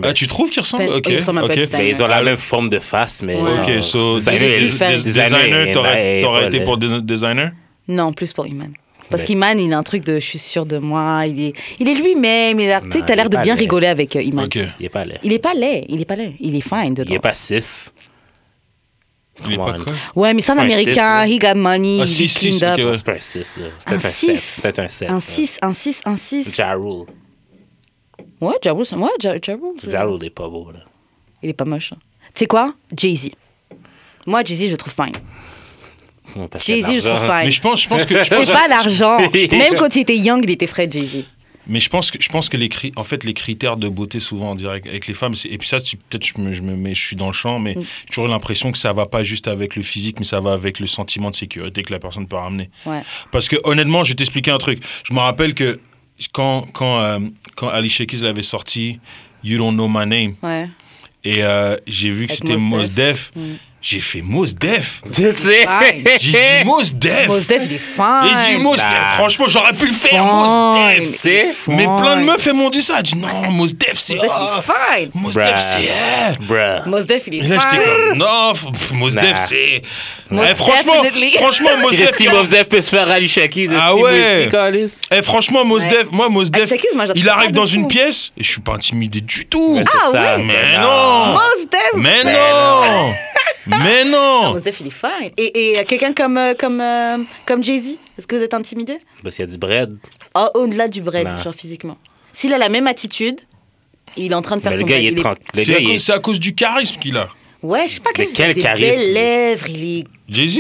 ah, 0.04 0.14
tu 0.14 0.28
trouves 0.28 0.50
qu'il 0.50 0.62
ressemble? 0.62 0.88
Ben, 0.88 0.94
Ok. 0.96 1.06
il 1.10 1.18
ressemble 1.18 1.40
un 1.40 1.42
peu 1.44 1.50
à 1.52 1.54
ok. 1.54 1.60
Designer. 1.60 1.84
Ben, 1.88 1.96
ils 1.98 2.04
ont 2.04 2.08
la 2.08 2.22
même 2.24 2.38
forme 2.38 2.70
de 2.70 2.80
face, 2.80 3.22
mais. 3.24 3.36
Ouais. 3.36 3.50
Ok, 3.62 3.84
so 3.84 4.18
designer, 4.18 4.40
des- 4.40 4.60
des- 4.60 4.78
des- 4.78 4.88
des- 4.88 5.04
designer, 5.04 5.72
t'aurais 5.72 6.48
été 6.48 6.60
pour 6.62 6.78
des- 6.78 7.02
designer? 7.02 7.52
Non, 7.88 8.14
plus 8.14 8.32
pour 8.34 8.46
Iman. 8.48 8.72
Parce 9.12 9.24
qu'Iman, 9.24 9.60
il 9.60 9.72
a 9.74 9.78
un 9.78 9.84
truc 9.84 10.04
de 10.04 10.16
je 10.20 10.26
suis 10.26 10.40
sûr 10.40 10.66
de 10.66 10.78
moi. 10.80 11.24
Il 11.28 11.40
est, 11.42 11.54
il 11.80 11.88
est 11.90 11.94
lui-même. 11.94 12.60
Il 12.60 12.64
a 12.66 12.68
l'air- 12.68 12.80
tu 12.82 12.92
sais, 12.92 13.00
Non, 13.00 13.06
t'as 13.06 13.14
il 13.14 13.18
l'air 13.18 13.30
de 13.30 13.38
bien 13.38 13.54
laid. 13.56 13.60
rigoler 13.62 13.88
avec 13.88 14.16
euh, 14.16 14.22
Iman. 14.24 14.46
Ok. 14.46 14.58
Il 14.80 14.86
est 14.86 14.90
pas 14.90 15.04
laid. 15.04 15.20
Il 15.24 15.32
est 15.34 15.40
pas 15.40 15.54
laid. 15.54 15.86
Il 15.90 16.02
est 16.02 16.06
pas 16.06 16.16
laid. 16.16 16.36
Il 16.40 16.56
est 16.56 16.62
fine 16.62 16.94
dedans. 16.94 17.10
Il 17.12 17.16
est 17.16 17.20
pas 17.20 17.34
6. 17.34 17.92
Il 19.46 19.54
est 19.54 19.58
pas 19.58 19.74
quoi? 19.74 19.94
Ouais, 20.16 20.34
mais 20.34 20.42
c'est 20.42 20.52
un 20.52 20.58
Un 20.58 20.64
américain. 20.64 21.26
six, 21.26 21.34
He 21.36 21.40
got 21.40 21.56
money. 21.56 22.00
Ah, 22.02 22.06
il 22.06 22.82
ok, 22.84 22.90
ouais. 22.92 22.98
C'est 22.98 23.06
pas 23.06 23.14
un 23.14 23.20
6. 23.20 23.44
C'est 23.80 23.90
Un 23.92 23.96
un 23.96 24.00
7. 24.00 24.12
six. 24.12 24.60
C'est 24.62 24.80
un 24.80 24.88
7. 24.88 25.10
Un 25.10 25.20
6, 25.20 25.60
un 25.62 25.74
6, 25.74 26.02
un 26.06 26.16
6. 26.16 26.56
Ja 26.56 26.74
Rule. 26.74 27.06
Ouais, 28.40 28.54
Ja 28.64 28.74
Rule, 28.74 28.86
c'est- 28.86 28.96
ouais, 28.96 29.10
Ja 29.20 29.36
Ja 29.36 29.54
Rule, 29.56 29.92
Ja 29.92 30.04
Rule 30.04 30.24
est 30.26 30.30
pas 30.30 30.48
beau, 30.48 30.70
là. 30.72 30.80
Il 31.42 31.50
est 31.50 31.54
pas 31.54 31.66
moche. 31.66 31.94
hein. 31.94 31.98
Tu 32.36 32.40
sais 32.40 32.46
quoi? 32.46 32.74
Jay-Z. 32.96 33.32
Moi, 34.28 34.44
Jay-Z, 34.44 34.68
je 34.68 34.72
le 34.72 34.78
trouve 34.78 34.94
fine. 34.94 35.06
Parce 35.08 35.16
qu'il 35.16 35.16
y 35.16 36.21
a 36.21 36.21
de 36.21 36.21
Jay-Z, 36.66 36.88
je 36.96 37.00
trouve 37.02 37.20
fine. 37.20 37.46
Mais 37.46 37.52
je 37.52 37.62
pense, 37.62 37.82
je 37.84 37.88
pense 37.88 38.06
que. 38.06 38.24
Je 38.24 38.30
pense, 38.36 38.46
C'est 38.46 38.54
pas 38.54 38.68
l'argent. 38.68 39.18
Même 39.52 39.74
quand 39.78 39.96
il 39.96 40.02
était 40.02 40.18
young, 40.18 40.42
il 40.44 40.52
était 40.52 40.68
frais, 40.68 40.88
Jay-Z. 40.92 41.24
mais 41.68 41.80
je 41.80 41.90
pense 41.90 42.10
que, 42.12 42.22
je 42.22 42.30
pense 42.30 42.50
que 42.50 42.58
les, 42.58 42.68
cri- 42.70 42.92
en 42.96 43.04
fait, 43.04 43.24
les 43.24 43.34
critères 43.34 43.78
de 43.78 43.88
beauté, 43.88 44.20
souvent, 44.20 44.52
en 44.52 44.56
direct 44.56 44.88
avec 44.88 45.08
les 45.08 45.14
femmes, 45.14 45.34
et 45.50 45.58
puis 45.58 45.68
ça, 45.68 45.78
peut-être 46.10 46.26
je 46.26 46.42
me, 46.42 46.54
je 46.54 46.62
me 46.62 46.76
mets, 46.76 46.96
je 46.96 47.06
suis 47.06 47.16
dans 47.16 47.28
le 47.28 47.34
champ, 47.34 47.60
mais 47.60 47.76
Mm. 47.76 47.82
j'ai 47.82 48.08
toujours 48.08 48.28
l'impression 48.28 48.72
que 48.72 48.78
ça 48.78 48.92
va 48.94 49.06
pas 49.06 49.24
juste 49.24 49.48
avec 49.48 49.76
le 49.76 49.82
physique, 49.84 50.18
mais 50.20 50.26
ça 50.26 50.40
va 50.40 50.54
avec 50.54 50.80
le 50.80 50.88
sentiment 50.88 51.30
de 51.30 51.36
sécurité 51.36 51.84
que 51.84 51.94
la 51.94 52.00
personne 52.00 52.28
peut 52.28 52.36
ramener. 52.38 52.70
Ouais. 52.86 53.02
Parce 53.32 53.48
que 53.48 53.56
honnêtement, 53.64 54.04
je 54.04 54.10
vais 54.12 54.16
t'expliquer 54.16 54.52
un 54.52 54.58
truc. 54.58 54.80
Je 55.08 55.14
me 55.14 55.20
rappelle 55.20 55.54
que 55.54 55.80
quand, 56.34 56.68
quand, 56.74 57.00
euh, 57.00 57.20
quand 57.56 57.70
Ali 57.70 57.90
Shekiz 57.90 58.24
l'avait 58.24 58.44
sorti, 58.44 59.00
You 59.44 59.58
Don't 59.58 59.74
Know 59.74 59.88
My 59.88 60.06
Name, 60.08 60.36
Ouais. 60.44 60.68
et 61.24 61.44
euh, 61.44 61.76
j'ai 61.88 62.10
vu 62.12 62.28
que 62.28 62.34
c'était 62.34 62.58
Mos 62.58 62.78
Mos 62.78 62.90
Def, 62.90 63.32
Mm. 63.36 63.54
J'ai 63.82 64.00
fait 64.00 64.22
Mos 64.22 64.46
Def. 64.60 65.02
Tu 65.14 65.24
sais. 65.36 65.62
Fine. 65.62 66.04
J'ai 66.20 66.32
dit 66.32 66.66
Mos 66.66 66.84
Def. 66.94 67.28
Mos 67.28 67.40
Def, 67.48 67.62
il 67.66 67.74
est 67.74 67.76
Et 67.76 67.80
fine. 67.80 68.38
j'ai 68.48 68.56
dit 68.58 68.64
Mos 68.64 68.76
Bah. 68.78 68.84
Def. 68.84 69.16
Franchement, 69.18 69.46
j'aurais 69.48 69.74
pu 69.74 69.88
le 69.88 69.94
faire, 69.94 70.24
Mos 70.24 70.76
Fine. 70.78 71.12
Def. 71.24 71.68
Mais 71.68 71.84
Fine. 71.84 71.96
plein 71.98 72.18
de 72.18 72.22
meufs, 72.24 72.46
elles 72.48 72.54
m'ont 72.54 72.70
dit 72.70 72.82
ça. 72.84 72.96
Elles 72.98 73.04
dit 73.04 73.16
non, 73.18 73.50
Mos 73.52 73.68
Def, 73.74 73.94
c'est. 73.98 74.16
Mos 74.16 74.22
Def, 74.22 74.30
il 74.30 74.46
est 74.46 75.00
fine. 75.02 75.12
Mos. 75.16 75.32
Def, 75.32 75.60
c'est 75.60 75.86
elle. 75.86 76.84
Mos 76.86 77.00
Def, 77.06 77.24
il 77.28 77.34
est 77.34 77.38
Et 77.38 77.48
là, 77.48 77.58
j'étais 77.60 77.84
fine. 77.84 77.92
comme, 78.10 78.18
non, 78.20 78.54
Mos. 78.94 79.10
Def, 79.16 79.36
c'est. 79.36 79.82
Mos 80.30 80.44
Eh, 80.50 80.56
franchement, 80.56 80.94
franchement, 81.38 81.70
Mos 81.82 81.90
Def. 81.98 82.16
Si 82.16 82.28
Mos 82.28 82.44
Def 82.50 82.64
peut 82.66 82.82
se 82.82 82.90
faire 82.90 83.10
Ali 83.10 83.28
Shaki, 83.28 83.68
c'est 83.68 83.76
Ah 83.80 83.96
ouais. 83.96 84.48
Eh, 85.12 85.22
franchement, 85.24 85.66
Mos. 85.66 85.80
Def, 85.80 86.12
moi, 86.12 86.30
Mos 86.30 86.46
Def, 86.52 86.72
il 87.16 87.28
arrive 87.30 87.52
dans 87.52 87.66
une 87.66 87.88
pièce 87.88 88.32
et 88.38 88.44
je 88.44 88.52
suis 88.52 88.62
pas 88.62 88.74
intimidé 88.74 89.22
du 89.22 89.46
tout. 89.48 89.82
Ah 89.86 90.12
ouais. 90.12 90.44
Mais 90.44 90.78
non. 90.80 91.34
Mos 91.34 91.66
Def. 91.70 91.80
Mais 91.96 92.24
non 92.24 93.14
Mais 93.80 94.04
non 94.10 94.54
Def, 94.60 94.80
il 94.82 94.88
est 94.88 94.92
fine. 94.92 95.32
Et, 95.38 95.72
et 95.80 95.86
quelqu'un 95.86 96.14
comme, 96.14 96.38
euh, 96.38 96.54
comme, 96.54 96.82
euh, 96.82 97.18
comme 97.46 97.64
Jay-Z, 97.64 97.98
est-ce 98.18 98.28
que 98.28 98.36
vous 98.36 98.42
êtes 98.42 98.54
intimidé? 98.54 98.98
Parce 99.24 99.36
qu'il 99.36 99.46
y 99.46 99.48
a 99.50 99.52
du 99.52 99.58
bread. 99.58 99.98
Oh, 100.36 100.48
Au-delà 100.56 100.88
du 100.88 101.02
bread, 101.02 101.28
Non. 101.28 101.38
genre 101.38 101.54
physiquement. 101.56 101.98
S'il 102.34 102.54
a 102.54 102.58
la 102.58 102.70
même 102.70 102.88
attitude, 102.88 103.40
il 104.18 104.32
est 104.32 104.36
en 104.36 104.42
train 104.42 104.58
de 104.58 104.62
faire 104.62 104.72
Mais 104.72 104.78
le 104.78 104.82
son 104.82 104.88
gars, 104.88 104.96
bread. 104.96 105.04
il 105.14 105.20
est 105.20 105.22
tranquille. 105.22 105.46
Le 105.54 105.64
C'est 105.64 105.72
gars, 105.72 105.78
à, 105.78 105.80
il 105.82 105.86
cause- 105.86 105.94
est. 105.94 105.98
c'est 106.00 106.14
à 106.14 106.20
cause 106.20 106.40
du 106.40 106.56
charisme 106.56 107.00
qu'il 107.00 107.18
a. 107.18 107.30
Ouais, 107.62 107.88
je 107.88 107.94
sais 107.94 108.00
pas 108.00 108.10
Mais 108.18 108.26
quel, 108.26 108.34
quel 108.36 108.54
des 108.56 108.62
charisme? 108.62 108.90
belles 108.92 109.14
lèvres, 109.14 109.70
il 109.70 110.00
est... 110.00 110.04
Jay-Z? 110.30 110.60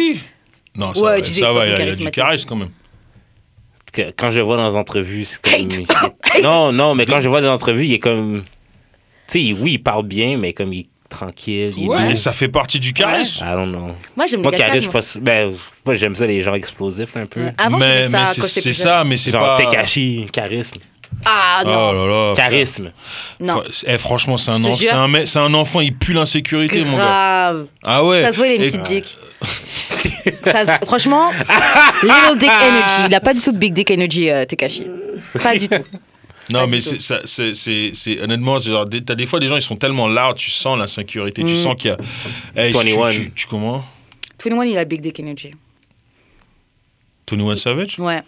Non, 0.75 0.93
ça 0.93 1.01
Ouais, 1.01 1.17
va, 1.19 1.23
ça 1.23 1.31
il 1.35 1.41
va, 1.41 1.49
est 1.49 1.67
il 1.67 1.69
y 1.71 1.81
a- 1.81 1.83
il 1.85 1.89
a 1.89 1.95
du 1.95 2.11
charisme 2.11 2.47
quand 2.49 2.55
même. 2.55 2.71
Quand 4.17 4.31
je 4.31 4.37
le 4.37 4.43
vois 4.43 4.55
dans 4.55 4.69
les 4.69 4.75
entrevues, 4.77 5.25
c'est 5.25 5.41
comme. 5.41 5.53
Hate. 5.53 6.43
Non, 6.43 6.71
non, 6.71 6.95
mais 6.95 7.05
quand 7.05 7.17
je 7.17 7.23
le 7.25 7.29
vois 7.29 7.41
dans 7.41 7.47
les 7.49 7.53
entrevues, 7.53 7.87
il 7.87 7.93
est 7.93 7.99
comme. 7.99 8.43
Tu 9.27 9.33
sais, 9.33 9.41
il- 9.43 9.53
oui, 9.53 9.73
il 9.73 9.83
parle 9.83 10.05
bien, 10.05 10.37
mais 10.37 10.53
comme 10.53 10.71
il 10.71 10.85
tranquille. 11.11 11.73
Il 11.77 11.85
est 11.85 11.87
Ouais, 11.87 12.15
ça 12.15 12.31
fait 12.33 12.47
partie 12.47 12.79
du 12.79 12.93
charisme. 12.93 13.45
I 13.45 13.51
don't 13.53 13.69
know. 13.71 13.91
Moi, 14.17 14.25
j'aime 14.27 14.41
Moi, 14.41 14.51
charisme, 14.51 14.87
je 14.87 14.89
pense. 14.91 15.17
Ben, 15.17 15.53
moi, 15.85 15.95
j'aime 15.95 16.15
ça, 16.15 16.25
les 16.25 16.41
gens 16.41 16.53
explosifs, 16.55 17.13
là, 17.13 17.21
un 17.21 17.25
peu. 17.27 17.41
Avant, 17.57 17.77
mais 17.77 18.09
mais 18.09 18.25
c'est 18.33 18.73
ça, 18.73 19.03
mais 19.03 19.17
c'est 19.17 19.31
Genre, 19.31 19.41
pas. 19.41 19.57
Tekashi, 19.57 20.25
charisme. 20.33 20.75
Ah 21.25 21.59
Oh 21.63 21.67
non, 21.67 21.91
là 21.91 22.07
là. 22.29 22.33
Charisme. 22.35 22.91
non. 23.39 23.61
Eh, 23.85 23.97
franchement, 23.97 24.37
c'est 24.37 24.51
un, 24.51 24.61
c'est 24.73 24.89
un, 24.91 25.07
mec- 25.09 25.27
c'est 25.27 25.39
un 25.39 25.53
enfant, 25.53 25.81
il 25.81 25.93
pue 25.93 26.13
l'insécurité, 26.13 26.83
mon 26.85 26.97
gars. 26.97 27.53
Ah 27.83 28.03
ouais. 28.03 28.23
Ça 28.23 28.31
se 28.31 28.37
voit, 28.37 28.47
il 28.47 28.51
a 28.53 28.55
une 28.55 28.61
Et- 28.63 28.65
petite 28.67 28.83
dick. 28.83 29.17
Ça 30.45 30.65
se- 30.65 30.85
Franchement, 30.85 31.31
little 32.03 32.37
dick 32.37 32.49
energy. 32.49 32.95
Il 33.09 33.15
a 33.15 33.19
pas 33.19 33.33
du 33.33 33.41
tout 33.41 33.51
de 33.51 33.57
big 33.57 33.73
dick 33.73 33.91
energy, 33.91 34.29
euh, 34.31 34.45
Tekashi. 34.45 34.87
Pas 35.43 35.57
du 35.57 35.67
tout. 35.67 35.75
Non, 36.51 36.59
Pas 36.61 36.67
mais 36.67 36.79
c'est, 36.79 38.21
honnêtement, 38.21 38.59
genre, 38.59 38.85
t'as 39.05 39.15
des 39.15 39.25
fois 39.25 39.39
des 39.39 39.47
gens, 39.47 39.55
ils 39.55 39.61
sont 39.61 39.75
tellement 39.75 40.07
loud, 40.07 40.35
tu 40.35 40.49
sens 40.49 40.77
l'insécurité, 40.77 41.43
tu 41.43 41.53
Mm. 41.53 41.55
sens 41.55 41.75
qu'il 41.77 41.91
y 41.91 41.93
a. 41.93 41.97
Hey, 42.63 42.71
tu, 42.71 42.77
21. 42.77 43.09
tu, 43.09 43.17
tu, 43.17 43.31
tu 43.35 43.47
comment? 43.47 43.83
21, 44.43 44.63
il 44.65 44.77
a 44.77 44.85
big 44.85 45.01
dick 45.01 45.19
energy. 45.19 45.51
21 47.29 47.55
Savage? 47.55 47.99
Ouais. 47.99 48.21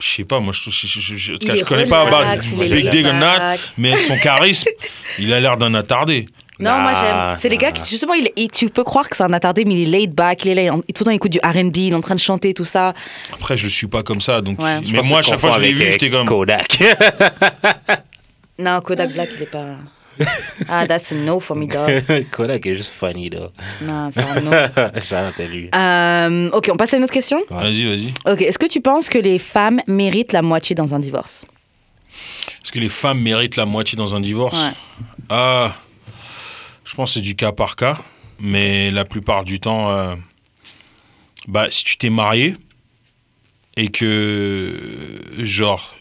Je 0.00 0.08
sais 0.08 0.24
pas, 0.24 0.40
moi 0.40 0.52
je, 0.52 0.70
je, 0.70 0.86
je, 0.86 1.00
je, 1.00 1.16
je, 1.16 1.64
connais 1.64 1.84
pas 1.86 2.04
relax, 2.04 2.52
est 2.52 2.56
Big 2.56 2.92
laid-back. 2.92 3.60
mais 3.78 3.96
son 3.96 4.16
charisme, 4.18 4.68
il 5.18 5.32
a 5.32 5.38
l'air 5.40 5.56
d'un 5.56 5.72
attardé. 5.74 6.24
Non, 6.64 6.78
moi 6.80 6.92
j'aime. 6.94 7.36
C'est 7.38 7.48
les 7.48 7.56
gars 7.58 7.72
qui, 7.72 7.88
justement, 7.88 8.14
il, 8.14 8.30
il- 8.36 8.50
tu 8.50 8.68
peux 8.70 8.84
croire 8.84 9.08
que 9.08 9.16
c'est 9.16 9.22
un 9.22 9.32
attardé, 9.32 9.64
mais 9.64 9.74
il 9.74 9.82
est 9.94 9.98
laid 9.98 10.06
back, 10.12 10.44
il 10.44 10.50
est 10.52 10.54
là, 10.54 10.62
il- 10.62 10.94
tout 10.94 11.02
le 11.02 11.04
temps 11.04 11.10
il 11.10 11.16
écoute 11.16 11.32
du 11.32 11.40
RB, 11.44 11.76
il 11.76 11.92
est 11.92 11.94
en 11.94 12.00
train 12.00 12.14
de 12.14 12.20
chanter, 12.20 12.54
tout 12.54 12.64
ça. 12.64 12.94
Après, 13.32 13.56
je 13.56 13.64
le 13.64 13.70
suis 13.70 13.86
pas 13.86 14.02
comme 14.02 14.20
ça, 14.20 14.40
donc. 14.40 14.60
Ouais. 14.60 14.80
Mais 14.92 15.00
moi, 15.04 15.20
à 15.20 15.22
chaque 15.22 15.38
fois 15.38 15.50
que 15.50 15.56
je 15.56 15.60
l'ai 15.62 15.72
vu, 15.72 15.90
j'étais 15.90 16.10
comme. 16.10 16.26
Kodak. 16.26 16.82
Non, 18.58 18.80
Kodak 18.80 19.12
Black, 19.12 19.30
il 19.36 19.42
est 19.42 19.46
pas. 19.46 19.76
Ah, 20.68 20.86
that's 20.86 21.10
a 21.10 21.16
no 21.16 21.40
for 21.40 21.56
me, 21.56 21.66
dog. 21.66 22.26
Kodak 22.30 22.64
est 22.66 22.76
juste 22.76 22.90
funny, 22.92 23.30
là. 23.30 23.48
Non, 23.82 24.10
c'est 24.12 24.22
un 24.22 24.40
no. 24.40 24.50
J'adore 25.08 25.48
lui. 25.48 25.68
Euh, 25.74 26.50
ok, 26.52 26.70
on 26.72 26.76
passe 26.76 26.94
à 26.94 26.98
une 26.98 27.02
autre 27.04 27.12
question? 27.12 27.42
Vas-y, 27.50 27.84
vas-y. 27.84 28.12
Ok, 28.32 28.42
est-ce 28.42 28.58
que 28.58 28.66
tu 28.66 28.80
penses 28.80 29.08
que 29.08 29.18
les 29.18 29.40
femmes 29.40 29.80
méritent 29.88 30.32
la 30.32 30.42
moitié 30.42 30.76
dans 30.76 30.94
un 30.94 31.00
divorce? 31.00 31.44
Est-ce 32.62 32.70
que 32.70 32.78
les 32.78 32.88
femmes 32.90 33.20
méritent 33.20 33.56
la 33.56 33.66
moitié 33.66 33.96
dans 33.96 34.14
un 34.14 34.20
divorce? 34.20 34.62
Ouais. 34.62 34.72
Ah, 35.30 35.74
je 36.84 36.94
pense 36.94 37.10
que 37.10 37.14
c'est 37.14 37.20
du 37.20 37.34
cas 37.34 37.52
par 37.52 37.76
cas, 37.76 37.98
mais 38.38 38.90
la 38.90 39.04
plupart 39.04 39.44
du 39.44 39.60
temps, 39.60 39.90
euh, 39.90 40.14
bah, 41.48 41.66
si 41.70 41.84
tu 41.84 41.96
t'es 41.96 42.10
marié 42.10 42.56
et 43.76 43.88
que, 43.88 45.20
genre, 45.38 45.96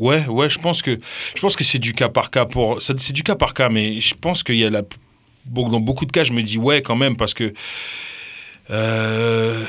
ouais, 0.00 0.26
ouais, 0.26 0.48
je 0.48 0.58
pense 0.58 0.82
que, 0.82 0.98
je 1.34 1.40
pense 1.40 1.56
que 1.56 1.64
c'est 1.64 1.78
du 1.78 1.92
cas 1.92 2.08
par 2.08 2.30
cas 2.30 2.46
pour, 2.46 2.82
c'est 2.82 3.12
du 3.12 3.22
cas 3.22 3.36
par 3.36 3.54
cas, 3.54 3.68
mais 3.68 4.00
je 4.00 4.14
pense 4.14 4.42
qu'il 4.42 4.56
y 4.56 4.64
a 4.64 4.70
la, 4.70 4.82
dans 5.46 5.80
beaucoup 5.80 6.06
de 6.06 6.12
cas, 6.12 6.24
je 6.24 6.32
me 6.32 6.42
dis 6.42 6.58
ouais 6.58 6.82
quand 6.82 6.96
même 6.96 7.16
parce 7.16 7.34
que. 7.34 7.52
Euh, 8.70 9.64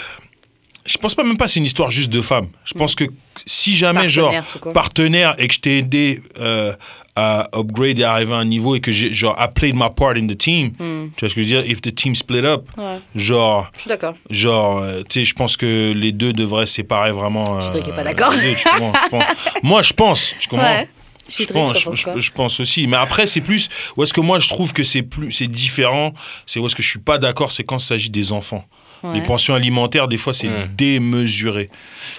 je 0.88 0.98
pense 0.98 1.14
pas 1.14 1.24
même 1.24 1.38
pas 1.38 1.48
c'est 1.48 1.60
une 1.60 1.66
histoire 1.66 1.92
juste 1.92 2.10
de 2.10 2.22
femmes. 2.22 2.48
Je 2.64 2.74
pense 2.74 2.96
que 2.96 3.04
si 3.46 3.76
jamais 3.76 4.10
genre 4.10 4.34
partenaire 4.74 5.36
et 5.38 5.48
que 5.48 5.54
je 5.54 5.60
t'ai 5.60 5.78
aidé 5.80 6.24
euh, 6.40 6.74
à 7.20 7.50
upgrade 7.56 7.98
et 7.98 8.04
arriver 8.04 8.34
à 8.34 8.38
un 8.38 8.46
niveau 8.46 8.76
et 8.76 8.80
que 8.80 8.92
j'ai 8.92 9.12
genre 9.12 9.36
I 9.40 9.48
played 9.54 9.76
my 9.76 9.90
part 9.90 10.16
in 10.18 10.28
the 10.28 10.38
team. 10.38 10.68
Hmm. 10.80 11.08
Tu 11.18 11.22
vois 11.22 11.30
ce 11.30 11.36
que 11.36 11.42
je 11.42 11.48
veux 11.48 11.62
dire? 11.62 11.66
If 11.68 11.82
the 11.82 11.94
team 11.94 12.14
split 12.14 12.46
up, 12.46 12.70
Ouais, 12.78 13.00
genre, 13.16 13.72
je 13.74 13.80
suis 13.82 13.90
d'accord. 13.90 14.14
genre, 14.30 14.78
euh, 14.78 15.02
tu 15.10 15.20
sais, 15.20 15.26
je 15.26 15.34
pense 15.34 15.58
que 15.58 15.94
les 15.96 16.12
deux 16.12 16.32
devraient 16.32 16.68
séparer 16.68 17.12
vraiment. 17.12 17.60
Je 17.60 17.76
euh, 17.76 17.82
est 17.82 17.96
pas 17.96 18.04
d'accord. 18.04 18.32
deux, 18.32 18.54
comprends, 18.64 18.94
je 19.04 19.10
pense. 19.10 19.24
Moi, 19.64 19.82
je 19.82 19.94
pense. 19.94 20.36
Tu 20.40 20.48
comprends? 20.48 20.66
Ouais. 20.66 20.88
Je 21.28 21.34
suis 21.34 21.46
pense, 21.48 21.78
je 22.16 22.32
pense 22.32 22.60
aussi. 22.60 22.88
Mais 22.88 22.96
après, 22.98 23.28
c'est 23.28 23.42
plus. 23.42 23.68
Où 23.98 24.04
est-ce 24.04 24.14
que 24.14 24.22
moi, 24.22 24.40
je 24.40 24.48
trouve 24.48 24.72
que 24.72 24.84
c'est 24.84 25.02
plus, 25.02 25.32
c'est 25.32 25.48
différent. 25.48 26.14
C'est 26.46 26.60
où 26.60 26.66
est-ce 26.66 26.76
que 26.76 26.84
je 26.84 26.88
suis 26.90 27.00
pas 27.00 27.18
d'accord, 27.18 27.52
c'est 27.52 27.64
quand 27.64 27.78
il 27.78 27.84
s'agit 27.84 28.10
des 28.10 28.32
enfants. 28.32 28.64
Ouais. 29.04 29.14
Les 29.16 29.22
pensions 29.22 29.54
alimentaires, 29.54 30.08
des 30.08 30.18
fois, 30.18 30.34
c'est 30.34 30.48
Hmm. 30.50 30.70
démesuré. 30.76 31.70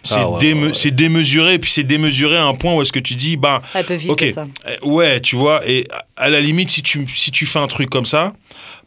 C'est 0.05 0.17
Ah 0.21 0.29
ouais, 0.31 0.39
déme- 0.41 0.61
ouais, 0.63 0.67
ouais. 0.69 0.75
c'est 0.75 0.91
démesuré, 0.91 1.59
puis 1.59 1.71
c'est 1.71 1.83
démesuré 1.83 2.37
à 2.37 2.45
un 2.45 2.55
point 2.55 2.75
où 2.75 2.83
est-ce 2.83 2.93
que 2.93 3.01
tu 3.01 3.15
dis, 3.15 3.37
ben, 3.37 3.61
Elle 3.75 3.85
peut 3.85 3.95
vivre 3.95 4.13
ok, 4.13 4.25
ça. 4.33 4.47
euh, 4.67 4.77
ouais, 4.87 5.21
tu 5.21 5.37
vois, 5.37 5.61
et 5.69 5.87
à- 6.17 6.29
la 6.29 6.41
limite, 6.41 6.71
si 6.71 6.83
tu, 6.83 7.07
si 7.13 7.31
tu 7.31 7.47
fais 7.47 7.59
un 7.59 7.67
truc 7.67 7.91
comme 7.91 8.07
ça, 8.07 8.33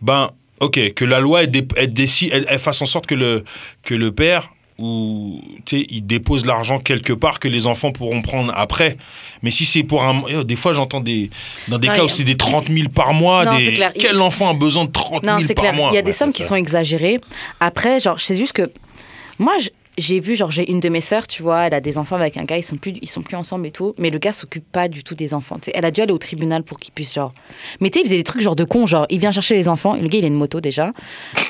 ben, 0.01 0.31
ok, 0.59 0.93
que 0.93 1.05
la 1.05 1.19
loi, 1.19 1.43
elle, 1.43 1.51
dé- 1.51 1.67
elle 1.75 1.93
décide, 1.93 2.29
elle, 2.33 2.45
elle 2.47 2.59
fasse 2.59 2.81
en 2.81 2.85
sorte 2.85 3.07
que 3.07 3.15
le, 3.15 3.43
que 3.83 3.93
le 3.93 4.11
père 4.11 4.49
ou 4.81 5.41
tu 5.65 5.79
sais, 5.79 5.85
il 5.89 6.05
dépose 6.05 6.45
l'argent 6.45 6.79
quelque 6.79 7.13
part 7.13 7.39
que 7.39 7.47
les 7.47 7.67
enfants 7.67 7.91
pourront 7.91 8.21
prendre 8.21 8.51
après. 8.55 8.97
Mais 9.43 9.49
si 9.49 9.65
c'est 9.65 9.83
pour 9.83 10.03
un. 10.03 10.23
Yo, 10.29 10.43
Des 10.43 10.55
fois, 10.55 10.73
j'entends 10.73 10.99
des. 11.01 11.29
Dans 11.67 11.77
des 11.79 11.87
Non, 11.87 11.93
cas 11.95 12.03
où 12.03 12.07
a- 12.07 12.09
c'est 12.09 12.23
des 12.23 12.35
30 12.37 12.67
000 12.69 12.89
par 12.89 13.13
mois. 13.13 13.45
Non, 13.45 13.57
des-. 13.57 13.79
Quel 13.99 14.19
enfant 14.21 14.49
a 14.49 14.53
besoin 14.53 14.85
de 14.85 14.91
30 14.91 15.23
Non, 15.23 15.37
000 15.37 15.47
c'est 15.47 15.53
par 15.55 15.63
clair. 15.63 15.73
mois 15.73 15.89
Il 15.91 15.95
y 15.95 15.97
a 15.97 16.01
des 16.01 16.07
Ouais, 16.07 16.13
sommes 16.13 16.33
qui 16.33 16.43
sont 16.43 16.55
exagérées. 16.55 17.19
Après, 17.59 17.99
genre, 17.99 18.19
c'est 18.19 18.35
juste 18.35 18.53
que 18.53 18.71
moi, 19.39 19.53
je- 19.59 19.69
j'ai 19.97 20.19
vu, 20.19 20.35
genre, 20.35 20.51
j'ai 20.51 20.69
une 20.71 20.79
de 20.79 20.89
mes 20.89 21.01
sœurs, 21.01 21.27
tu 21.27 21.43
vois, 21.43 21.67
elle 21.67 21.73
a 21.73 21.81
des 21.81 21.97
enfants 21.97 22.15
avec 22.15 22.37
un 22.37 22.43
gars, 22.43 22.57
ils 22.57 22.63
sont 22.63 22.77
plus, 22.77 22.93
ils 23.01 23.09
sont 23.09 23.21
plus 23.21 23.35
ensemble 23.35 23.67
et 23.67 23.71
tout, 23.71 23.93
mais 23.97 24.09
le 24.09 24.19
gars 24.19 24.31
s'occupe 24.31 24.69
pas 24.71 24.87
du 24.87 25.03
tout 25.03 25.15
des 25.15 25.33
enfants. 25.33 25.57
elle 25.73 25.85
a 25.85 25.91
dû 25.91 26.01
aller 26.01 26.13
au 26.13 26.17
tribunal 26.17 26.63
pour 26.63 26.79
qu'il 26.79 26.93
puisse, 26.93 27.13
genre. 27.13 27.33
Mais 27.79 27.89
tu 27.89 27.99
sais, 27.99 28.03
il 28.03 28.07
faisait 28.07 28.17
des 28.17 28.23
trucs 28.23 28.41
genre 28.41 28.55
de 28.55 28.63
con, 28.63 28.85
genre, 28.85 29.05
il 29.09 29.19
vient 29.19 29.31
chercher 29.31 29.55
les 29.55 29.67
enfants. 29.67 29.95
Le 29.95 30.07
gars, 30.07 30.19
il 30.19 30.23
a 30.23 30.27
une 30.27 30.35
moto 30.35 30.61
déjà. 30.61 30.91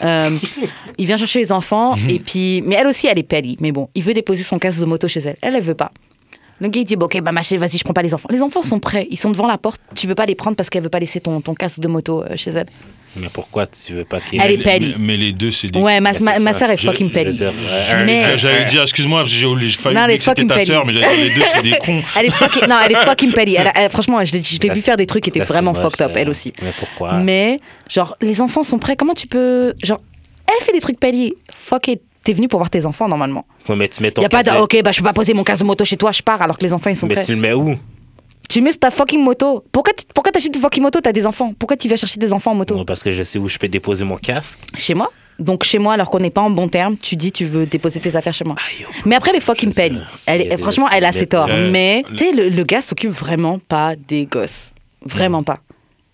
Euh, 0.03 0.29
il 0.97 1.05
vient 1.05 1.17
chercher 1.17 1.39
les 1.39 1.51
enfants 1.51 1.95
et 2.09 2.19
puis, 2.19 2.61
mais 2.65 2.75
elle 2.75 2.87
aussi, 2.87 3.07
elle 3.07 3.19
est 3.19 3.23
petty. 3.23 3.57
Mais 3.59 3.71
bon, 3.71 3.89
il 3.95 4.03
veut 4.03 4.13
déposer 4.13 4.43
son 4.43 4.59
casque 4.59 4.79
de 4.79 4.85
moto 4.85 5.07
chez 5.07 5.21
elle. 5.21 5.37
Elle, 5.41 5.55
elle 5.55 5.63
veut 5.63 5.75
pas. 5.75 5.91
Le 6.59 6.67
gars, 6.67 6.79
il 6.81 6.85
dit, 6.85 6.95
bon, 6.95 7.07
ok, 7.07 7.21
bah, 7.21 7.31
ma 7.31 7.41
chérie, 7.41 7.59
vas-y, 7.59 7.77
je 7.77 7.83
prends 7.83 7.93
pas 7.93 8.03
les 8.03 8.13
enfants. 8.13 8.29
Les 8.31 8.41
enfants 8.41 8.61
sont 8.61 8.79
prêts, 8.79 9.07
ils 9.09 9.17
sont 9.17 9.31
devant 9.31 9.47
la 9.47 9.57
porte. 9.57 9.81
Tu 9.95 10.07
veux 10.07 10.15
pas 10.15 10.27
les 10.27 10.35
prendre 10.35 10.55
parce 10.55 10.69
qu'elle 10.69 10.83
veut 10.83 10.89
pas 10.89 10.99
laisser 10.99 11.19
ton, 11.19 11.41
ton 11.41 11.55
casque 11.55 11.79
de 11.79 11.87
moto 11.87 12.21
euh, 12.21 12.35
chez 12.35 12.51
elle. 12.51 12.67
Mais 13.15 13.27
pourquoi 13.31 13.67
tu 13.67 13.93
veux 13.93 14.05
pas 14.05 14.21
qu'il 14.21 14.41
Elle 14.41 14.51
est 14.53 14.65
mais, 14.65 14.79
petty. 14.79 14.95
mais 14.97 15.17
les 15.17 15.33
deux, 15.33 15.51
c'est 15.51 15.67
des. 15.67 15.77
Ouais, 15.79 15.99
ma, 15.99 16.13
Mais 16.13 16.19
ma, 16.21 16.39
ma 16.39 16.53
sœur 16.53 16.69
est 16.69 16.77
fucking 16.77 17.09
petty. 17.11 17.35
dire, 17.35 17.51
euh, 17.51 18.03
Mais- 18.05 18.37
J'allais 18.37 18.63
dire, 18.65 18.83
excuse-moi, 18.83 19.19
parce 19.19 19.31
que 19.31 19.37
j'ai 19.37 19.47
j'ai 19.67 19.77
failli 19.77 19.97
est 19.97 20.17
que 20.17 20.23
c'était 20.23 20.23
fucking 20.23 20.47
ta 20.47 20.55
petty. 20.55 20.65
sœur, 20.67 20.85
mais 20.85 20.93
j'allais 20.93 21.15
dire, 21.15 21.25
les 21.25 21.33
deux, 21.35 21.41
c'est 21.53 21.61
des 21.61 21.71
cons. 21.85 22.01
Elle 22.17 22.27
est 22.27 22.29
fucking, 22.29 22.67
non, 22.69 22.77
elle 22.85 22.93
est 22.93 23.03
fucking 23.03 23.33
petty. 23.33 23.57
Elle 23.75 23.89
franchement, 23.89 24.23
je 24.23 24.31
l'ai 24.33 24.41
je 24.41 24.59
l'ai 24.59 24.67
Là, 24.69 24.73
vu 24.73 24.81
faire 24.81 24.95
des 24.97 25.05
trucs 25.07 25.23
qui 25.25 25.29
étaient 25.29 25.41
vraiment 25.41 25.73
moche, 25.73 25.81
fucked 25.81 26.01
up, 26.01 26.15
là. 26.15 26.21
elle 26.21 26.29
aussi. 26.29 26.53
Mais 26.61 26.71
pourquoi? 26.79 27.13
Mais, 27.19 27.59
genre, 27.89 28.15
les 28.21 28.41
enfants 28.41 28.63
sont 28.63 28.77
prêts. 28.79 28.95
Comment 28.95 29.13
tu 29.13 29.27
peux. 29.27 29.73
Genre, 29.83 29.99
elle 30.47 30.65
fait 30.65 30.71
des 30.73 30.79
trucs 30.81 30.99
petty. 30.99 31.33
Fuck 31.53 31.89
it. 31.89 32.01
T'es 32.23 32.33
venu 32.33 32.47
pour 32.47 32.59
voir 32.59 32.69
tes 32.69 32.85
enfants, 32.85 33.07
normalement. 33.07 33.45
Ouais, 33.67 33.75
mais 33.75 33.87
tu 33.87 34.01
mets 34.03 34.11
ton 34.11 34.21
Y 34.21 34.25
a 34.25 34.29
pas 34.29 34.43
de. 34.43 34.51
Ok, 34.51 34.77
bah, 34.83 34.91
je 34.91 34.99
peux 34.99 35.03
pas 35.03 35.11
poser 35.13 35.33
mon 35.33 35.43
casque 35.43 35.63
de 35.63 35.67
moto 35.67 35.83
chez 35.83 35.97
toi, 35.97 36.11
je 36.11 36.21
pars, 36.21 36.41
alors 36.41 36.57
que 36.57 36.63
les 36.63 36.71
enfants, 36.71 36.89
ils 36.91 36.95
sont 36.95 37.07
Mais 37.07 37.15
prêts. 37.15 37.23
tu 37.25 37.33
le 37.33 37.41
mets 37.41 37.53
où? 37.53 37.75
Tu 38.51 38.61
mets 38.61 38.71
sur 38.71 38.79
ta 38.79 38.91
fucking 38.91 39.23
moto. 39.23 39.63
Pourquoi 39.71 39.93
tu 39.93 40.03
pourquoi 40.13 40.31
t'achètes 40.31 40.53
une 40.55 40.61
fucking 40.61 40.83
moto? 40.83 40.99
T'as 40.99 41.13
des 41.13 41.25
enfants. 41.25 41.53
Pourquoi 41.57 41.77
tu 41.77 41.87
vas 41.87 41.95
chercher 41.95 42.19
des 42.19 42.33
enfants 42.33 42.51
en 42.51 42.55
moto? 42.55 42.75
Non, 42.75 42.83
Parce 42.85 43.01
que 43.01 43.11
je 43.11 43.23
sais 43.23 43.39
où 43.39 43.47
je 43.47 43.57
peux 43.57 43.69
déposer 43.69 44.03
mon 44.03 44.17
casque. 44.17 44.59
Chez 44.75 44.93
moi? 44.93 45.09
Donc 45.39 45.63
chez 45.63 45.79
moi, 45.79 45.93
alors 45.93 46.09
qu'on 46.09 46.19
n'est 46.19 46.29
pas 46.29 46.41
en 46.41 46.49
bon 46.51 46.67
terme, 46.67 46.97
tu 46.97 47.15
dis 47.15 47.31
tu 47.31 47.45
veux 47.45 47.65
déposer 47.65 47.99
tes 48.01 48.15
affaires 48.15 48.33
chez 48.33 48.43
moi. 48.43 48.55
Aïe, 48.67 48.85
oh. 48.87 48.91
Mais 49.05 49.15
après 49.15 49.31
les 49.31 49.39
fucking 49.39 49.71
c'est 49.71 49.91
Elle, 50.27 50.41
est- 50.41 50.57
franchement, 50.57 50.87
elle 50.91 51.05
a 51.05 51.11
ses 51.13 51.27
torts. 51.27 51.47
Mais 51.47 52.03
tu 52.09 52.17
sais, 52.17 52.31
le, 52.33 52.49
le 52.49 52.63
gars 52.63 52.81
s'occupe 52.81 53.11
vraiment 53.11 53.57
pas 53.57 53.95
des 53.95 54.25
gosses. 54.25 54.71
Vraiment 55.05 55.41
pas. 55.43 55.61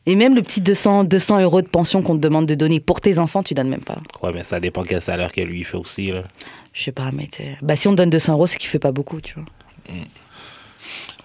Et 0.05 0.15
même 0.15 0.35
le 0.35 0.41
petit 0.41 0.61
200, 0.61 1.03
200 1.05 1.41
euros 1.41 1.61
de 1.61 1.67
pension 1.67 2.01
qu'on 2.01 2.15
te 2.15 2.21
demande 2.21 2.45
de 2.45 2.55
donner 2.55 2.79
pour 2.79 3.01
tes 3.01 3.19
enfants, 3.19 3.43
tu 3.43 3.53
donnes 3.53 3.67
même 3.67 3.83
pas. 3.83 3.97
Ouais, 4.23 4.31
mais 4.31 4.43
ça 4.43 4.59
dépend 4.61 4.83
quel 4.83 5.01
salaire 5.01 5.33
que 5.33 5.41
lui 5.41 5.65
fait 5.65 5.75
aussi. 5.75 6.11
Là. 6.11 6.21
Je 6.71 6.83
sais 6.83 6.93
pas, 6.93 7.09
mais 7.11 7.27
tu 7.27 7.37
sais, 7.43 7.57
bah, 7.61 7.75
si 7.75 7.89
on 7.89 7.93
donne 7.93 8.09
200 8.11 8.31
euros, 8.33 8.47
c'est 8.47 8.57
qu'il 8.57 8.69
fait 8.69 8.79
pas 8.79 8.93
beaucoup, 8.93 9.19
tu 9.19 9.33
vois. 9.33 9.43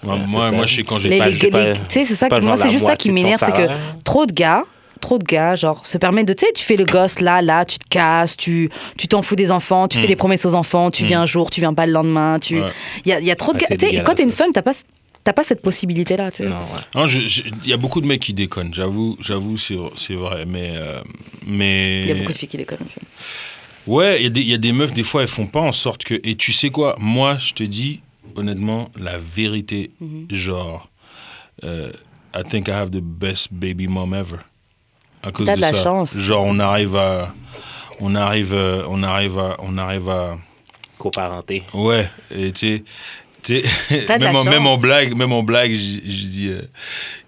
Moi, 0.02 0.14
Ouais, 0.16 0.50
moi, 0.52 0.66
je 0.66 0.76
sais 0.76 0.82
quand 0.82 0.98
j'ai 0.98 1.16
pas- 1.18 1.30
Tu 1.30 1.80
sais, 1.88 2.04
c'est 2.04 2.14
ça 2.16 2.28
qui, 2.28 2.40
moi, 2.40 2.56
c'est 2.56 2.70
juste 2.70 2.86
ça 2.86 2.96
qui 2.96 3.10
m'énerve, 3.12 3.40
c'est 3.44 3.52
que 3.52 3.68
trop 4.04 4.26
de 4.26 4.32
gars, 4.32 4.64
trop 5.00 5.18
de 5.18 5.24
gars, 5.24 5.54
genre, 5.54 5.84
se 5.86 5.98
permettent 5.98 6.28
de, 6.28 6.32
tu 6.32 6.44
sais, 6.46 6.52
tu 6.52 6.62
fais 6.64 6.76
le 6.76 6.84
gosse 6.84 7.20
là, 7.20 7.42
là, 7.42 7.64
tu 7.64 7.78
te 7.78 7.86
casses, 7.88 8.36
tu 8.36 8.70
tu 8.96 9.08
t'en 9.08 9.22
fous 9.22 9.36
des 9.36 9.50
enfants, 9.50 9.88
tu 9.88 9.98
fais 9.98 10.06
des 10.06 10.16
promesses 10.16 10.44
aux 10.46 10.54
enfants, 10.54 10.90
tu 10.90 11.04
viens 11.04 11.22
un 11.22 11.26
jour, 11.26 11.50
tu 11.50 11.60
viens 11.60 11.74
pas 11.74 11.86
le 11.86 11.92
lendemain, 11.92 12.38
tu. 12.38 12.56
Il 12.56 12.62
Ouais. 12.62 12.70
y, 13.06 13.12
a, 13.12 13.20
y 13.20 13.30
a 13.30 13.36
trop 13.36 13.52
de 13.52 13.58
Ouais, 13.58 13.66
gars. 13.68 13.76
Tu 13.76 13.86
sais, 13.96 14.02
quand 14.04 14.14
t'es 14.14 14.22
une 14.22 14.30
femme, 14.32 14.50
t'as 14.52 14.62
pas, 14.62 14.72
t'as 15.24 15.32
pas 15.32 15.42
cette 15.44 15.62
possibilité-là, 15.62 16.30
tu 16.30 16.44
sais. 16.44 16.48
Non, 16.48 16.56
ouais. 16.96 17.06
Il 17.64 17.68
y 17.68 17.72
a 17.72 17.76
beaucoup 17.76 18.00
de 18.00 18.06
mecs 18.06 18.20
qui 18.20 18.32
déconnent, 18.34 18.74
j'avoue, 18.74 19.16
j'avoue, 19.20 19.56
c'est 19.56 20.14
vrai. 20.14 20.44
Mais, 20.46 20.70
euh, 20.74 21.00
mais 21.46 22.02
Il 22.02 22.08
y 22.08 22.12
a 22.12 22.14
beaucoup 22.14 22.32
de 22.32 22.38
filles 22.38 22.48
qui 22.48 22.56
les 22.58 22.64
connaissent. 22.64 22.96
ouais, 23.86 24.22
il 24.22 24.36
y, 24.36 24.42
y 24.50 24.54
a 24.54 24.58
des 24.58 24.72
meufs 24.72 24.92
des 24.92 25.02
fois 25.02 25.22
elles 25.22 25.28
font 25.28 25.46
pas 25.46 25.60
en 25.60 25.72
sorte 25.72 26.04
que. 26.04 26.14
Et 26.22 26.36
tu 26.36 26.52
sais 26.52 26.70
quoi, 26.70 26.96
moi 27.00 27.38
je 27.40 27.52
te 27.54 27.62
dis 27.64 28.00
honnêtement 28.36 28.90
la 28.98 29.18
vérité, 29.18 29.90
Mhm. 30.00 30.26
genre, 30.30 30.88
euh, 31.64 31.92
I 32.34 32.42
think 32.48 32.68
I 32.68 32.72
have 32.72 32.90
the 32.90 33.00
best 33.02 33.52
baby 33.52 33.86
mom 33.88 34.14
ever. 34.14 34.38
À 35.22 35.30
cause 35.30 35.46
T'as 35.46 35.52
de, 35.52 35.56
de 35.56 35.60
la 35.60 35.72
ça. 35.72 35.82
chance. 35.84 36.16
Genre 36.18 36.44
on 36.44 36.58
arrive 36.58 36.96
à, 36.96 37.34
on 38.00 38.14
arrive, 38.14 38.52
euh, 38.54 38.84
on 38.88 39.02
arrive 39.02 39.38
à, 39.38 39.56
on 39.60 39.76
arrive 39.78 40.08
à, 40.08 40.38
Coparenté. 40.98 41.62
ouais, 41.74 42.08
et 42.30 42.52
tu 42.52 42.58
sais, 42.76 42.84
tu 43.42 43.54
sais, 43.60 44.04
T'as 44.06 44.18
de 44.18 44.24
la 44.24 44.32
même, 44.32 44.36
en, 44.36 44.44
même 44.44 44.62
chance. 44.62 44.68
en 44.68 44.78
blague, 44.78 45.16
même 45.16 45.32
en 45.32 45.42
blague, 45.42 45.72
je 45.74 45.98
dis, 46.26 46.48
euh, 46.48 46.62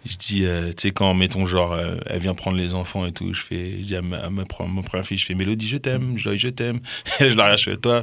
je 0.07 0.17
dis, 0.17 0.45
euh, 0.45 0.69
tu 0.69 0.83
sais, 0.83 0.91
quand 0.93 1.13
mettons 1.15 1.45
genre, 1.45 1.73
euh, 1.73 1.97
elle 2.07 2.21
vient 2.21 2.35
prendre 2.35 2.57
les 2.57 2.73
enfants 2.75 3.05
et 3.05 3.11
tout, 3.13 3.33
je 3.35 3.41
fais, 3.43 3.79
je 3.81 3.87
dis 3.87 3.97
à 3.97 4.03
ma, 4.03 4.19
à 4.19 4.31
ma, 4.31 4.45
pre- 4.45 4.73
ma 4.73 4.83
première 4.83 5.05
fille, 5.07 5.19
je 5.19 5.27
fais 5.27 5.35
Mélodie, 5.35 5.67
je 5.69 5.77
t'aime, 5.77 6.17
Joy, 6.17 6.39
je 6.39 6.49
t'aime, 6.49 6.79
je 7.21 7.27
la 7.37 7.57
fais 7.57 7.77
toi. 7.77 8.03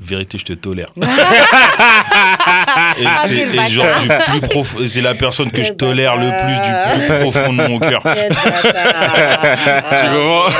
Vérité, 0.00 0.38
je 0.38 0.44
te 0.44 0.52
tolère. 0.52 0.88
et 0.96 1.02
Ah, 3.04 3.16
c'est 3.26 3.34
quel 3.36 3.54
et 3.54 3.68
genre 3.68 3.86
bâtard. 4.08 4.34
du 4.34 4.40
plus 4.40 4.48
profond, 4.48 4.78
c'est 4.86 5.00
la 5.00 5.14
personne 5.14 5.50
que 5.50 5.62
je 5.62 5.72
tolère 5.72 6.16
le 6.16 6.30
plus 6.30 6.60
du 6.60 7.08
plus 7.08 7.20
profond 7.20 7.52
de 7.52 7.62
mon 7.68 7.78
cœur. 7.78 8.02
Tu 8.02 10.06
comprends? 10.06 10.50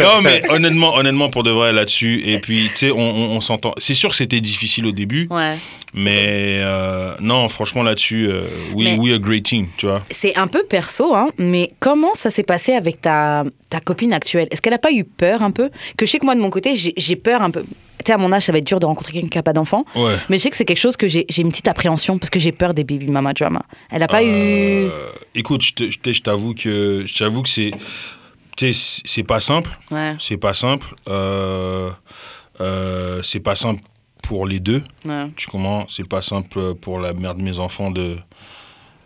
Non, 0.00 0.20
mais 0.22 0.42
honnêtement, 0.50 0.94
honnêtement, 0.96 1.30
pour 1.30 1.42
de 1.42 1.50
vrai 1.50 1.72
là-dessus. 1.72 2.22
Et 2.26 2.38
puis, 2.38 2.68
tu 2.70 2.76
sais, 2.86 2.90
on, 2.90 2.98
on- 2.98 3.36
on 3.36 3.40
s'entend. 3.40 3.72
C'est 3.78 3.94
sûr 3.94 4.10
que 4.10 4.16
c'était 4.16 4.40
difficile 4.40 4.86
au 4.86 4.92
début, 4.92 5.26
Ouais. 5.30 5.56
mais 5.94 6.58
euh, 6.60 7.14
non, 7.20 7.48
franchement, 7.48 7.82
là-dessus, 7.82 8.28
euh, 8.30 8.42
we, 8.74 8.84
Mais- 8.86 8.96
we 8.98 9.14
a 9.14 9.18
great 9.18 9.44
team, 9.44 9.68
tu 9.76 9.86
vois. 9.86 10.02
C'est 10.10 10.36
un 10.38 10.46
peu 10.46 10.64
perso, 10.64 11.14
hein, 11.14 11.28
mais 11.38 11.70
comment 11.80 12.14
ça 12.14 12.30
s'est 12.30 12.42
passé 12.42 12.72
avec 12.74 13.00
ta, 13.00 13.44
ta 13.70 13.80
copine 13.80 14.12
actuelle? 14.12 14.48
Est-ce 14.50 14.60
qu'elle 14.62 14.72
n'a 14.72 14.78
pas 14.78 14.92
eu 14.92 15.04
peur 15.04 15.42
un 15.42 15.50
peu? 15.50 15.70
Que 15.96 16.06
je 16.06 16.10
sais 16.10 16.18
que 16.18 16.24
moi, 16.24 16.34
de 16.34 16.40
mon 16.40 16.50
côté, 16.50 16.74
j'ai 16.76 17.16
peur 17.16 17.42
un 17.42 17.50
peu. 17.50 17.64
Tu 18.04 18.10
sais, 18.10 18.12
à 18.12 18.18
mon 18.18 18.32
âge, 18.32 18.44
ça 18.44 18.52
va 18.52 18.58
être 18.58 18.66
dur 18.66 18.80
de 18.80 18.86
rencontrer 18.86 19.14
quelqu'un 19.14 19.28
qui 19.28 19.38
n'a 19.38 19.42
pas 19.42 19.52
d'enfant. 19.52 19.84
Ouais. 19.96 20.14
Mais 20.28 20.38
je 20.38 20.42
sais 20.42 20.50
que 20.50 20.56
c'est 20.56 20.64
quelque 20.64 20.78
chose 20.78 20.96
que 20.96 21.08
j'ai 21.08 21.24
une 21.38 21.48
petite 21.48 21.68
appréhension 21.68 22.18
parce 22.18 22.30
que 22.30 22.38
j'ai 22.38 22.52
peur 22.52 22.74
des 22.74 22.84
baby 22.84 23.08
mama 23.08 23.32
drama. 23.32 23.62
Elle 23.90 24.00
n'a 24.00 24.06
pas 24.06 24.22
eu. 24.22 24.28
Euh, 24.28 25.08
écoute, 25.34 25.62
je 25.62 26.20
t'avoue 26.20 26.54
que, 26.54 27.04
c'est, 27.46 27.70
c'est 29.04 29.22
pas 29.24 29.40
simple. 29.40 29.70
Ouais, 29.90 30.16
C'est 30.18 30.36
pas 30.36 30.54
simple. 30.54 30.86
Euh, 31.08 31.90
euh, 32.60 33.22
c'est 33.22 33.40
pas 33.40 33.54
simple 33.54 33.82
pour 34.22 34.46
les 34.46 34.60
deux. 34.60 34.82
ouais. 35.04 35.30
Tu 35.36 35.48
comprends? 35.48 35.86
C'est 35.88 36.08
pas 36.08 36.22
simple 36.22 36.74
pour 36.74 36.98
la 36.98 37.12
mère 37.12 37.34
de 37.34 37.42
mes 37.42 37.58
enfants 37.58 37.90
de, 37.90 38.18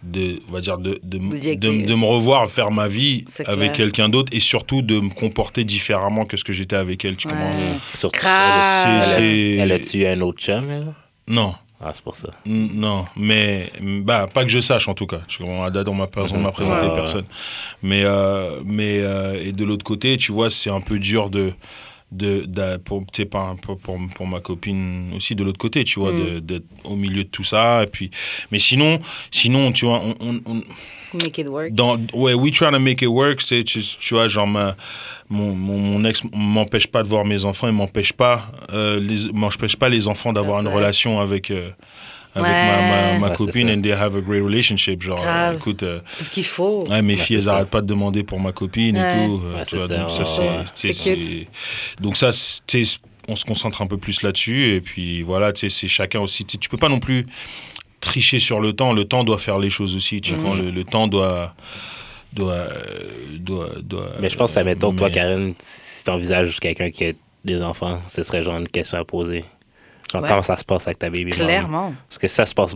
de 0.02 0.40
on 0.48 0.52
va 0.52 0.60
dire 0.60 0.78
de, 0.78 1.00
de, 1.02 1.18
De 1.58 1.94
me 1.94 2.04
revoir 2.04 2.48
faire 2.50 2.70
ma 2.70 2.86
vie 2.88 3.24
avec 3.46 3.72
quelqu'un 3.72 4.08
d'autre 4.08 4.32
et 4.34 4.40
surtout 4.40 4.80
de 4.82 5.00
me 5.00 5.10
comporter 5.10 5.64
différemment 5.64 6.24
que 6.24 6.36
ce 6.36 6.44
que 6.44 6.52
j'étais 6.52 6.76
avec 6.76 7.04
elle. 7.04 7.16
Tu 7.16 7.26
Ouais. 7.28 7.32
comprends? 7.34 7.54
Mm. 7.54 7.78
Surtout, 7.94 8.26
elle, 9.18 9.72
a-tu 9.72 10.06
un 10.06 10.20
autre 10.20 10.40
chum, 10.40 10.70
elle? 10.70 10.92
Non. 11.26 11.54
Ah, 11.80 11.90
c'est 11.92 12.02
pour 12.02 12.16
ça. 12.16 12.30
Non, 12.44 13.04
mais 13.16 13.70
bah 14.02 14.28
pas 14.32 14.42
que 14.42 14.50
je 14.50 14.58
sache 14.58 14.88
en 14.88 14.94
tout 14.94 15.06
cas. 15.06 15.20
Tu 15.28 15.38
comprends, 15.38 15.62
à 15.62 15.70
date 15.70 15.88
on 15.88 15.94
m'a 15.94 16.08
pas- 16.08 16.24
on 16.32 16.38
m'a 16.40 16.50
présenté 16.50 16.82
Ouais, 16.82 16.88
ouais. 16.88 16.94
personne. 16.96 17.24
Mais 17.84 18.02
euh, 18.04 18.60
mais 18.64 18.98
euh, 18.98 19.40
et 19.40 19.52
de 19.52 19.64
l'autre 19.64 19.84
côté, 19.84 20.16
tu 20.16 20.32
vois, 20.32 20.50
c'est 20.50 20.70
un 20.70 20.80
peu 20.80 20.98
dur 20.98 21.30
de 21.30 21.52
de, 22.10 22.44
d'a- 22.46 22.78
pour, 22.78 23.04
pour, 23.04 23.78
pour, 23.78 23.98
pour 24.14 24.26
ma 24.26 24.40
copine 24.40 25.12
aussi 25.14 25.34
de 25.34 25.44
l'autre 25.44 25.58
côté, 25.58 25.84
tu 25.84 26.00
vois, 26.00 26.12
Mm. 26.12 26.24
de- 26.24 26.38
d'être 26.40 26.64
au 26.84 26.96
milieu 26.96 27.24
de 27.24 27.28
tout 27.28 27.44
ça. 27.44 27.82
Et 27.82 27.86
puis, 27.86 28.10
mais 28.50 28.58
sinon, 28.58 28.98
sinon, 29.30 29.72
tu 29.72 29.84
vois, 29.86 30.00
on, 30.02 30.14
on- 30.20 30.40
on- 30.46 30.62
Make 31.14 31.38
it 31.38 31.48
work. 31.48 31.72
dans, 31.72 31.96
ouais, 32.14 32.34
we 32.34 32.52
trying 32.52 32.72
to 32.72 32.78
make 32.80 33.00
it 33.02 33.08
work, 33.08 33.40
c'est, 33.42 33.64
tu, 33.64 33.80
tu 33.82 34.14
vois, 34.14 34.28
genre, 34.28 34.46
ma- 34.46 34.76
mon, 35.28 35.54
mon, 35.54 35.78
mon 35.78 36.04
ex 36.04 36.22
m'empêche 36.34 36.86
pas 36.86 37.02
de 37.02 37.08
voir 37.08 37.24
mes 37.24 37.44
enfants, 37.44 37.66
il 37.68 37.74
m'empêche 37.74 38.12
pas, 38.12 38.50
euh, 38.72 38.98
les, 39.00 39.30
m'empêche 39.32 39.76
pas 39.76 39.88
les 39.88 40.08
enfants 40.08 40.32
d'avoir 40.32 40.60
une 40.60 40.68
relation 40.68 41.20
avec, 41.20 41.50
euh, 41.50 41.70
avec 42.38 42.46
Ouais. 42.50 42.66
ma, 42.66 43.12
ma, 43.12 43.18
ma 43.18 43.26
Ouais, 43.28 43.32
c'est 43.38 43.44
copine 43.46 43.70
and 43.70 43.82
they 43.82 43.92
have 43.92 44.16
a 44.16 44.20
great 44.20 44.42
relationship. 44.42 45.02
Genre, 45.02 45.16
Grave. 45.20 45.54
euh, 45.54 45.56
écoute, 45.56 45.82
euh, 45.82 46.00
Parce 46.18 46.28
qu'il 46.30 46.44
faut. 46.44 46.84
ouais, 46.88 47.02
mes 47.02 47.14
Ouais, 47.14 47.20
filles, 47.20 47.36
elles 47.36 47.42
ça. 47.44 47.54
arrêtent 47.54 47.70
pas 47.70 47.80
de 47.82 47.86
demander 47.86 48.22
pour 48.22 48.40
ma 48.40 48.52
copine 48.52 48.96
Ouais. 48.98 49.24
et 49.24 49.26
tout. 49.26 49.42
euh, 49.44 49.64
tu 49.66 49.76
vois, 49.76 49.88
ça, 49.88 49.96
donc 49.98 50.10
ça, 50.10 50.24
c'est, 50.74 50.92
tu 50.92 51.46
Donc 52.00 52.16
ça, 52.16 52.32
c'est- 52.32 52.62
tu 52.66 52.84
on 53.30 53.36
se 53.36 53.44
concentre 53.44 53.82
un 53.82 53.86
peu 53.86 53.98
plus 53.98 54.22
là-dessus 54.22 54.74
et 54.74 54.80
puis 54.80 55.20
voilà, 55.22 55.52
tu 55.52 55.60
sais, 55.60 55.68
c'est 55.68 55.88
chacun 55.88 56.20
aussi. 56.20 56.44
Tu 56.46 56.56
tu 56.58 56.68
peux 56.70 56.78
pas 56.78 56.88
non 56.88 56.98
plus 56.98 57.26
tricher 58.00 58.38
sur 58.38 58.58
le 58.60 58.72
temps. 58.72 58.92
Le 58.94 59.04
temps 59.04 59.22
doit 59.24 59.36
faire 59.38 59.58
les 59.58 59.68
choses 59.70 59.94
aussi. 59.96 60.20
Tu 60.22 60.32
Mhm. 60.34 60.38
vois, 60.40 60.56
le, 60.56 60.70
le 60.70 60.84
temps 60.84 61.08
doit 61.08 61.54
doit 62.32 62.52
euh, 62.52 62.68
doit, 63.38 63.70
doit 63.82 64.10
Mais 64.20 64.28
je 64.28 64.36
pense 64.36 64.54
que, 64.54 64.60
mettons, 64.60 64.92
toi, 64.94 65.08
mais- 65.08 65.12
Karen, 65.12 65.54
si 65.58 66.04
t'envisages 66.04 66.58
quelqu'un 66.60 66.90
qui 66.90 67.04
a 67.06 67.12
des 67.44 67.62
enfants, 67.62 68.00
ce 68.06 68.22
serait 68.22 68.42
genre 68.42 68.56
une 68.58 68.68
question 68.68 68.98
à 68.98 69.04
poser. 69.04 69.44
Genre, 70.12 70.22
Ouais. 70.22 70.28
comment 70.28 70.42
ça 70.42 70.56
se 70.56 70.64
passe 70.64 70.86
avec 70.86 70.98
ta 70.98 71.10
baby? 71.10 71.32
Clairement. 71.32 71.92
Parce 72.08 72.18
que 72.18 72.28
ça 72.28 72.46
se 72.46 72.54
passe. 72.54 72.74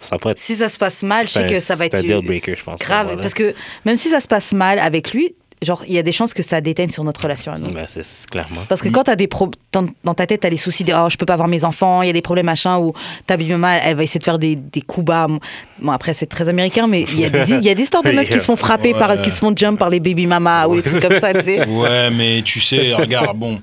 Ça 0.00 0.16
peut 0.18 0.30
être. 0.30 0.38
Si 0.38 0.56
ça 0.56 0.68
se 0.68 0.76
passe 0.76 1.02
mal, 1.02 1.26
je 1.26 1.30
sais 1.32 1.44
que 1.46 1.60
ça 1.60 1.76
va 1.76 1.86
être 1.86 1.96
C'est 1.96 2.04
un 2.04 2.18
deal 2.18 2.26
breaker, 2.26 2.54
je 2.56 2.64
pense. 2.64 2.78
grave. 2.80 3.06
Voilà. 3.06 3.22
Parce 3.22 3.32
que 3.34 3.54
même 3.84 3.96
si 3.96 4.08
ça 4.10 4.20
se 4.20 4.26
passe 4.28 4.52
mal 4.52 4.78
avec 4.80 5.12
lui, 5.14 5.34
genre, 5.62 5.82
il 5.88 5.94
y 5.94 5.98
a 5.98 6.02
des 6.02 6.12
chances 6.12 6.34
que 6.34 6.42
ça 6.42 6.60
déteigne 6.60 6.90
sur 6.90 7.04
notre 7.04 7.22
relation 7.22 7.52
à 7.52 7.58
nous. 7.58 7.70
Ben, 7.70 7.86
c'est 7.88 8.02
clairement. 8.28 8.62
Parce 8.68 8.82
que 8.82 8.88
quand 8.90 9.04
t'as 9.04 9.16
des 9.16 9.28
pro 9.28 9.50
dans, 9.72 9.86
dans 10.02 10.12
ta 10.12 10.26
tête, 10.26 10.40
t'as 10.40 10.50
les 10.50 10.58
soucis 10.58 10.84
de 10.84 10.92
oh, 10.92 11.08
je 11.08 11.16
peux 11.16 11.24
pas 11.24 11.36
voir 11.36 11.48
mes 11.48 11.64
enfants, 11.64 12.02
il 12.02 12.06
y 12.08 12.10
a 12.10 12.12
des 12.12 12.20
problèmes 12.20 12.44
machin, 12.46 12.76
ou 12.78 12.92
ta 13.26 13.36
baby 13.38 13.52
mama, 13.52 13.76
elle 13.78 13.96
va 13.96 14.02
essayer 14.02 14.18
de 14.18 14.24
faire 14.24 14.38
des, 14.38 14.56
des 14.56 14.82
coups 14.82 15.06
bas. 15.06 15.26
Bon, 15.78 15.92
après, 15.92 16.12
c'est 16.12 16.26
très 16.26 16.48
américain, 16.50 16.86
mais 16.86 17.02
il 17.02 17.18
y, 17.20 17.24
a 17.24 17.30
des- 17.30 17.50
il 17.52 17.64
y 17.64 17.70
a 17.70 17.74
des 17.74 17.82
histoires 17.82 18.02
de 18.02 18.10
meufs 18.12 18.28
qui 18.28 18.40
se 18.40 18.44
font 18.44 18.56
frapper, 18.56 18.92
par, 18.92 19.22
qui 19.22 19.30
se 19.30 19.38
font 19.38 19.54
jump 19.56 19.78
par 19.78 19.88
les 19.88 20.00
baby 20.00 20.26
mama 20.26 20.66
ou 20.68 20.76
des 20.76 20.82
trucs 20.82 21.00
comme 21.00 21.18
ça, 21.20 21.32
tu 21.32 21.42
sais. 21.42 21.66
Ouais, 21.66 22.10
mais 22.10 22.42
tu 22.44 22.60
sais, 22.60 22.92
regarde, 22.94 23.38
bon, 23.38 23.58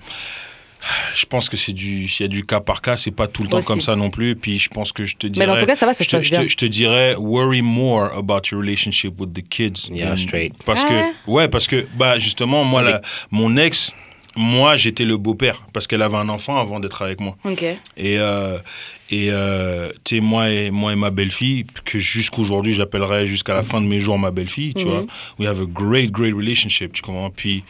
je 1.15 1.25
pense 1.25 1.47
que 1.49 1.57
c'est 1.57 1.73
du, 1.73 2.07
s'il 2.07 2.25
y 2.25 2.29
a 2.29 2.31
du 2.31 2.45
cas 2.45 2.59
par 2.59 2.81
cas, 2.81 2.97
c'est 2.97 3.11
pas 3.11 3.27
tout 3.27 3.43
le 3.43 3.49
temps 3.49 3.57
Aussi. 3.59 3.67
comme 3.67 3.81
ça 3.81 3.95
non 3.95 4.09
plus. 4.09 4.35
Puis 4.35 4.59
je 4.59 4.69
pense 4.69 4.91
que 4.91 5.05
je 5.05 5.15
te 5.15 5.27
dirais. 5.27 5.45
Mais 5.45 5.51
en 5.51 5.57
tout 5.57 5.65
cas, 5.65 5.75
ça 5.75 5.85
va, 5.85 5.93
ça 5.93 6.03
je 6.03 6.09
se 6.09 6.11
te, 6.11 6.17
passe 6.17 6.25
je 6.25 6.29
te- 6.31 6.39
bien. 6.39 6.47
je 6.47 6.55
te 6.55 6.65
dirais, 6.65 7.15
worry 7.17 7.61
more 7.61 8.11
about 8.15 8.41
your 8.51 8.61
relationship 8.61 9.19
with 9.19 9.33
the 9.33 9.47
kids. 9.47 9.89
Yeah, 9.91 10.09
than- 10.09 10.17
straight. 10.17 10.53
Parce 10.65 10.83
Ah 10.85 10.89
que, 11.25 11.31
ouais? 11.31 11.47
parce 11.47 11.67
que, 11.67 11.85
bah, 11.95 12.17
justement, 12.19 12.63
moi, 12.63 12.81
la- 12.81 13.01
mon 13.29 13.57
ex, 13.57 13.93
moi, 14.35 14.75
j'étais 14.77 15.03
le 15.05 15.17
beau-père 15.17 15.61
parce 15.73 15.87
qu'elle 15.87 16.01
avait 16.01 16.17
un 16.17 16.29
enfant 16.29 16.57
avant 16.59 16.79
d'être 16.79 17.01
avec 17.01 17.19
moi. 17.19 17.35
Ok. 17.43 17.63
Et, 17.63 17.77
euh, 18.17 18.57
et 19.09 19.27
euh, 19.29 19.91
tu 20.05 20.15
sais, 20.15 20.21
moi 20.21 20.49
et, 20.49 20.71
moi 20.71 20.93
et 20.93 20.95
ma 20.95 21.09
belle-fille, 21.11 21.65
que 21.83 21.99
jusqu'aujourd'hui 21.99 22.73
j'appellerai 22.73 23.27
jusqu'à 23.27 23.53
la 23.53 23.61
fin 23.61 23.81
de 23.81 23.85
mes 23.87 23.99
jours 23.99 24.17
ma 24.17 24.31
belle-fille, 24.31 24.73
tu 24.73 24.85
Mhm. 24.85 24.89
vois. 24.91 25.03
We 25.37 25.49
have 25.49 25.61
a 25.61 25.65
great, 25.67 26.11
great 26.11 26.33
relationship, 26.33 26.93
tu 26.93 27.01
comprends? 27.01 27.29
Puis. 27.29 27.63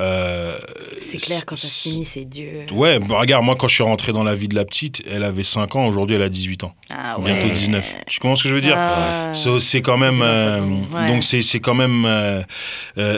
Euh, 0.00 0.58
C'est 1.00 1.18
clair, 1.18 1.44
quand 1.44 1.56
ça 1.56 1.66
se 1.68 1.88
finit, 1.88 2.04
c'est 2.04 2.24
Dieu. 2.24 2.66
Ouais, 2.72 2.98
bah, 2.98 3.18
regarde, 3.18 3.44
moi 3.44 3.56
quand 3.56 3.68
je 3.68 3.74
suis 3.74 3.84
rentré 3.84 4.12
dans 4.12 4.22
la 4.24 4.34
vie 4.34 4.48
de 4.48 4.54
la 4.54 4.64
petite, 4.64 5.02
elle 5.10 5.24
avait 5.24 5.44
5 5.44 5.76
ans, 5.76 5.86
aujourd'hui 5.86 6.16
elle 6.16 6.22
a 6.22 6.28
18 6.28 6.64
ans. 6.64 6.74
Ah 6.90 7.18
ouais. 7.18 7.32
Bientôt 7.32 7.48
19. 7.48 7.96
Tu 8.06 8.20
comprends 8.20 8.36
ce 8.36 8.42
que 8.44 8.48
je 8.48 8.54
veux 8.54 8.60
dire? 8.60 8.76
Ah. 8.76 9.32
So, 9.34 9.58
c'est 9.58 9.82
quand 9.82 9.98
même 9.98 10.20
euh, 10.22 10.60
Ouais. 10.94 11.08
donc 11.08 11.24
c'est 11.24 11.42
c'est 11.42 11.60
quand 11.60 11.74
même 11.74 12.04
euh, 12.06 12.42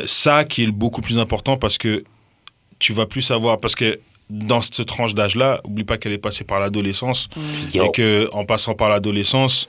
ça 0.07 0.45
qui 0.45 0.63
est 0.63 0.67
le 0.67 0.73
beaucoup 0.73 1.01
plus 1.03 1.19
important 1.19 1.57
parce 1.57 1.79
que 1.79 2.05
tu 2.79 2.93
vas 2.93 3.07
plus 3.07 3.23
savoir 3.23 3.59
parce 3.61 3.75
que 3.75 4.01
dans 4.31 4.63
cette 4.63 4.87
tranche 4.87 5.15
d'âge 5.15 5.35
là 5.37 5.61
oublie 5.65 5.85
pas 5.85 5.99
qu'elle 5.99 6.13
est 6.13 6.19
passée 6.19 6.45
par 6.45 6.61
l'adolescence 6.61 7.29
Yo. 7.75 7.85
et 7.85 7.91
que 7.93 8.29
en 8.33 8.45
passant 8.45 8.75
par 8.75 8.89
l'adolescence 8.89 9.69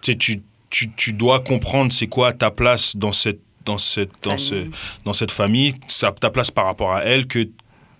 tu, 0.00 0.12
sais, 0.12 0.18
tu 0.18 0.42
tu 0.70 0.90
tu 0.96 1.12
dois 1.12 1.40
comprendre 1.40 1.92
c'est 1.92 2.06
quoi 2.06 2.32
ta 2.32 2.50
place 2.50 2.96
dans 2.96 3.12
cette 3.12 3.40
dans 3.66 3.78
cette 3.78 4.10
dans 4.22 4.38
ce 4.38 4.54
Famille. 4.54 4.70
dans 5.04 5.12
cette 5.12 5.32
famille 5.32 5.74
ta 6.20 6.30
place 6.30 6.50
par 6.50 6.64
rapport 6.64 6.92
à 6.92 7.04
elle 7.04 7.26
que 7.26 7.46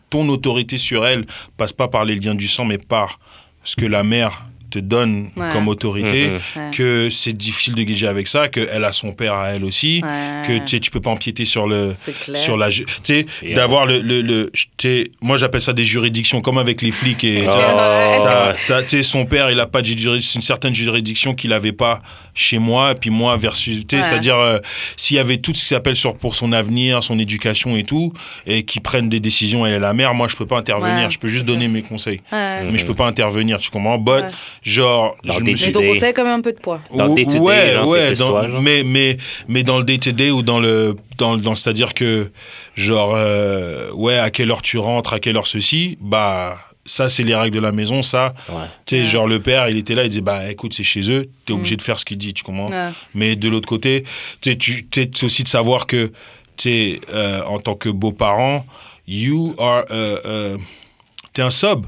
ton 0.09 0.29
autorité 0.31 0.79
sur 0.79 1.05
elle 1.05 1.27
passe 1.57 1.73
pas 1.75 1.89
par 1.89 2.05
les 2.05 2.15
liens 2.17 2.35
du 2.35 2.49
sang 2.49 2.65
mais 2.65 2.79
par 2.79 3.19
ce 3.65 3.77
que 3.77 3.85
la 3.85 4.03
mère 4.03 4.47
te 4.81 4.85
donne 4.87 5.31
Ouais. 5.37 5.49
comme 5.53 5.69
autorité 5.69 6.29
Mhm. 6.31 6.35
Ouais. 6.65 6.71
que 6.73 7.09
c'est 7.11 7.33
difficile 7.33 7.75
de 7.75 7.83
gager 7.83 8.07
avec 8.07 8.29
ça, 8.29 8.49
qu'elle 8.49 8.85
a 8.85 8.93
son 8.93 9.13
père 9.13 9.35
à 9.35 9.49
elle 9.51 9.65
aussi, 9.65 10.01
Ouais. 10.03 10.43
que 10.47 10.59
tu 10.59 10.69
sais, 10.69 10.81
tu 10.81 10.91
peux 10.91 11.01
pas 11.01 11.11
empiéter 11.11 11.45
sur 11.45 11.67
le 11.67 11.95
sur 12.35 12.57
la 12.57 12.69
tu 12.71 12.85
sais 13.05 13.27
d'avoir 13.55 13.87
le 13.87 14.01
le, 14.01 14.23
le 14.23 14.51
tu 14.55 14.67
sais, 14.89 15.11
moi 15.21 15.37
j'appelle 15.37 15.61
ça 15.61 15.73
des 15.73 15.85
juridictions 15.85 16.41
comme 16.41 16.59
avec 16.59 16.83
les 16.83 16.91
flics 16.93 17.25
et 17.25 17.45
Oh, 17.47 18.83
sais 18.89 19.03
son 19.03 19.25
père 19.27 19.51
il 19.51 19.61
a 19.61 19.67
pas 19.67 19.83
de 19.83 19.87
juridiction 19.87 20.39
une 20.39 20.43
certaine 20.43 20.75
juridiction 20.75 21.35
qu'il 21.35 21.53
avait 21.53 21.73
pas 21.73 22.03
chez 22.35 22.59
moi 22.59 22.93
et 22.93 22.95
puis 22.95 23.11
moi 23.11 23.37
versus 23.37 23.87
tu 23.87 23.97
sais 23.97 23.97
Ouais. 23.97 24.03
c'est-à-dire 24.03 24.37
euh, 24.37 24.59
s'il 24.97 25.17
y 25.17 25.21
avait 25.21 25.39
tout 25.39 25.53
ce 25.55 25.61
qui 25.63 25.67
s'appelle 25.67 25.97
sur 25.97 26.17
pour 26.17 26.35
son 26.35 26.53
avenir 26.53 27.03
son 27.03 27.19
éducation 27.19 27.77
et 27.77 27.83
tout 27.83 28.13
et 28.47 28.63
qui 28.65 28.81
prennent 28.81 29.09
des 29.09 29.21
décisions 29.21 29.65
elle 29.67 29.75
est 29.75 29.79
la 29.79 29.93
mère 29.93 30.13
moi 30.15 30.29
je 30.29 30.37
peux 30.37 30.47
pas 30.47 30.59
intervenir 30.59 31.05
Ouais, 31.07 31.11
je 31.11 31.19
peux 31.19 31.29
juste 31.29 31.45
donner 31.45 31.69
mes 31.69 31.83
conseils 31.83 32.21
Ouais. 32.33 32.63
mais 32.71 32.79
je 32.79 32.87
peux 32.87 32.95
pas 32.95 33.07
intervenir 33.07 33.59
tu 33.59 33.71
comprends? 33.71 33.99
But 33.99 34.13
Ouais. 34.13 34.23
Genre 34.67 35.17
Dans 35.25 35.35
je 35.35 35.45
des 35.45 35.53
me 35.53 35.57
suis 35.57 35.71
ton 35.71 35.79
Day. 35.81 35.89
conseil 35.95 36.13
quand 36.13 36.25
même 36.25 36.41
un 36.41 36.41
peu 36.41 36.53
de 36.53 36.59
poids. 36.59 36.81
Dans 36.93 37.07
le 37.07 37.15
day-to-day, 37.15 37.39
ouais, 37.39 37.73
genre, 37.73 37.85
c'est 37.85 37.91
ouais, 37.91 38.07
plus 38.09 38.19
dans- 38.19 38.29
toi, 38.29 38.49
genre. 38.49 38.61
mais 38.61 38.83
mais 38.85 39.17
mais 39.47 39.63
dans 39.63 39.79
le 39.79 39.85
day 39.85 39.99
to 39.99 40.11
day 40.11 40.31
ou 40.33 40.43
dans 40.43 40.59
le 40.59 40.97
dans, 41.19 41.37
dans 41.37 41.55
c'est-à-dire 41.55 41.95
que 41.95 42.31
genre 42.75 43.13
euh, 43.15 43.93
ouais 43.93 44.19
à 44.19 44.31
quelle 44.31 44.51
heure 44.51 44.63
tu 44.63 44.79
rentres, 44.79 45.13
à 45.13 45.21
quelle 45.21 45.37
heure 45.37 45.47
ceci, 45.47 45.97
bah 46.01 46.57
ça 46.85 47.09
c'est 47.09 47.23
les 47.23 47.35
règles 47.37 47.55
de 47.57 47.61
la 47.61 47.71
maison, 47.71 48.03
ça 48.03 48.35
Ouais. 48.49 48.55
tu 48.87 48.97
sais 48.97 49.03
Ouais. 49.03 49.07
genre 49.07 49.27
le 49.29 49.39
père, 49.41 49.69
il 49.69 49.77
était 49.77 49.95
là, 49.95 50.03
il 50.03 50.09
disait 50.09 50.21
bah 50.21 50.51
écoute, 50.51 50.75
c'est 50.75 50.83
chez 50.85 51.13
eux, 51.13 51.27
t'es 51.45 51.53
obligé 51.53 51.77
de 51.77 51.83
faire 51.83 51.99
ce 52.01 52.05
qu'il 52.05 52.19
dit, 52.19 52.35
tu 52.35 52.43
comprends? 52.43 52.69
Ouais. 52.69 52.91
Mais 53.15 53.37
de 53.37 53.49
l'autre 53.49 53.69
côté, 53.69 54.03
tu 54.41 54.51
sais 54.51 54.57
tu 54.57 54.87
c'est 54.93 55.23
aussi 55.25 55.45
de 55.45 55.49
savoir 55.49 55.87
que 55.87 56.07
tu 56.57 56.71
sais 56.71 57.01
euh, 57.15 57.41
en 57.45 57.61
tant 57.61 57.77
que 57.77 57.89
beau-parent, 57.89 58.67
you 59.07 59.55
are 59.61 59.85
euh, 59.93 60.57
t'es 61.33 61.43
un 61.43 61.51
sub 61.51 61.87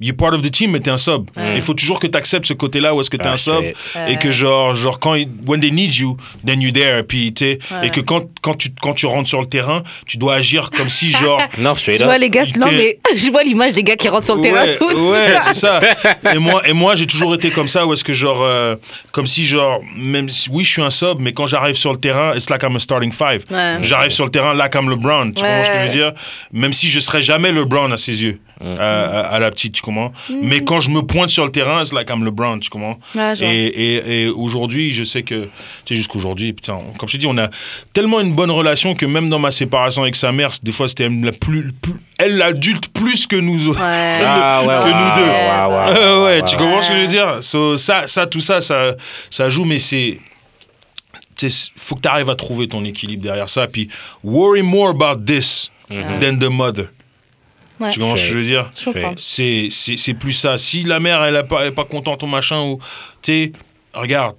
you're 0.00 0.16
part 0.16 0.34
of 0.34 0.42
the 0.42 0.50
team, 0.50 0.72
mais 0.72 0.80
t'es 0.80 0.90
un 0.90 0.98
sub. 0.98 1.28
Il 1.54 1.62
faut 1.62 1.74
toujours 1.74 1.98
que 2.00 2.06
tu 2.06 2.16
acceptes 2.18 2.46
ce 2.46 2.54
côté-là 2.54 2.94
où 2.94 3.00
est-ce 3.00 3.10
que 3.10 3.16
t'es 3.16 3.26
Ah, 3.28 3.32
un 3.32 3.36
sub 3.36 3.62
shit. 3.62 3.76
et 4.08 4.16
que 4.16 4.30
genre, 4.32 4.74
genre 4.74 4.98
quand 4.98 5.14
ils- 5.14 5.28
when 5.46 5.60
they 5.60 5.70
need 5.72 5.94
you, 5.94 6.16
then 6.46 6.60
you 6.60 6.70
there. 6.72 7.02
Puis 7.04 7.32
tu 7.32 7.44
sais, 7.44 7.58
Ouais. 7.70 7.86
et 7.86 7.90
que 7.90 8.00
quand 8.00 8.22
quand 8.42 8.54
tu 8.54 8.68
quand 8.82 8.94
tu 8.94 9.06
rentres 9.06 9.28
sur 9.28 9.40
le 9.40 9.46
terrain, 9.46 9.82
tu 10.06 10.16
dois 10.18 10.34
agir 10.34 10.70
comme 10.70 10.88
si 10.90 11.10
genre 11.10 11.40
Non, 11.58 11.74
Je 11.74 11.92
up. 11.92 12.02
vois 12.02 12.18
les 12.18 12.30
gars, 12.30 12.44
Il 12.44 12.58
non 12.58 12.66
mais 12.70 12.98
je 13.16 13.30
vois 13.30 13.42
l'image 13.42 13.72
des 13.72 13.82
gars 13.84 13.96
qui 13.96 14.08
rentrent 14.08 14.24
sur 14.26 14.36
le 14.36 14.42
terrain. 14.42 14.64
Ouais, 14.64 14.76
tout 14.78 14.86
ouais, 15.10 15.34
ça. 15.34 15.40
c'est 15.42 15.54
ça. 15.54 15.80
Et 16.34 16.38
moi, 16.38 16.62
et 16.68 16.72
moi 16.72 16.94
j'ai 16.96 17.06
toujours 17.06 17.34
été 17.34 17.50
comme 17.50 17.68
ça, 17.68 17.86
où 17.86 17.92
est-ce 17.92 18.04
que 18.04 18.12
genre, 18.12 18.42
euh, 18.42 18.76
comme 19.12 19.26
si 19.26 19.44
genre, 19.44 19.80
même 19.96 20.28
si, 20.28 20.50
oui, 20.50 20.64
je 20.64 20.70
suis 20.70 20.82
un 20.82 20.90
sub, 20.90 21.20
mais 21.20 21.32
quand 21.32 21.46
j'arrive 21.46 21.76
sur 21.76 21.92
le 21.92 21.98
terrain, 21.98 22.34
it's 22.34 22.50
like 22.50 22.62
I'm 22.62 22.74
a 22.76 22.78
starting 22.80 23.12
five. 23.12 23.44
Ouais. 23.50 23.76
J'arrive 23.80 24.10
sur 24.10 24.24
le 24.24 24.30
terrain, 24.30 24.54
like 24.54 24.74
I'm 24.74 24.90
LeBron. 24.90 25.28
Tu 25.32 25.42
comprends 25.42 25.64
ce 25.64 25.70
que 25.70 25.78
je 25.78 25.84
veux 25.84 25.88
dire? 25.90 26.12
Même 26.52 26.72
si 26.72 26.88
je 26.88 26.98
serais 27.00 27.22
jamais 27.22 27.52
LeBron 27.52 27.90
à 27.92 27.96
ses 27.96 28.22
yeux, 28.22 28.40
Mm. 28.60 28.74
à, 28.78 28.82
à- 28.82 29.20
à 29.34 29.38
la 29.40 29.50
petite, 29.50 29.80
comprends? 29.84 30.12
Mais 30.42 30.64
quand 30.64 30.80
je 30.80 30.90
me 30.90 31.02
pointe 31.02 31.28
sur 31.28 31.44
le 31.44 31.50
terrain, 31.50 31.80
it's 31.80 31.92
like 31.92 32.10
I'm 32.10 32.24
LeBron, 32.24 32.58
tu 32.58 32.70
comprends? 32.70 32.98
Et, 33.46 33.66
et, 33.66 34.22
et 34.24 34.28
aujourd'hui, 34.28 34.92
je 34.92 35.04
sais 35.04 35.22
que, 35.22 35.44
tu 35.44 35.50
sais, 35.86 35.96
jusqu'aujourd'hui, 35.96 36.52
putain, 36.52 36.78
comme 36.98 37.08
je 37.08 37.14
te 37.14 37.18
dis, 37.18 37.26
on 37.26 37.38
a 37.38 37.48
tellement 37.92 38.20
une 38.20 38.32
bonne 38.34 38.50
relation 38.50 38.94
que 38.94 39.06
même 39.06 39.28
dans 39.28 39.38
ma 39.38 39.50
séparation 39.50 40.02
avec 40.02 40.16
sa 40.16 40.32
mère, 40.32 40.50
des 40.62 40.72
fois, 40.72 40.88
c'était 40.88 41.08
la 41.08 41.32
plus, 41.32 41.72
plus- 41.72 41.94
elle 42.18 42.36
l'adulte 42.36 42.88
plus 42.88 43.26
que 43.26 43.36
nous. 43.36 43.68
Ouais. 43.68 43.74
Ah, 44.26 44.60
ouais, 44.62 44.66
que 44.66 44.84
ouais, 44.84 44.92
nous 44.92 45.14
deux. 45.16 45.30
ouais, 45.30 45.48
ouais, 45.68 45.92
ouais, 45.92 46.14
ouais, 46.18 46.24
ouais, 46.40 46.42
tu 46.44 46.56
comprends 46.56 46.82
ce 46.82 46.88
que 46.90 46.94
je 46.96 47.00
veux 47.02 47.06
dire? 47.06 47.38
So, 47.42 47.76
ça, 47.76 48.06
ça, 48.06 48.26
tout 48.26 48.40
ça, 48.40 48.60
ça, 48.60 48.94
ça 49.30 49.48
joue, 49.48 49.64
mais 49.64 49.78
c'est. 49.78 50.18
Il 51.42 51.50
faut 51.76 51.96
que 51.96 52.00
tu 52.00 52.08
arrives 52.08 52.30
à 52.30 52.34
trouver 52.36 52.68
ton 52.68 52.84
équilibre 52.84 53.22
derrière 53.24 53.48
ça. 53.50 53.66
Puis, 53.66 53.88
worry 54.22 54.62
more 54.62 54.90
about 54.90 55.22
this 55.24 55.70
than 55.90 56.36
the 56.38 56.48
mother. 56.48 56.86
Ouais. 57.80 57.90
Tu 57.90 57.98
comprends 58.00 58.16
ce 58.16 58.22
que 58.22 58.28
je 58.28 58.34
veux 58.36 58.44
dire? 58.44 58.70
C'est 59.16 59.68
c'est- 59.70 60.14
plus 60.14 60.32
ça. 60.32 60.58
Si 60.58 60.82
la 60.82 61.00
mère, 61.00 61.22
elle 61.24 61.34
n'est 61.34 61.42
pas, 61.44 61.62
elle 61.62 61.68
est 61.68 61.72
pas 61.72 61.84
contente 61.84 62.22
ou 62.22 62.26
machin, 62.26 62.60
ou. 62.62 62.78
Tu 63.22 63.52
regarde, 63.92 64.36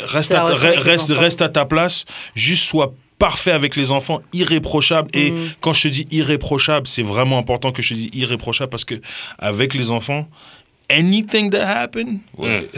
reste 0.00 0.32
à, 0.32 0.44
reste, 0.46 1.10
reste 1.12 1.40
à 1.42 1.48
ta 1.48 1.64
place, 1.64 2.04
juste 2.34 2.64
sois 2.64 2.92
parfait 3.18 3.52
avec 3.52 3.76
les 3.76 3.92
enfants, 3.92 4.20
irréprochable. 4.32 5.08
Et 5.14 5.30
Mm. 5.30 5.36
quand 5.60 5.72
je 5.72 5.82
te 5.82 5.88
dis 5.88 6.08
irréprochable, 6.10 6.88
c'est 6.88 7.04
vraiment 7.04 7.38
important 7.38 7.70
que 7.70 7.80
je 7.80 7.90
te 7.90 7.94
dise 7.94 8.10
irréprochable 8.12 8.70
parce 8.70 8.84
que 8.84 9.00
avec 9.38 9.74
les 9.74 9.92
enfants, 9.92 10.28
anything 10.92 11.50
that 11.50 11.64
happen, 11.64 12.18
ouais. 12.38 12.68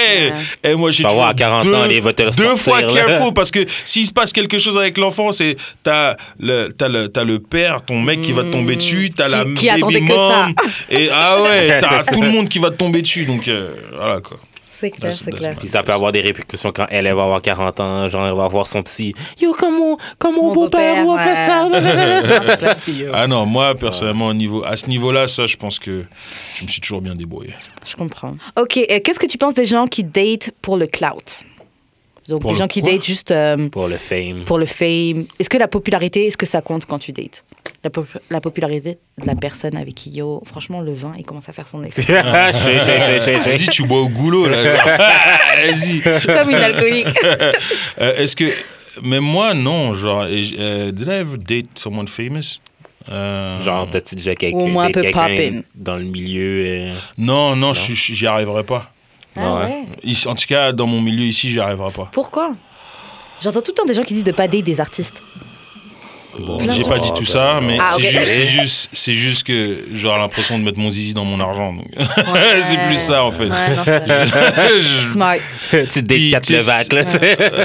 et 0.64 0.74
moi 0.74 0.90
j'ai 0.90 1.04
toujours 1.04 1.24
à 1.24 1.34
40 1.34 1.64
deux, 1.64 1.74
ans, 1.74 1.84
il 1.90 2.00
va 2.02 2.12
te 2.12 2.22
deux 2.36 2.56
fois 2.56 2.80
là. 2.82 2.92
careful 2.92 3.32
parce 3.34 3.50
que 3.50 3.66
s'il 3.84 4.06
se 4.06 4.12
passe 4.12 4.32
quelque 4.32 4.58
chose 4.58 4.76
avec 4.78 4.98
l'enfant, 4.98 5.32
c'est 5.32 5.56
t'as 5.82 6.16
le 6.38 6.68
t'as 6.70 6.88
le 6.88 7.08
t'as 7.08 7.24
le 7.24 7.38
père, 7.38 7.82
ton 7.84 8.00
mec 8.00 8.22
qui 8.22 8.32
va 8.32 8.42
te 8.42 8.50
tomber 8.52 8.76
dessus, 8.76 9.10
t'as 9.14 9.28
la 9.28 9.44
Qui- 9.44 9.54
qui 9.54 9.66
baby 9.66 9.78
attendait 9.82 10.00
que 10.00 10.06
mom, 10.12 10.54
et 10.90 11.08
ah 11.12 11.42
ouais, 11.42 11.78
t'as 11.80 12.02
ça. 12.02 12.12
tout 12.12 12.22
le 12.22 12.30
monde 12.30 12.48
qui 12.48 12.58
va 12.58 12.70
te 12.70 12.76
tomber 12.76 13.02
dessus, 13.02 13.24
donc 13.24 13.48
euh, 13.48 13.74
voilà 13.94 14.20
quoi. 14.20 14.38
C'est 14.82 14.90
clair, 14.90 15.12
c'est 15.12 15.30
clair. 15.30 15.54
Puis 15.56 15.68
ça 15.68 15.84
peut 15.84 15.92
avoir 15.92 16.10
des 16.10 16.20
répercussions 16.20 16.72
quand 16.74 16.86
elle, 16.90 17.06
elle 17.06 17.14
va 17.14 17.22
avoir 17.22 17.40
40 17.40 17.78
ans, 17.78 18.08
genre 18.08 18.26
elle 18.26 18.34
va 18.34 18.48
voir 18.48 18.66
son 18.66 18.82
psy. 18.82 19.14
Yo, 19.40 19.54
comment, 19.56 19.96
comment 20.18 20.42
Mon 20.48 20.52
beau-père, 20.52 21.06
on 21.06 21.14
a 21.14 21.18
fait 21.24 21.36
ça? 21.36 21.68
Non, 21.68 22.56
clair. 22.56 22.76
Puis. 22.84 23.04
Ah 23.12 23.28
non, 23.28 23.46
moi 23.46 23.76
personnellement 23.76 24.26
au 24.26 24.34
niveau 24.34 24.64
à 24.64 24.76
ce 24.76 24.86
niveau-là, 24.88 25.28
ça 25.28 25.46
je 25.46 25.56
pense 25.56 25.78
que 25.78 26.04
je 26.56 26.64
me 26.64 26.68
suis 26.68 26.80
toujours 26.80 27.00
bien 27.00 27.14
débrouillé. 27.14 27.54
Je 27.86 27.94
comprends. 27.94 28.34
Ok, 28.58 28.76
et 28.78 29.00
qu'est-ce 29.02 29.20
que 29.20 29.26
tu 29.26 29.38
penses 29.38 29.54
des 29.54 29.66
gens 29.66 29.86
qui 29.86 30.02
datent 30.02 30.50
pour 30.60 30.76
le 30.76 30.88
clout? 30.88 31.44
Donc 32.28 32.42
Pour 32.42 32.52
des 32.52 32.58
gens 32.58 32.66
qui 32.68 32.82
datent 32.82 33.04
juste 33.04 33.30
euh, 33.30 33.68
Pour 33.68 33.86
le 33.88 33.98
fame. 33.98 34.44
pour 34.46 34.58
le 34.58 34.66
fame. 34.66 35.26
Est-ce 35.38 35.48
que 35.48 35.58
la 35.58 35.68
popularité, 35.68 36.26
est-ce 36.26 36.36
que 36.36 36.46
ça 36.46 36.60
compte 36.60 36.86
quand 36.86 36.98
tu 36.98 37.12
dates? 37.12 37.44
La, 37.84 37.90
pop- 37.90 38.18
la 38.30 38.40
popularité 38.40 38.98
de 39.18 39.26
la 39.26 39.34
personne 39.34 39.76
avec 39.76 39.94
qui, 39.94 40.10
yo, 40.10 40.42
franchement, 40.44 40.80
le 40.80 40.92
vin, 40.92 41.14
il 41.18 41.24
commence 41.24 41.48
à 41.48 41.52
faire 41.52 41.66
son 41.66 41.82
effet. 41.84 42.02
Vas-y, 42.22 43.66
tu 43.68 43.84
bois 43.84 44.00
au 44.00 44.08
goulot 44.08 44.46
là. 44.48 44.62
Vas-y. 45.66 46.00
Comme 46.26 46.50
une 46.50 46.56
alcoolique. 46.56 47.06
Euh, 48.00 48.16
Est-ce 48.16 48.34
que 48.36 48.44
même 49.02 49.22
moi 49.24 49.54
non, 49.54 49.94
genre 49.94 50.26
euh, 50.28 50.90
did 50.92 51.06
I 51.06 51.10
ever 51.20 51.36
date 51.38 51.66
someone 51.78 52.08
famous? 52.08 52.58
Euh, 53.10 53.60
Genre, 53.62 53.88
t'as-tu 53.90 54.14
déjà 54.16 54.34
quelqu'un 54.34 54.58
Au 54.58 54.66
moins 54.66 54.84
un 54.86 54.90
peu 54.90 55.02
quelqu'un 55.02 55.28
poppin'. 55.28 55.60
dans 55.74 55.96
le 55.96 56.04
milieu? 56.04 56.64
euh, 56.66 56.94
Non, 57.18 57.54
non, 57.56 57.72
j'y 57.74 58.26
arriverai 58.26 58.62
pas. 58.64 58.90
Ah 59.36 59.54
Ouais? 59.56 59.64
ouais 59.64 59.84
Ici- 60.04 60.28
En 60.28 60.34
tout 60.34 60.46
cas, 60.46 60.72
dans 60.72 60.86
mon 60.86 61.00
milieu 61.00 61.24
ici, 61.24 61.50
j'y 61.50 61.60
arriverai 61.60 61.90
pas. 61.92 62.08
Pourquoi? 62.12 62.54
J'entends 63.42 63.60
tout 63.60 63.72
le 63.72 63.76
temps 63.76 63.86
des 63.86 63.94
gens 63.94 64.02
qui 64.04 64.14
disent 64.14 64.24
de 64.24 64.32
pas 64.32 64.46
date 64.48 64.62
des 64.64 64.80
artistes. 64.80 65.22
Bon, 66.38 66.58
J'ai 66.70 66.82
pas 66.84 66.98
dit 66.98 67.12
tout 67.14 67.24
ça, 67.24 67.60
mais 67.62 67.78
Ah, 67.80 67.94
c'est 67.98 68.46
juste, 68.60 68.90
c'est 68.92 69.12
juste, 69.12 69.44
que 69.46 69.78
j'aurais 69.92 70.18
l'impression 70.18 70.58
de 70.58 70.64
mettre 70.64 70.78
mon 70.78 70.90
zizi 70.90 71.14
dans 71.14 71.24
mon 71.24 71.40
argent. 71.40 71.72
donc. 71.72 71.86
c'est 72.62 72.78
plus 72.86 72.98
ça 72.98 73.24
en 73.24 73.30
fait. 73.30 73.44
Ouais, 73.44 73.76
non. 73.76 73.84
Je- 74.80 75.12
Smart. 75.12 75.36
tu 75.70 75.86
te 75.86 76.00
Puis, 76.00 76.30
dates 76.30 76.42
4 76.42 76.46
tu 76.46 76.52
sais, 76.54 76.58
Levac, 76.58 76.92
là. 76.92 77.02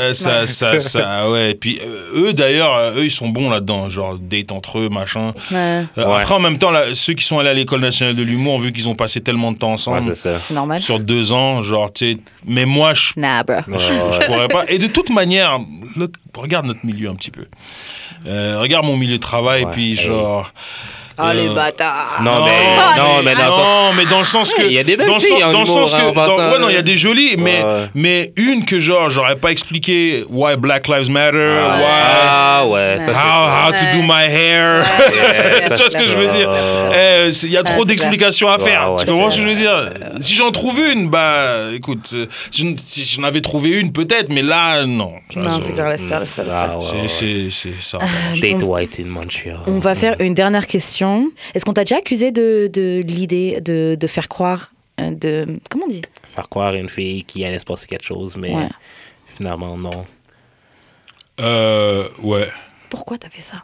Euh, 0.01 0.13
ça, 0.13 0.45
ça, 0.45 0.79
ça, 0.79 1.29
ouais. 1.29 1.53
Puis 1.55 1.79
euh, 1.81 2.27
eux 2.29 2.33
d'ailleurs, 2.33 2.75
euh, 2.75 2.95
eux 2.97 3.05
ils 3.05 3.11
sont 3.11 3.29
bons 3.29 3.49
là-dedans, 3.49 3.89
genre 3.89 4.17
date 4.19 4.51
entre 4.51 4.79
eux, 4.79 4.89
machin. 4.89 5.33
Ouais, 5.51 5.57
Euh, 5.97 6.05
Ouais. 6.07 6.21
Après 6.21 6.33
en 6.35 6.39
même 6.39 6.57
temps, 6.57 6.71
là, 6.71 6.93
ceux 6.93 7.13
qui 7.13 7.23
sont 7.25 7.39
allés 7.39 7.49
à 7.49 7.53
l'école 7.53 7.81
nationale 7.81 8.15
de 8.15 8.23
l'humour, 8.23 8.59
vu 8.59 8.71
qu'ils 8.71 8.87
ont 8.89 8.95
passé 8.95 9.21
tellement 9.21 9.51
de 9.51 9.57
temps 9.57 9.71
ensemble, 9.73 10.13
normal. 10.51 10.81
sur 10.81 10.99
deux 10.99 11.33
ans, 11.33 11.61
genre 11.61 11.91
tu 11.91 12.13
sais. 12.13 12.17
Mais 12.45 12.65
moi, 12.65 12.93
je 12.93 13.11
Nah, 13.17 13.43
bro. 13.43 13.55
Ouais, 13.67 13.77
je 13.77 14.19
ouais. 14.19 14.25
pourrais 14.27 14.47
pas. 14.47 14.63
Et 14.69 14.77
de 14.77 14.87
toute 14.87 15.09
manière, 15.09 15.59
look, 15.97 16.13
regarde 16.35 16.65
notre 16.65 16.85
milieu 16.85 17.09
un 17.09 17.15
petit 17.15 17.31
peu. 17.31 17.45
Euh, 18.25 18.59
regarde 18.59 18.85
mon 18.85 18.97
milieu 18.97 19.17
de 19.17 19.21
travail, 19.21 19.65
Ouais, 19.65 19.71
puis 19.71 19.91
hey. 19.91 19.95
Oh, 21.19 21.23
les 21.33 21.47
euh, 21.49 21.53
bâtards. 21.55 22.19
Non, 22.23 22.45
mais, 22.45 22.51
Ah, 22.77 22.93
non, 22.97 23.23
mais 23.23 23.33
dans 23.33 23.45
le 23.47 23.51
sens. 23.51 23.57
non, 23.57 23.89
mais 23.97 24.05
dans 24.05 24.19
le 24.19 24.23
sens 24.25 24.53
que. 24.53 24.61
Il 24.63 24.71
y 24.73 24.79
a 24.79 24.83
des 24.83 24.97
belles 24.97 25.07
dans 25.07 25.15
le 25.15 25.19
filles 25.19 25.29
sens- 25.39 25.43
en 25.43 25.51
dans 25.51 25.59
le 25.61 25.65
sens 25.65 25.93
hein, 25.93 25.97
que. 26.09 26.13
passant, 26.15 26.37
dans- 26.37 26.51
ouais, 26.51 26.59
non, 26.59 26.69
il 26.69 26.75
y 26.75 26.77
a 26.77 26.81
des 26.81 26.97
jolies, 26.97 27.35
mais, 27.37 27.63
Ouais. 27.63 27.85
mais 27.95 28.33
une 28.35 28.65
que 28.65 28.77
genre, 28.79 29.09
j'aurais 29.09 29.35
pas 29.35 29.51
expliqué 29.51 30.23
why 30.29 30.55
Black 30.57 30.87
Lives 30.87 31.09
Matter, 31.09 31.37
why. 31.37 31.83
Ah, 31.87 32.63
ouais, 32.67 32.97
ça 32.99 33.05
c'est. 33.05 33.11
How, 33.11 33.67
how 33.67 33.71
to 33.71 33.97
do 33.97 34.03
my 34.03 34.25
hair. 34.29 34.85
Tu 35.69 35.75
vois 35.83 35.89
ce 35.89 35.97
que 35.97 36.07
je 36.07 36.13
veux 36.13 36.27
dire? 36.27 36.49
Eh, 36.93 37.29
Il 37.43 37.51
y 37.51 37.57
a 37.57 37.63
trop 37.63 37.83
d'explications 37.85 38.47
à 38.49 38.57
faire. 38.59 38.89
tu 38.99 39.05
comprends 39.07 39.31
ce 39.31 39.37
que 39.37 39.43
je 39.43 39.47
veux 39.47 39.55
dire? 39.55 39.89
Si 40.21 40.33
j'en 40.35 40.51
trouve 40.51 40.79
une, 40.79 41.09
bah 41.09 41.65
écoute, 41.73 42.09
euh, 42.13 42.25
si 42.51 43.05
j'en- 43.05 43.23
avais 43.23 43.41
trouvé 43.41 43.71
une 43.79 43.91
peut-être, 43.91 44.29
mais 44.29 44.41
là, 44.41 44.85
non. 44.85 45.13
Non, 45.35 45.49
c'est 45.61 45.73
clair, 45.73 45.89
laisse 45.89 46.05
faire, 46.05 46.19
laisse 46.21 46.33
faire, 46.33 46.45
laisse 46.45 46.53
Ah, 46.55 46.69
faire. 46.81 47.09
c'est- 47.09 47.81
ça. 47.81 47.97
Date 48.41 48.63
White 48.63 48.99
in 49.01 49.07
Montreal. 49.09 49.59
On 49.67 49.79
va 49.79 49.95
faire 49.95 50.15
une 50.19 50.33
dernière 50.33 50.65
question. 50.67 51.06
Est-ce 51.53 51.65
qu'on 51.65 51.73
t'a 51.73 51.83
déjà 51.83 51.97
accusé 51.97 52.31
de, 52.31 52.69
de 52.71 53.03
l'idée 53.05 53.59
de, 53.61 53.95
de 53.99 54.07
faire 54.07 54.27
croire 54.27 54.71
euh, 54.99 55.11
de 55.11 55.45
comment 55.69 55.85
on 55.85 55.89
dit? 55.89 56.01
Faire 56.33 56.49
croire 56.49 56.69
à 56.73 56.75
une 56.75 56.89
fille 56.89 57.23
qu'il 57.23 57.43
allait 57.45 57.59
se 57.59 57.65
passer 57.65 57.87
quelque 57.87 58.05
chose, 58.05 58.35
mais 58.37 58.53
Ouais. 58.53 58.69
finalement, 59.35 59.75
non. 59.77 60.05
Euh, 61.39 62.07
ouais. 62.23 62.47
Pourquoi 62.89 63.17
t'as 63.17 63.29
fait 63.29 63.41
ça? 63.41 63.63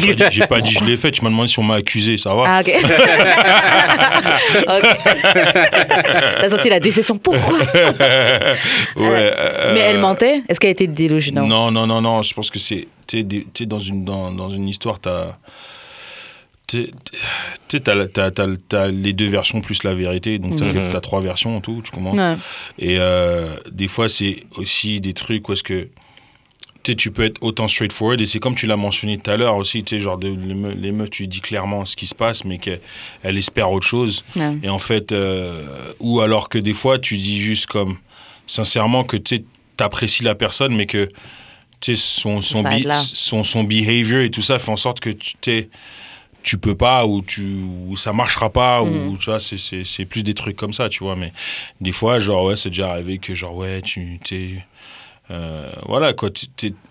J'ai 0.00 0.14
pas 0.16 0.28
dit- 0.28 0.40
pas 0.48 0.60
dit 0.60 0.72
je 0.72 0.84
l'ai 0.84 0.96
fait, 0.96 1.12
tu 1.12 1.22
m'as 1.22 1.30
demandé 1.30 1.46
si 1.48 1.58
on 1.60 1.62
m'a 1.62 1.76
accusé, 1.76 2.16
ça 2.16 2.34
va 2.34 2.44
Ah 2.48 2.60
ok. 2.60 2.68
ok. 4.68 4.98
T'as 6.40 6.50
senti 6.50 6.68
la 6.68 6.80
déception. 6.80 7.16
Pourquoi? 7.16 7.58
Ouais. 7.58 7.64
euh, 8.96 9.72
Mais 9.74 9.80
elle 9.80 9.98
mentait? 10.00 10.42
Est-ce 10.48 10.58
qu'elle 10.58 10.70
était 10.72 10.86
délusionale 10.88 11.44
Non, 11.46 11.70
non, 11.70 11.86
non, 11.86 12.00
non, 12.00 12.22
je 12.22 12.34
pense 12.34 12.50
que 12.50 12.58
c'est. 12.58 12.88
Sais, 13.10 13.22
dans 13.66 13.78
une, 13.78 14.04
dans, 14.04 14.32
dans 14.32 14.50
une 14.50 14.66
histoire, 14.68 14.98
t'as. 14.98 15.28
Tu 16.68 16.90
sais, 17.68 17.80
t'as, 17.80 18.86
les 18.88 19.12
deux 19.14 19.28
versions 19.28 19.60
plus 19.60 19.82
la 19.84 19.94
vérité, 19.94 20.38
donc 20.38 20.58
ça 20.58 20.66
Mhm. 20.66 20.72
fait 20.72 20.90
t'as 20.90 21.00
trois 21.00 21.20
versions 21.20 21.56
en 21.56 21.60
tout, 21.60 21.80
tu 21.82 21.90
comprends? 21.90 22.16
Ouais. 22.16 22.36
Et 22.78 22.96
euh, 22.98 23.56
des 23.72 23.88
fois, 23.88 24.08
c'est 24.08 24.44
aussi 24.56 25.00
des 25.00 25.14
trucs 25.14 25.48
où 25.48 25.52
est-ce 25.54 25.62
que 25.62 25.88
tu 26.96 27.10
peux 27.10 27.24
être 27.24 27.36
autant 27.42 27.68
straightforward, 27.68 28.18
et 28.20 28.24
c'est 28.24 28.38
comme 28.38 28.54
tu 28.54 28.66
l'as 28.66 28.76
mentionné 28.78 29.18
tout 29.18 29.30
à 29.30 29.36
l'heure 29.36 29.56
aussi, 29.56 29.84
tu 29.84 29.96
sais, 29.96 30.02
genre 30.02 30.16
de- 30.16 30.28
les, 30.28 30.54
meufs, 30.54 30.74
les 30.74 30.90
meufs, 30.92 31.10
tu 31.10 31.26
dis 31.26 31.42
clairement 31.42 31.84
ce 31.84 31.94
qui 31.96 32.06
se 32.06 32.14
passe, 32.14 32.46
mais 32.46 32.56
qu'elles 32.56 32.80
elles 33.22 33.36
espèrent 33.36 33.70
autre 33.70 33.86
chose. 33.86 34.24
Ouais. 34.36 34.56
Et 34.62 34.70
en 34.70 34.78
fait, 34.78 35.12
euh, 35.12 35.92
ou 36.00 36.20
alors 36.22 36.48
que 36.48 36.56
des 36.58 36.72
fois, 36.72 36.98
tu 36.98 37.18
dis 37.18 37.40
juste 37.40 37.66
comme, 37.66 37.98
sincèrement, 38.46 39.04
que 39.04 39.18
tu 39.18 39.36
sais, 39.36 39.44
t'apprécies 39.76 40.24
la 40.24 40.34
personne, 40.34 40.74
mais 40.74 40.86
que 40.86 41.10
son, 41.94 42.40
son, 42.40 42.62
là. 42.62 42.94
son, 42.94 43.42
son 43.42 43.64
behavior 43.64 44.22
et 44.22 44.30
tout 44.30 44.42
ça 44.42 44.58
fait 44.58 44.72
en 44.72 44.76
sorte 44.76 45.00
que 45.00 45.10
tu 45.10 45.34
t'es 45.40 45.68
tu 46.42 46.58
peux 46.58 46.74
pas 46.74 47.06
ou 47.06 47.22
tu 47.22 47.42
ou 47.86 47.96
ça 47.96 48.12
marchera 48.12 48.50
pas 48.50 48.82
ou 48.82 49.16
tu 49.18 49.26
vois 49.26 49.40
c'est, 49.40 50.04
plus 50.04 50.22
des 50.22 50.34
trucs 50.34 50.56
comme 50.56 50.72
ça 50.72 50.88
tu 50.88 51.04
vois. 51.04 51.16
Mais 51.16 51.32
des 51.80 51.92
fois 51.92 52.18
genre 52.18 52.44
ouais 52.44 52.56
c'est 52.56 52.70
déjà 52.70 52.90
arrivé 52.90 53.18
que 53.18 53.34
genre 53.34 53.54
ouais 53.56 53.82
tu 53.82 54.18
t'es 54.24 54.64
euh, 55.30 55.70
voilà 55.86 56.12
quoi 56.14 56.30
tu 56.30 56.46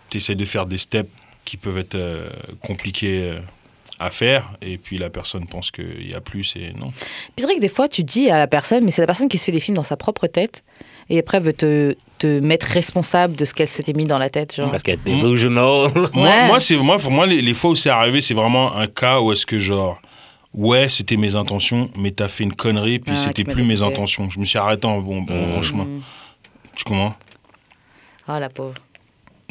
t'essaies 0.09 0.35
de 0.35 0.45
faire 0.45 0.65
des 0.65 0.77
steps 0.77 1.09
qui 1.45 1.57
peuvent 1.57 1.77
être 1.77 1.95
euh, 1.95 2.29
compliqués 2.61 3.21
euh, 3.23 3.39
à 3.99 4.11
faire 4.11 4.53
et 4.61 4.77
puis 4.77 4.97
la 4.97 5.09
personne 5.09 5.47
pense 5.47 5.71
qu'il 5.71 6.07
y 6.07 6.13
a 6.13 6.21
plus 6.21 6.55
et 6.55 6.73
non. 6.73 6.91
Puis 6.91 7.33
c'est 7.37 7.43
vrai 7.45 7.55
que 7.55 7.61
des 7.61 7.69
fois, 7.69 7.87
tu 7.87 8.03
dis 8.03 8.29
à 8.29 8.37
la 8.37 8.47
personne, 8.47 8.83
mais 8.83 8.91
c'est 8.91 9.01
la 9.01 9.07
personne 9.07 9.29
qui 9.29 9.37
se 9.37 9.45
fait 9.45 9.51
des 9.51 9.59
films 9.59 9.75
dans 9.75 9.83
sa 9.83 9.97
propre 9.97 10.27
tête 10.27 10.63
et 11.09 11.19
après 11.19 11.39
veut 11.39 11.53
te, 11.53 11.95
te 12.17 12.39
mettre 12.39 12.65
responsable 12.67 13.35
de 13.35 13.45
ce 13.45 13.53
qu'elle 13.53 13.67
s'était 13.67 13.93
mis 13.93 14.05
dans 14.05 14.17
la 14.17 14.29
tête. 14.29 14.55
Genre. 14.55 14.69
Parce 14.71 14.83
qu'elle 14.83 14.99
est 15.05 15.21
delusional. 15.21 15.91
Moi, 15.93 16.09
Ouais. 16.15 16.47
moi, 16.47 16.59
c'est 16.59 16.75
moi, 16.77 16.97
pour 16.99 17.11
moi 17.11 17.25
les, 17.25 17.41
les 17.41 17.53
fois 17.53 17.71
où 17.71 17.75
c'est 17.75 17.89
arrivé, 17.89 18.21
c'est 18.21 18.33
vraiment 18.33 18.75
un 18.75 18.87
cas 18.87 19.19
où 19.21 19.31
est-ce 19.31 19.45
que 19.45 19.57
genre 19.59 19.99
ouais, 20.53 20.89
c'était 20.89 21.17
mes 21.17 21.35
intentions, 21.35 21.89
mais 21.97 22.11
t'as 22.11 22.27
fait 22.27 22.43
une 22.43 22.53
connerie, 22.55 22.99
puis 22.99 23.13
Ah, 23.15 23.19
c'était 23.19 23.43
plus 23.43 23.63
mes 23.63 23.83
intentions. 23.83 24.29
Je 24.29 24.39
me 24.39 24.45
suis 24.45 24.57
arrêté 24.57 24.87
en, 24.87 24.99
bon, 24.99 25.23
en- 25.29 25.57
en 25.57 25.61
chemin. 25.61 25.83
Mm. 25.83 26.01
Tu 26.75 26.83
comprends? 26.83 27.15
Ah, 28.27 28.39
la 28.39 28.49
pauvre. 28.49 28.73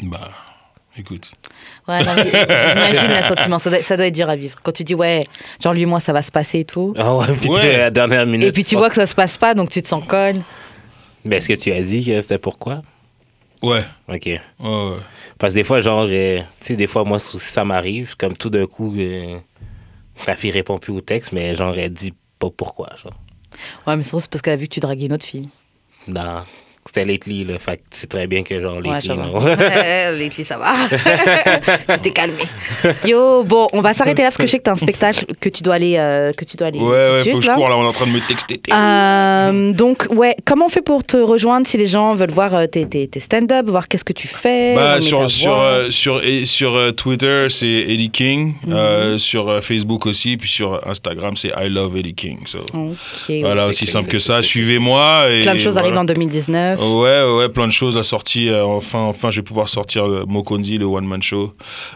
Bah, 0.03 0.29
écoute. 0.97 1.31
Ouais, 1.87 1.99
j'imagine 1.99 3.09
le 3.15 3.23
sentiment. 3.27 3.57
Ça 3.59 3.69
doit, 3.69 3.81
ça 3.81 3.97
doit 3.97 4.05
être 4.07 4.13
dur 4.15 4.29
à 4.29 4.35
vivre. 4.35 4.57
Quand 4.61 4.71
tu 4.73 4.83
dis, 4.83 4.95
ouais, 4.95 5.25
genre 5.63 5.73
lui, 5.73 5.85
moi, 5.85 5.99
ça 5.99 6.13
va 6.13 6.21
se 6.21 6.31
passer 6.31 6.59
et 6.59 6.65
tout. 6.65 6.93
Ah 6.97 7.15
ouais, 7.15 7.25
puis 7.39 7.49
Ouais. 7.49 7.77
la 7.77 7.89
dernière 7.89 8.25
minute. 8.25 8.47
Et 8.47 8.51
puis 8.51 8.63
tu 8.65 8.75
vois 8.75 8.89
que 8.89 8.95
ça 8.95 9.07
se 9.07 9.15
passe 9.15 9.37
pas, 9.37 9.53
donc 9.53 9.69
tu 9.69 9.81
te 9.81 9.87
sens 9.87 10.03
conne. 10.05 10.43
Mais 11.27 11.37
est-ce 11.37 11.47
que 11.49 11.53
tu 11.53 11.71
as 11.71 11.81
dit 11.81 12.05
que 12.05 12.19
c'était 12.21 12.37
pourquoi? 12.37 12.81
Ouais, 13.63 13.81
Ok. 14.07 14.25
ouais, 14.25 14.39
ouais. 14.59 14.95
Parce 15.39 15.53
que 15.53 15.59
des 15.59 15.63
fois, 15.63 15.81
genre, 15.81 16.05
euh, 16.09 16.39
tu 16.59 16.67
sais, 16.67 16.75
des 16.75 16.87
fois, 16.87 17.03
moi, 17.03 17.17
ça 17.19 17.65
m'arrive, 17.65 18.15
comme 18.15 18.37
tout 18.37 18.49
d'un 18.51 18.67
coup, 18.67 18.93
euh, 18.97 19.39
ta 20.25 20.35
fille 20.35 20.51
répond 20.51 20.77
plus 20.77 20.93
au 20.93 21.01
texte, 21.01 21.31
mais 21.31 21.55
genre, 21.55 21.75
elle 21.77 21.91
dit 21.91 22.13
pas 22.39 22.49
pourquoi, 22.55 22.89
genre. 23.01 23.19
Ouais, 23.87 23.95
mais 23.97 24.03
c'est 24.03 24.11
parce 24.11 24.41
qu'elle 24.41 24.53
a 24.53 24.57
vu 24.57 24.67
que 24.67 24.73
tu 24.75 24.79
draguais 24.79 25.07
une 25.07 25.13
autre 25.13 25.25
fille. 25.25 25.49
Non. 26.07 26.43
C'était 26.87 27.05
lately, 27.05 27.43
là. 27.43 27.59
Fait 27.59 27.77
que 27.77 27.83
c'est 27.91 28.07
très 28.07 28.27
bien 28.27 28.43
que, 28.43 28.59
genre, 28.61 28.77
Ouais, 28.77 28.89
lately, 28.89 29.05
ça 29.07 29.15
va. 29.15 29.25
non. 29.25 29.39
Ouais, 29.67 30.11
Lately, 30.17 30.45
ça 30.45 30.57
va. 30.57 30.73
tu 31.95 31.99
t'es 32.01 32.11
calmé. 32.11 32.37
Yo, 33.05 33.43
bon, 33.43 33.67
on 33.73 33.81
va 33.81 33.93
s'arrêter 33.93 34.21
là 34.21 34.29
parce 34.29 34.37
que 34.37 34.45
je 34.45 34.51
sais 34.51 34.57
que 34.59 34.63
t'as 34.63 34.71
un 34.71 34.77
spectacle 34.77 35.25
que 35.39 35.49
tu 35.49 35.63
dois 35.63 35.75
aller, 35.75 35.95
euh, 35.97 36.31
que 36.33 36.45
tu 36.45 36.55
dois 36.57 36.67
aller. 36.67 36.79
Ouais, 36.79 36.87
ouais, 36.89 37.21
suite, 37.21 37.33
faut 37.33 37.39
que 37.39 37.45
je 37.45 37.51
cours 37.51 37.69
là, 37.69 37.77
on 37.77 37.83
est 37.83 37.87
en 37.87 37.91
train 37.91 38.07
de 38.07 38.11
me 38.11 38.19
texter. 38.27 38.59
Euh, 38.73 39.73
donc, 39.73 40.07
ouais, 40.11 40.35
comment 40.45 40.65
on 40.65 40.69
fait 40.69 40.81
pour 40.81 41.03
te 41.03 41.17
rejoindre 41.17 41.67
si 41.67 41.77
les 41.77 41.87
gens 41.87 42.15
veulent 42.15 42.31
voir 42.31 42.55
euh, 42.55 42.67
tes, 42.67 42.85
tes, 42.87 43.07
tes 43.07 43.19
stand-up, 43.19 43.67
voir 43.67 43.87
qu'est-ce 43.87 44.05
que 44.05 44.13
tu 44.13 44.27
fais 44.27 44.75
Bah, 44.75 45.01
sur, 45.01 45.29
sur, 45.29 45.59
euh, 45.59 45.89
sur, 45.89 46.23
et 46.23 46.45
sur 46.45 46.75
euh, 46.75 46.91
Twitter, 46.91 47.47
c'est 47.49 47.67
Eddie 47.67 48.09
King. 48.09 48.53
Mhm. 48.65 48.73
Euh, 48.73 49.17
sur 49.17 49.49
euh, 49.49 49.61
Facebook 49.61 50.05
aussi. 50.05 50.37
Puis 50.37 50.49
sur 50.49 50.79
Instagram, 50.87 51.35
c'est 51.35 51.49
I 51.49 51.69
Love 51.69 51.97
Eddie 51.97 52.13
King. 52.15 52.39
So, 52.45 52.59
voilà, 53.29 53.63
ouais. 53.63 53.69
aussi 53.69 53.87
simple 53.87 54.07
que 54.09 54.19
ça. 54.19 54.41
Suivez-moi. 54.41 55.25
Plein 55.43 55.55
de 55.55 55.59
choses 55.59 55.73
voilà. 55.73 55.87
arrivent 55.87 55.99
en 55.99 56.05
2019. 56.05 56.79
Ouais, 56.87 57.23
ouais, 57.37 57.49
plein 57.49 57.67
de 57.67 57.71
choses. 57.71 57.95
La 57.95 58.03
sortie, 58.03 58.49
euh, 58.49 58.63
enfin, 58.65 58.99
enfin, 59.01 59.29
je 59.29 59.37
vais 59.37 59.43
pouvoir 59.43 59.69
sortir 59.69 60.07
le 60.07 60.25
Mokonzi, 60.25 60.77
le 60.77 60.85
One 60.85 61.05
Man 61.05 61.21
Show, 61.21 61.53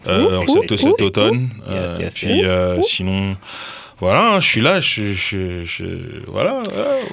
euh, 0.07 0.27
Ouf, 0.27 0.49
en 0.49 0.53
cet, 0.53 0.71
ouf, 0.71 0.79
cet 0.79 0.89
ouf, 0.93 1.01
automne. 1.01 1.49
Yes, 1.69 1.91
Euh, 1.91 1.97
yes, 2.01 2.13
puis 2.13 2.27
yes. 2.27 2.45
euh, 2.47 2.81
sinon, 2.81 3.35
voilà, 3.99 4.33
hein, 4.33 4.39
je 4.39 4.47
suis 4.47 4.61
là. 4.61 4.79
Je, 4.79 5.13
je, 5.13 5.63
je- 5.63 6.25
voilà. 6.27 6.63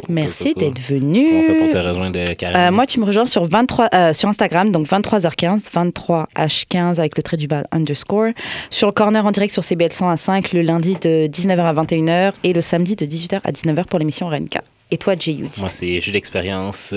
Merci 0.08 0.54
d'être 0.54 0.80
venu. 0.80 1.26
Comment 1.28 1.40
on 1.40 1.42
fait 1.46 1.54
pour 1.58 1.70
te 1.70 1.76
rejoindre, 1.88 2.24
Karine? 2.34 2.56
Euh, 2.56 2.70
moi, 2.72 2.86
tu 2.86 2.98
me 3.00 3.04
rejoins 3.04 3.26
sur, 3.26 3.44
23, 3.44 3.88
euh, 3.94 4.12
sur 4.14 4.28
Instagram, 4.30 4.70
donc 4.70 4.86
23h15, 4.88 5.68
23h15 5.70 6.98
avec 6.98 7.16
le 7.16 7.22
trait 7.22 7.36
du 7.36 7.46
bas 7.46 7.64
underscore. 7.72 8.28
Sur 8.70 8.86
le 8.88 8.92
corner 8.92 9.24
en 9.26 9.30
direct 9.32 9.52
sur 9.52 9.62
CBL 9.64 9.92
100 9.92 10.08
à 10.08 10.16
5, 10.16 10.52
le 10.52 10.62
lundi 10.62 10.96
de 11.00 11.26
19h 11.26 11.60
à 11.60 11.72
21h 11.74 12.32
et 12.44 12.52
le 12.54 12.60
samedi 12.62 12.96
de 12.96 13.04
18h 13.04 13.40
à 13.44 13.52
19h 13.52 13.84
pour 13.84 13.98
l'émission 13.98 14.28
RNK. 14.28 14.58
Et 14.90 14.96
toi, 14.96 15.14
J.U.D. 15.18 15.50
Moi, 15.58 15.68
c'est 15.68 16.00
jeu 16.00 16.12
d'expérience. 16.12 16.94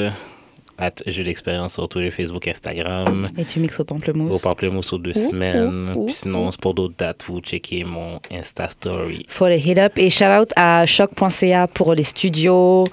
At 0.81 0.95
jeu 1.05 1.23
d'expérience 1.23 1.75
sur 1.75 1.87
Twitter, 1.87 2.09
Facebook, 2.09 2.47
Instagram. 2.47 3.23
Et 3.37 3.45
tu 3.45 3.59
mixes 3.59 3.79
au 3.79 3.83
pamplemousse. 3.83 4.35
Au 4.35 4.39
pamplemousse 4.39 4.91
aux 4.93 4.97
deux 4.97 5.11
Ouh, 5.15 5.29
semaines. 5.29 5.91
ouh, 5.95 5.99
ouh, 6.01 6.05
Puis 6.07 6.15
sinon, 6.15 6.49
pour 6.59 6.73
d'autres 6.73 6.95
dates, 6.97 7.23
vous 7.27 7.39
checkez 7.39 7.83
mon 7.83 8.19
Insta 8.31 8.67
Story. 8.67 9.25
Faut 9.29 9.47
les 9.47 9.59
hit 9.59 9.77
up. 9.77 9.93
Et 9.97 10.09
shout 10.09 10.25
out 10.25 10.49
à 10.55 10.85
choc.ca 10.87 11.67
pour 11.67 11.93
les 11.93 12.03
studios. 12.03 12.85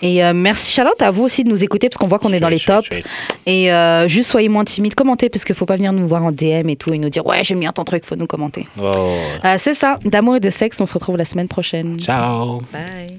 Et 0.00 0.24
euh, 0.24 0.32
merci, 0.32 0.72
shout 0.72 0.86
out 0.86 1.02
à 1.02 1.10
vous 1.10 1.24
aussi 1.24 1.42
de 1.42 1.48
nous 1.48 1.64
écouter 1.64 1.88
parce 1.88 1.98
qu'on 1.98 2.06
voit 2.06 2.20
qu'on 2.20 2.32
est 2.32 2.40
dans 2.40 2.48
les 2.48 2.60
tops. 2.60 2.88
Et 3.46 3.72
euh, 3.72 4.06
juste 4.06 4.30
soyez 4.30 4.48
moins 4.48 4.64
timide, 4.64 4.94
commentez 4.94 5.28
parce 5.28 5.44
qu'il 5.44 5.56
faut 5.56 5.66
pas 5.66 5.76
venir 5.76 5.92
nous 5.92 6.06
voir 6.06 6.22
en 6.22 6.30
DM 6.30 6.68
et 6.68 6.76
tout 6.76 6.92
et 6.94 6.98
nous 6.98 7.08
dire 7.10 7.26
ouais, 7.26 7.42
j'aime 7.42 7.58
bien 7.60 7.72
ton 7.72 7.84
truc, 7.84 8.04
faut 8.04 8.14
nous 8.16 8.26
commenter. 8.28 8.68
Oh. 8.80 8.92
Euh, 9.44 9.54
c'est 9.58 9.74
ça, 9.74 9.98
d'amour 10.04 10.36
et 10.36 10.40
de 10.40 10.50
sexe, 10.50 10.80
on 10.80 10.86
se 10.86 10.94
retrouve 10.94 11.16
la 11.16 11.24
semaine 11.24 11.48
prochaine. 11.48 11.98
Ciao. 11.98 12.60
Bye. 12.72 13.18